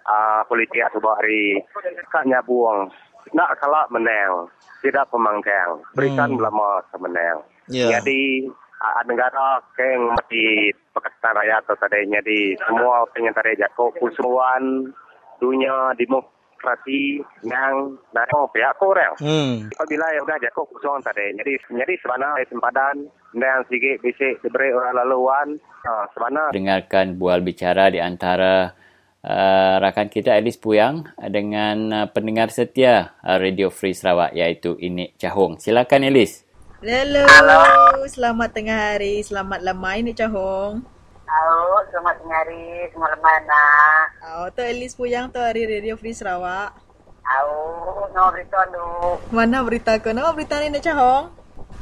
uh, 0.05 0.41
politik 0.49 0.81
atau 0.89 1.01
hari 1.13 1.61
kaknya 2.09 2.41
buang. 2.41 2.89
Nak 3.37 3.61
kalah 3.61 3.85
menang, 3.93 4.49
tidak 4.81 5.05
pemangkang. 5.13 5.77
Berikan 5.93 6.33
hmm. 6.33 6.41
lama 6.41 6.81
semenang. 6.89 7.45
Yeah. 7.69 7.93
Jadi 8.01 8.49
uh, 8.81 9.01
negara 9.05 9.61
keng 9.77 10.17
mati 10.17 10.73
Pakistan 10.91 11.37
Raya 11.37 11.61
atau 11.61 11.77
tadinya 11.77 12.19
di 12.25 12.57
semua 12.65 13.05
pengen 13.13 13.31
tadi 13.37 13.55
jako 13.55 13.93
kusuan 14.01 14.89
dunia 15.37 15.93
demokrasi 16.61 17.17
yang 17.41 17.97
dari 18.13 18.29
pihak 18.53 18.77
korang. 18.77 19.17
Hmm. 19.17 19.65
Apabila 19.73 20.05
ya 20.13 20.21
udah 20.21 20.37
jako 20.37 20.69
kusuan 20.69 21.01
tadi, 21.01 21.33
jadi 21.33 21.57
jadi 21.57 21.93
sebenarnya 22.05 22.45
sempadan 22.45 22.95
dan 23.33 23.65
sedikit 23.65 23.97
bisa 24.05 24.37
diberi 24.45 24.69
orang 24.69 24.93
laluan 25.01 25.47
uh, 25.89 26.05
sebenarnya. 26.13 26.53
Dengarkan 26.53 27.17
bual 27.17 27.41
bicara 27.41 27.89
di 27.89 27.97
antara 27.97 28.77
uh, 29.25 29.75
rakan 29.81 30.13
kita 30.13 30.37
Elis 30.37 30.61
Puyang 30.61 31.09
dengan 31.17 31.77
uh, 31.89 32.07
pendengar 32.13 32.53
setia 32.53 33.17
uh, 33.25 33.41
Radio 33.41 33.73
Free 33.73 33.97
Sarawak 33.97 34.37
iaitu 34.37 34.77
Ini 34.77 35.17
Cahong. 35.17 35.57
Silakan 35.57 36.05
Elis. 36.05 36.45
Hello. 36.85 37.25
Hello. 37.25 37.61
Selamat 38.05 38.53
tengah 38.53 38.93
hari. 38.93 39.21
Selamat 39.25 39.65
lemai 39.65 40.05
ni 40.05 40.13
Cahong. 40.13 41.00
Selamat 41.31 42.19
hari. 42.27 42.91
Selamat 42.91 43.15
lemai 43.15 43.37
nak. 43.47 44.05
Oh, 44.19 44.47
tu 44.51 44.59
Elis 44.67 44.99
Puyang 44.99 45.31
tu 45.31 45.39
hari 45.39 45.63
Radio 45.63 45.95
Free 45.95 46.11
Sarawak. 46.11 46.75
Oh, 47.23 48.03
no 48.11 48.35
berita 48.35 48.67
tu. 48.67 48.87
Mana 49.31 49.63
berita 49.63 49.95
kau? 50.03 50.11
Nama 50.11 50.35
berita 50.35 50.59
ni 50.59 50.67
nak 50.67 50.83
Cahong? 50.83 51.31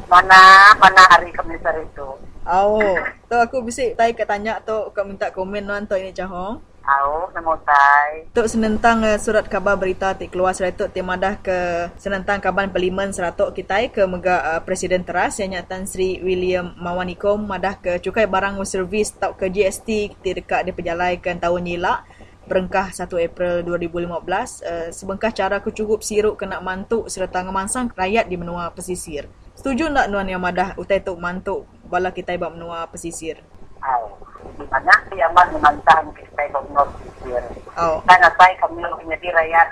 Mana? 0.06 0.70
Mana 0.78 1.02
hari 1.10 1.34
Khamis 1.34 1.66
hari 1.66 1.82
tu? 1.98 2.06
Oh, 2.46 2.94
tu 3.26 3.36
aku 3.42 3.66
bisik 3.66 3.98
tanya 3.98 4.26
tanya 4.30 4.54
tu 4.62 4.94
kau 4.94 5.02
minta 5.02 5.34
komen 5.34 5.66
nuan 5.66 5.90
tu 5.90 5.98
ini 5.98 6.14
Cahong. 6.14 6.62
Tahu, 6.90 7.38
nama 7.38 7.54
saya. 7.70 8.26
Tok 8.34 8.50
senentang 8.50 9.06
uh, 9.06 9.22
surat 9.22 9.46
khabar 9.46 9.78
berita 9.78 10.18
ti 10.18 10.26
keluar 10.26 10.58
seratuk 10.58 10.90
ti 10.90 11.06
madah 11.06 11.38
ke 11.38 11.86
senentang 12.02 12.42
kaban 12.42 12.74
parlimen 12.74 13.14
seratuk 13.14 13.54
kita 13.54 13.94
ke 13.94 14.10
mega 14.10 14.58
uh, 14.58 14.62
Presiden 14.66 15.06
teras 15.06 15.38
yang 15.38 15.54
nyatan 15.54 15.86
Sri 15.86 16.18
William 16.26 16.74
Mawanikom 16.82 17.46
madah 17.46 17.78
ke 17.78 18.02
cukai 18.02 18.26
barang 18.26 18.58
servis 18.66 19.14
tau 19.14 19.38
ke 19.38 19.54
GST 19.54 20.18
ti 20.18 20.30
dekat 20.34 20.66
di 20.66 20.74
pejalaikan 20.74 21.38
tahun 21.38 21.62
nyilak 21.70 22.10
berengkah 22.50 22.90
1 22.90 23.06
April 23.06 23.62
2015 23.70 24.10
uh, 24.10 24.90
sebengkah 24.90 25.30
cara 25.30 25.62
kecukup 25.62 26.02
siruk 26.02 26.42
kena 26.42 26.58
mantuk 26.58 27.06
serta 27.06 27.46
ngemansang 27.46 27.94
rakyat 27.94 28.26
di 28.26 28.34
menua 28.34 28.74
pesisir. 28.74 29.30
Setuju 29.54 29.94
tak 29.94 30.10
Nuan 30.10 30.26
yang 30.26 30.42
madah 30.42 30.74
utai 30.82 31.06
tok 31.06 31.22
mantuk 31.22 31.70
bala 31.86 32.10
kita 32.10 32.34
ibak 32.34 32.50
menua 32.50 32.90
pesisir? 32.90 33.46
Oh. 33.86 34.29
Di 34.60 34.66
mana 34.68 34.92
si 35.08 35.16
aman 35.24 35.48
memantang 35.56 36.12
kita 36.12 36.44
menua 36.52 36.84
pesisir. 37.00 37.44
Oh. 37.80 38.04
Kan 38.04 38.20
asai 38.20 38.60
kami 38.60 38.84
menjadi 38.84 39.32
rakyat 39.32 39.68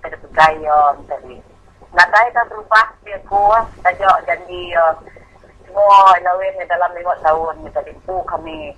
kada 0.00 0.16
pegayon 0.16 0.96
tadi. 1.04 1.36
Natai 1.92 2.32
kan 2.32 2.48
berubah 2.48 2.96
dia 3.04 3.20
kuah 3.28 3.68
saja 3.84 4.08
jadi 4.24 4.60
uh, 4.80 4.96
semua 5.68 6.16
lawin 6.24 6.56
dalam 6.64 6.90
lima 6.96 7.14
tahun 7.20 7.68
tadi 7.68 7.92
tu 8.08 8.16
kami 8.24 8.72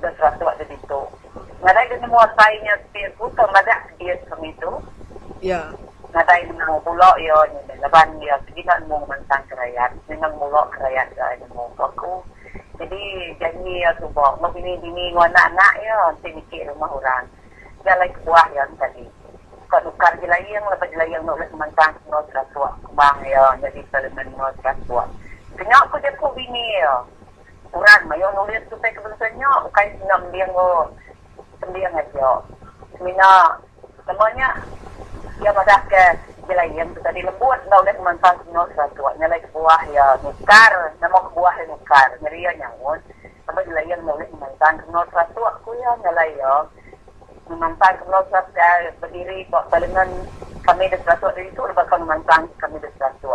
dah 0.00 0.12
serasa 0.16 0.40
waktu 0.48 0.64
itu. 0.64 1.00
Natai 1.60 1.92
kan 1.92 2.00
semua 2.00 2.24
sainya 2.40 2.74
dia 2.96 3.12
ku 3.20 3.28
ada 3.36 3.76
dia 4.00 4.16
kami 4.32 4.56
itu. 4.56 4.72
Ya. 5.44 5.76
Natai 6.08 6.48
dengan 6.48 6.80
pulau 6.80 7.14
yo 7.20 7.36
laban 7.84 8.16
dia 8.16 8.40
tidak 8.48 8.80
mau 8.88 9.04
mentang 9.04 9.44
kerajaan 9.52 9.92
dengan 10.08 10.32
mulak 10.40 10.72
kerajaan 10.72 11.36
dia 11.36 11.48
mau 11.52 11.68
aku 11.76 12.24
jadi 12.80 13.02
janji 13.36 13.84
ya 13.84 13.92
tu 14.00 14.08
bawa 14.16 14.40
mau 14.40 14.48
ini 14.56 14.72
ini 14.80 15.12
anak-anak 15.12 15.72
ya. 15.84 15.96
Nanti 16.08 16.32
mikir 16.32 16.64
rumah 16.72 16.88
orang. 16.88 17.28
Dia 17.84 17.92
lagi 18.00 18.16
buah 18.24 18.48
ya 18.56 18.64
tadi 18.80 19.04
kalau 19.70 19.86
nukar 19.86 20.10
je 20.18 20.26
lagi 20.26 20.50
yang 20.50 20.66
lepas 20.66 20.90
lagi 20.98 21.14
yang 21.14 21.22
nak 21.22 21.38
mentang 21.54 21.92
semua 22.00 22.24
terasuak 22.32 22.72
kembang 22.88 23.20
ya. 23.28 23.44
Jadi 23.60 23.84
selemen 23.92 24.32
semua 24.32 24.48
terasuak 24.64 25.08
kenyak 25.60 25.80
aku 25.84 26.00
dia 26.00 26.16
pun 26.16 26.32
bini 26.32 26.80
ya. 26.80 27.04
Orang 27.70 28.08
mayo 28.08 28.32
nulis 28.32 28.64
tu 28.72 28.74
saya 28.80 28.96
kebetulannya 28.96 29.50
bukan 29.68 29.86
senang 30.00 30.22
dia 30.32 30.46
ngo 30.48 30.90
sendiang 31.60 31.94
aja 31.94 32.30
semina 32.96 33.32
namanya 34.08 34.48
dia 35.38 35.52
madah 35.52 35.80
ke 35.86 36.04
yang 36.54 36.90
tu 36.94 37.00
tadi. 37.02 37.20
Lembut 37.22 37.60
dah 37.68 37.78
oleh 37.80 37.94
mantan 38.02 38.34
semua 38.42 38.66
satu 38.74 39.06
nyalai 39.18 39.42
buah 39.54 39.82
ya 39.94 40.18
nukar. 40.22 40.72
Nama 40.98 41.18
buah 41.34 41.54
ya 41.58 41.64
nukar. 41.70 42.08
Nyeri 42.22 42.46
ya 42.46 42.52
nyangun 42.58 42.98
sama 43.46 43.60
jela 43.66 43.82
yang 43.86 44.02
oleh 44.06 44.28
mantan 44.38 44.74
semua 44.82 45.04
satu 45.14 45.40
aku 45.44 45.70
ya 45.78 45.90
nyalai 46.02 46.34
ya. 46.34 46.54
Mantan 47.50 47.94
semua 48.02 48.22
satu 48.30 48.54
berdiri 49.02 49.46
kok 49.50 49.66
salingan 49.70 50.10
kami 50.60 50.86
di 50.86 50.98
satu 51.02 51.32
dari 51.34 51.50
itu 51.50 51.62
lepas 51.66 51.88
kami 51.88 52.04
mantan 52.04 52.46
kami 52.60 52.78
di 52.78 52.90
satu 53.00 53.32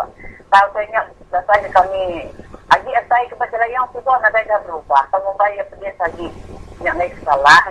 tahu 0.53 0.67
saya 0.71 0.85
ingat 0.87 1.05
rasanya 1.33 1.69
kami 1.73 2.29
Agi 2.73 2.91
asai 2.97 3.29
ke 3.29 3.35
baca 3.37 3.61
yang 3.69 3.85
sudah 3.93 4.17
ada 4.19 4.41
dah 4.41 4.59
berubah. 4.65 5.05
Kamu 5.13 5.37
bayar 5.37 5.69
pergi 5.69 5.89
lagi 6.01 6.27
yang 6.81 6.97
naik 6.97 7.13
salah. 7.21 7.69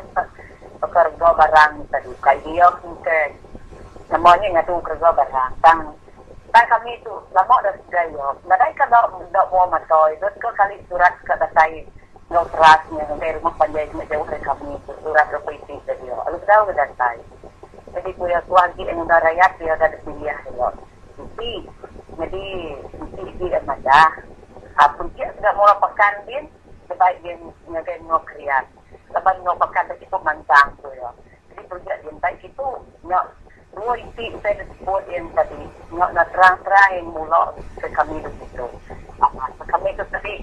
Pekerja 0.79 1.29
barang. 1.35 1.73
Kayak 2.23 2.39
dia 2.47 2.66
mungkin 2.81 3.29
namanya 4.15 4.47
ngatu 4.62 4.78
kerja 4.86 5.11
barang. 5.11 5.53
Tang 5.59 5.91
tang 6.55 6.66
kami 6.70 6.95
itu 6.95 7.11
lama 7.35 7.55
dah 7.66 7.74
sudah 7.74 8.05
yo. 8.15 8.27
Nadai 8.47 8.70
kalau 8.78 9.19
dak 9.35 9.51
mau 9.51 9.66
matoi 9.66 10.15
dot 10.23 10.31
ke 10.39 10.47
kali 10.55 10.78
surat 10.86 11.19
ke 11.27 11.35
dasai 11.35 11.82
no 12.31 12.47
terasnya 12.55 13.11
dari 13.19 13.35
rumah 13.43 13.59
panjang 13.59 13.91
nak 13.91 14.07
jauh 14.07 14.23
dari 14.31 14.39
kami 14.47 14.78
itu 14.78 14.93
surat 15.03 15.27
repuisi 15.35 15.74
tadi 15.82 16.07
yo. 16.07 16.15
Alu 16.31 16.39
tahu 16.47 16.70
ke 16.70 16.78
dasai 16.78 17.19
jadi 17.91 18.11
punya 18.15 18.39
suagi 18.47 18.86
yang 18.86 19.03
udah 19.03 19.19
rakyat 19.19 19.51
dia 19.59 19.74
ada 19.74 19.99
pilihan 20.07 20.39
yo. 20.55 20.70
Jadi 21.19 21.51
jadi 22.15 22.45
jadi 23.19 23.32
dia 23.35 23.59
ada 23.66 24.01
apa 24.78 25.03
dia 25.19 25.27
sudah 25.35 25.53
mau 25.59 25.66
lapakan 25.66 26.15
din 26.31 26.47
sebaik 26.86 27.19
dia 27.27 27.35
ngagai 27.66 27.99
ngokrian 28.07 28.62
lepas 29.11 29.35
ngopakan 29.43 29.91
dari 29.91 30.07
pemantang 30.07 30.70
tu 30.78 30.86
yo. 30.95 31.11
Jadi 31.51 31.66
projek 31.66 31.99
dia 31.99 32.15
baik 32.23 32.47
itu 32.47 32.66
nyok 33.03 33.27
dua 33.74 33.94
isi 33.98 34.30
saya 34.40 34.55
disebut 34.62 35.02
yang 35.10 35.26
tadi 35.34 35.59
nak 35.90 36.10
nak 36.14 36.26
terang-terang 36.30 36.90
yang 36.94 37.06
mula 37.10 37.51
ke 37.82 37.86
kami 37.90 38.22
di 38.22 38.30
situ. 38.38 38.66
Apa 39.18 39.62
kami 39.66 39.90
itu 39.90 40.05
tadi 40.14 40.34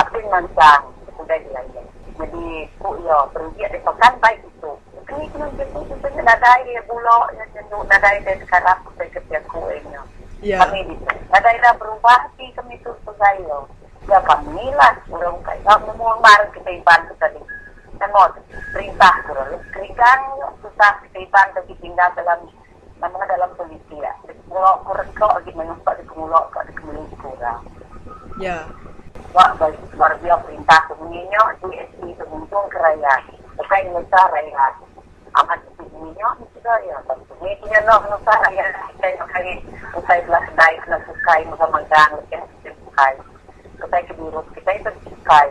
apa 0.00 0.16
mancang 0.32 0.82
sudah 1.14 1.38
dilayani. 1.38 1.82
Jadi 2.14 2.46
ku 2.80 2.96
ya 3.04 3.18
berujian 3.30 3.70
di 3.70 3.80
pekan 3.84 4.14
baik 4.24 4.40
itu. 4.40 4.72
Kini 5.04 5.28
kena 5.36 5.46
jadi 5.60 5.80
sebenarnya 5.84 6.22
nadai 6.24 6.72
ya 6.72 6.82
bulok 6.88 7.26
yang 7.36 7.48
jendu 7.52 7.78
nadai 7.84 8.18
dari 8.24 8.40
sekarang 8.48 8.78
saya 8.96 9.08
kerja 9.12 9.38
kuenya. 9.52 10.00
Ya. 10.40 10.64
Kami 10.64 10.80
di 10.88 10.94
nadai 11.28 11.60
dah 11.60 11.76
berubah 11.76 12.32
si 12.40 12.48
kami 12.56 12.80
itu 12.80 12.90
sebagai 13.04 13.68
Ya 14.04 14.20
kami 14.20 14.68
lah 14.76 14.92
orang 15.08 15.40
kaya 15.40 15.72
mau 15.96 16.12
marah 16.20 16.48
kita 16.52 16.68
iban 16.76 17.08
tadi. 17.16 17.40
Tengok 17.94 18.28
perintah 18.74 19.14
kurang 19.24 19.54
kerikan 19.70 20.18
susah 20.58 20.92
kaitan 21.14 21.46
bagi 21.54 21.74
tinggal 21.78 22.10
dalam 22.18 22.40
nama 22.98 23.24
dalam 23.30 23.50
polisi 23.54 23.96
ya. 23.98 24.12
Mulak 24.50 24.82
kurang 24.82 25.10
kau 25.14 25.30
lagi 25.30 25.50
menyumpat 25.54 25.98
di 26.00 26.04
kumulak 26.10 26.50
kau 26.50 26.62
di 26.66 26.72
kumulak 26.74 27.10
kurang. 27.22 27.60
Ya. 28.42 28.66
Wah, 29.34 29.50
bagi 29.58 29.78
luar 29.98 30.14
biasa 30.22 30.42
perintah 30.46 30.80
kemudiannya 30.90 31.42
DSP 31.62 32.00
penguntung 32.18 32.66
kerajaan. 32.70 33.22
Bukan 33.58 33.82
nusa 33.94 34.20
rakyat. 34.30 34.74
Amat 35.34 35.58
bunyinya 35.74 36.38
juga 36.38 36.74
ya. 36.86 36.98
Ini 37.42 37.58
punya 37.58 37.78
no 37.82 37.98
nusa 38.10 38.34
rakyat. 38.46 38.74
Saya 39.02 39.22
kali 39.26 39.58
usai 39.94 40.22
belas 40.26 40.46
naik 40.54 40.78
kena 40.86 40.98
sukai 41.06 41.42
mengamankan 41.50 42.08
lepas 42.18 42.46
sukai. 42.62 43.14
Kita 43.74 43.98
kedua 44.06 44.40
kita 44.54 44.70
itu 44.78 44.90
sukai 45.10 45.50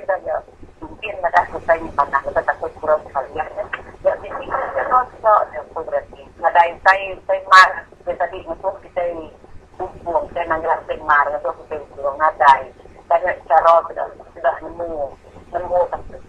kita 1.11 1.27
ya. 1.27 1.27
Mungkin 1.27 1.27
ada 1.27 1.41
susah 1.51 1.75
ini 1.75 1.89
mana. 1.95 2.17
Kita 2.23 2.41
takut 2.47 2.71
kurang 2.79 3.03
kalian. 3.11 3.47
Ya, 4.01 4.13
jadi 4.17 4.45
kita 4.47 5.61
berarti 5.75 6.21
ada 6.41 6.61
yang 6.65 6.79
saya 6.81 7.05
saya 7.27 7.41
marah 7.51 7.83
saya 8.01 8.15
tadi 8.17 8.37
untuk 8.49 8.75
kita 8.81 9.03
buang 9.77 10.25
saya 10.33 10.45
nanya 10.49 10.73
saya 10.89 10.97
marah 11.05 11.37
itu 11.37 11.51
kita 11.67 11.75
buang 11.93 12.17
ada 12.17 12.51
banyak 13.05 13.37
cara 13.45 13.73
sudah 13.85 14.07
sudah 14.33 14.55
nemu 14.65 14.91
nemu 15.53 15.79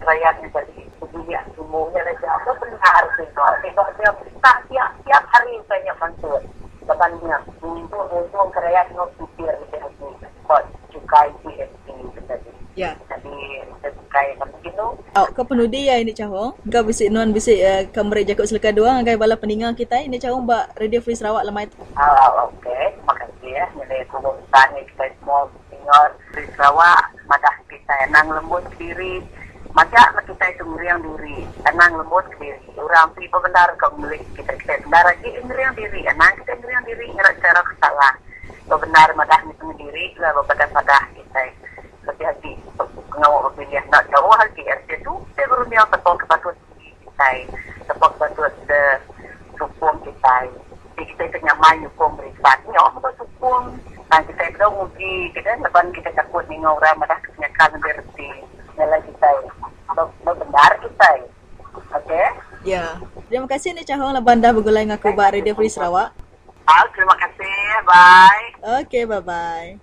rakyatnya 0.05 0.49
tadi 0.53 0.85
dunia 1.01 1.41
semuanya 1.57 2.01
saja 2.13 2.29
apa 2.37 2.51
benar 2.61 3.05
itu 3.17 3.25
itu 3.65 3.83
dia 3.97 4.11
tak 4.45 4.57
tiap 4.69 4.91
tiap 5.09 5.25
hari 5.33 5.57
saya 5.65 5.93
bantuan 5.97 6.45
depannya 6.85 7.37
untuk 7.63 9.11
supir 9.17 9.55
di 9.65 9.67
sini 9.81 10.29
kok 10.45 10.63
cukai 10.93 11.33
GST 11.41 11.87
Ya. 12.73 12.97
Jadi 13.05 13.37
cukai 13.85 14.33
Oh, 15.13 15.29
kau 15.29 15.45
penudi 15.45 15.93
ya 15.93 16.01
ini 16.01 16.17
cahong. 16.17 16.57
Kau 16.73 16.89
bisik 16.89 17.13
non 17.13 17.37
bisik 17.37 17.61
uh, 17.61 17.85
kamera 17.93 18.25
jakut 18.25 18.49
selaka 18.49 18.73
dua 18.73 18.97
ngai 19.05 19.21
bala 19.21 19.37
peninggal 19.37 19.77
kita 19.77 20.01
ini 20.01 20.17
cahong 20.17 20.49
mbak 20.49 20.73
Radio 20.81 21.05
Free 21.05 21.13
Sarawak 21.13 21.45
lemai 21.45 21.69
tu. 21.69 21.77
Ah, 22.01 22.49
okey. 22.49 22.97
Terima 22.97 23.13
kasih 23.21 23.51
ya. 23.53 23.69
Jadi 23.77 24.09
kemudian 24.09 24.69
kita 24.89 25.05
semua 25.21 25.45
tinggal 25.69 26.17
di 26.33 26.49
Sarawak, 26.57 27.13
madah 27.29 27.57
kita 27.69 27.95
enang 28.09 28.41
lembut 28.41 28.65
diri. 28.81 29.21
Macam 29.77 30.17
kita 30.25 30.45
itu 30.49 30.65
meriang 30.65 31.05
diri, 31.05 31.45
enang 31.69 31.93
lembut 32.01 32.25
diri. 32.41 32.73
Orang 32.81 33.13
tiba 33.13 33.37
benar 33.45 33.69
kau 33.77 33.93
milik 34.01 34.25
kita 34.33 34.57
kita 34.65 34.81
benar 34.89 35.13
lagi 35.13 35.29
meriang 35.45 35.77
diri, 35.77 36.09
enang 36.09 36.33
kita 36.41 36.57
meriang 36.57 36.89
diri 36.89 37.13
ngerak 37.13 37.37
cara 37.37 37.61
kesalah. 37.61 38.17
Benar 38.65 39.13
madah 39.13 39.45
itu 39.45 39.61
sendiri, 39.61 40.17
lah 40.17 40.33
pada 40.49 40.65
pada 40.73 41.05
kita 41.13 41.53
lebih 42.09 42.25
hati 42.25 42.57
pengawal 43.13 43.47
pemilihan 43.53 43.85
nak 43.93 44.03
jauh 44.11 44.33
KRC 44.43 44.62
tu 45.03 45.15
saya 45.35 45.47
berunia 45.51 45.83
betul 45.91 46.15
kepatuan 46.19 46.57
kita 47.03 47.31
sebab 47.91 48.11
betul 48.19 48.49
the 48.71 48.83
sukung 49.59 49.97
kita 50.07 50.35
jadi 50.97 51.03
kita 51.15 51.23
tengah 51.39 51.57
main 51.61 51.85
hukum 51.87 52.15
berikat 52.19 52.59
ni 52.67 52.75
orang 52.79 52.99
buat 53.03 53.15
sukung 53.19 53.77
dan 54.11 54.21
kita 54.27 54.43
itu 54.49 54.67
uji 54.67 55.15
kita 55.35 55.59
lepas 55.61 55.87
kita 55.95 56.11
takut 56.17 56.45
ni 56.47 56.59
orang 56.63 56.99
madah 56.99 57.19
kesenyakan 57.23 57.79
berarti 57.83 58.31
nilai 58.79 59.01
kita 59.05 59.29
benar 60.25 60.73
kita 60.81 61.11
okey 62.01 62.27
Ya. 62.63 62.95
Terima 63.27 63.51
kasih 63.51 63.75
ni 63.75 63.83
cahong 63.83 64.15
lah 64.15 64.23
banda 64.23 64.55
bergulai 64.55 64.87
dengan 64.87 64.95
aku 64.95 65.11
Bak 65.19 65.35
Radio 65.35 65.59
Free 65.59 65.67
Sarawak. 65.67 66.15
Ah, 66.63 66.87
terima 66.95 67.19
kasih. 67.19 67.51
Bye. 67.83 68.87
Okay, 68.87 69.03
bye-bye. 69.03 69.83